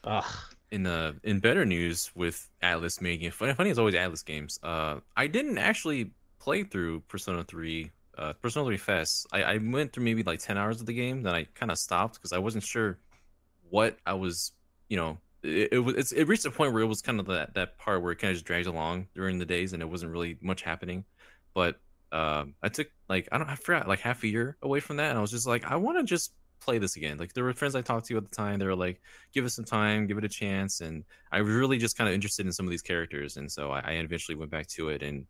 Ugh. 0.04 0.24
in 0.70 0.82
the 0.82 1.16
in 1.24 1.40
better 1.40 1.64
news 1.64 2.10
with 2.14 2.50
Atlus 2.62 3.00
making 3.00 3.30
funny, 3.30 3.54
funny 3.54 3.70
as 3.70 3.78
always 3.78 3.94
Atlus 3.94 4.22
games. 4.22 4.60
Uh, 4.62 4.96
I 5.16 5.26
didn't 5.26 5.56
actually 5.56 6.10
play 6.38 6.64
through 6.64 7.00
Persona 7.08 7.44
Three, 7.44 7.90
uh, 8.18 8.34
Persona 8.34 8.66
Three 8.66 8.76
FES. 8.76 9.26
I, 9.32 9.42
I 9.42 9.56
went 9.56 9.94
through 9.94 10.04
maybe 10.04 10.22
like 10.22 10.40
ten 10.40 10.58
hours 10.58 10.80
of 10.80 10.86
the 10.86 10.92
game, 10.92 11.22
then 11.22 11.34
I 11.34 11.44
kind 11.54 11.72
of 11.72 11.78
stopped 11.78 12.16
because 12.16 12.34
I 12.34 12.38
wasn't 12.38 12.64
sure 12.64 12.98
what 13.70 13.96
I 14.04 14.12
was. 14.12 14.52
You 14.90 14.98
know, 14.98 15.18
it, 15.44 15.68
it 15.72 15.78
was 15.78 16.12
it 16.12 16.26
reached 16.26 16.46
a 16.46 16.50
point 16.50 16.72
where 16.72 16.82
it 16.82 16.86
was 16.86 17.02
kind 17.02 17.20
of 17.20 17.26
that 17.26 17.54
that 17.54 17.78
part 17.78 18.02
where 18.02 18.12
it 18.12 18.16
kind 18.16 18.30
of 18.30 18.36
just 18.36 18.46
dragged 18.46 18.66
along 18.66 19.08
during 19.14 19.38
the 19.38 19.44
days, 19.44 19.72
and 19.72 19.82
it 19.82 19.86
wasn't 19.86 20.10
really 20.10 20.38
much 20.40 20.62
happening. 20.62 21.04
But 21.52 21.76
um, 22.12 22.54
I 22.62 22.68
took 22.68 22.88
like 23.08 23.28
I 23.30 23.38
don't 23.38 23.48
I 23.48 23.56
forgot 23.56 23.86
like 23.86 24.00
half 24.00 24.22
a 24.24 24.28
year 24.28 24.56
away 24.62 24.80
from 24.80 24.96
that, 24.96 25.10
and 25.10 25.18
I 25.18 25.20
was 25.20 25.30
just 25.30 25.46
like 25.46 25.64
I 25.64 25.76
want 25.76 25.98
to 25.98 26.04
just 26.04 26.32
play 26.60 26.78
this 26.78 26.96
again. 26.96 27.18
Like 27.18 27.34
there 27.34 27.44
were 27.44 27.52
friends 27.52 27.74
I 27.74 27.82
talked 27.82 28.06
to 28.06 28.16
at 28.16 28.28
the 28.28 28.34
time. 28.34 28.58
They 28.58 28.66
were 28.66 28.74
like, 28.74 29.00
"Give 29.32 29.44
it 29.44 29.50
some 29.50 29.64
time, 29.64 30.06
give 30.06 30.18
it 30.18 30.24
a 30.24 30.28
chance," 30.28 30.80
and 30.80 31.04
I 31.30 31.42
was 31.42 31.54
really 31.54 31.78
just 31.78 31.96
kind 31.98 32.08
of 32.08 32.14
interested 32.14 32.46
in 32.46 32.52
some 32.52 32.66
of 32.66 32.70
these 32.70 32.82
characters, 32.82 33.36
and 33.36 33.50
so 33.50 33.70
I, 33.70 33.80
I 33.80 33.92
eventually 33.92 34.36
went 34.36 34.50
back 34.50 34.66
to 34.68 34.88
it 34.88 35.02
and 35.02 35.26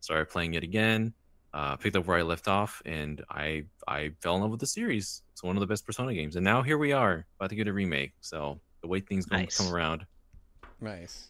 started 0.00 0.28
playing 0.30 0.54
it 0.54 0.62
again. 0.62 1.12
Uh, 1.54 1.76
picked 1.76 1.96
up 1.96 2.06
where 2.06 2.18
I 2.18 2.22
left 2.22 2.46
off, 2.46 2.80
and 2.84 3.24
I 3.30 3.64
I 3.88 4.12
fell 4.20 4.36
in 4.36 4.42
love 4.42 4.50
with 4.50 4.60
the 4.60 4.66
series. 4.66 5.22
It's 5.32 5.42
one 5.42 5.56
of 5.56 5.60
the 5.60 5.66
best 5.66 5.84
Persona 5.86 6.14
games, 6.14 6.36
and 6.36 6.44
now 6.44 6.62
here 6.62 6.78
we 6.78 6.92
are 6.92 7.26
about 7.40 7.50
to 7.50 7.56
get 7.56 7.68
a 7.68 7.72
remake. 7.72 8.12
So 8.20 8.60
the 8.80 8.88
way 8.88 9.00
things 9.00 9.26
going 9.26 9.42
Nice. 9.42 9.56
to 9.56 9.64
come 9.64 9.74
around. 9.74 10.06
nice. 10.80 11.28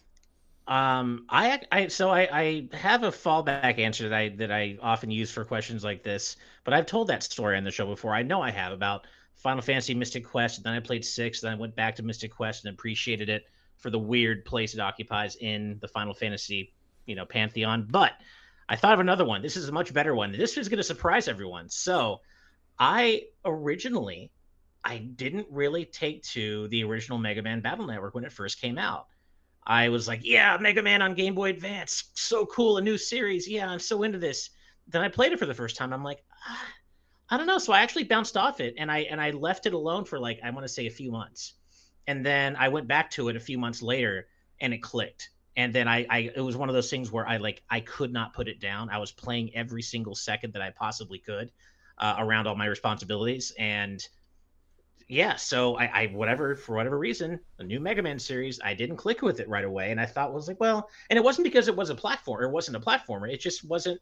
Um, 0.67 1.25
I, 1.29 1.61
I, 1.71 1.87
so 1.87 2.11
I, 2.11 2.29
I 2.31 2.67
have 2.77 3.01
a 3.03 3.09
fallback 3.11 3.79
answer 3.79 4.07
that 4.09 4.15
I 4.15 4.29
that 4.29 4.51
I 4.51 4.77
often 4.83 5.09
use 5.09 5.31
for 5.31 5.43
questions 5.43 5.83
like 5.83 6.03
this, 6.03 6.37
but 6.63 6.75
I've 6.75 6.85
told 6.85 7.07
that 7.07 7.23
story 7.23 7.57
on 7.57 7.63
the 7.63 7.71
show 7.71 7.87
before. 7.87 8.13
I 8.13 8.21
know 8.21 8.39
I 8.43 8.51
have 8.51 8.71
about 8.71 9.07
Final 9.33 9.63
Fantasy 9.63 9.95
Mystic 9.95 10.23
Quest, 10.23 10.57
and 10.57 10.65
then 10.65 10.73
I 10.73 10.79
played 10.79 11.03
six, 11.03 11.41
then 11.41 11.53
I 11.53 11.55
went 11.55 11.75
back 11.75 11.95
to 11.95 12.03
Mystic 12.03 12.31
Quest 12.35 12.65
and 12.65 12.73
appreciated 12.75 13.29
it 13.29 13.45
for 13.77 13.89
the 13.89 13.97
weird 13.97 14.45
place 14.45 14.75
it 14.75 14.79
occupies 14.79 15.37
in 15.37 15.79
the 15.81 15.87
Final 15.87 16.13
Fantasy, 16.13 16.71
you 17.07 17.15
know, 17.15 17.25
pantheon. 17.25 17.87
But 17.89 18.13
I 18.67 18.75
thought 18.75 18.93
of 18.93 18.99
another 18.99 19.25
one. 19.25 19.41
This 19.41 19.57
is 19.57 19.69
a 19.69 19.71
much 19.71 19.91
better 19.91 20.13
one. 20.13 20.31
This 20.33 20.55
is 20.55 20.69
going 20.69 20.77
to 20.77 20.83
surprise 20.83 21.27
everyone. 21.27 21.67
So, 21.69 22.21
I 22.77 23.23
originally, 23.43 24.29
I 24.83 24.97
didn't 24.97 25.47
really 25.49 25.85
take 25.85 26.23
to 26.23 26.67
the 26.69 26.83
original 26.83 27.17
Mega 27.17 27.41
Man 27.41 27.61
Battle 27.61 27.85
Network 27.85 28.15
when 28.15 28.23
it 28.23 28.31
first 28.31 28.61
came 28.61 28.77
out. 28.77 29.07
I 29.65 29.89
was 29.89 30.07
like, 30.07 30.21
yeah, 30.23 30.57
Mega 30.59 30.81
Man 30.81 31.01
on 31.01 31.13
Game 31.13 31.35
Boy 31.35 31.49
Advance, 31.49 32.05
so 32.13 32.45
cool, 32.45 32.77
a 32.77 32.81
new 32.81 32.97
series. 32.97 33.47
Yeah, 33.47 33.69
I'm 33.69 33.79
so 33.79 34.03
into 34.03 34.17
this. 34.17 34.49
Then 34.87 35.01
I 35.01 35.09
played 35.09 35.31
it 35.31 35.39
for 35.39 35.45
the 35.45 35.53
first 35.53 35.75
time. 35.75 35.93
I'm 35.93 36.03
like, 36.03 36.23
ah, 36.47 36.65
I 37.29 37.37
don't 37.37 37.45
know. 37.45 37.59
So 37.59 37.73
I 37.73 37.81
actually 37.81 38.05
bounced 38.05 38.37
off 38.37 38.59
it 38.59 38.75
and 38.77 38.91
I 38.91 38.99
and 38.99 39.21
I 39.21 39.31
left 39.31 39.65
it 39.65 39.73
alone 39.73 40.05
for 40.05 40.17
like 40.17 40.39
I 40.43 40.49
want 40.49 40.65
to 40.65 40.73
say 40.73 40.87
a 40.87 40.91
few 40.91 41.11
months, 41.11 41.53
and 42.07 42.25
then 42.25 42.55
I 42.55 42.69
went 42.69 42.87
back 42.87 43.11
to 43.11 43.29
it 43.29 43.35
a 43.35 43.39
few 43.39 43.57
months 43.57 43.81
later 43.81 44.27
and 44.59 44.73
it 44.73 44.81
clicked. 44.81 45.29
And 45.55 45.73
then 45.73 45.87
I, 45.87 46.05
I 46.09 46.31
it 46.35 46.41
was 46.41 46.55
one 46.55 46.69
of 46.69 46.75
those 46.75 46.89
things 46.89 47.11
where 47.11 47.27
I 47.27 47.37
like 47.37 47.61
I 47.69 47.81
could 47.81 48.11
not 48.11 48.33
put 48.33 48.47
it 48.47 48.59
down. 48.59 48.89
I 48.89 48.97
was 48.97 49.11
playing 49.11 49.53
every 49.55 49.81
single 49.81 50.15
second 50.15 50.53
that 50.53 50.61
I 50.61 50.71
possibly 50.71 51.19
could 51.19 51.51
uh, 51.99 52.15
around 52.17 52.47
all 52.47 52.55
my 52.55 52.65
responsibilities 52.65 53.53
and 53.59 54.01
yeah, 55.09 55.35
so 55.35 55.75
I, 55.75 55.85
I 55.85 56.07
whatever 56.07 56.55
for 56.55 56.75
whatever 56.75 56.97
reason, 56.97 57.39
the 57.57 57.63
new 57.63 57.79
Mega 57.79 58.03
Man 58.03 58.19
series, 58.19 58.59
I 58.63 58.75
didn't 58.75 58.97
click 58.97 59.23
with 59.23 59.39
it 59.39 59.49
right 59.49 59.65
away, 59.65 59.89
and 59.89 59.99
I 59.99 60.05
thought 60.05 60.33
was 60.33 60.47
like, 60.47 60.59
well, 60.59 60.87
and 61.09 61.17
it 61.17 61.23
wasn't 61.23 61.45
because 61.45 61.67
it 61.67 61.75
was 61.75 61.89
a 61.89 61.95
platform, 61.95 62.43
it 62.43 62.51
wasn't 62.51 62.77
a 62.77 62.79
platformer, 62.79 63.27
it 63.31 63.39
just 63.39 63.65
wasn't, 63.65 63.99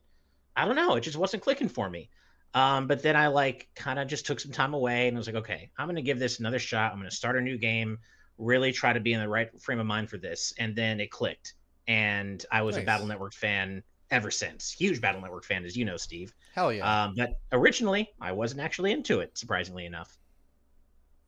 I 0.57 0.65
don't 0.65 0.75
know, 0.75 0.95
it 0.95 1.01
just 1.01 1.15
wasn't 1.15 1.43
clicking 1.43 1.69
for 1.69 1.89
me. 1.89 2.09
Um, 2.53 2.87
but 2.87 3.01
then 3.01 3.15
I 3.15 3.27
like 3.27 3.69
kind 3.73 3.99
of 3.99 4.09
just 4.09 4.25
took 4.25 4.39
some 4.39 4.51
time 4.51 4.73
away 4.73 5.07
and 5.07 5.15
I 5.15 5.19
was 5.19 5.27
like, 5.27 5.37
okay, 5.37 5.71
I'm 5.77 5.87
gonna 5.87 6.01
give 6.01 6.19
this 6.19 6.39
another 6.39 6.59
shot. 6.59 6.91
I'm 6.91 6.99
gonna 6.99 7.09
start 7.09 7.37
a 7.37 7.41
new 7.41 7.57
game, 7.57 7.99
really 8.37 8.73
try 8.73 8.91
to 8.91 8.99
be 8.99 9.13
in 9.13 9.21
the 9.21 9.29
right 9.29 9.49
frame 9.61 9.79
of 9.79 9.85
mind 9.85 10.09
for 10.09 10.17
this, 10.17 10.53
and 10.59 10.75
then 10.75 10.99
it 10.99 11.09
clicked, 11.09 11.53
and 11.87 12.45
I 12.51 12.63
was 12.63 12.75
Nice. 12.75 12.83
a 12.83 12.85
Battle 12.85 13.07
Network 13.07 13.33
fan 13.33 13.81
ever 14.11 14.29
since. 14.29 14.71
Huge 14.71 14.99
Battle 14.99 15.21
Network 15.21 15.45
fan, 15.45 15.63
as 15.63 15.77
you 15.77 15.85
know, 15.85 15.95
Steve. 15.95 16.33
Hell 16.53 16.73
yeah. 16.73 17.05
Um, 17.05 17.13
but 17.15 17.39
originally, 17.53 18.09
I 18.19 18.33
wasn't 18.33 18.59
actually 18.59 18.91
into 18.91 19.21
it, 19.21 19.37
surprisingly 19.37 19.85
enough. 19.85 20.17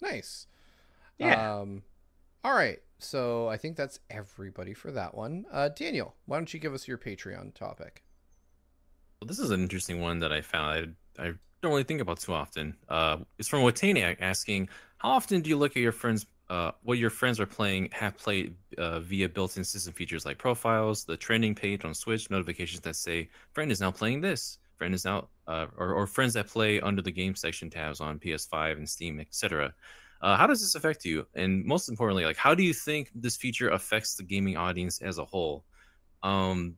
Nice. 0.01 0.47
Yeah. 1.17 1.59
Um, 1.59 1.83
all 2.43 2.53
right. 2.53 2.79
So 2.99 3.47
I 3.47 3.57
think 3.57 3.77
that's 3.77 3.99
everybody 4.09 4.73
for 4.73 4.91
that 4.91 5.15
one. 5.15 5.45
Uh, 5.51 5.69
Daniel, 5.69 6.15
why 6.25 6.37
don't 6.37 6.53
you 6.53 6.59
give 6.59 6.73
us 6.73 6.87
your 6.87 6.97
Patreon 6.97 7.53
topic? 7.53 8.03
Well, 9.19 9.27
this 9.27 9.39
is 9.39 9.51
an 9.51 9.61
interesting 9.61 9.99
one 10.01 10.19
that 10.19 10.31
I 10.31 10.41
found. 10.41 10.95
I, 11.17 11.23
I 11.23 11.33
don't 11.61 11.71
really 11.71 11.83
think 11.83 12.01
about 12.01 12.19
too 12.19 12.33
often. 12.33 12.75
Uh, 12.87 13.17
it's 13.37 13.47
from 13.47 13.61
Wataniac 13.61 14.17
asking, 14.21 14.69
"How 14.97 15.11
often 15.11 15.41
do 15.41 15.49
you 15.49 15.57
look 15.57 15.71
at 15.71 15.81
your 15.81 15.91
friends? 15.91 16.25
Uh, 16.49 16.71
what 16.81 16.97
your 16.97 17.11
friends 17.11 17.39
are 17.39 17.45
playing, 17.45 17.89
have 17.91 18.17
played 18.17 18.55
uh, 18.79 18.99
via 19.01 19.29
built-in 19.29 19.63
system 19.63 19.93
features 19.93 20.25
like 20.25 20.39
profiles, 20.39 21.03
the 21.03 21.15
trending 21.15 21.53
page 21.53 21.85
on 21.85 21.93
Switch, 21.93 22.27
notifications 22.31 22.81
that 22.81 22.95
say 22.95 23.29
friend 23.53 23.71
is 23.71 23.79
now 23.79 23.91
playing 23.91 24.19
this, 24.19 24.57
friend 24.79 24.95
is 24.95 25.05
now, 25.05 25.27
uh, 25.47 25.67
or, 25.77 25.93
or 25.93 26.07
friends 26.07 26.33
that 26.33 26.47
play 26.47 26.81
under 26.81 27.03
the 27.03 27.11
game 27.11 27.35
section 27.35 27.69
tabs 27.69 28.01
on 28.01 28.17
PS5 28.17 28.77
and 28.77 28.89
Steam, 28.89 29.19
etc." 29.19 29.73
Uh, 30.21 30.35
how 30.35 30.47
does 30.47 30.59
this 30.59 30.75
affect 30.75 31.05
you? 31.05 31.25
And 31.35 31.63
most 31.63 31.87
importantly, 31.87 32.25
like, 32.25 32.35
how 32.35 32.53
do 32.55 32.63
you 32.63 32.73
think 32.73 33.11
this 33.15 33.37
feature 33.37 33.69
affects 33.69 34.15
the 34.15 34.23
gaming 34.23 34.57
audience 34.57 35.01
as 35.01 35.17
a 35.17 35.23
whole? 35.23 35.63
Um, 36.23 36.75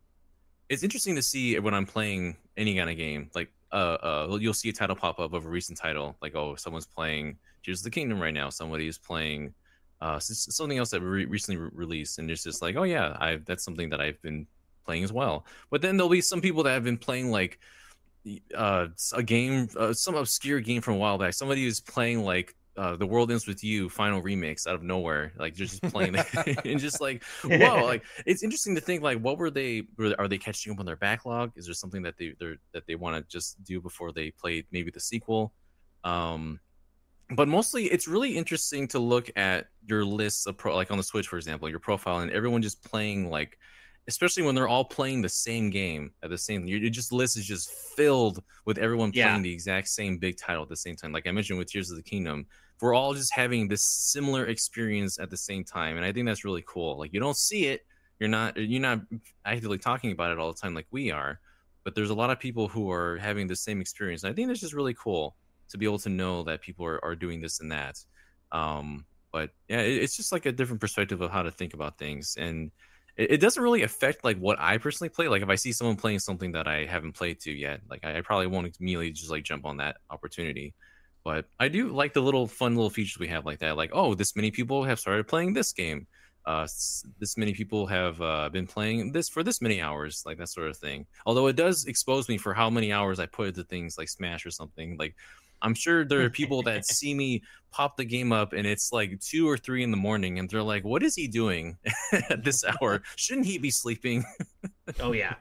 it's 0.69 0.84
interesting 0.84 1.15
to 1.15 1.22
see 1.22 1.57
when 1.60 1.73
I'm 1.73 1.86
playing 1.86 2.38
any 2.57 2.76
kind 2.76 2.90
of 2.90 2.98
game. 2.98 3.32
Like, 3.34 3.49
uh, 3.72 3.98
uh, 4.32 4.38
you'll 4.40 4.53
see 4.53 4.69
a 4.69 4.73
title 4.73 4.95
pop 4.95 5.19
up 5.19 5.34
of 5.34 5.45
a 5.45 5.49
recent 5.49 5.78
title, 5.78 6.15
like, 6.22 6.36
oh, 6.36 6.56
someone's 6.56 6.86
playing 6.86 7.38
Tears 7.64 7.80
of 7.80 7.86
the 7.86 7.90
Kingdom 7.90 8.22
right 8.22 8.34
now. 8.34 8.49
Somebody 8.49 8.88
is 8.88 8.98
playing 8.98 9.53
uh, 10.02 10.19
something 10.19 10.78
else 10.78 10.90
that 10.90 11.02
re- 11.02 11.26
recently 11.26 11.57
re- 11.60 11.69
released, 11.73 12.19
and 12.19 12.30
it's 12.30 12.44
just 12.44 12.61
like, 12.61 12.76
oh 12.76 12.84
yeah, 12.84 13.15
I 13.19 13.40
that's 13.45 13.64
something 13.64 13.90
that 13.90 14.02
I've 14.02 14.22
been 14.22 14.48
playing 14.86 15.03
as 15.03 15.14
well. 15.14 15.45
But 15.69 15.82
then 15.82 15.95
there'll 15.95 16.10
be 16.10 16.22
some 16.22 16.41
people 16.41 16.64
that 16.64 16.72
have 16.72 16.84
been 16.84 16.98
playing 16.98 17.32
like 17.32 17.60
uh, 18.56 18.88
a 19.14 19.23
game, 19.23 19.69
uh, 19.77 19.93
some 19.93 20.15
obscure 20.15 20.60
game 20.60 20.81
from 20.81 20.95
a 20.95 20.98
while 20.98 21.18
back. 21.18 21.34
Somebody 21.34 21.65
is 21.65 21.80
playing 21.80 22.23
like 22.23 22.56
uh, 22.77 22.95
the 22.95 23.06
world 23.06 23.30
ends 23.31 23.48
with 23.48 23.64
you 23.64 23.89
final 23.89 24.22
remix 24.22 24.65
out 24.65 24.76
of 24.76 24.81
nowhere 24.81 25.34
like 25.38 25.53
just 25.53 25.81
playing 25.84 26.15
it 26.15 26.65
and 26.65 26.80
just 26.80 27.02
like 27.02 27.22
whoa 27.43 27.84
like 27.84 28.02
it's 28.26 28.43
interesting 28.43 28.73
to 28.76 28.81
think 28.81 29.03
like 29.03 29.19
what 29.19 29.38
were 29.38 29.52
they 29.52 29.84
were, 29.98 30.15
are 30.18 30.27
they 30.27 30.38
catching 30.38 30.72
up 30.72 30.80
on 30.80 30.85
their 30.85 30.95
backlog 30.95 31.52
is 31.57 31.65
there 31.65 31.73
something 31.73 32.02
that 32.02 32.15
they 32.18 32.34
they're 32.39 32.56
that 32.73 32.84
they 32.88 32.95
want 32.95 33.15
to 33.15 33.30
just 33.30 33.61
do 33.65 33.81
before 33.81 34.14
they 34.14 34.31
play 34.31 34.65
maybe 34.72 34.89
the 34.89 35.02
sequel 35.02 35.53
um 36.06 36.60
but 37.35 37.48
mostly 37.48 37.85
it's 37.85 38.07
really 38.07 38.38
interesting 38.38 38.88
to 38.88 38.99
look 38.99 39.30
at 39.35 39.68
your 39.85 40.06
lists 40.06 40.45
of 40.48 40.57
pro 40.57 40.73
like 40.73 40.91
on 40.91 40.98
the 40.98 41.03
switch 41.03 41.27
for 41.27 41.35
example 41.35 41.69
your 41.69 41.80
profile 41.80 42.19
and 42.19 42.31
everyone 42.31 42.61
just 42.61 42.81
playing 42.85 43.30
like 43.30 43.57
especially 44.07 44.44
when 44.44 44.56
they're 44.56 44.68
all 44.68 44.84
playing 44.86 45.22
the 45.22 45.30
same 45.30 45.69
game 45.69 46.11
at 46.23 46.30
the 46.30 46.38
same 46.38 46.65
your, 46.68 46.80
just 46.90 47.11
list 47.11 47.38
is 47.38 47.45
just 47.45 47.69
filled 47.95 48.44
with 48.65 48.78
everyone 48.78 49.11
Yeah. 49.14 49.28
playing 49.30 49.44
the 49.44 49.53
exact 49.53 49.88
same 49.88 50.18
big 50.18 50.38
title 50.38 50.64
at 50.64 50.69
the 50.69 50.76
same 50.76 50.95
time. 50.95 51.11
Like 51.11 51.28
i 51.28 51.32
mentioned 51.32 51.60
with 51.60 51.69
tears 51.72 51.91
of 51.91 51.98
the 51.98 52.03
kingdom 52.03 52.45
we're 52.82 52.95
all 52.95 53.14
just 53.14 53.32
having 53.34 53.68
this 53.68 53.84
similar 53.84 54.48
experience 54.48 55.19
at 55.19 55.30
the 55.30 55.38
same 55.38 55.64
time 55.64 55.98
and 55.98 56.06
i 56.06 56.11
think 56.11 56.26
that's 56.26 56.44
really 56.44 56.64
cool. 56.68 56.98
Like 56.98 57.14
you 57.14 57.19
don't 57.19 57.38
see 57.38 57.65
it 57.68 57.82
you're 58.19 58.30
not 58.30 58.57
you're 58.57 58.82
not 58.82 59.02
actively 59.45 59.78
talking 59.78 60.11
about 60.11 60.32
it 60.32 60.40
all 60.40 60.52
the 60.52 60.60
time 60.60 60.73
like 60.73 60.88
we 60.91 61.11
are 61.11 61.40
but 61.84 61.95
there's 61.95 62.11
a 62.11 62.14
lot 62.15 62.30
of 62.30 62.40
people 62.40 62.68
who 62.68 62.91
are 62.91 63.18
having 63.18 63.48
the 63.48 63.56
same 63.56 63.82
experience 63.82 64.23
and 64.23 64.32
i 64.32 64.36
think 64.36 64.48
that's 64.48 64.60
just 64.60 64.73
really 64.73 64.94
cool 64.95 65.36
to 65.69 65.78
be 65.78 65.86
able 65.86 65.98
to 65.99 66.10
know 66.10 66.44
that 66.44 66.61
people 66.61 66.86
are, 66.86 67.03
are 67.06 67.15
doing 67.15 67.40
this 67.40 67.61
and 67.61 67.72
that. 67.72 67.98
Um 68.52 69.06
but 69.32 69.52
yeah 69.69 69.80
it, 69.82 70.03
it's 70.03 70.18
just 70.18 70.32
like 70.32 70.45
a 70.45 70.52
different 70.52 70.82
perspective 70.82 71.22
of 71.22 71.32
how 71.32 71.41
to 71.44 71.52
think 71.52 71.73
about 71.73 71.98
things 71.98 72.36
and 72.38 72.72
it, 73.17 73.31
it 73.31 73.38
doesn't 73.38 73.61
really 73.61 73.83
affect 73.83 74.23
like 74.23 74.38
what 74.38 74.59
i 74.59 74.77
personally 74.77 75.09
play 75.09 75.27
like 75.27 75.41
if 75.41 75.49
i 75.49 75.55
see 75.55 75.71
someone 75.71 75.95
playing 75.95 76.19
something 76.19 76.51
that 76.51 76.67
i 76.67 76.85
haven't 76.85 77.13
played 77.13 77.39
to 77.39 77.51
yet 77.51 77.81
like 77.89 78.03
i, 78.03 78.17
I 78.17 78.21
probably 78.21 78.47
won't 78.47 78.75
immediately 78.79 79.11
just 79.11 79.31
like 79.31 79.43
jump 79.43 79.65
on 79.65 79.77
that 79.77 79.97
opportunity. 80.09 80.73
But 81.23 81.45
i 81.59 81.67
do 81.67 81.89
like 81.89 82.13
the 82.13 82.21
little 82.21 82.47
fun 82.47 82.75
little 82.75 82.89
features 82.89 83.19
we 83.19 83.27
have 83.27 83.45
like 83.45 83.59
that 83.59 83.77
like 83.77 83.91
oh 83.93 84.15
this 84.15 84.35
many 84.35 84.51
people 84.51 84.83
have 84.83 84.99
started 84.99 85.27
playing 85.27 85.53
this 85.53 85.71
game. 85.73 86.07
Uh 86.45 86.67
this 87.19 87.38
many 87.38 87.53
people 87.53 87.85
have 87.85 88.19
uh, 88.19 88.49
been 88.49 88.65
playing 88.65 89.11
this 89.11 89.29
for 89.29 89.43
this 89.43 89.61
many 89.61 89.79
hours 89.79 90.23
like 90.25 90.39
that 90.39 90.49
sort 90.49 90.69
of 90.69 90.77
thing. 90.77 91.05
Although 91.27 91.45
it 91.45 91.55
does 91.55 91.85
expose 91.85 92.27
me 92.27 92.39
for 92.39 92.55
how 92.55 92.71
many 92.71 92.91
hours 92.91 93.19
i 93.19 93.27
put 93.27 93.49
into 93.49 93.63
things 93.63 93.99
like 93.99 94.09
smash 94.09 94.47
or 94.47 94.51
something 94.51 94.97
like 94.97 95.15
i'm 95.61 95.73
sure 95.73 96.05
there 96.05 96.23
are 96.23 96.29
people 96.29 96.61
that 96.63 96.85
see 96.85 97.13
me 97.13 97.41
pop 97.71 97.95
the 97.97 98.05
game 98.05 98.31
up 98.31 98.53
and 98.53 98.67
it's 98.67 98.91
like 98.91 99.19
two 99.21 99.47
or 99.49 99.57
three 99.57 99.83
in 99.83 99.91
the 99.91 99.97
morning 99.97 100.39
and 100.39 100.49
they're 100.49 100.63
like 100.63 100.83
what 100.83 101.03
is 101.03 101.15
he 101.15 101.27
doing 101.27 101.77
at 102.29 102.43
this 102.43 102.63
hour 102.65 103.01
shouldn't 103.15 103.45
he 103.45 103.57
be 103.57 103.71
sleeping 103.71 104.23
Oh 104.99 105.11
yeah. 105.13 105.35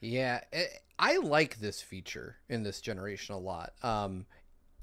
Yeah, 0.00 0.40
eh, 0.52 0.66
I 0.98 1.16
like 1.18 1.58
this 1.58 1.80
feature 1.80 2.36
in 2.48 2.62
this 2.62 2.80
generation 2.80 3.34
a 3.34 3.38
lot. 3.38 3.72
Um, 3.82 4.26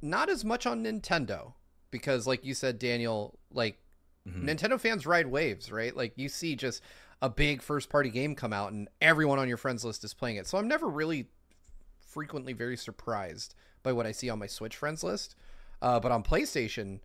not 0.01 0.29
as 0.29 0.45
much 0.45 0.65
on 0.65 0.83
Nintendo 0.83 1.53
because, 1.91 2.27
like 2.27 2.45
you 2.45 2.53
said, 2.53 2.79
Daniel, 2.79 3.39
like 3.53 3.79
Mhm. 4.27 4.43
Nintendo 4.45 4.79
fans 4.79 5.05
ride 5.07 5.27
waves, 5.27 5.71
right? 5.71 5.95
Like 5.95 6.13
you 6.17 6.29
see 6.29 6.55
just 6.55 6.83
a 7.21 7.29
big 7.29 7.61
first 7.61 7.89
party 7.89 8.09
game 8.09 8.35
come 8.35 8.53
out 8.53 8.71
and 8.71 8.89
everyone 9.01 9.39
on 9.39 9.47
your 9.47 9.57
friends 9.57 9.85
list 9.85 10.03
is 10.03 10.13
playing 10.13 10.37
it. 10.37 10.47
So 10.47 10.57
I'm 10.57 10.67
never 10.67 10.87
really 10.89 11.29
frequently 12.01 12.53
very 12.53 12.77
surprised 12.77 13.55
by 13.83 13.93
what 13.93 14.05
I 14.05 14.11
see 14.11 14.29
on 14.29 14.39
my 14.39 14.47
Switch 14.47 14.75
friends 14.75 15.03
list. 15.03 15.35
Uh, 15.81 15.99
but 15.99 16.11
on 16.11 16.23
PlayStation, 16.23 16.99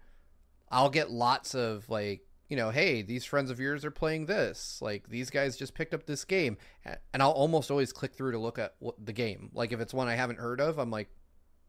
I'll 0.71 0.91
get 0.91 1.11
lots 1.11 1.55
of 1.55 1.89
like, 1.89 2.23
you 2.49 2.57
know, 2.57 2.71
hey, 2.71 3.03
these 3.03 3.25
friends 3.25 3.51
of 3.51 3.59
yours 3.59 3.85
are 3.85 3.91
playing 3.91 4.27
this. 4.27 4.79
Like 4.81 5.09
these 5.09 5.31
guys 5.31 5.57
just 5.57 5.75
picked 5.75 5.95
up 5.95 6.07
this 6.07 6.25
game, 6.25 6.59
and 6.85 7.23
I'll 7.23 7.31
almost 7.31 7.71
always 7.71 7.93
click 7.93 8.15
through 8.15 8.33
to 8.33 8.39
look 8.39 8.59
at 8.59 8.75
what 8.79 8.95
the 9.05 9.13
game. 9.13 9.51
Like 9.53 9.73
if 9.73 9.81
it's 9.81 9.95
one 9.95 10.09
I 10.09 10.15
haven't 10.15 10.39
heard 10.39 10.61
of, 10.61 10.79
I'm 10.79 10.91
like, 10.91 11.09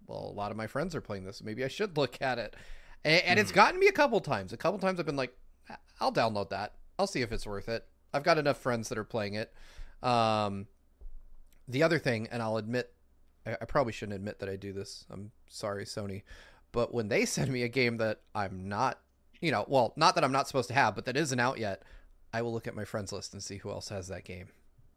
well, 0.07 0.29
a 0.31 0.35
lot 0.35 0.51
of 0.51 0.57
my 0.57 0.67
friends 0.67 0.95
are 0.95 1.01
playing 1.01 1.25
this. 1.25 1.43
Maybe 1.43 1.63
I 1.63 1.67
should 1.67 1.97
look 1.97 2.21
at 2.21 2.39
it. 2.39 2.55
And, 3.03 3.23
and 3.23 3.39
it's 3.39 3.51
gotten 3.51 3.79
me 3.79 3.87
a 3.87 3.93
couple 3.93 4.19
times. 4.19 4.53
A 4.53 4.57
couple 4.57 4.79
times 4.79 4.99
I've 4.99 5.05
been 5.05 5.15
like, 5.15 5.35
I'll 5.99 6.13
download 6.13 6.49
that. 6.49 6.73
I'll 6.99 7.07
see 7.07 7.21
if 7.21 7.31
it's 7.31 7.45
worth 7.45 7.69
it. 7.69 7.85
I've 8.13 8.23
got 8.23 8.37
enough 8.37 8.57
friends 8.57 8.89
that 8.89 8.97
are 8.97 9.03
playing 9.03 9.35
it. 9.35 9.53
Um, 10.01 10.67
the 11.67 11.83
other 11.83 11.99
thing, 11.99 12.27
and 12.31 12.41
I'll 12.41 12.57
admit, 12.57 12.93
I, 13.47 13.57
I 13.61 13.65
probably 13.65 13.93
shouldn't 13.93 14.15
admit 14.15 14.39
that 14.39 14.49
I 14.49 14.55
do 14.55 14.73
this. 14.73 15.05
I'm 15.09 15.31
sorry, 15.47 15.85
Sony. 15.85 16.23
But 16.71 16.93
when 16.93 17.07
they 17.07 17.25
send 17.25 17.51
me 17.51 17.63
a 17.63 17.67
game 17.69 17.97
that 17.97 18.19
I'm 18.35 18.67
not, 18.69 18.99
you 19.41 19.51
know, 19.51 19.65
well, 19.67 19.93
not 19.95 20.15
that 20.15 20.23
I'm 20.23 20.31
not 20.31 20.47
supposed 20.47 20.67
to 20.69 20.73
have, 20.75 20.95
but 20.95 21.05
that 21.05 21.17
isn't 21.17 21.39
out 21.39 21.57
yet, 21.57 21.83
I 22.33 22.41
will 22.41 22.53
look 22.53 22.67
at 22.67 22.75
my 22.75 22.85
friends 22.85 23.11
list 23.13 23.33
and 23.33 23.41
see 23.41 23.57
who 23.57 23.69
else 23.71 23.89
has 23.89 24.07
that 24.09 24.23
game. 24.25 24.47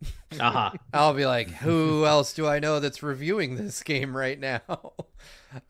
Uh-huh. 0.39 0.71
I'll 0.95 1.13
be 1.13 1.27
like, 1.27 1.49
who 1.51 2.07
else 2.07 2.33
do 2.33 2.47
I 2.47 2.61
know 2.61 2.81
that's 2.81 3.03
reviewing 3.03 3.57
this 3.57 3.83
game 3.83 4.17
right 4.17 4.39
now? 4.39 4.63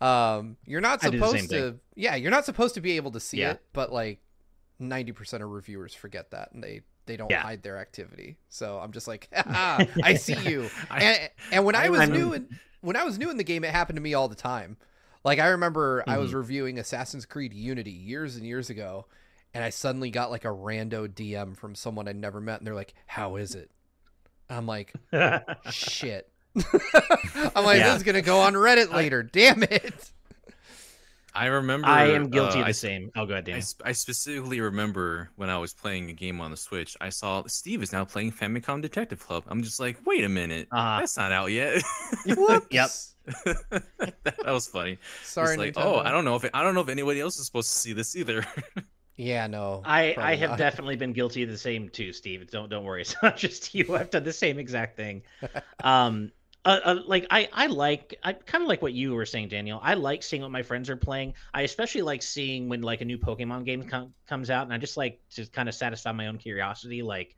um, 0.01 0.57
you're 0.66 0.81
not 0.82 1.05
I 1.05 1.11
do 1.11 1.19
the 1.19 1.27
same 1.28 1.47
supposed 1.47 1.51
to, 1.51 1.81
yeah, 1.97 2.15
you're 2.15 2.31
not 2.31 2.44
supposed 2.44 2.74
to 2.74 2.81
be 2.81 2.93
able 2.97 3.11
to 3.12 3.20
see 3.20 3.39
Yeah. 3.39 3.52
it, 3.52 3.62
but 3.73 3.93
like 3.93 4.20
90% 4.81 5.43
of 5.43 5.51
reviewers 5.51 5.94
forget 5.94 6.31
that 6.31 6.52
and 6.52 6.62
they 6.62 6.82
they 7.06 7.16
don't 7.16 7.31
Yeah. 7.31 7.40
hide 7.43 7.62
their 7.62 7.78
activity. 7.78 8.36
So 8.48 8.78
I'm 8.78 8.93
just 8.93 9.09
like, 9.09 9.28
ah, 9.36 9.85
I 10.02 10.14
see 10.14 10.35
you. 10.48 10.68
I- 10.90 11.02
and, 11.02 11.31
and 11.52 11.64
when 11.64 11.74
I, 11.74 11.86
I 11.86 11.89
was 11.89 12.01
remember- 12.01 12.18
new 12.18 12.32
in 12.35 12.59
when 12.82 12.97
I 12.97 13.05
was 13.05 13.18
new 13.18 13.31
in 13.31 13.36
the 13.36 13.44
game, 13.44 13.62
it 13.64 13.70
happened 13.70 13.97
to 13.97 14.02
me 14.02 14.14
all 14.14 14.28
the 14.28 14.35
time. 14.35 14.77
Like 15.24 15.39
I 15.39 15.48
remember 15.48 16.02
I 16.06 16.12
Mm-hmm. 16.12 16.20
was 16.22 16.32
reviewing 16.35 16.78
Assassin's 16.78 17.27
Creed 17.27 17.52
Unity 17.52 17.90
years 17.90 18.36
and 18.36 18.47
years 18.47 18.70
ago, 18.70 19.06
and 19.52 19.62
I 19.62 19.68
suddenly 19.70 20.10
got 20.10 20.31
like 20.31 20.44
a 20.47 20.48
rando 20.48 21.06
DM 21.09 21.56
from 21.56 21.74
someone 21.74 22.09
I'd 22.09 22.16
never 22.16 22.40
met, 22.40 22.59
and 22.59 22.66
they're 22.66 22.74
like, 22.74 22.94
"How 23.06 23.36
is 23.36 23.55
it?" 23.55 23.70
I'm 24.48 24.66
like, 24.66 24.93
"Shit." 25.70 26.31
I'm 26.56 27.64
like, 27.64 27.78
Yeah. 27.81 27.89
"This 27.90 27.97
is 27.98 28.02
gonna 28.02 28.22
go 28.22 28.40
on 28.40 28.55
Reddit 28.55 28.93
later." 28.93 29.22
Damn 29.22 29.62
it. 29.62 30.10
I 31.35 31.47
remember 31.47 31.86
I 31.89 32.07
am 32.09 32.28
guilty 32.31 32.59
uh, 32.59 32.62
of 32.62 32.66
I 32.66 32.70
the 32.70 32.74
same. 32.74 33.11
Oh, 33.16 33.27
go 33.27 33.32
ahead, 33.35 33.48
I, 33.48 33.52
Dan. 33.52 33.62
sp- 33.62 33.82
I 33.85 33.93
specifically 33.93 34.61
remember 34.61 35.31
when 35.36 35.48
I 35.51 35.59
was 35.59 35.73
playing 35.73 36.11
a 36.11 36.12
game 36.12 36.40
on 36.40 36.51
the 36.51 36.57
Switch, 36.57 36.97
I 37.01 37.09
saw 37.11 37.44
Steve 37.47 37.82
is 37.82 37.93
now 37.93 38.05
playing 38.05 38.32
Famicom 38.32 38.82
Detective 38.82 39.20
Club. 39.20 39.44
I'm 39.48 39.62
just 39.62 39.78
like, 39.81 39.98
wait 40.07 40.24
a 40.24 40.28
minute, 40.28 40.69
Uh-huh. 40.73 41.01
that's 41.01 41.16
not 41.16 41.32
out 41.32 41.47
yet. 41.52 41.82
Whoops. 42.27 42.66
Yep. 42.70 42.90
that 44.24 44.44
was 44.47 44.66
funny. 44.66 44.98
Sorry, 45.23 45.51
It's 45.51 45.59
like, 45.59 45.74
Nintendo. 45.74 45.97
oh, 45.97 45.98
I 46.01 46.11
don't 46.11 46.24
know 46.24 46.36
if 46.36 46.44
I 46.52 46.62
don't 46.62 46.74
know 46.74 46.81
if 46.81 46.89
anybody 46.89 47.20
else 47.20 47.39
is 47.39 47.47
supposed 47.47 47.69
to 47.70 47.74
see 47.77 47.93
this 47.93 48.16
either. 48.16 48.44
Yeah, 49.16 49.48
no. 49.48 49.82
I, 49.85 50.15
I 50.16 50.35
have 50.36 50.51
not. 50.51 50.59
definitely 50.59 50.97
been 50.97 51.12
guilty 51.12 51.43
of 51.43 51.51
the 51.51 51.59
same 51.59 51.90
too, 51.90 52.11
Steve. 52.11 52.51
Don't 52.51 52.70
don't 52.70 52.85
worry. 52.85 53.02
It's 53.02 53.15
not 53.23 53.36
just 53.36 53.74
you. 53.74 53.94
I've 53.94 54.09
done 54.09 54.24
the 54.24 54.32
same 54.32 54.59
exact 54.59 54.97
thing. 54.97 55.23
Um, 55.85 56.32
uh, 56.65 56.81
uh, 56.85 57.01
like 57.07 57.27
I 57.31 57.49
I 57.53 57.66
like 57.66 58.15
I 58.23 58.35
kind 58.35 58.62
of 58.62 58.69
like 58.69 58.82
what 58.82 58.93
you 58.93 59.15
were 59.15 59.24
saying, 59.27 59.49
Daniel. 59.49 59.81
I 59.82 59.95
like 59.95 60.23
seeing 60.23 60.43
what 60.43 60.51
my 60.51 60.62
friends 60.62 60.91
are 60.91 60.97
playing. 60.97 61.35
I 61.55 61.62
especially 61.62 62.03
like 62.03 62.23
seeing 62.23 62.69
when 62.69 62.82
like 62.82 63.01
a 63.01 63.05
new 63.05 63.19
Pokemon 63.19 63.65
game 63.65 63.85
com- 63.85 64.15
comes 64.27 64.51
out, 64.51 64.65
and 64.65 64.73
I 64.73 64.78
just 64.78 64.97
like 64.97 65.20
to 65.31 65.47
kind 65.47 65.69
of 65.69 65.74
satisfy 65.74 66.12
my 66.12 66.27
own 66.27 66.37
curiosity. 66.39 67.03
Like, 67.03 67.35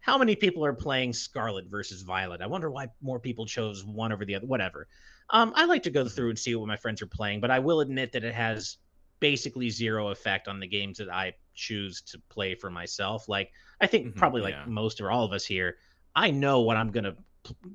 how 0.00 0.18
many 0.18 0.36
people 0.36 0.64
are 0.64 0.74
playing 0.74 1.12
Scarlet 1.14 1.66
versus 1.68 2.02
Violet? 2.02 2.42
I 2.42 2.46
wonder 2.46 2.70
why 2.70 2.88
more 3.02 3.20
people 3.20 3.46
chose 3.46 3.84
one 3.84 4.12
over 4.12 4.24
the 4.24 4.36
other. 4.36 4.46
Whatever. 4.46 4.88
Um, 5.30 5.52
I 5.56 5.64
like 5.66 5.82
to 5.84 5.90
go 5.90 6.08
through 6.08 6.30
and 6.30 6.38
see 6.38 6.54
what 6.54 6.68
my 6.68 6.76
friends 6.76 7.02
are 7.02 7.06
playing, 7.06 7.40
but 7.40 7.50
I 7.50 7.58
will 7.60 7.80
admit 7.80 8.12
that 8.12 8.24
it 8.24 8.34
has 8.34 8.78
basically 9.20 9.70
zero 9.70 10.08
effect 10.08 10.48
on 10.48 10.60
the 10.60 10.66
games 10.66 10.98
that 10.98 11.10
I 11.10 11.34
choose 11.54 12.02
to 12.02 12.18
play 12.30 12.54
for 12.54 12.70
myself. 12.70 13.28
Like 13.28 13.50
I 13.80 13.86
think 13.86 14.14
Mhm, 14.14 14.14
probably 14.16 14.42
like 14.42 14.58
yeah. 14.58 14.66
most 14.66 15.00
or 15.00 15.10
all 15.10 15.24
of 15.24 15.32
us 15.32 15.44
here, 15.44 15.76
I 16.14 16.30
know 16.30 16.60
what 16.62 16.76
I'm 16.76 16.90
gonna 16.90 17.16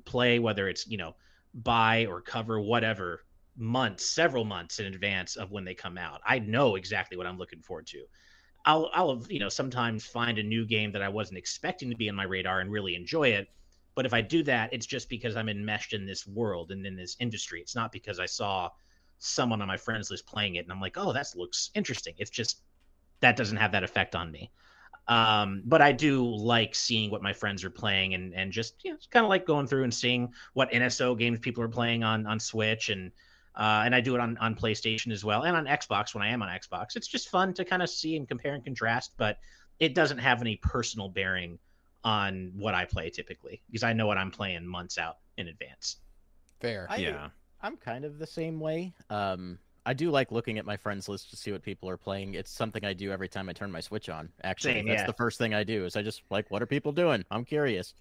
play, 0.04 0.38
whether 0.38 0.68
it's 0.68 0.86
you 0.86 0.96
know 0.96 1.14
buy 1.54 2.06
or 2.06 2.20
cover 2.20 2.60
whatever 2.60 3.24
months, 3.56 4.04
several 4.04 4.44
months 4.44 4.78
in 4.78 4.86
advance 4.86 5.36
of 5.36 5.50
when 5.50 5.64
they 5.64 5.74
come 5.74 5.96
out. 5.96 6.20
I 6.26 6.38
know 6.38 6.76
exactly 6.76 7.16
what 7.16 7.26
I'm 7.26 7.38
looking 7.38 7.62
forward 7.62 7.86
to. 7.88 8.04
I'll 8.64 8.90
I'll 8.92 9.24
you 9.28 9.38
know 9.38 9.48
sometimes 9.48 10.04
find 10.04 10.38
a 10.38 10.42
new 10.42 10.66
game 10.66 10.92
that 10.92 11.02
I 11.02 11.08
wasn't 11.08 11.38
expecting 11.38 11.90
to 11.90 11.96
be 11.96 12.08
in 12.08 12.14
my 12.14 12.24
radar 12.24 12.60
and 12.60 12.70
really 12.70 12.94
enjoy 12.94 13.28
it. 13.28 13.48
But 13.94 14.04
if 14.04 14.12
I 14.12 14.20
do 14.20 14.42
that, 14.42 14.72
it's 14.72 14.86
just 14.86 15.08
because 15.08 15.36
I'm 15.36 15.48
enmeshed 15.48 15.94
in 15.94 16.04
this 16.04 16.26
world 16.26 16.70
and 16.70 16.84
in 16.84 16.96
this 16.96 17.16
industry. 17.18 17.60
It's 17.60 17.74
not 17.74 17.92
because 17.92 18.20
I 18.20 18.26
saw 18.26 18.70
someone 19.18 19.62
on 19.62 19.68
my 19.68 19.78
friends 19.78 20.10
list 20.10 20.26
playing 20.26 20.56
it 20.56 20.64
and 20.64 20.72
I'm 20.72 20.80
like, 20.80 20.98
oh, 20.98 21.14
that 21.14 21.28
looks 21.34 21.70
interesting. 21.74 22.14
It's 22.18 22.30
just 22.30 22.60
that 23.20 23.36
doesn't 23.36 23.56
have 23.56 23.72
that 23.72 23.84
effect 23.84 24.14
on 24.14 24.30
me. 24.30 24.50
Um, 25.08 25.62
but 25.64 25.80
I 25.80 25.92
do 25.92 26.24
like 26.24 26.74
seeing 26.74 27.10
what 27.10 27.22
my 27.22 27.32
friends 27.32 27.64
are 27.64 27.70
playing 27.70 28.14
and 28.14 28.34
and 28.34 28.50
just 28.52 28.74
you 28.84 28.90
know, 28.90 28.96
it's 28.96 29.06
kind 29.06 29.24
of 29.24 29.30
like 29.30 29.46
going 29.46 29.66
through 29.66 29.84
and 29.84 29.94
seeing 29.94 30.32
what 30.54 30.70
NSO 30.72 31.16
games 31.16 31.38
people 31.38 31.62
are 31.62 31.68
playing 31.68 32.02
on 32.02 32.26
on 32.26 32.40
Switch 32.40 32.88
and 32.88 33.12
uh, 33.54 33.82
and 33.84 33.94
I 33.94 34.00
do 34.00 34.14
it 34.14 34.20
on 34.20 34.36
on 34.38 34.54
PlayStation 34.54 35.12
as 35.12 35.24
well 35.24 35.42
and 35.44 35.56
on 35.56 35.66
Xbox 35.66 36.14
when 36.14 36.22
I 36.22 36.30
am 36.30 36.42
on 36.42 36.48
Xbox. 36.48 36.96
It's 36.96 37.06
just 37.06 37.28
fun 37.28 37.54
to 37.54 37.64
kind 37.64 37.82
of 37.82 37.88
see 37.90 38.16
and 38.16 38.26
compare 38.26 38.54
and 38.54 38.64
contrast, 38.64 39.12
but 39.16 39.38
it 39.78 39.94
doesn't 39.94 40.18
have 40.18 40.40
any 40.40 40.56
personal 40.56 41.08
bearing 41.08 41.58
on 42.02 42.52
what 42.56 42.74
I 42.74 42.84
play 42.84 43.10
typically 43.10 43.62
because 43.70 43.82
I 43.82 43.92
know 43.92 44.06
what 44.06 44.18
I'm 44.18 44.30
playing 44.30 44.66
months 44.66 44.98
out 44.98 45.18
in 45.36 45.48
advance. 45.48 45.96
Fair. 46.60 46.86
I- 46.90 46.96
yeah. 46.96 47.28
I'm 47.62 47.76
kind 47.76 48.04
of 48.04 48.18
the 48.18 48.26
same 48.26 48.60
way. 48.60 48.92
Um, 49.10 49.58
I 49.86 49.94
do 49.94 50.10
like 50.10 50.32
looking 50.32 50.58
at 50.58 50.66
my 50.66 50.76
friends 50.76 51.08
list 51.08 51.30
to 51.30 51.36
see 51.36 51.52
what 51.52 51.62
people 51.62 51.88
are 51.88 51.96
playing. 51.96 52.34
It's 52.34 52.50
something 52.50 52.84
I 52.84 52.92
do 52.92 53.12
every 53.12 53.28
time 53.28 53.48
I 53.48 53.52
turn 53.52 53.70
my 53.70 53.80
Switch 53.80 54.08
on. 54.08 54.28
Actually, 54.42 54.74
Same, 54.74 54.88
that's 54.88 55.02
yeah. 55.02 55.06
the 55.06 55.12
first 55.12 55.38
thing 55.38 55.54
I 55.54 55.62
do. 55.62 55.84
Is 55.84 55.94
I 55.94 56.02
just 56.02 56.22
like, 56.28 56.50
what 56.50 56.60
are 56.60 56.66
people 56.66 56.90
doing? 56.90 57.24
I'm 57.30 57.44
curious. 57.44 57.94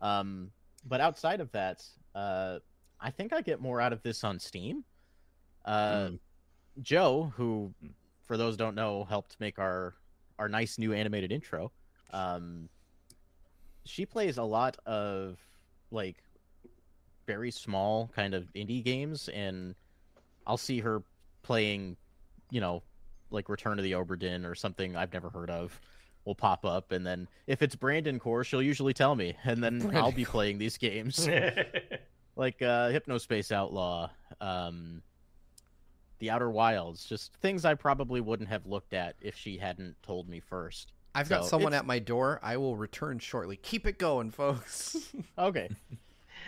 Um, 0.00 0.52
but 0.86 1.00
outside 1.00 1.40
of 1.40 1.50
that, 1.50 1.82
uh, 2.14 2.60
I 3.00 3.10
think 3.10 3.32
I 3.32 3.40
get 3.40 3.60
more 3.60 3.80
out 3.80 3.92
of 3.92 4.00
this 4.02 4.22
on 4.22 4.38
Steam. 4.38 4.84
Uh, 5.64 6.08
Mm. 6.08 6.18
Joe, 6.82 7.32
who, 7.36 7.72
for 8.26 8.36
those 8.36 8.54
who 8.54 8.58
don't 8.58 8.74
know, 8.74 9.04
helped 9.04 9.36
make 9.40 9.58
our 9.58 9.94
our 10.38 10.48
nice 10.48 10.78
new 10.78 10.92
animated 10.92 11.30
intro. 11.32 11.70
Um, 12.12 12.68
she 13.84 14.06
plays 14.06 14.38
a 14.38 14.42
lot 14.42 14.76
of 14.86 15.38
like 15.90 16.16
very 17.26 17.50
small 17.50 18.10
kind 18.14 18.34
of 18.34 18.44
indie 18.54 18.84
games, 18.84 19.28
and 19.28 19.74
I'll 20.46 20.56
see 20.56 20.80
her 20.80 21.02
playing, 21.44 21.96
you 22.50 22.60
know, 22.60 22.82
like 23.30 23.48
Return 23.48 23.76
to 23.76 23.82
the 23.82 23.92
Obra 23.92 24.18
Dinn 24.18 24.44
or 24.44 24.54
something 24.56 24.96
I've 24.96 25.12
never 25.12 25.30
heard 25.30 25.50
of 25.50 25.80
will 26.24 26.34
pop 26.34 26.64
up 26.64 26.90
and 26.90 27.06
then 27.06 27.28
if 27.46 27.60
it's 27.60 27.76
Brandon 27.76 28.18
Core, 28.18 28.44
she'll 28.44 28.62
usually 28.62 28.94
tell 28.94 29.14
me 29.14 29.36
and 29.44 29.62
then 29.62 29.78
Brandon 29.78 29.96
I'll 30.02 30.10
be 30.12 30.24
playing 30.24 30.56
these 30.58 30.78
games 30.78 31.28
like 32.36 32.62
uh 32.62 32.88
Hypnospace 32.90 33.52
Outlaw, 33.52 34.08
um 34.40 35.02
The 36.20 36.30
Outer 36.30 36.50
Wilds, 36.50 37.04
just 37.04 37.34
things 37.34 37.64
I 37.64 37.74
probably 37.74 38.20
wouldn't 38.22 38.48
have 38.48 38.64
looked 38.66 38.94
at 38.94 39.16
if 39.20 39.36
she 39.36 39.58
hadn't 39.58 39.96
told 40.02 40.28
me 40.28 40.40
first. 40.40 40.92
I've 41.14 41.28
got 41.28 41.44
someone 41.44 41.72
it's- 41.72 41.80
at 41.80 41.86
my 41.86 41.98
door. 41.98 42.40
I 42.42 42.56
will 42.56 42.76
return 42.76 43.18
shortly. 43.18 43.56
Keep 43.56 43.86
it 43.86 43.98
going, 43.98 44.30
folks. 44.30 44.96
Okay. 45.38 45.68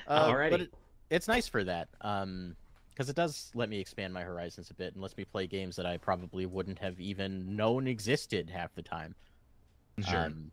Uh, 0.08 0.28
Alrighty. 0.28 0.60
It, 0.60 0.74
it's 1.10 1.26
nice 1.28 1.48
for 1.48 1.64
that. 1.64 1.88
Um 2.00 2.54
because 2.96 3.10
it 3.10 3.16
does 3.16 3.50
let 3.54 3.68
me 3.68 3.78
expand 3.78 4.14
my 4.14 4.22
horizons 4.22 4.70
a 4.70 4.74
bit 4.74 4.94
and 4.94 5.02
lets 5.02 5.16
me 5.18 5.24
play 5.24 5.46
games 5.46 5.76
that 5.76 5.84
I 5.84 5.98
probably 5.98 6.46
wouldn't 6.46 6.78
have 6.78 6.98
even 6.98 7.54
known 7.54 7.86
existed 7.86 8.48
half 8.48 8.74
the 8.74 8.80
time. 8.80 9.14
Sure. 10.02 10.18
Um, 10.18 10.50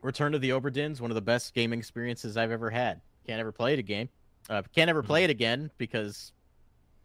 Return 0.00 0.32
to 0.32 0.38
the 0.38 0.50
Obra 0.50 0.72
Dinn's 0.72 1.02
one 1.02 1.10
of 1.10 1.14
the 1.14 1.20
best 1.20 1.52
gaming 1.52 1.78
experiences 1.78 2.38
I've 2.38 2.52
ever 2.52 2.70
had. 2.70 3.02
Can't 3.26 3.38
ever 3.38 3.52
play 3.52 3.74
it 3.74 3.78
again. 3.78 4.08
Uh, 4.48 4.62
can't 4.74 4.88
ever 4.88 5.02
play 5.02 5.24
it 5.24 5.30
again 5.30 5.70
because 5.76 6.32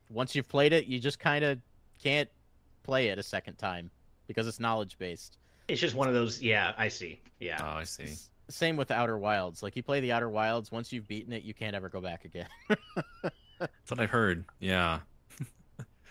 once 0.10 0.34
you've 0.34 0.48
played 0.48 0.72
it, 0.72 0.86
you 0.86 0.98
just 1.00 1.20
kind 1.20 1.44
of 1.44 1.60
can't 2.02 2.30
play 2.84 3.10
it 3.10 3.20
a 3.20 3.24
second 3.24 3.56
time 3.56 3.92
because 4.28 4.48
it's 4.48 4.62
knowledge 4.62 4.98
based. 4.98 5.38
it's 5.68 5.82
just 5.82 5.94
one 5.94 6.08
of 6.08 6.14
those. 6.14 6.42
Yeah, 6.42 6.72
I 6.78 6.88
see. 6.88 7.20
Yeah. 7.42 7.60
oh, 7.62 7.80
I 7.80 7.84
see. 7.84 8.16
Same 8.48 8.78
with 8.78 8.92
Outer 8.92 9.18
Wilds. 9.18 9.62
Like 9.62 9.76
you 9.76 9.84
play 9.84 10.00
the 10.00 10.14
Outer 10.14 10.30
Wilds, 10.30 10.72
once 10.72 10.94
you've 10.94 11.08
beaten 11.08 11.34
it, 11.34 11.44
you 11.44 11.54
can't 11.54 11.76
ever 11.76 11.90
go 11.90 12.00
back 12.00 12.24
again. 12.24 12.48
That's 13.60 13.72
what 13.90 14.00
I've 14.00 14.10
heard. 14.10 14.46
Yeah. 14.60 15.00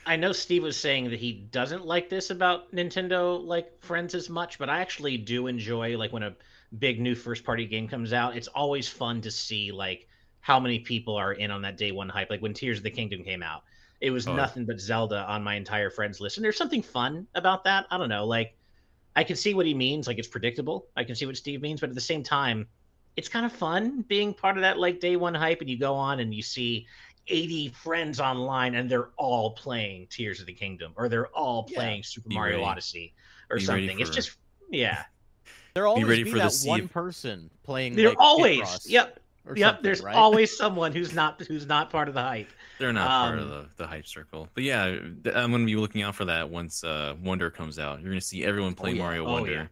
I 0.05 0.17
know 0.17 0.33
Steve 0.33 0.63
was 0.63 0.77
saying 0.77 1.11
that 1.11 1.19
he 1.19 1.33
doesn't 1.33 1.85
like 1.85 2.09
this 2.09 2.31
about 2.31 2.73
Nintendo 2.73 3.45
like 3.45 3.83
friends 3.83 4.15
as 4.15 4.31
much, 4.31 4.57
but 4.59 4.71
I 4.71 4.81
actually 4.81 5.17
do 5.17 5.49
enjoy 5.49 5.99
like 5.99 6.13
when 6.13 6.23
a 6.23 6.37
big 6.79 7.01
new 7.01 7.15
first 7.17 7.45
party 7.45 7.67
game 7.67 7.89
comes 7.89 8.13
out. 8.13 8.37
It's 8.37 8.47
always 8.49 8.89
fun 8.89 9.21
to 9.23 9.31
see 9.33 9.73
like 9.73 10.07
how 10.41 10.61
many 10.61 10.79
people 10.79 11.17
are 11.17 11.33
in 11.33 11.51
on 11.51 11.63
that 11.63 11.77
day 11.77 11.91
one 11.91 12.09
hype. 12.09 12.31
Like 12.31 12.41
when 12.41 12.55
Tears 12.55 12.79
of 12.79 12.85
the 12.85 12.91
Kingdom 12.91 13.25
came 13.25 13.43
out, 13.43 13.65
it 14.01 14.11
was 14.11 14.29
Oh. 14.29 14.37
nothing 14.37 14.65
but 14.65 14.79
Zelda 14.79 15.25
on 15.29 15.43
my 15.43 15.57
entire 15.57 15.91
friends 15.91 16.21
list, 16.21 16.37
and 16.37 16.45
there's 16.45 16.57
something 16.57 16.83
fun 16.83 17.27
about 17.35 17.65
that. 17.65 17.87
I 17.91 17.99
don't 17.99 18.09
know, 18.09 18.27
like 18.27 18.57
I 19.17 19.25
can 19.25 19.35
see 19.35 19.55
what 19.55 19.67
he 19.67 19.75
means. 19.75 20.07
Like 20.07 20.19
it's 20.19 20.29
predictable. 20.29 20.87
I 20.97 21.03
can 21.03 21.17
see 21.17 21.27
what 21.27 21.37
Steve 21.37 21.63
means, 21.63 21.81
but 21.81 21.89
at 21.89 21.97
the 21.97 22.01
same 22.01 22.23
time, 22.23 22.69
it's 23.17 23.29
kind 23.29 23.45
of 23.45 23.51
fun 23.53 24.03
being 24.07 24.35
part 24.35 24.57
of 24.57 24.63
that 24.63 24.79
like 24.79 25.01
day 25.01 25.17
one 25.17 25.35
hype, 25.35 25.61
and 25.63 25.69
you 25.69 25.79
go 25.79 25.95
on 25.95 26.21
and 26.21 26.33
you 26.33 26.43
see 26.43 26.87
80 27.29 27.69
friends 27.83 28.21
online 28.21 28.75
and 28.75 28.89
they're 28.91 29.09
all 29.17 29.51
playing 29.53 30.07
Tears 30.11 30.41
of 30.41 30.47
the 30.47 30.53
Kingdom 30.53 30.93
or 30.97 31.09
they're 31.09 31.29
all 31.29 31.67
Yeah. 31.69 31.79
playing 31.79 32.03
Super 32.03 32.29
Be 32.29 32.35
Mario 32.35 32.57
ready. 32.59 32.65
Odyssey 32.67 33.15
or 33.51 33.57
Be 33.59 33.67
ready 33.67 33.87
something. 33.89 34.01
It's 34.01 34.11
for- 34.11 34.17
just 34.17 34.37
yeah. 34.71 35.05
They're 35.75 35.87
always 35.87 36.07
ready 36.07 36.23
be 36.25 36.31
for 36.31 36.39
that 36.39 36.53
sea 36.53 36.69
one 36.71 36.81
of- 36.83 36.91
person 36.93 37.51
playing. 37.63 37.97
There 37.97 38.09
like, 38.09 38.19
always 38.19 38.89
yep 38.91 39.21
yep. 39.55 39.83
There's 39.83 40.01
right? 40.01 40.17
always 40.17 40.57
someone 40.57 40.93
who's 40.93 41.13
not 41.15 41.41
who's 41.43 41.67
not 41.67 41.91
part 41.91 42.09
of 42.09 42.15
the 42.15 42.23
hype. 42.23 42.49
They're 42.79 42.93
not 42.93 43.09
part 43.09 43.39
of 43.39 43.45
Um, 43.45 43.51
the, 43.51 43.69
the 43.77 43.87
hype 43.87 44.07
circle. 44.07 44.49
But 44.55 44.65
yeah, 44.65 44.85
I'm 44.85 45.21
going 45.51 45.53
to 45.61 45.67
be 45.67 45.77
looking 45.77 46.03
out 46.03 46.15
for 46.15 46.25
that 46.27 46.49
once 46.51 46.83
uh, 46.83 47.15
Wonder 47.23 47.51
comes 47.51 47.79
out. 47.79 48.01
You're 48.01 48.09
going 48.11 48.21
to 48.21 48.27
see 48.27 48.45
everyone 48.45 48.75
play 48.75 48.93
yeah. 48.93 49.03
Mario 49.03 49.27
Oh, 49.27 49.33
Wonder. 49.33 49.53
yeah. 49.53 49.67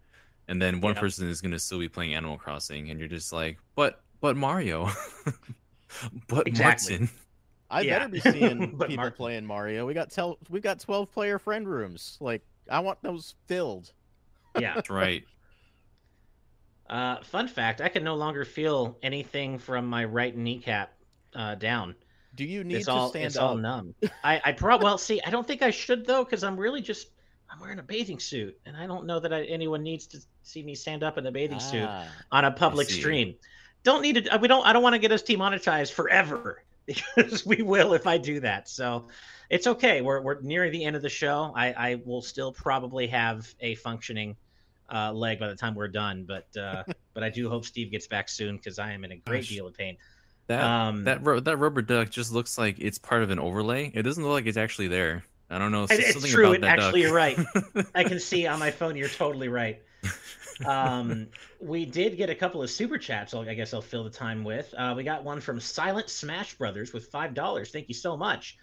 And 0.49 0.61
then 0.61 0.81
one 0.83 0.95
Yeah. 0.95 1.01
person 1.01 1.29
is 1.29 1.41
going 1.41 1.53
to 1.53 1.59
still 1.59 1.79
be 1.79 1.89
playing 1.89 2.15
Animal 2.15 2.37
Crossing. 2.39 2.91
And 2.91 3.01
you're 3.01 3.09
just 3.09 3.33
like, 3.33 3.59
but 3.75 4.01
but 4.21 4.37
Mario. 4.37 4.91
but 6.29 6.47
Exactly. 6.47 6.99
Martin. 6.99 7.11
I 7.75 7.81
Yeah. 7.83 7.99
better 7.99 8.11
be 8.11 8.21
seeing 8.21 8.71
But 8.77 8.89
people 8.89 9.03
Mark- 9.05 9.17
playing 9.17 9.45
Mario. 9.47 9.87
We 9.87 9.95
got 9.95 10.11
tel- 10.11 10.39
we 10.49 10.61
got 10.61 10.81
twelve 10.81 11.11
player 11.13 11.39
friend 11.39 11.69
rooms. 11.69 12.17
Like 12.21 12.43
I 12.71 12.81
want 12.81 13.03
those 13.03 13.35
filled. 13.47 13.93
Yeah. 14.59 14.75
That's 14.75 14.91
right. 14.91 15.25
Uh, 16.89 17.23
fun 17.23 17.49
fact: 17.49 17.81
I 17.81 17.89
can 17.89 18.05
no 18.05 18.15
longer 18.15 18.45
feel 18.45 18.99
anything 19.03 19.59
from 19.59 19.87
my 19.87 20.05
right 20.05 20.37
kneecap 20.37 20.93
uh, 21.35 21.55
down. 21.55 21.95
Do 22.35 22.45
you 22.45 22.63
need 22.65 22.77
it's 22.77 22.87
to 22.87 22.93
all 22.93 23.09
stand 23.11 23.27
it's 23.27 23.37
up? 23.37 23.43
all 23.51 23.57
numb. 23.57 23.95
I 24.23 24.41
I 24.45 24.53
pro 24.53 24.77
well 24.77 24.99
see. 24.99 25.21
I 25.27 25.31
don't 25.31 25.47
think 25.47 25.63
I 25.63 25.71
should 25.71 26.07
though 26.07 26.25
because 26.25 26.45
I'm 26.45 26.57
really 26.59 26.83
just 26.83 27.09
I'm 27.51 27.61
wearing 27.61 27.79
a 27.79 27.83
bathing 27.83 28.19
suit 28.19 28.59
and 28.67 28.77
I 28.77 28.87
don't 28.87 29.07
know 29.07 29.21
that 29.21 29.33
I, 29.33 29.45
anyone 29.45 29.83
needs 29.83 30.07
to 30.09 30.19
see 30.43 30.63
me 30.63 30.75
stand 30.75 31.03
up 31.03 31.17
in 31.17 31.25
a 31.27 31.33
bathing 31.33 31.61
suit 31.61 31.87
Ah, 31.89 32.07
on 32.33 32.45
a 32.45 32.51
public 32.51 32.91
stream. 32.91 33.35
Don't 33.83 34.03
need 34.03 34.25
to. 34.27 34.39
We 34.39 34.49
don't. 34.49 34.67
I 34.67 34.73
don't 34.73 34.83
want 34.83 34.95
to 34.95 34.99
get 34.99 35.13
us 35.13 35.23
demonetized 35.23 35.93
forever 35.93 36.64
because 37.17 37.45
we 37.47 37.63
will 37.63 37.95
if 37.95 38.07
I 38.07 38.19
do 38.19 38.41
that. 38.41 38.69
So 38.69 39.09
it's 39.51 39.67
okay. 39.67 40.01
We're 40.01 40.21
we're 40.21 40.41
nearing 40.41 40.73
the 40.73 40.85
end 40.85 40.97
of 40.97 41.03
the 41.03 41.09
show. 41.09 41.53
I 41.55 41.73
I 41.73 42.03
will 42.05 42.23
still 42.23 42.53
probably 42.53 43.07
have 43.09 43.53
a 43.61 43.75
functioning 43.77 44.37
uh, 44.93 45.13
leg 45.13 45.39
by 45.41 45.49
the 45.49 45.57
time 45.57 45.75
we're 45.75 45.89
done. 45.89 46.25
But 46.27 46.47
uh, 46.61 46.85
but 47.15 47.23
I 47.23 47.31
do 47.31 47.49
hope 47.49 47.65
Steve 47.65 47.91
gets 47.91 48.07
back 48.07 48.29
soon 48.29 48.57
because 48.57 48.79
I 48.79 48.93
am 48.93 49.05
in 49.05 49.13
a 49.13 49.17
great 49.17 49.41
Gosh. 49.43 49.49
deal 49.49 49.67
of 49.67 49.75
pain. 49.75 49.97
That 50.47 50.63
Um, 50.63 51.05
that 51.05 51.25
ru- 51.25 51.41
that 51.41 51.57
rubber 51.57 51.81
duck 51.83 52.11
just 52.11 52.33
looks 52.33 52.59
like 52.59 52.77
it's 52.79 52.99
part 52.99 53.23
of 53.23 53.31
an 53.31 53.39
overlay. 53.39 53.91
It 53.95 54.03
doesn't 54.03 54.23
look 54.23 54.33
like 54.33 54.47
it's 54.47 54.59
actually 54.59 54.89
there. 54.89 55.25
I 55.49 55.59
don't 55.59 55.73
know. 55.73 55.85
It- 55.85 55.93
it's 55.93 56.13
something 56.13 56.31
true, 56.31 56.45
About 56.47 56.55
it- 56.57 56.61
that 56.63 56.79
actually, 56.81 57.03
duck. 57.03 57.09
you're 57.09 57.17
right. 57.17 57.87
I 57.95 58.05
can 58.05 58.21
see 58.21 58.47
on 58.49 58.59
my 58.59 58.71
phone. 58.71 58.97
You're 58.97 59.09
totally 59.09 59.49
right. 59.49 59.81
Um, 60.65 61.29
we 61.61 61.85
did 61.85 62.17
get 62.17 62.31
a 62.31 62.35
couple 62.35 62.63
of 62.63 62.71
super 62.71 62.99
chats. 62.99 63.35
I 63.35 63.55
guess 63.55 63.75
I'll 63.75 63.83
fill 63.83 64.05
the 64.05 64.11
time 64.11 64.45
with. 64.45 64.73
Uh, 64.77 64.95
we 64.97 65.05
got 65.05 65.25
one 65.25 65.41
from 65.41 65.61
Silent 65.61 66.09
Smash 66.09 66.55
Brothers 66.55 66.93
with 66.93 67.07
five 67.07 67.35
dollars. 67.35 67.71
Thank 67.71 67.89
you 67.89 67.95
so 67.95 68.17
much. 68.17 68.57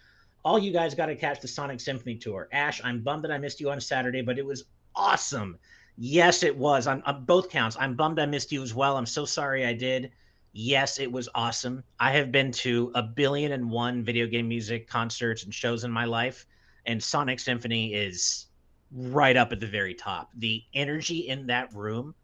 All 0.44 0.58
you 0.58 0.72
guys 0.72 0.94
got 0.94 1.06
to 1.06 1.16
catch 1.16 1.40
the 1.40 1.48
Sonic 1.48 1.80
Symphony 1.80 2.16
tour. 2.16 2.48
Ash, 2.52 2.80
I'm 2.82 3.00
bummed 3.00 3.24
that 3.24 3.30
I 3.30 3.38
missed 3.38 3.60
you 3.60 3.70
on 3.70 3.80
Saturday, 3.80 4.22
but 4.22 4.38
it 4.38 4.46
was 4.46 4.64
awesome. 4.96 5.58
Yes, 5.96 6.42
it 6.42 6.56
was 6.56 6.86
on, 6.86 7.02
on 7.02 7.24
both 7.24 7.50
counts. 7.50 7.76
I'm 7.78 7.94
bummed 7.94 8.18
I 8.18 8.26
missed 8.26 8.50
you 8.50 8.62
as 8.62 8.74
well. 8.74 8.96
I'm 8.96 9.06
so 9.06 9.24
sorry 9.24 9.64
I 9.64 9.72
did. 9.72 10.10
Yes, 10.54 10.98
it 10.98 11.10
was 11.10 11.28
awesome. 11.34 11.84
I 12.00 12.12
have 12.12 12.32
been 12.32 12.52
to 12.52 12.90
a 12.94 13.02
billion 13.02 13.52
and 13.52 13.70
one 13.70 14.02
video 14.02 14.26
game 14.26 14.48
music 14.48 14.88
concerts 14.88 15.44
and 15.44 15.54
shows 15.54 15.84
in 15.84 15.90
my 15.90 16.04
life, 16.04 16.46
and 16.86 17.02
Sonic 17.02 17.38
Symphony 17.38 17.94
is 17.94 18.46
right 18.94 19.36
up 19.36 19.52
at 19.52 19.60
the 19.60 19.66
very 19.66 19.94
top. 19.94 20.30
The 20.36 20.62
energy 20.74 21.28
in 21.28 21.46
that 21.46 21.72
room 21.74 22.14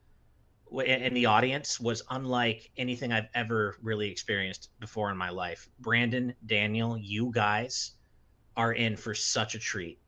in 0.84 1.14
the 1.14 1.26
audience 1.26 1.80
was 1.80 2.02
unlike 2.10 2.70
anything 2.76 3.12
I've 3.12 3.28
ever 3.34 3.76
really 3.82 4.10
experienced 4.10 4.68
before 4.80 5.10
in 5.10 5.16
my 5.16 5.30
life. 5.30 5.68
Brandon, 5.78 6.34
Daniel, 6.44 6.98
you 6.98 7.30
guys 7.32 7.92
are 8.56 8.72
in 8.72 8.96
for 8.96 9.14
such 9.14 9.54
a 9.54 9.58
treat, 9.58 9.98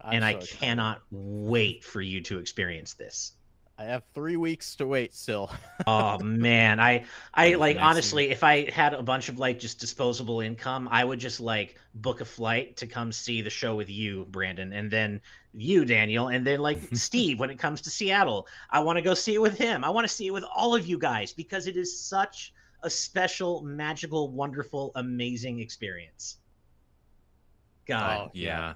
I'm 0.00 0.14
and 0.14 0.24
I 0.24 0.32
excited. 0.32 0.58
cannot 0.58 1.02
wait 1.10 1.84
for 1.84 2.02
you 2.02 2.20
to 2.22 2.38
experience 2.38 2.94
this. 2.94 3.32
I 3.80 3.84
have 3.84 4.02
three 4.12 4.36
weeks 4.36 4.76
to 4.76 4.86
wait 4.86 5.14
still. 5.14 5.50
oh 5.86 6.18
man. 6.18 6.78
I 6.78 7.04
i 7.32 7.50
That's 7.50 7.60
like 7.60 7.76
amazing. 7.76 7.88
honestly 7.88 8.30
if 8.30 8.44
i 8.44 8.70
had 8.70 8.92
a 8.92 9.02
bunch 9.02 9.30
of 9.30 9.38
like 9.38 9.58
just 9.58 9.80
disposable 9.80 10.42
income 10.42 10.86
i 10.90 11.02
would 11.02 11.18
just 11.18 11.40
like 11.40 11.78
book 11.94 12.20
a 12.20 12.24
flight 12.26 12.76
to 12.76 12.86
come 12.86 13.10
see 13.10 13.40
the 13.40 13.48
show 13.48 13.74
with 13.74 13.88
you 13.88 14.26
brandon 14.30 14.74
and 14.74 14.90
then 14.90 15.18
you 15.54 15.86
daniel 15.86 16.28
and 16.28 16.46
then 16.46 16.60
like 16.60 16.78
steve 16.92 17.40
when 17.40 17.48
it 17.48 17.58
comes 17.58 17.80
to 17.80 17.90
seattle. 17.90 18.46
I 18.68 18.80
want 18.80 18.98
to 18.98 19.02
go 19.02 19.14
see 19.14 19.34
it 19.34 19.40
with 19.40 19.56
him. 19.56 19.82
I 19.82 19.88
want 19.88 20.06
to 20.06 20.12
see 20.12 20.26
it 20.26 20.32
with 20.32 20.44
all 20.54 20.74
of 20.74 20.86
you 20.86 20.98
guys 20.98 21.32
because 21.32 21.66
it 21.66 21.78
is 21.78 21.98
such 21.98 22.52
a 22.82 22.90
special 22.90 23.62
magical 23.62 24.30
wonderful 24.30 24.92
amazing 24.94 25.60
experience. 25.60 26.36
God. 27.86 28.26
Oh, 28.26 28.30
yeah, 28.34 28.74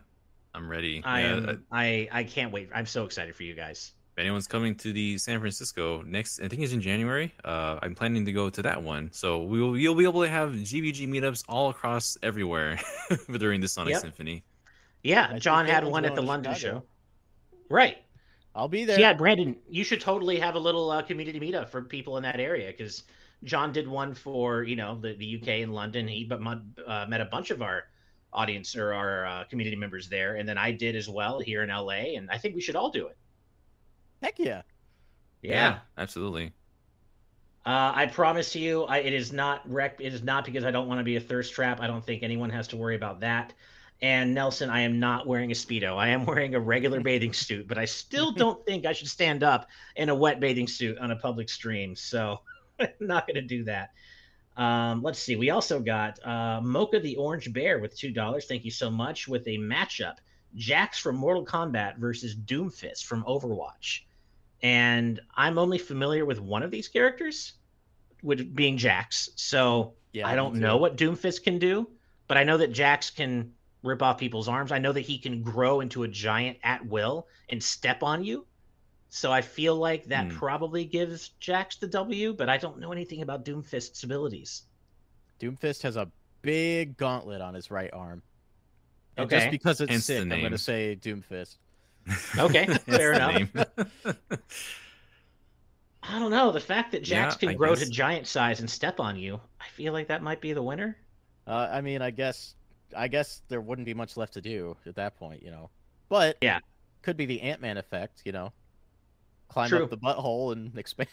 I'm 0.55 0.67
ready. 0.67 1.03
i 1.05 1.21
Yeah, 1.21 1.27
am 1.37 1.49
uh, 1.49 1.55
i 1.71 2.09
i 2.11 2.25
can't 2.25 2.53
wait. 2.53 2.71
I'm 2.75 2.87
so 2.87 3.05
excited 3.05 3.37
for 3.37 3.43
you 3.43 3.55
guys 3.55 3.93
if 4.17 4.19
anyone's 4.21 4.47
coming 4.47 4.75
to 4.77 4.93
the 4.93 5.19
San 5.19 5.41
Francisco 5.41 6.03
next, 6.03 6.41
I 6.41 6.49
think 6.49 6.63
it's 6.63 6.73
in 6.73 6.81
January. 6.81 7.35
Uh, 7.45 7.79
I'm 7.83 7.95
planning 7.95 8.25
to 8.25 8.33
go 8.33 8.49
to 8.49 8.63
that 8.63 8.83
one, 8.83 9.11
so 9.13 9.43
we 9.43 9.61
will 9.61 9.77
you'll 9.77 9.95
be 9.97 10.05
able 10.05 10.23
to 10.23 10.29
have 10.29 10.51
GVG 10.53 11.09
meetups 11.09 11.45
all 11.49 11.71
across 11.71 12.17
everywhere 12.23 12.79
during 13.39 13.61
the 13.61 13.69
Sonic 13.69 13.93
Yep. 13.95 14.03
Symphony. 14.03 14.45
yeah 15.03 15.31
I 15.35 15.39
john 15.39 15.67
had 15.67 15.85
one 15.85 16.05
at 16.05 16.15
the 16.15 16.23
london 16.23 16.55
Chicago. 16.55 16.79
show 16.81 16.85
right 17.69 17.99
I'll 18.57 18.69
be 18.69 18.83
So 18.83 18.93
there. 18.93 19.01
yeah, 19.01 19.13
Brandon, 19.15 19.57
you 19.69 19.83
should 19.83 20.01
totally 20.01 20.39
have 20.39 20.55
a 20.55 20.61
little 20.61 20.89
uh, 20.89 21.03
community 21.03 21.41
meetup 21.41 21.69
for 21.71 21.83
people 21.83 22.17
in 22.19 22.23
that 22.23 22.39
area 22.39 22.69
because 22.71 23.03
John 23.43 23.73
did 23.73 23.89
one 23.89 24.15
for 24.15 24.63
you 24.63 24.77
know 24.77 24.97
the, 25.01 25.15
the 25.15 25.41
UK 25.43 25.49
and 25.65 25.75
London. 25.75 26.07
He 26.07 26.23
but 26.25 26.41
uh, 26.87 27.07
met 27.09 27.21
a 27.21 27.25
bunch 27.25 27.51
of 27.51 27.63
our 27.63 27.89
audience 28.33 28.77
or 28.77 28.93
our 28.95 29.27
uh, 29.27 29.45
community 29.51 29.75
members 29.77 30.09
there, 30.09 30.37
and 30.37 30.49
then 30.49 30.57
I 30.57 30.71
did 30.71 30.95
as 30.95 31.09
well 31.09 31.41
here 31.41 31.65
in 31.65 31.69
LA. 31.71 32.15
And 32.17 32.31
I 32.31 32.39
think 32.39 32.55
we 32.55 32.61
should 32.61 32.77
all 32.77 32.91
do 32.91 33.09
it. 33.09 33.17
Heck 34.25 34.39
yeah. 34.39 34.63
Yeah. 35.43 35.81
absolutely. 35.99 36.55
Uh, 37.67 37.93
I 37.95 38.07
promise 38.07 38.57
you, 38.57 38.85
I, 38.85 38.99
it 38.99 39.13
is 39.13 39.35
not 39.35 39.71
rec. 39.71 40.01
It 40.01 40.15
is 40.15 40.23
not 40.23 40.47
because 40.47 40.65
I 40.65 40.71
don't 40.71 40.89
want 40.89 41.01
to 41.01 41.05
be 41.05 41.17
a 41.17 41.21
thirst 41.21 41.53
trap. 41.53 41.79
I 41.83 41.87
don't 41.87 42.03
think 42.03 42.23
anyone 42.23 42.49
has 42.49 42.67
to 42.69 42.79
worry 42.79 42.97
about 42.97 43.21
that. 43.21 43.53
And 44.01 44.33
Nelson, 44.35 44.71
I 44.71 44.81
am 44.81 44.99
not 44.99 45.27
wearing 45.27 45.51
a 45.51 45.55
speedo. 45.55 45.99
I 45.99 46.09
am 46.09 46.25
wearing 46.25 46.55
a 46.55 46.61
regular 46.61 47.01
bathing 47.03 47.35
suit, 47.35 47.69
but 47.69 47.77
I 47.77 47.85
still 47.85 48.33
don't 48.33 48.65
think 48.65 48.87
I 48.87 48.95
should 48.95 49.09
stand 49.09 49.43
up 49.43 49.69
in 49.97 50.09
a 50.09 50.15
wet 50.15 50.41
bathing 50.41 50.69
suit 50.69 50.97
on 50.97 51.11
a 51.11 51.17
public 51.17 51.51
stream. 51.51 51.95
So, 51.95 52.41
I'm 52.81 52.89
not 53.01 53.27
going 53.27 53.37
to 53.37 53.43
do 53.43 53.65
that. 53.65 53.91
Um, 54.57 55.03
let's 55.03 55.19
see. 55.19 55.37
We 55.37 55.51
also 55.51 55.81
got 55.81 56.19
uh, 56.27 56.63
Mocha 56.63 56.99
the 56.99 57.17
Orange 57.17 57.53
Bear 57.53 57.79
with 57.79 57.95
two 57.95 58.11
dollars. 58.11 58.47
Thank 58.47 58.65
you 58.65 58.71
so 58.71 58.91
much. 58.91 59.29
With 59.29 59.47
a 59.49 59.59
matchup, 59.59 60.17
Jax 60.55 60.99
from 60.99 61.17
Mortal 61.17 61.45
Kombat 61.45 61.99
versus 61.99 62.35
Doomfist 62.35 63.05
from 63.05 63.23
Overwatch. 63.25 64.01
And 64.65 65.21
I'm 65.37 65.59
only 65.59 65.77
familiar 65.77 66.25
with 66.25 66.41
one 66.41 66.63
of 66.63 66.71
these 66.71 66.89
characters, 66.89 67.53
with 68.23 68.55
being 68.57 68.79
Jax. 68.79 69.29
So 69.37 69.95
Yeah, 70.15 70.27
I 70.27 70.35
don't 70.35 70.55
know 70.57 70.79
what 70.79 70.97
Doomfist 70.97 71.45
can 71.45 71.59
do, 71.59 71.91
but 72.29 72.39
I 72.39 72.45
know 72.45 72.57
that 72.57 72.73
Jax 72.73 73.11
can 73.11 73.53
rip 73.83 74.01
off 74.01 74.17
people's 74.17 74.49
arms. 74.49 74.73
I 74.73 74.79
know 74.79 74.93
that 74.93 75.03
he 75.03 75.19
can 75.19 75.43
grow 75.43 75.81
into 75.83 76.05
a 76.05 76.09
giant 76.09 76.57
at 76.65 76.85
will 76.87 77.29
and 77.51 77.63
step 77.63 78.03
on 78.03 78.25
you. 78.25 78.47
So 79.11 79.31
I 79.31 79.43
feel 79.43 79.77
like 79.77 80.05
that 80.07 80.29
Hmm. 80.33 80.37
probably 80.39 80.87
gives 80.87 81.29
Jax 81.41 81.77
the 81.77 81.87
W, 81.87 82.33
but 82.33 82.49
I 82.49 82.57
don't 82.57 82.79
know 82.79 82.91
anything 82.91 83.21
about 83.21 83.45
Doomfist's 83.45 84.03
abilities. 84.03 84.63
Doomfist 85.41 85.83
has 85.83 85.97
a 85.97 86.11
big 86.41 86.97
gauntlet 86.97 87.43
on 87.43 87.53
his 87.53 87.71
right 87.71 87.93
arm. 87.93 88.23
And 89.19 89.27
Okay. 89.27 89.37
Just 89.41 89.51
because 89.51 89.81
it's 89.83 89.93
Hence 89.93 90.05
sick, 90.07 90.23
I'm 90.23 90.41
gonna 90.41 90.57
say 90.57 90.97
Doomfist. 90.97 91.59
Okay, 92.39 92.67
fair 92.67 93.13
enough. 93.15 93.49
I 96.03 96.19
don't 96.19 96.31
know. 96.31 96.53
The 96.53 96.61
fact 96.61 96.93
that 96.93 97.03
Jax 97.03 97.35
Yeah, 97.35 97.39
can 97.39 97.49
I 97.51 97.55
grow 97.55 97.75
to 97.75 97.89
giant 97.89 98.27
size 98.27 98.61
and 98.61 98.69
step 98.69 99.01
on 99.01 99.17
you, 99.17 99.41
I 99.61 99.65
feel 99.75 99.93
like 99.93 100.09
that 100.09 100.23
might 100.23 100.41
be 100.41 100.53
the 100.53 100.63
winner. 100.63 100.97
Uh, 101.47 101.69
I 101.73 101.81
mean, 101.81 102.03
I 102.03 102.11
guess, 102.11 102.55
I 102.95 103.09
guess 103.09 103.41
there 103.49 103.61
wouldn't 103.61 103.87
be 103.87 103.95
much 103.95 104.17
left 104.17 104.35
to 104.35 104.41
do 104.43 104.77
at 104.87 104.97
that 104.97 105.17
point, 105.17 105.43
you 105.43 105.51
know. 105.51 105.71
But 106.11 106.37
Yeah. 106.43 106.59
could 107.03 107.17
be 107.17 107.25
the 107.27 107.41
Ant 107.41 107.61
Man 107.63 107.79
effect, 107.79 108.21
you 108.25 108.33
know. 108.33 108.53
Climb 109.49 109.69
True. 109.71 109.85
up 109.85 109.91
the 109.91 109.97
butthole 109.97 110.53
and 110.53 110.77
expand. 110.79 111.09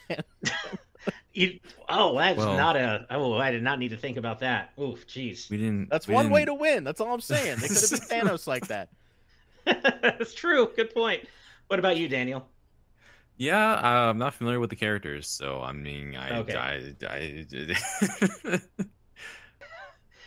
You, 1.34 1.60
oh, 1.88 2.18
that's 2.18 2.38
Well- 2.38 2.58
not 2.58 2.76
a. 2.76 3.06
Oh, 3.12 3.34
I 3.38 3.52
did 3.52 3.64
not 3.64 3.80
need 3.80 3.90
to 3.90 3.98
think 3.98 4.18
about 4.18 4.40
that. 4.40 4.72
Oof, 4.80 5.08
jeez. 5.08 5.50
we 5.50 5.58
didn't. 5.58 5.90
That's 5.90 6.08
we 6.08 6.14
one 6.14 6.30
way 6.30 6.44
to 6.44 6.54
win. 6.54 6.84
That's 6.84 7.00
all 7.00 7.14
I'm 7.14 7.22
saying. 7.22 7.60
They 7.60 7.68
could 7.70 7.78
have 7.78 8.10
been 8.10 8.28
Thanos 8.28 8.46
like 8.48 8.68
that. 8.68 8.90
that's 10.02 10.34
true. 10.34 10.72
Good 10.76 10.94
point. 10.94 11.28
What 11.68 11.80
about 11.80 11.98
you, 11.98 12.08
Daniel? 12.08 12.48
Yeah, 13.38 13.74
uh, 13.74 14.10
I'm 14.12 14.18
not 14.20 14.34
familiar 14.36 14.60
with 14.60 14.70
the 14.70 14.76
characters, 14.76 15.28
so 15.28 15.62
I 15.62 15.72
mean, 15.72 16.16
I, 16.16 16.32
Okay. 16.32 16.56
I, 16.56 16.96
I, 17.08 17.46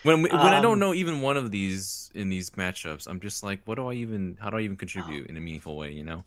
when 0.03 0.23
we, 0.23 0.31
when 0.37 0.53
I 0.53 0.59
Um, 0.59 0.61
don't 0.61 0.79
know 0.79 0.95
even 0.95 1.21
one 1.21 1.37
of 1.37 1.51
these 1.51 2.11
in 2.15 2.29
these 2.29 2.51
matchups, 2.51 3.07
I'm 3.07 3.21
just 3.21 3.43
like, 3.43 3.63
what 3.67 3.77
do 3.77 3.89
I 3.89 3.95
even? 3.95 4.37
How 4.41 4.51
do 4.51 4.57
I 4.59 4.61
even 4.63 4.77
contribute 4.77 5.29
in 5.29 5.37
a 5.37 5.41
meaningful 5.41 5.77
way? 5.77 5.93
You 5.93 6.05
know? 6.05 6.25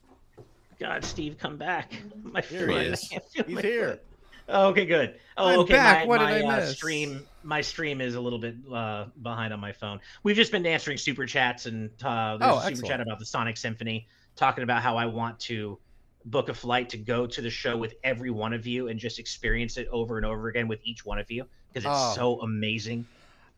God, 0.79 1.03
Steve, 1.03 1.37
come 1.37 1.57
back. 1.57 1.93
My 2.23 2.41
Here 2.41 2.69
he 2.69 2.81
is. 2.83 3.17
He's 3.45 3.61
here. 3.61 4.01
Oh, 4.49 4.69
okay, 4.69 4.85
good. 4.85 5.19
Oh, 5.35 5.47
I'm 5.47 5.59
okay. 5.59 5.73
back. 5.73 5.99
My, 5.99 6.05
What 6.05 6.17
did 6.19 6.27
I 6.29 6.41
uh, 6.41 6.59
miss? 6.59 6.77
stream, 6.77 7.25
my 7.43 7.61
stream 7.61 7.99
is 7.99 8.15
a 8.15 8.21
little 8.21 8.39
bit 8.39 8.55
uh, 8.71 9.05
behind 9.21 9.53
on 9.53 9.59
my 9.59 9.73
phone. 9.73 9.99
We've 10.23 10.35
just 10.37 10.51
been 10.51 10.65
answering 10.65 10.97
super 10.97 11.25
chats, 11.25 11.65
and 11.65 11.89
uh, 12.03 12.37
there's 12.37 12.51
Oh, 12.51 12.57
a 12.57 12.61
super 12.61 12.67
excellent. 12.69 12.87
chat 12.87 13.01
about 13.01 13.19
the 13.19 13.25
Sonic 13.25 13.57
Symphony, 13.57 14.07
talking 14.35 14.63
about 14.63 14.81
how 14.81 14.95
I 14.95 15.05
want 15.07 15.39
to 15.41 15.79
book 16.25 16.49
a 16.49 16.53
flight 16.53 16.89
to 16.89 16.97
go 16.97 17.25
to 17.27 17.41
the 17.41 17.49
show 17.49 17.77
with 17.77 17.93
every 18.03 18.29
one 18.31 18.53
of 18.53 18.65
you 18.67 18.87
and 18.87 18.99
just 18.99 19.19
experience 19.19 19.77
it 19.77 19.87
over 19.91 20.17
and 20.17 20.25
over 20.25 20.47
again 20.49 20.67
with 20.67 20.79
each 20.83 21.05
one 21.05 21.19
of 21.19 21.29
you 21.31 21.45
because 21.73 21.85
it's 21.85 21.93
Oh. 21.93 22.13
so 22.15 22.41
amazing. 22.41 23.05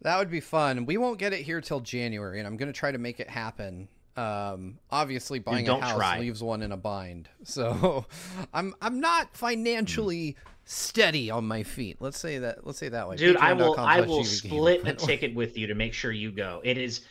That 0.02 0.18
would 0.18 0.32
be 0.32 0.40
fun. 0.40 0.86
We 0.86 0.98
won't 0.98 1.20
get 1.20 1.34
it 1.34 1.42
here 1.42 1.62
till 1.62 1.82
January, 1.82 2.40
and 2.40 2.48
I'm 2.48 2.58
going 2.58 2.72
to 2.72 2.78
try 2.78 2.92
to 2.92 2.98
make 2.98 3.20
it 3.20 3.30
happen. 3.30 3.90
Um, 4.16 4.80
obviously, 4.92 5.40
buying 5.40 5.68
a 5.68 5.80
house 5.80 5.96
try. 5.96 6.20
leaves 6.20 6.42
one 6.44 6.62
in 6.62 6.72
a 6.72 6.78
bind, 6.78 7.30
so 7.44 8.06
I'm 8.54 8.74
I'm 8.82 9.00
not 9.00 9.36
financially 9.36 10.36
steady 10.70 11.32
on 11.32 11.48
my 11.48 11.64
feet. 11.64 11.98
Let's 12.00 12.20
say 12.20 12.38
that. 12.38 12.66
Let's 12.66 12.78
say 12.78 12.90
that 12.90 13.10
way. 13.10 13.16
Dude, 13.16 13.38
I 13.38 13.54
will 13.54 13.76
I 13.78 14.02
will 14.02 14.24
split 14.24 14.88
a 14.88 14.94
ticket 15.08 15.34
with 15.34 15.58
you 15.58 15.68
to 15.68 15.76
make 15.76 15.94
sure 15.94 16.12
you 16.12 16.32
go. 16.32 16.62
It 16.64 16.78
is 16.78 17.02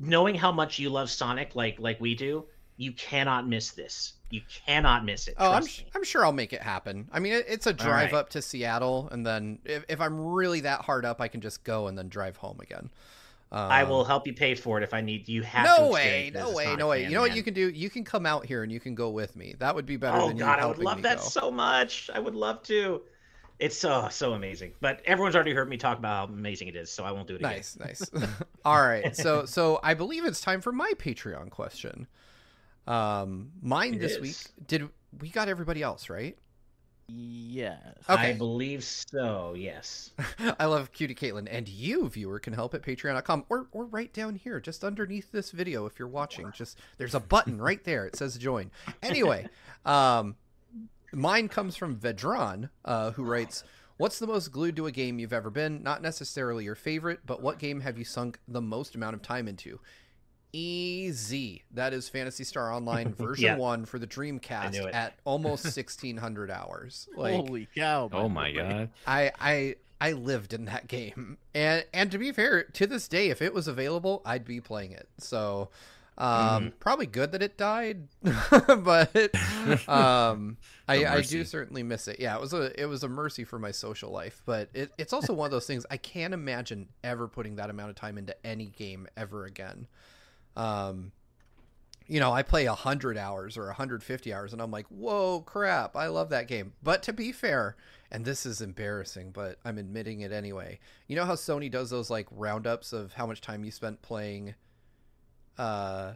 knowing 0.00 0.34
how 0.34 0.50
much 0.50 0.78
you 0.78 0.90
love 0.90 1.08
Sonic 1.08 1.54
like 1.54 1.78
like 1.78 2.00
we 2.00 2.14
do, 2.14 2.44
you 2.76 2.92
cannot 2.92 3.48
miss 3.48 3.70
this. 3.70 4.14
You 4.30 4.42
cannot 4.66 5.04
miss 5.04 5.28
it. 5.28 5.34
Oh, 5.38 5.52
I'm, 5.52 5.64
me. 5.64 5.86
I'm 5.94 6.02
sure 6.02 6.24
I'll 6.24 6.32
make 6.32 6.52
it 6.52 6.60
happen. 6.60 7.08
I 7.12 7.20
mean, 7.20 7.34
it, 7.34 7.44
it's 7.48 7.68
a 7.68 7.72
drive 7.72 8.12
right. 8.12 8.18
up 8.18 8.30
to 8.30 8.42
Seattle, 8.42 9.08
and 9.12 9.24
then 9.24 9.60
if, 9.64 9.84
if 9.88 10.00
I'm 10.00 10.18
really 10.18 10.60
that 10.60 10.80
hard 10.80 11.04
up, 11.04 11.20
I 11.20 11.28
can 11.28 11.40
just 11.40 11.62
go 11.62 11.86
and 11.86 11.96
then 11.96 12.08
drive 12.08 12.36
home 12.36 12.58
again. 12.60 12.90
Um, 13.52 13.60
I 13.70 13.84
will 13.84 14.04
help 14.04 14.26
you 14.26 14.32
pay 14.32 14.54
for 14.54 14.78
it 14.78 14.84
if 14.84 14.92
I 14.92 15.00
need. 15.00 15.28
You 15.28 15.42
have 15.42 15.64
No 15.64 15.76
to 15.76 15.92
way, 15.92 16.28
experience 16.28 16.34
it 16.34 16.38
as 16.38 16.44
no 16.44 16.50
way, 16.56 16.76
no 16.76 16.88
way. 16.88 17.02
fan, 17.02 17.10
You 17.10 17.14
know 17.16 17.20
what 17.20 17.28
man. 17.28 17.36
you 17.36 17.42
can 17.44 17.54
do? 17.54 17.68
You 17.70 17.90
can 17.90 18.04
come 18.04 18.26
out 18.26 18.46
here 18.46 18.62
and 18.62 18.72
you 18.72 18.80
can 18.80 18.94
go 18.94 19.10
with 19.10 19.36
me. 19.36 19.54
That 19.58 19.74
would 19.74 19.86
be 19.86 19.96
better 19.96 20.18
Oh 20.18 20.28
than 20.28 20.36
you 20.36 20.42
god, 20.44 20.58
I 20.58 20.66
would 20.66 20.78
love 20.78 21.02
that 21.02 21.18
go. 21.18 21.24
so 21.24 21.50
much. 21.50 22.10
I 22.12 22.18
would 22.18 22.34
love 22.34 22.62
to. 22.64 23.02
It's 23.58 23.76
so 23.78 24.08
so 24.10 24.32
amazing. 24.32 24.74
But 24.80 25.02
everyone's 25.04 25.36
already 25.36 25.52
heard 25.54 25.68
me 25.68 25.76
talk 25.76 25.98
about 25.98 26.28
how 26.28 26.34
amazing 26.34 26.68
it 26.68 26.76
is, 26.76 26.90
so 26.90 27.04
I 27.04 27.12
won't 27.12 27.28
do 27.28 27.34
it 27.36 27.40
again. 27.42 27.50
Nice, 27.56 27.76
nice. 27.78 28.10
All 28.64 28.80
right, 28.82 29.14
so 29.16 29.44
so 29.44 29.78
I 29.82 29.94
believe 29.94 30.24
it's 30.24 30.40
time 30.40 30.60
for 30.60 30.72
my 30.72 30.92
Patreon 30.98 31.50
question. 31.50 32.06
Um, 32.86 33.52
mine 33.62 33.94
It 33.94 34.00
this 34.00 34.12
is. 34.12 34.20
week. 34.20 34.36
Did 34.66 34.88
we 35.20 35.28
got 35.30 35.48
everybody 35.48 35.82
else 35.82 36.10
right? 36.10 36.36
Yes. 37.06 37.80
Okay. 38.08 38.30
I 38.30 38.32
believe 38.32 38.82
so. 38.82 39.54
Yes. 39.56 40.12
I 40.58 40.64
love 40.66 40.92
Cutie 40.92 41.14
Caitlin, 41.14 41.48
and 41.50 41.68
you, 41.68 42.08
viewer, 42.08 42.38
can 42.38 42.52
help 42.52 42.74
at 42.74 42.82
patreon.com 42.82 43.44
or, 43.48 43.66
or 43.72 43.84
right 43.84 44.12
down 44.12 44.36
here, 44.36 44.60
just 44.60 44.84
underneath 44.84 45.30
this 45.30 45.50
video 45.50 45.86
if 45.86 45.98
you're 45.98 46.08
watching. 46.08 46.50
Just 46.52 46.78
there's 46.98 47.14
a 47.14 47.20
button 47.20 47.60
right 47.60 47.82
there. 47.84 48.06
It 48.06 48.16
says 48.16 48.38
join. 48.38 48.70
Anyway, 49.02 49.48
um, 49.84 50.36
mine 51.12 51.48
comes 51.48 51.76
from 51.76 51.96
Vedran, 51.96 52.70
uh, 52.84 53.10
who 53.12 53.24
writes, 53.24 53.64
What's 53.96 54.18
the 54.18 54.26
most 54.26 54.50
glued 54.50 54.74
to 54.76 54.86
a 54.86 54.92
game 54.92 55.20
you've 55.20 55.32
ever 55.32 55.50
been? 55.50 55.82
Not 55.82 56.02
necessarily 56.02 56.64
your 56.64 56.74
favorite, 56.74 57.20
but 57.24 57.40
what 57.40 57.60
game 57.60 57.80
have 57.82 57.96
you 57.96 58.04
sunk 58.04 58.40
the 58.48 58.60
most 58.60 58.96
amount 58.96 59.14
of 59.14 59.22
time 59.22 59.46
into? 59.46 59.78
Easy. 60.54 61.62
That 61.72 61.92
is 61.92 62.08
Phantasy 62.08 62.44
Star 62.44 62.72
Online 62.72 63.12
version 63.18 63.44
Yeah. 63.44 63.56
1 63.56 63.84
for 63.86 63.98
the 63.98 64.06
Dreamcast 64.06 64.94
at 64.94 65.14
almost 65.24 65.64
1600 65.64 66.50
hours. 66.50 67.08
Like 67.16 67.34
Holy 67.34 67.68
cow! 67.74 68.08
Oh 68.12 68.28
my 68.28 68.52
boy. 68.52 68.58
god! 68.58 68.88
I 69.06 69.32
I 69.40 69.74
I 70.00 70.12
lived 70.12 70.52
in 70.54 70.66
that 70.66 70.86
game, 70.88 71.38
and 71.54 71.84
and 71.92 72.10
to 72.12 72.18
be 72.18 72.30
fair, 72.32 72.64
to 72.64 72.86
this 72.86 73.08
day, 73.08 73.30
if 73.30 73.42
it 73.42 73.52
was 73.52 73.66
available, 73.68 74.22
I'd 74.24 74.44
be 74.44 74.60
playing 74.60 74.92
it. 74.92 75.08
So, 75.18 75.70
um, 76.18 76.72
probably 76.78 77.06
good 77.06 77.32
that 77.32 77.42
it 77.42 77.56
died, 77.56 78.06
but 78.22 79.34
um, 79.88 80.56
I 80.86 80.96
A 80.96 81.06
I 81.06 81.14
mercy. 81.16 81.38
do 81.38 81.44
certainly 81.44 81.82
miss 81.82 82.06
it. 82.06 82.20
Yeah, 82.20 82.36
it 82.36 82.40
was 82.40 82.52
a 82.52 82.80
it 82.80 82.86
was 82.86 83.02
a 83.02 83.08
mercy 83.08 83.42
for 83.44 83.58
my 83.58 83.70
social 83.72 84.10
life, 84.10 84.40
but 84.46 84.68
it, 84.74 84.92
it's 84.98 85.12
also 85.12 85.32
one 85.32 85.46
of 85.46 85.50
those 85.52 85.66
things 85.66 85.84
I 85.90 85.96
can't 85.96 86.32
imagine 86.34 86.88
ever 87.02 87.26
putting 87.26 87.56
that 87.56 87.70
amount 87.70 87.90
of 87.90 87.96
time 87.96 88.18
into 88.18 88.36
any 88.46 88.66
game 88.66 89.08
ever 89.16 89.44
again. 89.46 89.86
Um, 90.56 91.12
you 92.06 92.20
know, 92.20 92.32
I 92.32 92.42
play 92.42 92.66
100 92.68 93.16
hours 93.16 93.56
or 93.56 93.66
150 93.66 94.32
hours 94.32 94.52
and 94.52 94.60
I'm 94.60 94.70
like, 94.70 94.86
whoa, 94.88 95.40
crap, 95.40 95.96
I 95.96 96.08
love 96.08 96.30
that 96.30 96.48
game. 96.48 96.74
But 96.82 97.02
to 97.04 97.12
be 97.12 97.32
fair, 97.32 97.76
and 98.10 98.24
this 98.24 98.44
is 98.44 98.60
embarrassing, 98.60 99.30
but 99.32 99.58
I'm 99.64 99.78
admitting 99.78 100.20
it 100.20 100.30
anyway. 100.30 100.78
You 101.08 101.16
know 101.16 101.24
how 101.24 101.34
Sony 101.34 101.70
does 101.70 101.90
those 101.90 102.10
like 102.10 102.26
roundups 102.30 102.92
of 102.92 103.14
how 103.14 103.26
much 103.26 103.40
time 103.40 103.64
you 103.64 103.70
spent 103.70 104.02
playing 104.02 104.54
uh, 105.56 106.12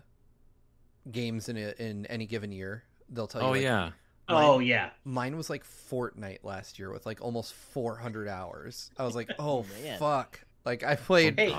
games 1.10 1.48
in, 1.48 1.56
a, 1.56 1.74
in 1.78 2.06
any 2.06 2.26
given 2.26 2.52
year? 2.52 2.84
They'll 3.08 3.26
tell 3.26 3.40
you. 3.42 3.48
Oh 3.48 3.50
like, 3.52 3.62
yeah. 3.62 3.90
Oh 4.28 4.58
yeah. 4.58 4.90
Mine 5.04 5.36
was 5.36 5.48
like 5.48 5.64
Fortnite 5.64 6.44
last 6.44 6.78
year 6.78 6.92
with 6.92 7.06
like 7.06 7.22
almost 7.22 7.54
400 7.54 8.28
hours. 8.28 8.90
I 8.98 9.04
was 9.04 9.16
like, 9.16 9.30
oh, 9.38 9.64
Man. 9.82 9.98
fuck. 9.98 10.40
Like 10.66 10.84
I 10.84 10.96
played, 10.96 11.38
Hey. 11.38 11.50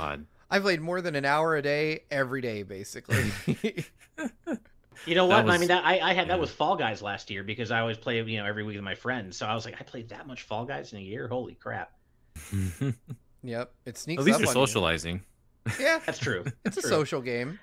God. 0.49 0.57
I 0.57 0.59
played 0.59 0.81
more 0.81 1.01
than 1.01 1.15
an 1.15 1.25
hour 1.25 1.55
a 1.55 1.61
day 1.61 2.01
every 2.11 2.41
day, 2.41 2.63
basically. 2.63 3.31
You 5.05 5.15
know 5.15 5.27
That 5.29 5.45
what? 5.45 5.53
I 5.53 5.57
mean, 5.57 5.69
that 5.69 5.85
I, 5.85 5.99
I 5.99 6.13
had 6.13 6.27
yeah. 6.27 6.33
that 6.33 6.39
with 6.41 6.51
Fall 6.51 6.75
Guys 6.75 7.01
last 7.01 7.29
year 7.29 7.43
because 7.43 7.71
I 7.71 7.79
always 7.79 7.97
play 7.97 8.21
you 8.21 8.37
know 8.37 8.45
every 8.45 8.63
week 8.63 8.75
with 8.75 8.83
my 8.83 8.95
friends. 8.95 9.37
So 9.37 9.45
I 9.45 9.53
was 9.53 9.65
like, 9.65 9.75
I 9.79 9.83
played 9.83 10.09
that 10.09 10.27
much 10.27 10.43
Fall 10.43 10.65
Guys 10.65 10.91
in 10.91 10.99
a 10.99 11.01
year. 11.01 11.27
Holy 11.27 11.55
crap! 11.55 11.91
yep, 13.43 13.71
it 13.85 13.97
sneaks 13.97 14.19
At 14.19 14.25
least 14.25 14.35
up 14.35 14.41
you're 14.41 14.49
on 14.49 14.55
you. 14.57 14.61
socializing. 14.67 15.23
Yeah, 15.79 15.99
That's 16.05 16.19
true. 16.19 16.45
it's 16.65 16.77
a 16.77 16.81
True. 16.81 16.89
social 16.89 17.21
game. 17.21 17.59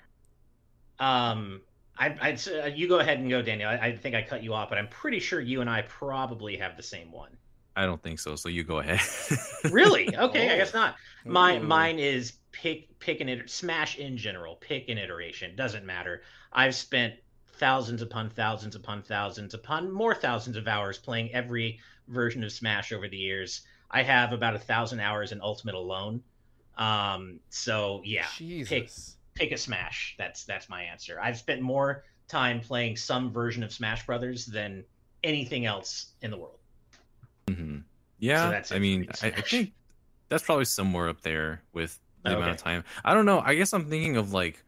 Um, 0.99 1.61
I, 1.97 2.15
I'd 2.21 2.47
uh, 2.47 2.65
you 2.67 2.87
go 2.87 2.99
ahead 2.99 3.19
and 3.19 3.29
go, 3.29 3.41
Daniel. 3.41 3.69
I, 3.69 3.75
I 3.77 3.95
think 3.97 4.15
I 4.15 4.21
cut 4.23 4.43
you 4.43 4.53
off, 4.53 4.69
but 4.69 4.77
I'm 4.77 4.87
pretty 4.87 5.19
sure 5.19 5.39
you 5.39 5.61
and 5.61 5.69
I 5.69 5.83
probably 5.83 6.57
have 6.57 6.77
the 6.77 6.83
same 6.83 7.11
one. 7.11 7.37
I 7.77 7.85
don't 7.85 8.01
think 8.01 8.19
so. 8.19 8.35
So 8.35 8.49
you 8.49 8.63
go 8.63 8.79
ahead. 8.79 8.99
Really? 9.71 10.15
Okay, 10.15 10.49
I 10.49 10.57
guess 10.57 10.73
not. 10.73 10.95
Mine, 11.25 11.61
Ooh. 11.61 11.67
mine 11.67 11.99
is 11.99 12.33
pick, 12.51 12.97
pick 12.99 13.19
an 13.19 13.27
iter- 13.27 13.47
smash 13.47 13.97
in 13.97 14.15
general. 14.17 14.55
Pick 14.55 14.87
an 14.89 14.97
iteration. 14.97 15.55
Doesn't 15.55 15.85
matter. 15.85 16.21
I've 16.53 16.73
spent 16.73 17.15
thousands 17.57 18.01
upon 18.01 18.29
thousands 18.29 18.75
upon 18.75 19.01
thousands 19.03 19.53
upon 19.53 19.91
more 19.91 20.15
thousands 20.15 20.55
of 20.57 20.67
hours 20.67 20.97
playing 20.97 21.33
every 21.33 21.79
version 22.07 22.43
of 22.43 22.51
Smash 22.51 22.91
over 22.91 23.07
the 23.07 23.17
years. 23.17 23.61
I 23.91 24.03
have 24.03 24.31
about 24.31 24.55
a 24.55 24.59
thousand 24.59 25.01
hours 25.01 25.31
in 25.31 25.41
Ultimate 25.41 25.75
alone. 25.75 26.23
Um, 26.77 27.39
so 27.49 28.01
yeah, 28.05 28.27
Jesus. 28.37 29.17
pick 29.33 29.51
a 29.51 29.57
Smash. 29.57 30.15
That's 30.17 30.45
that's 30.45 30.69
my 30.69 30.83
answer. 30.83 31.19
I've 31.21 31.37
spent 31.37 31.61
more 31.61 32.03
time 32.27 32.61
playing 32.61 32.95
some 32.95 33.31
version 33.31 33.63
of 33.63 33.71
Smash 33.73 34.05
Brothers 34.05 34.45
than 34.45 34.83
anything 35.23 35.65
else 35.65 36.13
in 36.21 36.31
the 36.31 36.37
world. 36.37 36.56
Hmm 37.49 37.79
Yeah, 38.19 38.49
that's 38.49 38.71
I 38.71 38.79
mean, 38.79 39.07
I, 39.21 39.27
I 39.27 39.41
think 39.41 39.73
that's 40.29 40.43
probably 40.43 40.65
somewhere 40.65 41.09
up 41.09 41.21
there 41.21 41.63
with 41.73 41.99
the 42.23 42.33
amount 42.33 42.51
of 42.51 42.57
time. 42.57 42.83
I 43.05 43.13
don't 43.13 43.25
know. 43.25 43.39
I 43.39 43.55
guess 43.55 43.73
I'm 43.73 43.89
thinking 43.89 44.17
of 44.17 44.33
like, 44.33 44.63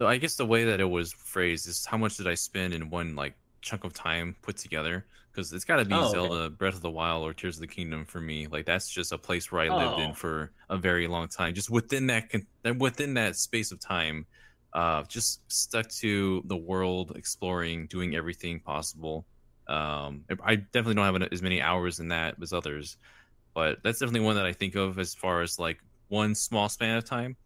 I 0.00 0.18
guess 0.18 0.36
the 0.36 0.46
way 0.46 0.64
that 0.64 0.80
it 0.80 0.84
was 0.90 1.12
phrased 1.12 1.68
is 1.68 1.86
how 1.86 1.96
much 1.96 2.16
did 2.16 2.28
I 2.28 2.34
spend 2.34 2.74
in 2.74 2.90
one 2.90 3.14
like 3.16 3.36
chunk 3.62 3.84
of 3.84 3.94
time 3.94 4.36
put 4.42 4.56
together? 4.56 5.06
Because 5.32 5.52
it's 5.52 5.64
got 5.64 5.76
to 5.76 5.84
be 5.84 5.94
Oh, 5.94 6.08
okay. 6.08 6.10
Zelda 6.10 6.50
Breath 6.50 6.74
of 6.74 6.82
the 6.82 6.90
Wild 6.90 7.24
or 7.26 7.32
Tears 7.34 7.56
of 7.56 7.62
the 7.62 7.66
Kingdom 7.66 8.04
for 8.04 8.20
me. 8.20 8.46
Like 8.46 8.66
that's 8.66 8.88
just 8.88 9.12
a 9.12 9.18
place 9.18 9.50
where 9.52 9.62
I 9.62 9.68
lived 9.68 9.98
Oh. 9.98 9.98
in 9.98 10.14
for 10.14 10.52
a 10.68 10.76
very 10.78 11.06
long 11.08 11.28
time. 11.28 11.54
Just 11.54 11.70
within 11.70 12.08
that 12.08 12.30
within 12.78 13.14
that 13.14 13.36
space 13.36 13.72
of 13.72 13.80
time, 13.80 14.26
uh, 14.74 15.04
just 15.04 15.40
stuck 15.52 15.88
to 16.00 16.42
the 16.46 16.56
world, 16.56 17.12
exploring, 17.16 17.86
doing 17.88 18.14
everything 18.14 18.60
possible. 18.60 19.26
Um, 19.72 20.24
I 20.44 20.56
definitely 20.56 20.94
don't 20.94 21.20
have 21.20 21.32
as 21.32 21.40
many 21.40 21.62
hours 21.62 21.98
in 21.98 22.08
that 22.08 22.34
as 22.42 22.52
others, 22.52 22.98
but 23.54 23.78
that's 23.82 24.00
definitely 24.00 24.20
one 24.20 24.36
that 24.36 24.44
I 24.44 24.52
think 24.52 24.74
of 24.74 24.98
as 24.98 25.14
far 25.14 25.40
as 25.40 25.58
like 25.58 25.78
one 26.08 26.34
small 26.34 26.68
span 26.68 26.98
of 26.98 27.04
time. 27.06 27.36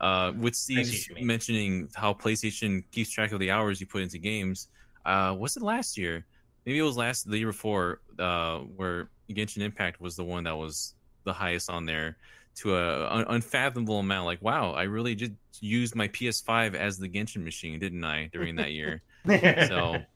Uh, 0.00 0.32
with 0.36 0.54
see 0.56 0.76
what 0.76 0.86
Steve's 0.86 1.08
you 1.08 1.14
mean. 1.14 1.26
mentioning 1.26 1.88
how 1.94 2.12
PlayStation 2.12 2.82
keeps 2.90 3.10
track 3.10 3.30
of 3.32 3.38
the 3.38 3.52
hours 3.52 3.80
you 3.80 3.86
put 3.86 4.02
into 4.02 4.18
games, 4.18 4.68
uh, 5.04 5.34
was 5.38 5.56
it 5.56 5.62
last 5.62 5.96
year? 5.96 6.26
Maybe 6.66 6.78
it 6.78 6.82
was 6.82 6.96
last 6.96 7.30
the 7.30 7.38
year 7.38 7.46
before, 7.46 8.00
uh, 8.18 8.58
where 8.58 9.10
Genshin 9.30 9.62
Impact 9.62 10.00
was 10.00 10.16
the 10.16 10.24
one 10.24 10.44
that 10.44 10.56
was 10.56 10.94
the 11.24 11.32
highest 11.32 11.70
on 11.70 11.86
there 11.86 12.16
to 12.56 12.76
a 12.76 13.08
un- 13.10 13.26
unfathomable 13.28 14.00
amount. 14.00 14.26
Like, 14.26 14.42
wow, 14.42 14.72
I 14.72 14.82
really 14.84 15.14
just 15.14 15.32
used 15.60 15.94
my 15.94 16.08
PS5 16.08 16.74
as 16.74 16.98
the 16.98 17.08
Genshin 17.08 17.44
machine, 17.44 17.78
didn't 17.78 18.04
I, 18.04 18.28
during 18.32 18.56
that 18.56 18.72
year? 18.72 19.02
so 19.68 20.06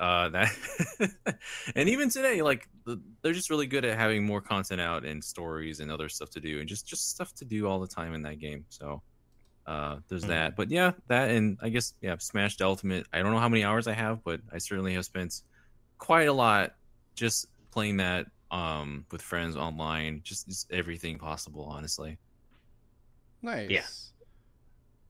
uh 0.00 0.28
that 0.30 0.50
and 1.76 1.88
even 1.88 2.08
today 2.08 2.40
like 2.42 2.66
the, 2.86 3.00
they're 3.22 3.34
just 3.34 3.50
really 3.50 3.66
good 3.66 3.84
at 3.84 3.96
having 3.98 4.24
more 4.24 4.40
content 4.40 4.80
out 4.80 5.04
and 5.04 5.22
stories 5.22 5.78
and 5.80 5.90
other 5.90 6.08
stuff 6.08 6.30
to 6.30 6.40
do 6.40 6.58
and 6.58 6.68
just 6.68 6.86
just 6.86 7.10
stuff 7.10 7.32
to 7.34 7.44
do 7.44 7.68
all 7.68 7.78
the 7.78 7.86
time 7.86 8.14
in 8.14 8.22
that 8.22 8.38
game 8.38 8.64
so 8.70 9.02
uh 9.66 9.96
there's 10.08 10.24
Mhm. 10.24 10.28
that 10.28 10.56
but 10.56 10.70
yeah 10.70 10.92
that 11.08 11.30
and 11.30 11.58
i 11.60 11.68
guess 11.68 11.92
yeah 12.00 12.16
smash 12.18 12.56
the 12.56 12.64
ultimate 12.64 13.06
i 13.12 13.20
don't 13.20 13.30
know 13.32 13.38
how 13.38 13.48
many 13.50 13.62
hours 13.62 13.86
i 13.86 13.92
have 13.92 14.24
but 14.24 14.40
i 14.52 14.56
certainly 14.58 14.94
have 14.94 15.04
spent 15.04 15.42
quite 15.98 16.28
a 16.28 16.32
lot 16.32 16.74
just 17.14 17.46
playing 17.70 17.98
that 17.98 18.26
um 18.50 19.04
with 19.12 19.20
friends 19.20 19.54
online 19.54 20.22
just, 20.24 20.48
just 20.48 20.72
everything 20.72 21.18
possible 21.18 21.64
honestly 21.64 22.16
Nice. 23.42 23.70
Yes, 23.70 24.12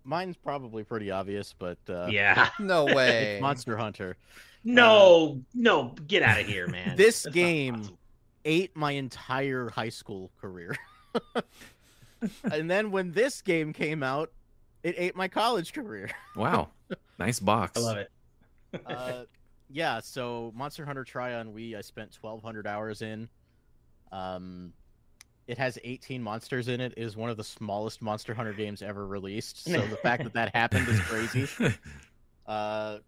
mine's 0.05 0.37
probably 0.37 0.85
pretty 0.85 1.11
obvious, 1.11 1.53
but 1.59 1.79
uh, 1.89 2.07
yeah. 2.11 2.51
No 2.61 2.85
way. 2.95 3.39
Monster 3.43 3.77
Hunter. 3.77 4.17
No, 4.65 5.43
no, 5.55 5.95
get 6.07 6.23
out 6.23 6.41
of 6.41 6.47
here, 6.47 6.66
man. 6.69 6.97
This 6.97 7.23
That's 7.23 7.35
game- 7.35 7.97
Ate 8.45 8.74
my 8.74 8.93
entire 8.93 9.69
high 9.69 9.91
school 9.91 10.31
career. 10.41 10.74
and 12.51 12.70
then 12.70 12.91
when 12.91 13.12
this 13.12 13.43
game 13.43 13.74
came 13.74 14.03
out, 14.03 14.32
it 14.82 14.95
ate 14.97 15.15
my 15.15 15.28
college 15.28 15.74
career. 15.74 16.11
wow 16.37 16.69
nice 17.19 17.39
box 17.39 17.78
I 17.78 17.81
love 17.82 17.97
it. 17.99 18.11
uh, 18.87 19.24
yeah, 19.69 20.01
so 20.01 20.53
Monster 20.57 20.87
Hunter 20.87 21.05
Tri 21.05 21.35
on 21.35 21.53
Wii, 21.53 21.77
I 21.77 21.82
spent 21.82 22.16
1,200 22.20 22.66
hours 22.66 23.03
in. 23.03 23.28
Um, 24.11 24.73
it 25.47 25.59
has 25.59 25.78
18 25.85 26.23
monsters 26.23 26.69
in 26.69 26.81
it. 26.81 26.95
It 26.97 27.03
is 27.03 27.16
one 27.16 27.31
of 27.31 27.37
the 27.37 27.45
smallest 27.45 28.01
Monster 28.03 28.35
Hunter 28.35 28.53
games 28.53 28.82
ever 28.82 29.07
released. 29.07 29.65
So 29.65 29.81
the 29.81 29.97
fact 29.97 30.24
that 30.24 30.32
that 30.32 30.55
happened 30.55 30.89
is 30.89 31.01
crazy. 31.01 31.47
Uh, 32.47 32.99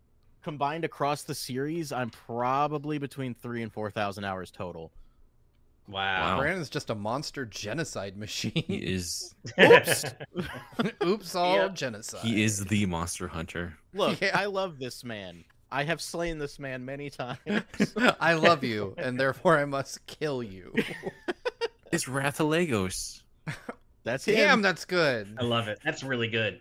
combined 0.43 0.85
across 0.85 1.23
the 1.23 1.35
series, 1.35 1.93
I'm 1.93 2.11
probably 2.11 2.99
between 2.99 3.35
three 3.35 3.63
and 3.63 3.73
4,000 3.73 4.25
hours 4.25 4.51
total. 4.51 4.91
Wow. 5.89 6.35
Wow. 6.35 6.39
Brandon's 6.41 6.71
just 6.71 6.91
a 6.91 6.95
monster 6.95 7.45
genocide 7.45 8.17
machine. 8.17 8.53
he 8.67 8.77
is 8.77 9.35
Oops. 9.61 10.05
Oops, 11.05 11.35
all 11.35 11.57
Yeah. 11.57 11.69
genocide. 11.69 12.21
he 12.25 12.43
is 12.45 12.65
the 12.65 12.87
monster 12.87 13.29
hunter 13.29 13.77
Look, 13.93 14.21
Yeah. 14.21 14.31
I 14.39 14.47
love 14.47 14.79
this 14.79 15.03
man. 15.05 15.45
I 15.71 15.85
have 15.85 16.01
slain 16.01 16.39
this 16.39 16.59
man 16.59 16.85
many 16.85 17.09
times. 17.11 17.39
I 18.21 18.35
love 18.35 18.63
you, 18.63 18.95
and 18.99 19.19
therefore 19.19 19.59
I 19.59 19.65
must 19.65 20.05
kill 20.07 20.43
you. 20.43 20.73
it's 21.91 22.05
Rathalagos. 22.05 23.23
That's 24.05 24.27
him. 24.27 24.35
Damn, 24.37 24.63
that's 24.63 24.85
good. 24.85 25.35
I 25.41 25.43
love 25.45 25.69
it. 25.69 25.79
That's 25.83 26.03
really 26.03 26.29
good. 26.29 26.61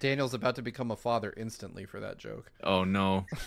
Daniel's 0.00 0.34
about 0.34 0.54
to 0.56 0.62
become 0.62 0.90
a 0.90 0.96
father 0.96 1.32
instantly 1.36 1.84
for 1.84 2.00
that 2.00 2.18
joke. 2.18 2.50
Oh 2.62 2.84
no. 2.84 3.26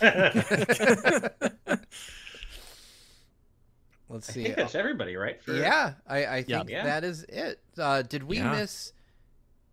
Let's 4.08 4.28
I 4.28 4.32
see. 4.32 4.42
think 4.44 4.56
that's 4.56 4.74
everybody, 4.74 5.16
right? 5.16 5.42
For- 5.42 5.54
Yeah, 5.54 5.94
I, 6.06 6.26
I 6.26 6.42
think 6.42 6.68
Yeah. 6.68 6.84
that 6.84 7.04
is 7.04 7.24
it. 7.24 7.60
Uh, 7.78 8.02
did 8.02 8.22
we 8.24 8.36
Yeah. 8.38 8.52
miss 8.52 8.92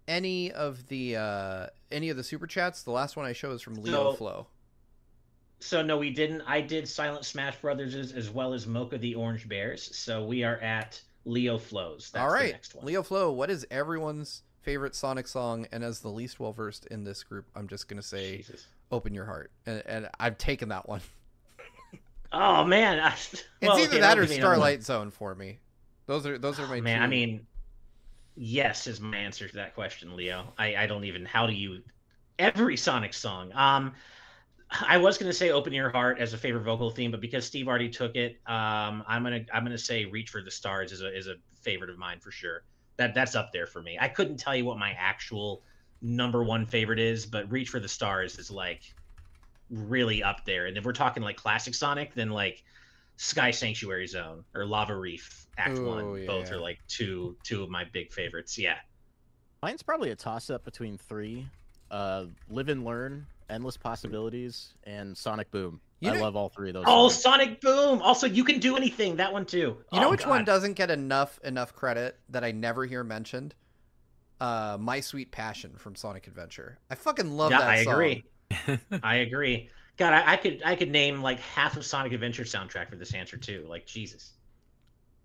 any 0.07 0.51
of 0.51 0.87
the 0.87 1.17
uh, 1.17 1.67
any 1.91 2.09
of 2.09 2.15
the 2.17 2.23
super 2.23 2.47
chats? 2.47 2.83
The 2.83 2.91
last 2.91 3.17
one 3.17 3.25
I 3.25 3.33
showed 3.33 3.53
is 3.53 3.61
from 3.61 3.75
Leo 3.75 4.11
So- 4.11 4.13
Flow. 4.17 4.47
So 5.61 5.81
no, 5.81 5.97
we 5.97 6.09
didn't. 6.11 6.41
I 6.47 6.61
did 6.61 6.87
Silent 6.87 7.25
Smash 7.25 7.57
Brothers 7.59 7.93
as, 7.93 8.13
as 8.13 8.29
well 8.29 8.53
as 8.53 8.65
Mocha 8.65 8.97
the 8.97 9.13
Orange 9.15 9.49
Bears. 9.49 9.93
So 9.93 10.23
we 10.23 10.45
are 10.45 10.55
at 10.59 11.01
Leo 11.25 11.57
Flows. 11.57 12.09
That's 12.13 12.23
All 12.23 12.31
the 12.31 12.45
next 12.51 12.75
one. 12.75 12.85
Leo 12.85 13.03
Flow. 13.03 13.33
What 13.33 13.49
is 13.49 13.67
everyone's 13.69 14.43
favorite 14.69 14.93
Sonic 14.93 15.27
song? 15.27 15.65
And 15.71 15.83
as 15.83 16.01
the 16.01 16.09
least 16.09 16.39
well 16.39 16.53
versed 16.53 16.85
in 16.87 17.03
this 17.03 17.23
group, 17.23 17.45
I'm 17.55 17.67
just 17.67 17.87
gonna 17.87 18.03
say 18.03 18.37
Jesus. 18.37 18.67
"Open 18.91 19.13
Your 19.13 19.25
Heart," 19.25 19.51
and, 19.65 19.83
and 19.85 20.09
I've 20.19 20.37
taken 20.37 20.69
that 20.69 20.87
one. 20.87 21.01
Oh 22.31 22.63
man, 22.63 22.99
I, 22.99 23.09
It's 23.13 23.43
either 23.61 23.81
okay, 23.87 23.99
that 24.01 24.19
or 24.19 24.21
be 24.21 24.27
the 24.27 24.33
other 24.35 24.49
one. 24.49 24.55
Starlight 24.57 24.83
Zone 24.83 25.09
for 25.09 25.33
me. 25.33 25.57
Those 26.05 26.27
are 26.27 26.37
those 26.37 26.59
are 26.59 26.67
my 26.67 26.77
Oh, 26.77 26.81
man, 26.81 26.99
two. 26.99 27.03
I 27.03 27.07
mean, 27.07 27.47
yes 28.35 28.85
is 28.85 29.01
my 29.01 29.17
answer 29.17 29.47
to 29.47 29.55
that 29.55 29.73
question, 29.73 30.15
Leo. 30.15 30.53
I, 30.55 30.75
I 30.75 30.85
don't 30.85 31.05
even. 31.05 31.25
How 31.25 31.47
do 31.47 31.53
you? 31.53 31.81
Every 32.37 32.77
Sonic 32.77 33.15
song. 33.15 33.51
Um, 33.55 33.93
I 34.69 34.97
was 34.97 35.17
gonna 35.17 35.33
say 35.33 35.49
"Open 35.49 35.73
Your 35.73 35.89
Heart" 35.89 36.19
as 36.19 36.33
a 36.33 36.37
favorite 36.37 36.61
vocal 36.61 36.91
theme, 36.91 37.09
but 37.09 37.19
because 37.19 37.47
Steve 37.47 37.67
already 37.67 37.89
took 37.89 38.15
it, 38.15 38.33
um, 38.45 39.03
I'm 39.07 39.23
gonna 39.23 39.43
I'm 39.51 39.63
gonna 39.63 39.75
say 39.79 40.05
"Reach 40.05 40.29
for 40.29 40.43
the 40.43 40.51
Stars" 40.51 40.91
is 40.91 41.01
a 41.01 41.17
is 41.17 41.25
a 41.25 41.33
favorite 41.61 41.89
of 41.89 41.97
mine 41.97 42.19
for 42.19 42.29
sure. 42.29 42.61
That 42.99 43.13
that's 43.13 43.33
up 43.33 43.53
there 43.53 43.65
for 43.65 43.81
me. 43.81 43.97
I 43.97 44.09
couldn't 44.09 44.35
tell 44.35 44.53
you 44.53 44.65
what 44.65 44.77
my 44.77 44.91
actual 44.91 45.63
number 46.01 46.43
one 46.43 46.65
favorite 46.65 46.99
is, 46.99 47.25
but 47.25 47.49
"Reach 47.49 47.69
for 47.69 47.79
the 47.79 47.87
Stars" 47.87 48.37
is 48.37 48.51
like 48.51 48.81
really 49.69 50.21
up 50.21 50.43
there. 50.43 50.65
And 50.65 50.77
if 50.77 50.83
we're 50.83 50.91
talking 50.91 51.23
like 51.23 51.37
classic 51.37 51.73
Sonic, 51.73 52.13
then 52.13 52.29
like 52.29 52.61
Sky 53.15 53.51
Sanctuary 53.51 54.05
Zone 54.05 54.43
or 54.53 54.65
Lava 54.65 54.97
Reef 54.97 55.47
Act 55.57 55.77
Ooh, 55.77 55.85
One, 55.85 56.25
both 56.25 56.51
are 56.51 56.59
like 56.59 56.79
two 56.89 57.37
two 57.41 57.63
of 57.63 57.69
my 57.69 57.85
big 57.85 58.11
favorites. 58.11 58.57
Yeah. 58.57 58.75
Mine's 59.63 59.81
probably 59.81 60.11
a 60.11 60.15
toss 60.15 60.49
up 60.49 60.65
between 60.65 60.97
three 60.97 61.47
uh, 61.91 62.25
Live 62.49 62.67
and 62.67 62.83
Learn, 62.83 63.25
Endless 63.49 63.77
Possibilities, 63.77 64.73
and 64.83 65.17
Sonic 65.17 65.49
Boom. 65.51 65.81
You 66.01 66.11
I 66.11 66.15
know- 66.15 66.21
love 66.23 66.35
all 66.35 66.49
three 66.49 66.69
of 66.69 66.73
those. 66.75 66.85
Oh, 66.87 67.09
songs. 67.09 67.21
Sonic 67.21 67.61
Boom! 67.61 68.01
Also, 68.01 68.25
you 68.27 68.43
can 68.43 68.59
do 68.59 68.77
anything. 68.77 69.17
That 69.17 69.33
one 69.33 69.45
too. 69.45 69.77
You 69.91 69.99
know 69.99 70.07
Oh, 70.07 70.11
which 70.11 70.25
one 70.25 70.45
doesn't 70.45 70.73
get 70.73 70.89
enough 70.91 71.39
enough 71.43 71.73
credit 71.73 72.17
that 72.29 72.43
I 72.43 72.51
never 72.51 72.85
hear 72.85 73.03
mentioned? 73.03 73.55
Uh, 74.39 74.77
My 74.79 75.01
Sweet 75.01 75.31
Passion 75.31 75.73
from 75.77 75.95
Sonic 75.95 76.27
Adventure. 76.27 76.79
I 76.89 76.95
fucking 76.95 77.29
love 77.35 77.51
Yeah, 77.51 77.59
that 77.59 77.69
I 77.69 77.83
song. 77.83 77.93
agree. 77.93 78.23
I 79.03 79.15
agree. 79.17 79.69
God, 79.97 80.13
I, 80.13 80.33
I 80.33 80.37
could 80.37 80.61
I 80.63 80.75
could 80.75 80.89
name 80.89 81.21
like 81.21 81.39
half 81.41 81.75
of 81.75 81.85
Sonic 81.85 82.13
Adventure 82.13 82.43
soundtrack 82.43 82.89
for 82.89 82.95
this 82.95 83.13
answer 83.13 83.35
too. 83.35 83.65
Like 83.67 83.85
Jesus. 83.85 84.31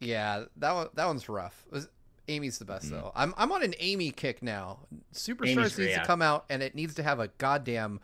Yeah, 0.01 0.45
that 0.57 0.73
one 0.73 0.89
that 0.95 1.07
one's 1.07 1.29
rough. 1.29 1.65
Was- 1.71 1.89
Amy's 2.27 2.59
the 2.59 2.65
best 2.65 2.87
Mhm. 2.87 2.91
though. 2.91 3.13
I'm 3.15 3.35
I'm 3.37 3.53
on 3.53 3.63
an 3.63 3.75
Amy 3.79 4.11
kick 4.11 4.43
now. 4.43 4.81
Superstars 5.13 5.47
Amy's 5.47 5.57
needs 5.57 5.77
great, 5.77 5.95
to 5.95 6.05
come 6.05 6.23
out 6.23 6.47
and 6.51 6.63
it 6.63 6.75
needs 6.75 6.95
to 6.95 7.03
have 7.03 7.21
a 7.21 7.29
goddamn 7.39 8.01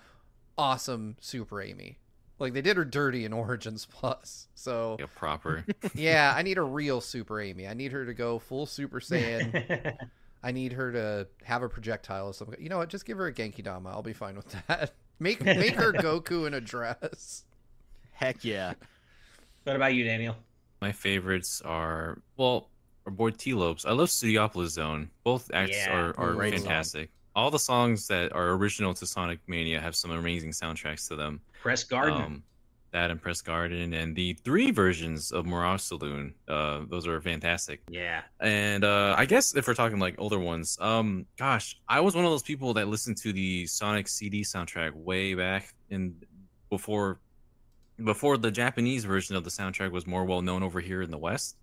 awesome 0.61 1.17
Super 1.21 1.63
Amy. 1.63 1.99
Like 2.39 2.53
they 2.53 2.63
did 2.63 2.77
her 2.77 2.85
dirty 2.85 3.25
in 3.25 3.33
Origins 3.45 3.87
Plus. 3.87 4.47
So 4.55 4.97
yeah, 5.01 5.07
proper. 5.17 5.65
yeah, 5.95 6.35
I 6.37 6.43
need 6.43 6.59
a 6.59 6.63
real 6.63 7.01
Super 7.01 7.41
Amy. 7.41 7.67
I 7.67 7.75
need 7.75 7.93
her 7.93 8.05
to 8.05 8.15
go 8.15 8.39
full 8.39 8.67
Super 8.67 9.01
Saiyan. 9.01 9.97
I 10.43 10.53
need 10.53 10.73
her 10.73 10.93
to 10.93 11.29
have 11.45 11.63
a 11.63 11.69
projectile 11.69 12.29
of 12.29 12.37
some. 12.37 12.55
You 12.59 12.69
know 12.69 12.79
what? 12.79 12.89
Just 12.89 13.05
give 13.05 13.19
her 13.19 13.27
a 13.27 13.33
Genki 13.33 13.63
Dama. 13.63 13.91
I'll 13.91 14.03
be 14.03 14.13
fine 14.13 14.37
with 14.37 14.55
that. 14.67 14.93
Make 15.19 15.45
make 15.45 15.75
her 15.75 15.93
Goku 15.93 16.47
in 16.47 16.55
a 16.55 16.63
dress. 16.63 17.45
Heck 18.13 18.43
yeah. 18.43 18.73
what 19.65 19.77
about 19.77 19.93
you, 19.93 20.05
Daniel? 20.05 20.37
My 20.81 20.93
favorites 20.93 21.61
are 21.63 22.23
well, 22.39 22.71
our 23.05 23.13
boy 23.13 23.31
Tee 23.31 23.53
Lopes. 23.53 23.85
I 23.85 23.93
love 23.93 24.09
Studiopolis 24.09 24.69
Zone. 24.69 25.11
Both 25.25 25.51
acts 25.53 25.77
Yeah, 25.77 25.95
are, 25.95 26.19
are 26.19 26.33
great 26.33 26.59
song. 26.59 27.07
All 27.35 27.51
the 27.51 27.59
songs 27.59 28.09
that 28.09 28.33
are 28.33 28.51
original 28.51 28.95
to 28.95 29.07
Sonic 29.07 29.39
Mania 29.47 29.81
have 29.81 29.95
some 29.95 30.11
amazing 30.11 30.51
soundtracks 30.51 31.09
to 31.09 31.17
them. 31.17 31.41
Press 31.61 31.85
Garden. 31.85 32.21
Um, 32.21 32.43
that 32.93 33.11
and 33.11 33.21
Press 33.21 33.41
Garden, 33.41 33.95
and 33.95 34.17
the 34.17 34.35
three 34.45 34.71
versions 34.71 35.33
of 35.33 35.47
Mirage 35.47 35.81
Saloon. 35.81 36.35
Uh, 36.49 36.81
those 36.89 37.07
are 37.07 37.21
fantastic. 37.21 37.83
Yeah. 37.89 38.23
And 38.41 38.85
uh, 38.85 39.15
I 39.17 39.27
guess 39.27 39.55
if 39.55 39.67
we're 39.67 39.75
talking 39.75 39.99
like 39.99 40.17
older 40.19 40.39
ones, 40.39 40.77
um, 40.81 41.27
gosh, 41.37 41.79
I 41.89 42.01
was 42.01 42.15
one 42.15 42.25
of 42.25 42.31
those 42.31 42.43
people 42.43 42.75
that 42.75 42.89
listened 42.89 43.17
to 43.19 43.33
the 43.33 43.67
Sonic 43.67 44.09
CD 44.09 44.43
soundtrack 44.43 44.93
way 44.93 45.35
back 45.35 45.73
in 45.89 46.17
before 46.69 47.21
before 48.03 48.39
the 48.39 48.51
Japanese 48.51 49.05
version 49.05 49.37
of 49.37 49.45
the 49.45 49.51
soundtrack 49.51 49.91
was 49.91 50.07
more 50.07 50.25
well 50.25 50.43
known 50.43 50.63
over 50.63 50.81
here 50.81 51.03
in 51.03 51.11
the 51.11 51.19
West. 51.19 51.57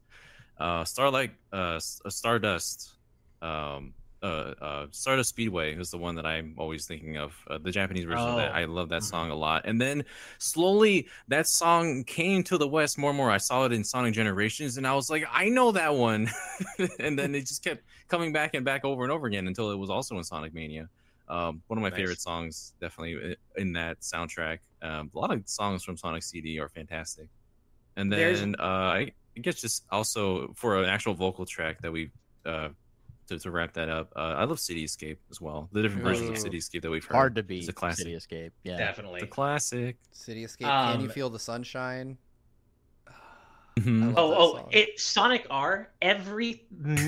Uh, 0.59 0.83
Starlight, 0.85 1.31
uh, 1.51 1.79
Stardust, 1.79 2.93
um, 3.41 3.93
uh, 4.23 4.25
uh, 4.61 4.87
Stardust 4.91 5.29
Speedway 5.29 5.75
is 5.75 5.91
the 5.91 5.97
one 5.97 6.15
that 6.15 6.25
I'm 6.25 6.55
always 6.57 6.85
thinking 6.85 7.17
of. 7.17 7.33
Uh, 7.47 7.57
the 7.57 7.71
Japanese 7.71 8.05
version 8.05 8.27
of 8.27 8.37
that. 8.37 8.51
Oh. 8.51 8.55
I 8.55 8.65
love 8.65 8.89
that 8.89 9.01
Mhm. 9.01 9.09
song 9.09 9.29
a 9.31 9.35
lot. 9.35 9.63
And 9.65 9.79
then 9.79 10.03
slowly 10.39 11.07
that 11.27 11.47
song 11.47 12.03
came 12.03 12.43
to 12.43 12.57
the 12.57 12.67
West 12.67 12.97
more 12.97 13.11
and 13.11 13.17
more. 13.17 13.29
I 13.31 13.37
saw 13.37 13.65
it 13.65 13.71
in 13.73 13.83
Sonic 13.83 14.13
Generations, 14.13 14.77
and 14.77 14.87
I 14.87 14.93
was 14.95 15.09
like, 15.09 15.25
I 15.31 15.49
know 15.49 15.71
that 15.71 15.93
one. 15.93 16.29
and 16.99 17.17
then 17.17 17.35
it 17.35 17.41
just 17.41 17.63
kept 17.63 17.83
coming 18.07 18.31
back 18.33 18.53
and 18.53 18.65
back 18.65 18.85
over 18.85 19.03
and 19.03 19.11
over 19.11 19.27
again 19.27 19.47
until 19.47 19.71
it 19.71 19.75
was 19.77 19.89
also 19.89 20.17
in 20.17 20.23
Sonic 20.23 20.53
Mania. 20.53 20.89
Um, 21.29 21.61
one 21.67 21.77
of 21.77 21.83
my 21.83 21.89
Nice. 21.89 21.97
favorite 21.97 22.21
songs, 22.21 22.73
definitely 22.79 23.35
in 23.57 23.73
that 23.73 23.99
soundtrack. 23.99 24.59
Um, 24.81 25.11
a 25.13 25.19
lot 25.19 25.31
of 25.31 25.47
songs 25.47 25.83
from 25.83 25.97
Sonic 25.97 26.23
CD 26.23 26.57
are 26.59 26.69
fantastic. 26.69 27.27
And 27.97 28.11
then 28.11 28.55
uh, 28.59 28.63
I, 28.63 29.11
I 29.35 29.39
guess 29.41 29.59
just 29.59 29.83
also 29.91 30.53
for 30.55 30.77
an 30.81 30.85
actual 30.89 31.13
vocal 31.15 31.45
track 31.45 31.81
that 31.81 31.91
we 31.91 32.11
uh, 32.45 32.69
to, 33.27 33.39
to 33.39 33.51
wrap 33.51 33.73
that 33.73 33.89
up, 33.89 34.11
uh, 34.15 34.19
I 34.37 34.43
love 34.45 34.59
City 34.59 34.83
Escape 34.83 35.19
as 35.31 35.39
well. 35.41 35.69
The 35.71 35.81
different 35.81 36.03
versions 36.03 36.29
of 36.29 36.35
Ooh. 36.35 36.39
City 36.39 36.57
Escape 36.57 36.81
that 36.83 36.89
we've 36.89 37.03
heard. 37.05 37.13
Hard 37.15 37.35
to 37.35 37.39
It's 37.41 37.47
beat 37.47 37.69
a 37.69 37.73
classic. 37.73 37.99
City 37.99 38.13
Escape. 38.15 38.53
Yeah. 38.63 38.77
Definitely. 38.77 39.21
It's 39.21 39.25
a 39.25 39.27
classic. 39.27 39.97
City 40.11 40.43
Escape. 40.43 40.67
Can 40.67 40.99
you 41.01 41.07
Um, 41.07 41.11
feel 41.11 41.29
the 41.29 41.39
sunshine? 41.39 42.17
Mhm. 43.77 44.13
Oh, 44.17 44.33
oh, 44.57 44.69
it 44.71 44.99
Sonic 44.99 45.45
R. 45.51 45.91
Every 46.01 46.63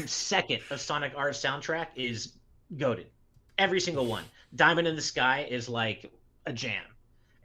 second 0.06 0.62
of 0.70 0.80
Sonic 0.80 1.14
R's 1.18 1.41
soundtrack 1.41 1.88
is 1.96 2.34
goaded. 2.78 3.08
Every 3.58 3.80
single 3.82 4.06
one. 4.06 4.24
Diamond 4.56 4.88
in 4.88 4.96
the 4.96 5.02
Sky 5.02 5.48
is 5.50 5.68
like 5.68 6.12
a 6.46 6.54
jam. 6.54 6.84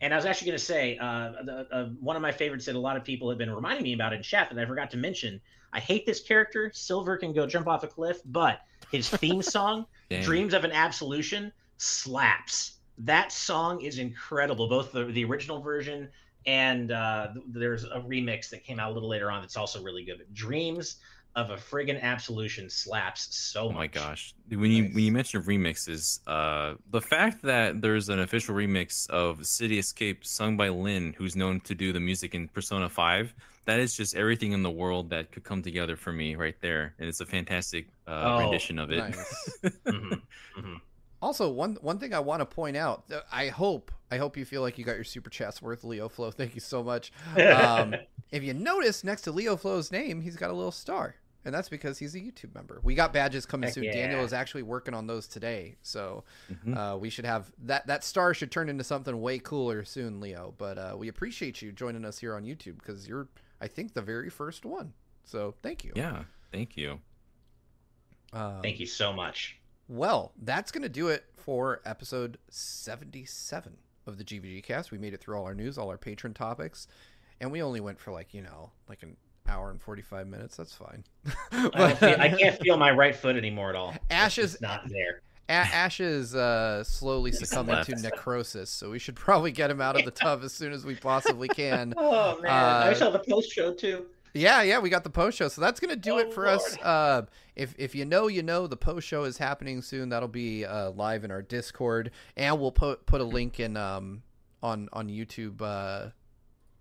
And 0.02 0.12
I 0.12 0.16
was 0.16 0.26
actually 0.26 0.48
going 0.48 0.58
to 0.58 0.64
say, 0.64 0.98
uh, 0.98 1.32
the, 1.42 1.66
uh, 1.72 1.84
one 2.00 2.16
of 2.16 2.22
my 2.22 2.32
favorites 2.32 2.66
that 2.66 2.74
a 2.74 2.78
lot 2.78 2.98
of 2.98 3.04
people 3.04 3.30
have 3.30 3.38
been 3.38 3.50
reminding 3.50 3.82
me 3.84 3.94
about 3.94 4.12
in 4.12 4.22
chat 4.22 4.50
that 4.50 4.58
I 4.60 4.66
forgot 4.66 4.90
to 4.90 4.98
mention. 4.98 5.40
I 5.74 5.80
hate 5.80 6.06
this 6.06 6.20
character. 6.20 6.70
Silver 6.72 7.16
can 7.16 7.32
go 7.32 7.46
jump 7.46 7.66
off 7.66 7.82
a 7.82 7.88
cliff, 7.88 8.20
but 8.24 8.60
his 8.90 9.08
theme 9.08 9.42
song, 9.56 9.86
Dreams 10.22 10.54
of 10.54 10.64
an 10.64 10.72
Absolution, 10.72 11.52
slaps. 11.78 12.78
That 12.98 13.32
song 13.32 13.80
is 13.80 13.98
incredible. 13.98 14.68
Both 14.68 14.92
the, 14.92 15.06
the 15.06 15.24
original 15.24 15.60
version 15.60 16.08
and 16.46 16.92
uh, 16.92 17.28
th- 17.32 17.44
there's 17.48 17.84
a 17.84 18.00
remix 18.06 18.50
that 18.50 18.62
came 18.64 18.78
out 18.78 18.90
a 18.90 18.94
little 18.94 19.08
later 19.08 19.30
on 19.30 19.40
that's 19.40 19.56
also 19.56 19.82
really 19.82 20.04
good. 20.04 20.18
But 20.18 20.32
Dreams 20.32 20.96
of 21.36 21.50
a 21.50 21.56
friggin' 21.56 22.00
Absolution 22.00 22.70
slaps 22.70 23.34
so 23.36 23.64
much. 23.64 23.74
Oh 23.74 23.78
my 23.78 23.86
gosh! 23.88 24.34
When 24.48 24.70
you 24.70 24.84
Nice. 24.84 24.94
when 24.94 25.04
you 25.04 25.10
mentioned 25.12 25.44
remixes, 25.44 26.20
uh, 26.28 26.76
the 26.90 27.00
fact 27.00 27.42
that 27.42 27.82
there's 27.82 28.08
an 28.08 28.20
official 28.20 28.54
remix 28.54 29.10
of 29.10 29.44
City 29.44 29.80
Escape 29.80 30.24
sung 30.24 30.56
by 30.56 30.68
Lyn, 30.68 31.14
who's 31.18 31.34
known 31.34 31.58
to 31.60 31.74
do 31.74 31.92
the 31.92 31.98
music 31.98 32.36
in 32.36 32.46
Persona 32.46 32.88
Five, 32.88 33.34
that 33.66 33.80
is 33.80 33.94
just 33.96 34.14
everything 34.14 34.52
in 34.52 34.62
the 34.62 34.70
world 34.70 35.10
that 35.10 35.32
could 35.32 35.44
come 35.44 35.62
together 35.62 35.96
for 35.96 36.12
me 36.12 36.34
right 36.36 36.56
there, 36.60 36.94
and 36.98 37.08
it's 37.08 37.20
a 37.20 37.26
fantastic 37.26 37.88
uh, 38.06 38.34
Oh, 38.34 38.38
rendition 38.40 38.78
of 38.78 38.90
it. 38.90 38.98
Nice. 38.98 39.58
Mhm, 39.86 40.22
mhm. 40.58 40.80
Also, 41.22 41.48
one 41.50 41.76
one 41.80 41.98
thing 41.98 42.12
I 42.12 42.18
want 42.20 42.40
to 42.40 42.46
point 42.46 42.76
out, 42.76 43.04
uh, 43.10 43.20
I 43.32 43.48
hope 43.48 43.90
I 44.10 44.18
hope 44.18 44.36
you 44.36 44.44
feel 44.44 44.60
like 44.60 44.76
you 44.78 44.84
got 44.84 44.94
your 44.96 45.04
super 45.04 45.30
chats 45.30 45.62
worth, 45.62 45.82
Leo 45.84 46.08
Flow. 46.08 46.30
Thank 46.30 46.54
you 46.54 46.60
so 46.60 46.82
much. 46.82 47.12
Um, 47.36 47.94
if 48.30 48.42
you 48.42 48.52
notice, 48.54 49.02
next 49.04 49.22
to 49.22 49.32
Leo 49.32 49.56
Flow's 49.56 49.90
name, 49.90 50.20
he's 50.20 50.36
got 50.36 50.50
a 50.50 50.52
little 50.52 50.70
star, 50.70 51.14
and 51.46 51.54
that's 51.54 51.70
because 51.70 51.98
he's 51.98 52.14
a 52.14 52.20
YouTube 52.20 52.54
member. 52.54 52.78
We 52.82 52.94
got 52.94 53.14
badges 53.14 53.46
coming 53.46 53.68
Heck 53.68 53.74
soon. 53.74 53.84
yeah. 53.84 53.92
Daniel 53.92 54.22
is 54.22 54.34
actually 54.34 54.64
working 54.64 54.92
on 54.92 55.06
those 55.06 55.26
today, 55.26 55.76
so 55.82 56.24
Mhm. 56.52 56.76
uh, 56.76 56.98
we 56.98 57.08
should 57.08 57.24
have 57.24 57.50
that. 57.64 57.86
That 57.86 58.04
star 58.04 58.34
should 58.34 58.50
turn 58.50 58.68
into 58.68 58.84
something 58.84 59.18
way 59.18 59.38
cooler 59.38 59.82
soon, 59.86 60.20
Leo. 60.20 60.54
But 60.58 60.76
uh, 60.76 60.94
we 60.98 61.08
appreciate 61.08 61.62
you 61.62 61.72
joining 61.72 62.04
us 62.04 62.18
here 62.18 62.34
on 62.36 62.44
YouTube 62.44 62.76
because 62.78 63.08
you're, 63.08 63.28
I 63.60 63.68
think, 63.68 63.94
the 63.94 64.02
very 64.02 64.30
first 64.30 64.64
one. 64.64 64.92
So 65.24 65.54
thank 65.62 65.84
you. 65.84 65.92
Yeah, 65.94 66.24
thank 66.52 66.76
you. 66.76 67.00
Um, 68.32 68.60
Thank 68.62 68.80
you 68.80 68.86
so 68.86 69.12
much. 69.12 69.58
Well, 69.88 70.32
that's 70.42 70.72
going 70.72 70.82
to 70.82 70.88
do 70.88 71.08
it 71.08 71.24
for 71.36 71.80
episode 71.84 72.38
77 72.48 73.76
of 74.06 74.18
the 74.18 74.24
GVG 74.24 74.62
cast. 74.64 74.90
We 74.90 74.98
made 74.98 75.14
it 75.14 75.20
through 75.20 75.36
all 75.36 75.44
our 75.44 75.54
news, 75.54 75.78
all 75.78 75.88
our 75.88 75.98
patron 75.98 76.34
topics, 76.34 76.88
and 77.40 77.52
we 77.52 77.62
only 77.62 77.80
went 77.80 78.00
for 78.00 78.10
like, 78.10 78.34
you 78.34 78.42
know, 78.42 78.70
like 78.88 79.02
an 79.04 79.16
hour 79.46 79.70
and 79.70 79.80
45 79.80 80.26
minutes. 80.26 80.56
That's 80.56 80.74
fine. 80.74 81.04
I, 81.52 81.94
feel, 81.94 82.16
I 82.18 82.28
can't 82.28 82.58
feel 82.60 82.76
my 82.76 82.90
right 82.90 83.14
foot 83.14 83.36
anymore 83.36 83.70
at 83.70 83.76
all. 83.76 83.94
Ash 84.10 84.38
is- 84.38 84.60
not 84.60 84.88
there. 84.88 85.20
A- 85.48 85.52
Ash 85.52 86.00
is 86.00 86.34
uh, 86.34 86.82
slowly 86.84 87.32
succumbing 87.32 87.84
to 87.84 87.96
necrosis, 87.96 88.70
so 88.70 88.90
we 88.90 88.98
should 88.98 89.16
probably 89.26 89.52
get 89.52 89.70
him 89.70 89.80
out 89.80 89.98
of 89.98 90.04
the 90.04 90.10
tub 90.10 90.42
as 90.42 90.52
soon 90.52 90.72
as 90.72 90.84
we 90.84 90.94
possibly 90.94 91.48
can. 91.54 91.94
Oh 91.96 92.40
man, 92.40 92.50
Uh, 92.50 92.86
I 92.90 92.92
saw 92.94 93.10
the 93.10 93.18
post 93.18 93.52
show 93.52 93.72
too. 93.74 94.06
Yeah, 94.36 94.62
yeah, 94.62 94.80
we 94.80 94.90
got 94.90 95.04
the 95.04 95.10
post 95.10 95.38
show, 95.38 95.46
so 95.48 95.60
that's 95.60 95.78
gonna 95.78 95.94
do 95.94 96.14
Oh, 96.14 96.18
it 96.18 96.34
for 96.34 96.48
us. 96.48 96.76
Uh, 96.78 97.22
if 97.54 97.74
if 97.78 97.94
you 97.94 98.04
know, 98.04 98.26
you 98.26 98.42
know, 98.42 98.66
the 98.66 98.76
post 98.76 99.06
show 99.06 99.24
is 99.24 99.38
happening 99.38 99.80
soon. 99.80 100.08
That'll 100.08 100.28
be 100.28 100.64
uh, 100.64 100.90
live 100.90 101.22
in 101.24 101.30
our 101.30 101.42
Discord, 101.42 102.10
and 102.36 102.58
we'll 102.60 102.72
put 102.72 103.06
put 103.06 103.20
a 103.20 103.24
link 103.24 103.60
in 103.60 103.76
um 103.76 104.22
on 104.62 104.88
on 104.92 105.08
YouTube 105.08 105.62
uh, 105.62 106.10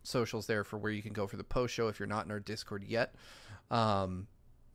socials 0.01 0.47
there 0.47 0.63
for 0.63 0.77
where 0.77 0.91
you 0.91 1.03
can 1.03 1.13
go 1.13 1.27
for 1.27 1.37
the 1.37 1.43
post 1.43 1.73
show 1.75 1.89
if 1.89 1.99
you're 1.99 2.07
not 2.07 2.25
in 2.25 2.31
our 2.31 2.39
Discord 2.39 2.83
yet. 2.83 3.13
Um, 3.69 4.27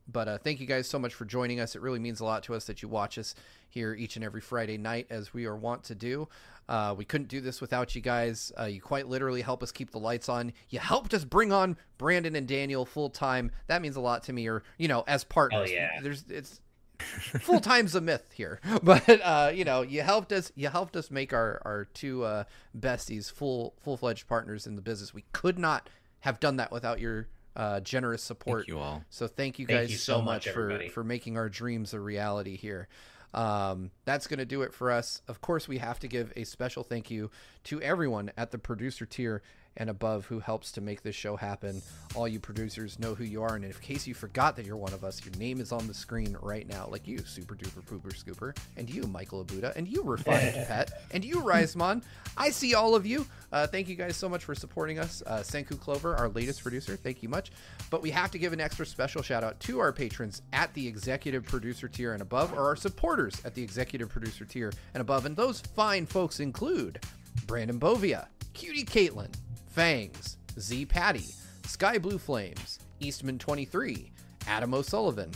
but 0.09 0.29
uh, 0.29 0.39
thank 0.39 0.61
you 0.61 0.67
guys 0.67 0.89
so 0.89 0.99
much 0.99 1.15
for 1.15 1.25
joining 1.25 1.61
us. 1.61 1.77
It 1.77 1.83
really 1.83 1.99
means 1.99 2.21
a 2.21 2.25
lot 2.25 2.43
to 2.45 2.55
us 2.55 2.65
that 2.65 2.83
you 2.83 2.89
watch 2.89 3.19
us 3.19 3.35
here 3.69 3.95
each 3.95 4.17
and 4.17 4.25
every 4.25 4.41
Friday 4.41 4.79
night, 4.79 5.07
as 5.11 5.35
we 5.35 5.45
are 5.45 5.57
wont 5.57 5.85
to 5.85 5.95
do. 5.95 6.29
Uh, 6.69 6.95
we 6.97 7.05
couldn't 7.05 7.29
do 7.29 7.41
this 7.41 7.61
without 7.61 7.95
you 7.95 8.01
guys. 8.01 8.53
Uh, 8.59 8.65
you 8.65 8.81
quite 8.81 9.09
literally 9.09 9.43
help 9.43 9.63
us 9.63 9.73
keep 9.73 9.91
the 9.91 9.99
lights 9.99 10.29
on. 10.29 10.53
You 10.69 10.79
helped 10.79 11.15
us 11.15 11.25
bring 11.25 11.53
on 11.53 11.77
Brandon 11.97 12.37
and 12.37 12.47
Daniel 12.47 12.85
full 12.85 13.11
time. 13.11 13.51
That 13.69 13.83
means 13.83 13.97
a 13.97 14.01
lot 14.01 14.23
to 14.25 14.33
me, 14.33 14.49
or 14.49 14.63
you 14.79 14.89
know, 14.89 15.05
as 15.07 15.25
partners. 15.25 15.71
yeah. 15.71 16.01
There's 16.03 16.25
it's 16.29 16.61
full 17.41 17.61
time's 17.61 17.95
a 17.95 18.01
myth 18.01 18.27
here, 18.35 18.61
but 18.83 19.09
uh, 19.09 19.51
you 19.55 19.65
know, 19.65 19.83
you 19.83 20.03
helped 20.03 20.33
us. 20.33 20.53
You 20.57 20.69
helped 20.69 20.97
us 20.97 21.11
make 21.11 21.33
our 21.33 21.63
our 21.65 21.87
two 21.95 22.25
uh, 22.25 22.45
besties 22.79 23.31
full 23.33 23.75
full 23.83 23.97
fledged 23.97 24.27
partners 24.27 24.67
in 24.67 24.77
the 24.77 24.83
business. 24.83 25.15
We 25.15 25.25
could 25.33 25.59
not 25.59 25.89
have 26.21 26.41
done 26.41 26.57
that 26.57 26.73
without 26.73 27.01
your 27.01 27.29
uh, 27.59 27.81
generous 27.81 28.23
support. 28.23 28.61
Thank 28.61 28.69
you 28.69 28.79
all. 28.79 29.03
So 29.11 29.27
thank 29.27 29.59
you 29.59 29.67
Thank 29.67 29.81
guys 29.81 29.91
you 29.91 29.99
so, 29.99 30.15
so 30.15 30.23
much, 30.23 30.47
much, 30.47 30.55
for 30.55 30.89
for 30.91 31.05
making 31.05 31.37
our 31.37 31.49
dreams 31.49 31.93
a 31.93 32.01
reality 32.01 32.57
here. 32.57 32.89
Um, 33.35 33.91
that's 34.07 34.27
going 34.27 34.39
to 34.39 34.47
do 34.47 34.63
it 34.63 34.73
for 34.73 34.91
us. 34.91 35.21
Of 35.29 35.43
course, 35.43 35.69
we 35.69 35.79
have 35.79 35.99
to 36.01 36.09
give 36.09 36.33
a 36.37 36.45
special 36.45 36.83
thank 36.83 37.11
you 37.11 37.31
to 37.65 37.83
everyone 37.83 38.31
at 38.39 38.53
the 38.53 38.59
producer 38.59 39.05
tier 39.05 39.43
and 39.79 39.89
above 39.89 40.27
who 40.27 40.41
helps 40.41 40.73
to 40.73 40.81
make 40.81 41.03
this 41.03 41.15
show 41.15 41.37
happen. 41.37 41.81
All 42.15 42.29
you 42.29 42.41
producers 42.41 42.99
know 42.99 43.15
who 43.15 43.25
you 43.25 43.43
are, 43.43 43.55
and 43.55 43.65
in 43.65 43.73
case 43.73 44.07
you 44.07 44.15
forgot 44.15 44.57
that 44.57 44.67
you're 44.67 44.77
one 44.77 44.93
of 44.93 45.05
us, 45.05 45.25
your 45.25 45.35
name 45.37 45.61
is 45.61 45.73
on 45.73 45.87
the 45.87 45.95
screen 45.95 46.37
right 46.43 46.69
now, 46.69 46.89
like 46.91 47.07
you, 47.07 47.19
Super 47.19 47.55
Duper 47.55 47.83
Pooper 47.83 48.13
Scooper, 48.13 48.57
and 48.77 48.91
you, 48.91 49.05
Michael 49.05 49.45
Abuda, 49.45 49.75
and 49.77 49.89
you, 49.89 50.03
Refined 50.03 50.55
Pet, 50.69 50.91
and 51.13 51.25
you, 51.25 51.37
Risemon. 51.41 52.03
I 52.37 52.51
see 52.51 52.75
all 52.75 52.95
of 52.95 53.07
you. 53.07 53.27
Uh, 53.53 53.67
thank 53.67 53.89
you 53.89 53.95
guys 53.95 54.17
so 54.17 54.29
much 54.29 54.45
for 54.45 54.55
supporting 54.55 54.99
us. 54.99 55.23
Uh, 55.27 55.39
Senku 55.39 55.79
Clover, 55.79 56.17
our 56.17 56.29
latest 56.29 56.63
producer, 56.63 56.97
thank 56.97 57.23
you 57.23 57.29
much. 57.29 57.51
But 57.91 58.03
we 58.03 58.11
have 58.11 58.31
to 58.33 58.39
give 58.39 58.53
an 58.53 58.61
extra 58.61 58.85
special 58.85 59.23
shout 59.23 59.45
out 59.45 59.59
to 59.61 59.79
our 59.79 59.93
patrons 59.93 60.43
at 60.53 60.75
the 60.75 60.87
executive 60.87 61.45
producer 61.45 61.89
tier 61.89 62.13
and 62.13 62.23
above, 62.23 62.53
or 62.53 62.67
our 62.67 62.77
supporters 62.77 63.41
at 63.45 63.55
the 63.55 63.63
executive 63.63 64.09
producer 64.09 64.45
tier 64.45 64.73
and 64.95 65.01
above. 65.01 65.25
And 65.25 65.37
those 65.37 65.61
fine 65.61 66.07
folks 66.07 66.41
include 66.41 67.01
Brandon 67.47 67.79
Bovia, 67.79 68.27
Cutie 68.53 68.85
Caitlin, 68.85 69.33
Fangs, 69.69 70.39
Z 70.59 70.87
Patty, 70.87 71.27
Sky 71.67 71.99
Blue 71.99 72.19
Flames, 72.19 72.81
Eastman 73.01 73.39
23, 73.39 74.11
Adam 74.47 74.75
O'Sullivan, 74.75 75.31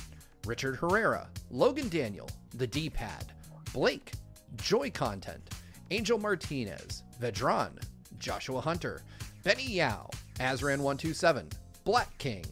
Richard 0.46 0.76
Herrera, 0.76 1.28
Logan 1.50 1.88
Daniel, 1.88 2.28
The 2.56 2.66
D 2.66 2.90
Pad, 2.90 3.32
Blake, 3.72 4.12
Joy 4.56 4.90
Content, 4.90 5.48
Angel 5.90 6.18
Martinez, 6.18 7.02
Vedran, 7.20 7.72
Joshua 8.18 8.60
Hunter, 8.60 9.02
Benny 9.44 9.70
Yao, 9.70 10.08
Azran127, 10.36 11.52
Black 11.84 12.16
King, 12.18 12.44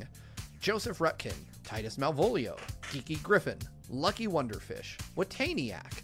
Joseph 0.60 0.98
Rutkin, 0.98 1.34
Titus 1.64 1.96
Malvolio, 1.96 2.58
Geeky 2.82 3.22
Griffin, 3.22 3.58
Lucky 3.88 4.26
Wonderfish, 4.26 4.98
Wataniac, 5.16 6.02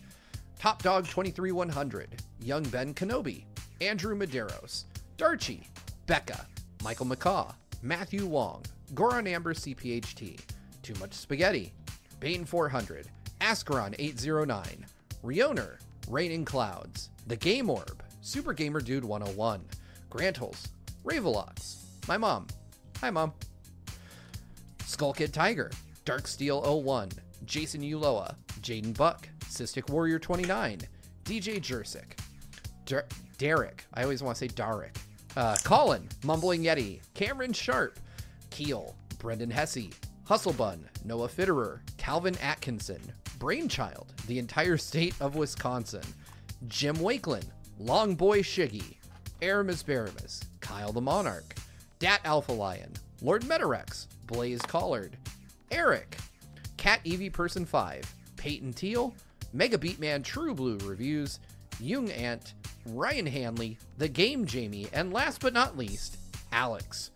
Top 0.58 0.82
Dog 0.82 1.06
23100, 1.06 2.22
Young 2.40 2.62
Ben 2.64 2.94
Kenobi, 2.94 3.44
Andrew 3.80 4.16
Medeiros, 4.16 4.84
Darchi, 5.16 5.66
Becca, 6.06 6.46
Michael 6.82 7.06
McCaw, 7.06 7.54
Matthew 7.82 8.26
Wong, 8.26 8.62
Goran 8.94 9.26
Amber 9.26 9.54
CPHT, 9.54 10.40
Too 10.82 10.94
Much 11.00 11.14
Spaghetti, 11.14 11.72
Bane 12.20 12.44
400, 12.44 13.08
Ascaron 13.40 13.94
809, 13.98 14.86
Rioner, 15.22 15.78
Raining 16.08 16.44
Clouds, 16.44 17.10
The 17.26 17.36
Game 17.36 17.70
Orb, 17.70 18.02
Super 18.20 18.52
Gamer 18.52 18.80
Dude 18.80 19.04
101, 19.04 19.64
Grantles, 20.10 20.68
Ravelox, 21.04 21.84
my 22.08 22.16
mom. 22.16 22.46
Hi, 23.00 23.10
mom. 23.10 23.32
Skull 24.84 25.12
Kid 25.12 25.32
Tiger, 25.32 25.70
Dark 26.04 26.26
Steel 26.26 26.60
01, 26.82 27.10
Jason 27.44 27.80
Uloa, 27.82 28.34
Jaden 28.60 28.96
Buck, 28.96 29.28
Cystic 29.44 29.90
Warrior 29.90 30.18
29, 30.18 30.80
DJ 31.24 31.60
Jersic, 31.60 32.18
Der- 32.84 33.06
Derek, 33.38 33.84
I 33.92 34.02
always 34.02 34.22
want 34.22 34.36
to 34.36 34.38
say 34.38 34.48
Darek, 34.48 34.96
uh, 35.36 35.56
Colin, 35.64 36.08
Mumbling 36.24 36.62
Yeti, 36.64 37.00
Cameron 37.14 37.52
Sharp, 37.52 37.98
Keel, 38.50 38.94
Brendan 39.18 39.50
Hesse, 39.50 39.90
Hustlebun, 40.28 40.80
Noah 41.04 41.28
Fitterer, 41.28 41.80
Calvin 41.98 42.36
Atkinson, 42.40 43.00
Brainchild, 43.38 44.12
the 44.26 44.38
entire 44.38 44.76
state 44.76 45.14
of 45.20 45.36
Wisconsin, 45.36 46.02
Jim 46.68 46.96
Wakeland, 46.96 47.46
Long 47.78 48.14
Boy 48.14 48.40
Shiggy, 48.40 48.96
Aramis 49.42 49.82
Baramis, 49.82 50.42
Kyle 50.60 50.92
the 50.92 51.00
Monarch, 51.00 51.54
Dat 51.98 52.20
Alpha 52.24 52.52
Lion, 52.52 52.92
Lord 53.20 53.42
Metarex, 53.42 54.06
Blaze 54.26 54.62
Collard, 54.62 55.16
Eric, 55.70 56.16
Cat 56.76 57.00
Evie 57.04 57.30
Person 57.30 57.64
5, 57.64 58.14
Peyton 58.36 58.72
Teal, 58.72 59.14
Mega 59.52 59.78
Beatman 59.78 60.24
True 60.24 60.54
Blue 60.54 60.78
Reviews, 60.78 61.40
Jung 61.80 62.10
Ant, 62.10 62.54
Ryan 62.86 63.26
Hanley, 63.26 63.78
The 63.98 64.08
Game 64.08 64.46
Jamie, 64.46 64.88
and 64.92 65.12
last 65.12 65.40
but 65.40 65.52
not 65.52 65.76
least, 65.76 66.18
Alex. 66.52 67.10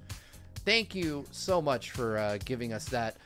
Thank 0.65 0.95
you 0.95 1.25
so 1.31 1.63
much 1.63 1.91
for 1.91 2.19
uh, 2.19 2.39
giving 2.45 2.73
us 2.73 2.85
that 2.87 3.17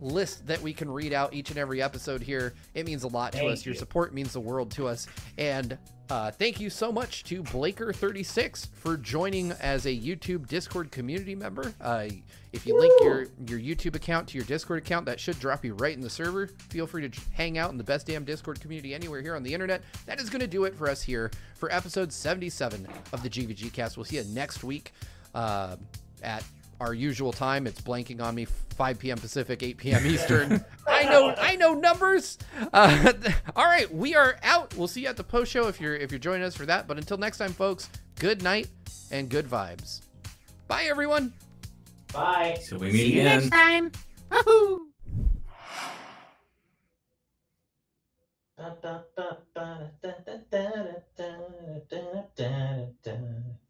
list 0.00 0.46
that 0.46 0.60
we 0.60 0.72
can 0.72 0.90
read 0.90 1.12
out 1.12 1.32
each 1.32 1.50
and 1.50 1.58
every 1.58 1.80
episode 1.80 2.22
here. 2.22 2.54
It 2.74 2.86
means 2.86 3.04
a 3.04 3.08
lot 3.08 3.32
to 3.32 3.38
Thank 3.38 3.52
us. 3.52 3.64
Your 3.64 3.74
you. 3.74 3.78
support 3.78 4.12
means 4.12 4.32
the 4.32 4.40
world 4.40 4.70
to 4.72 4.86
us. 4.86 5.06
And 5.38 5.78
uh, 6.10 6.30
thank 6.30 6.60
you 6.60 6.68
so 6.68 6.92
much 6.92 7.24
to 7.24 7.42
Blaker36 7.42 8.68
for 8.74 8.96
joining 8.96 9.52
as 9.52 9.86
a 9.86 9.96
YouTube 9.96 10.46
Discord 10.46 10.90
community 10.90 11.34
member. 11.34 11.72
Uh, 11.80 12.08
if 12.52 12.66
you 12.66 12.78
link 12.78 12.92
your, 13.00 13.26
your 13.46 13.58
YouTube 13.58 13.94
account 13.94 14.28
to 14.28 14.38
your 14.38 14.44
Discord 14.44 14.78
account, 14.78 15.06
that 15.06 15.18
should 15.18 15.38
drop 15.40 15.64
you 15.64 15.74
right 15.74 15.94
in 15.94 16.00
the 16.00 16.10
server. 16.10 16.46
Feel 16.46 16.86
free 16.86 17.08
to 17.08 17.20
hang 17.32 17.58
out 17.58 17.70
in 17.70 17.78
the 17.78 17.84
best 17.84 18.06
damn 18.06 18.24
Discord 18.24 18.60
community 18.60 18.94
anywhere 18.94 19.22
here 19.22 19.34
on 19.34 19.42
the 19.42 19.52
internet. 19.52 19.82
That 20.06 20.20
is 20.20 20.28
going 20.28 20.40
to 20.40 20.46
do 20.46 20.64
it 20.64 20.74
for 20.74 20.88
us 20.88 21.02
here 21.02 21.30
for 21.54 21.72
episode 21.72 22.12
77 22.12 22.86
of 23.12 23.22
the 23.22 23.30
GVG 23.30 23.72
cast. 23.72 23.96
We'll 23.96 24.04
see 24.04 24.16
you 24.16 24.24
next 24.24 24.62
week 24.62 24.92
uh, 25.34 25.76
at 26.22 26.44
our 26.80 26.94
usual 26.94 27.32
time. 27.32 27.66
It's 27.66 27.80
blanking 27.80 28.20
on 28.22 28.34
me. 28.34 28.44
5 28.44 28.98
p.m. 28.98 29.18
Pacific, 29.18 29.62
8 29.62 29.76
p.m. 29.76 30.06
Eastern. 30.06 30.64
I 30.88 31.04
know, 31.04 31.34
I 31.38 31.56
know 31.56 31.74
numbers. 31.74 32.38
Uh, 32.72 33.12
all 33.56 33.66
right, 33.66 33.92
we 33.92 34.14
are 34.14 34.36
out. 34.42 34.74
We'll 34.76 34.88
see 34.88 35.02
you 35.02 35.08
at 35.08 35.16
the 35.16 35.24
post 35.24 35.52
show 35.52 35.68
if 35.68 35.80
you're 35.80 35.94
if 35.94 36.10
you're 36.10 36.18
joining 36.18 36.42
us 36.42 36.56
for 36.56 36.66
that. 36.66 36.88
But 36.88 36.98
until 36.98 37.16
next 37.16 37.38
time, 37.38 37.52
folks, 37.52 37.88
good 38.18 38.42
night 38.42 38.68
and 39.10 39.28
good 39.28 39.46
vibes. 39.46 40.00
Bye, 40.66 40.84
everyone. 40.84 41.32
Bye. 42.12 42.58
So 42.62 42.78
we 42.78 42.92
meet 42.92 43.12
again. 43.12 43.24
next 43.24 43.50
time. 43.50 43.92
Da, 48.56 48.70
da, 48.80 49.00
da, 49.16 49.30
da, 49.54 49.78
da, 50.00 50.10
da, 50.24 50.36
da, 50.50 50.62
da, 50.62 50.94
da, 51.16 51.28
da, 51.90 52.22
da, 52.36 52.36
da, 52.36 52.86
da. 53.02 53.63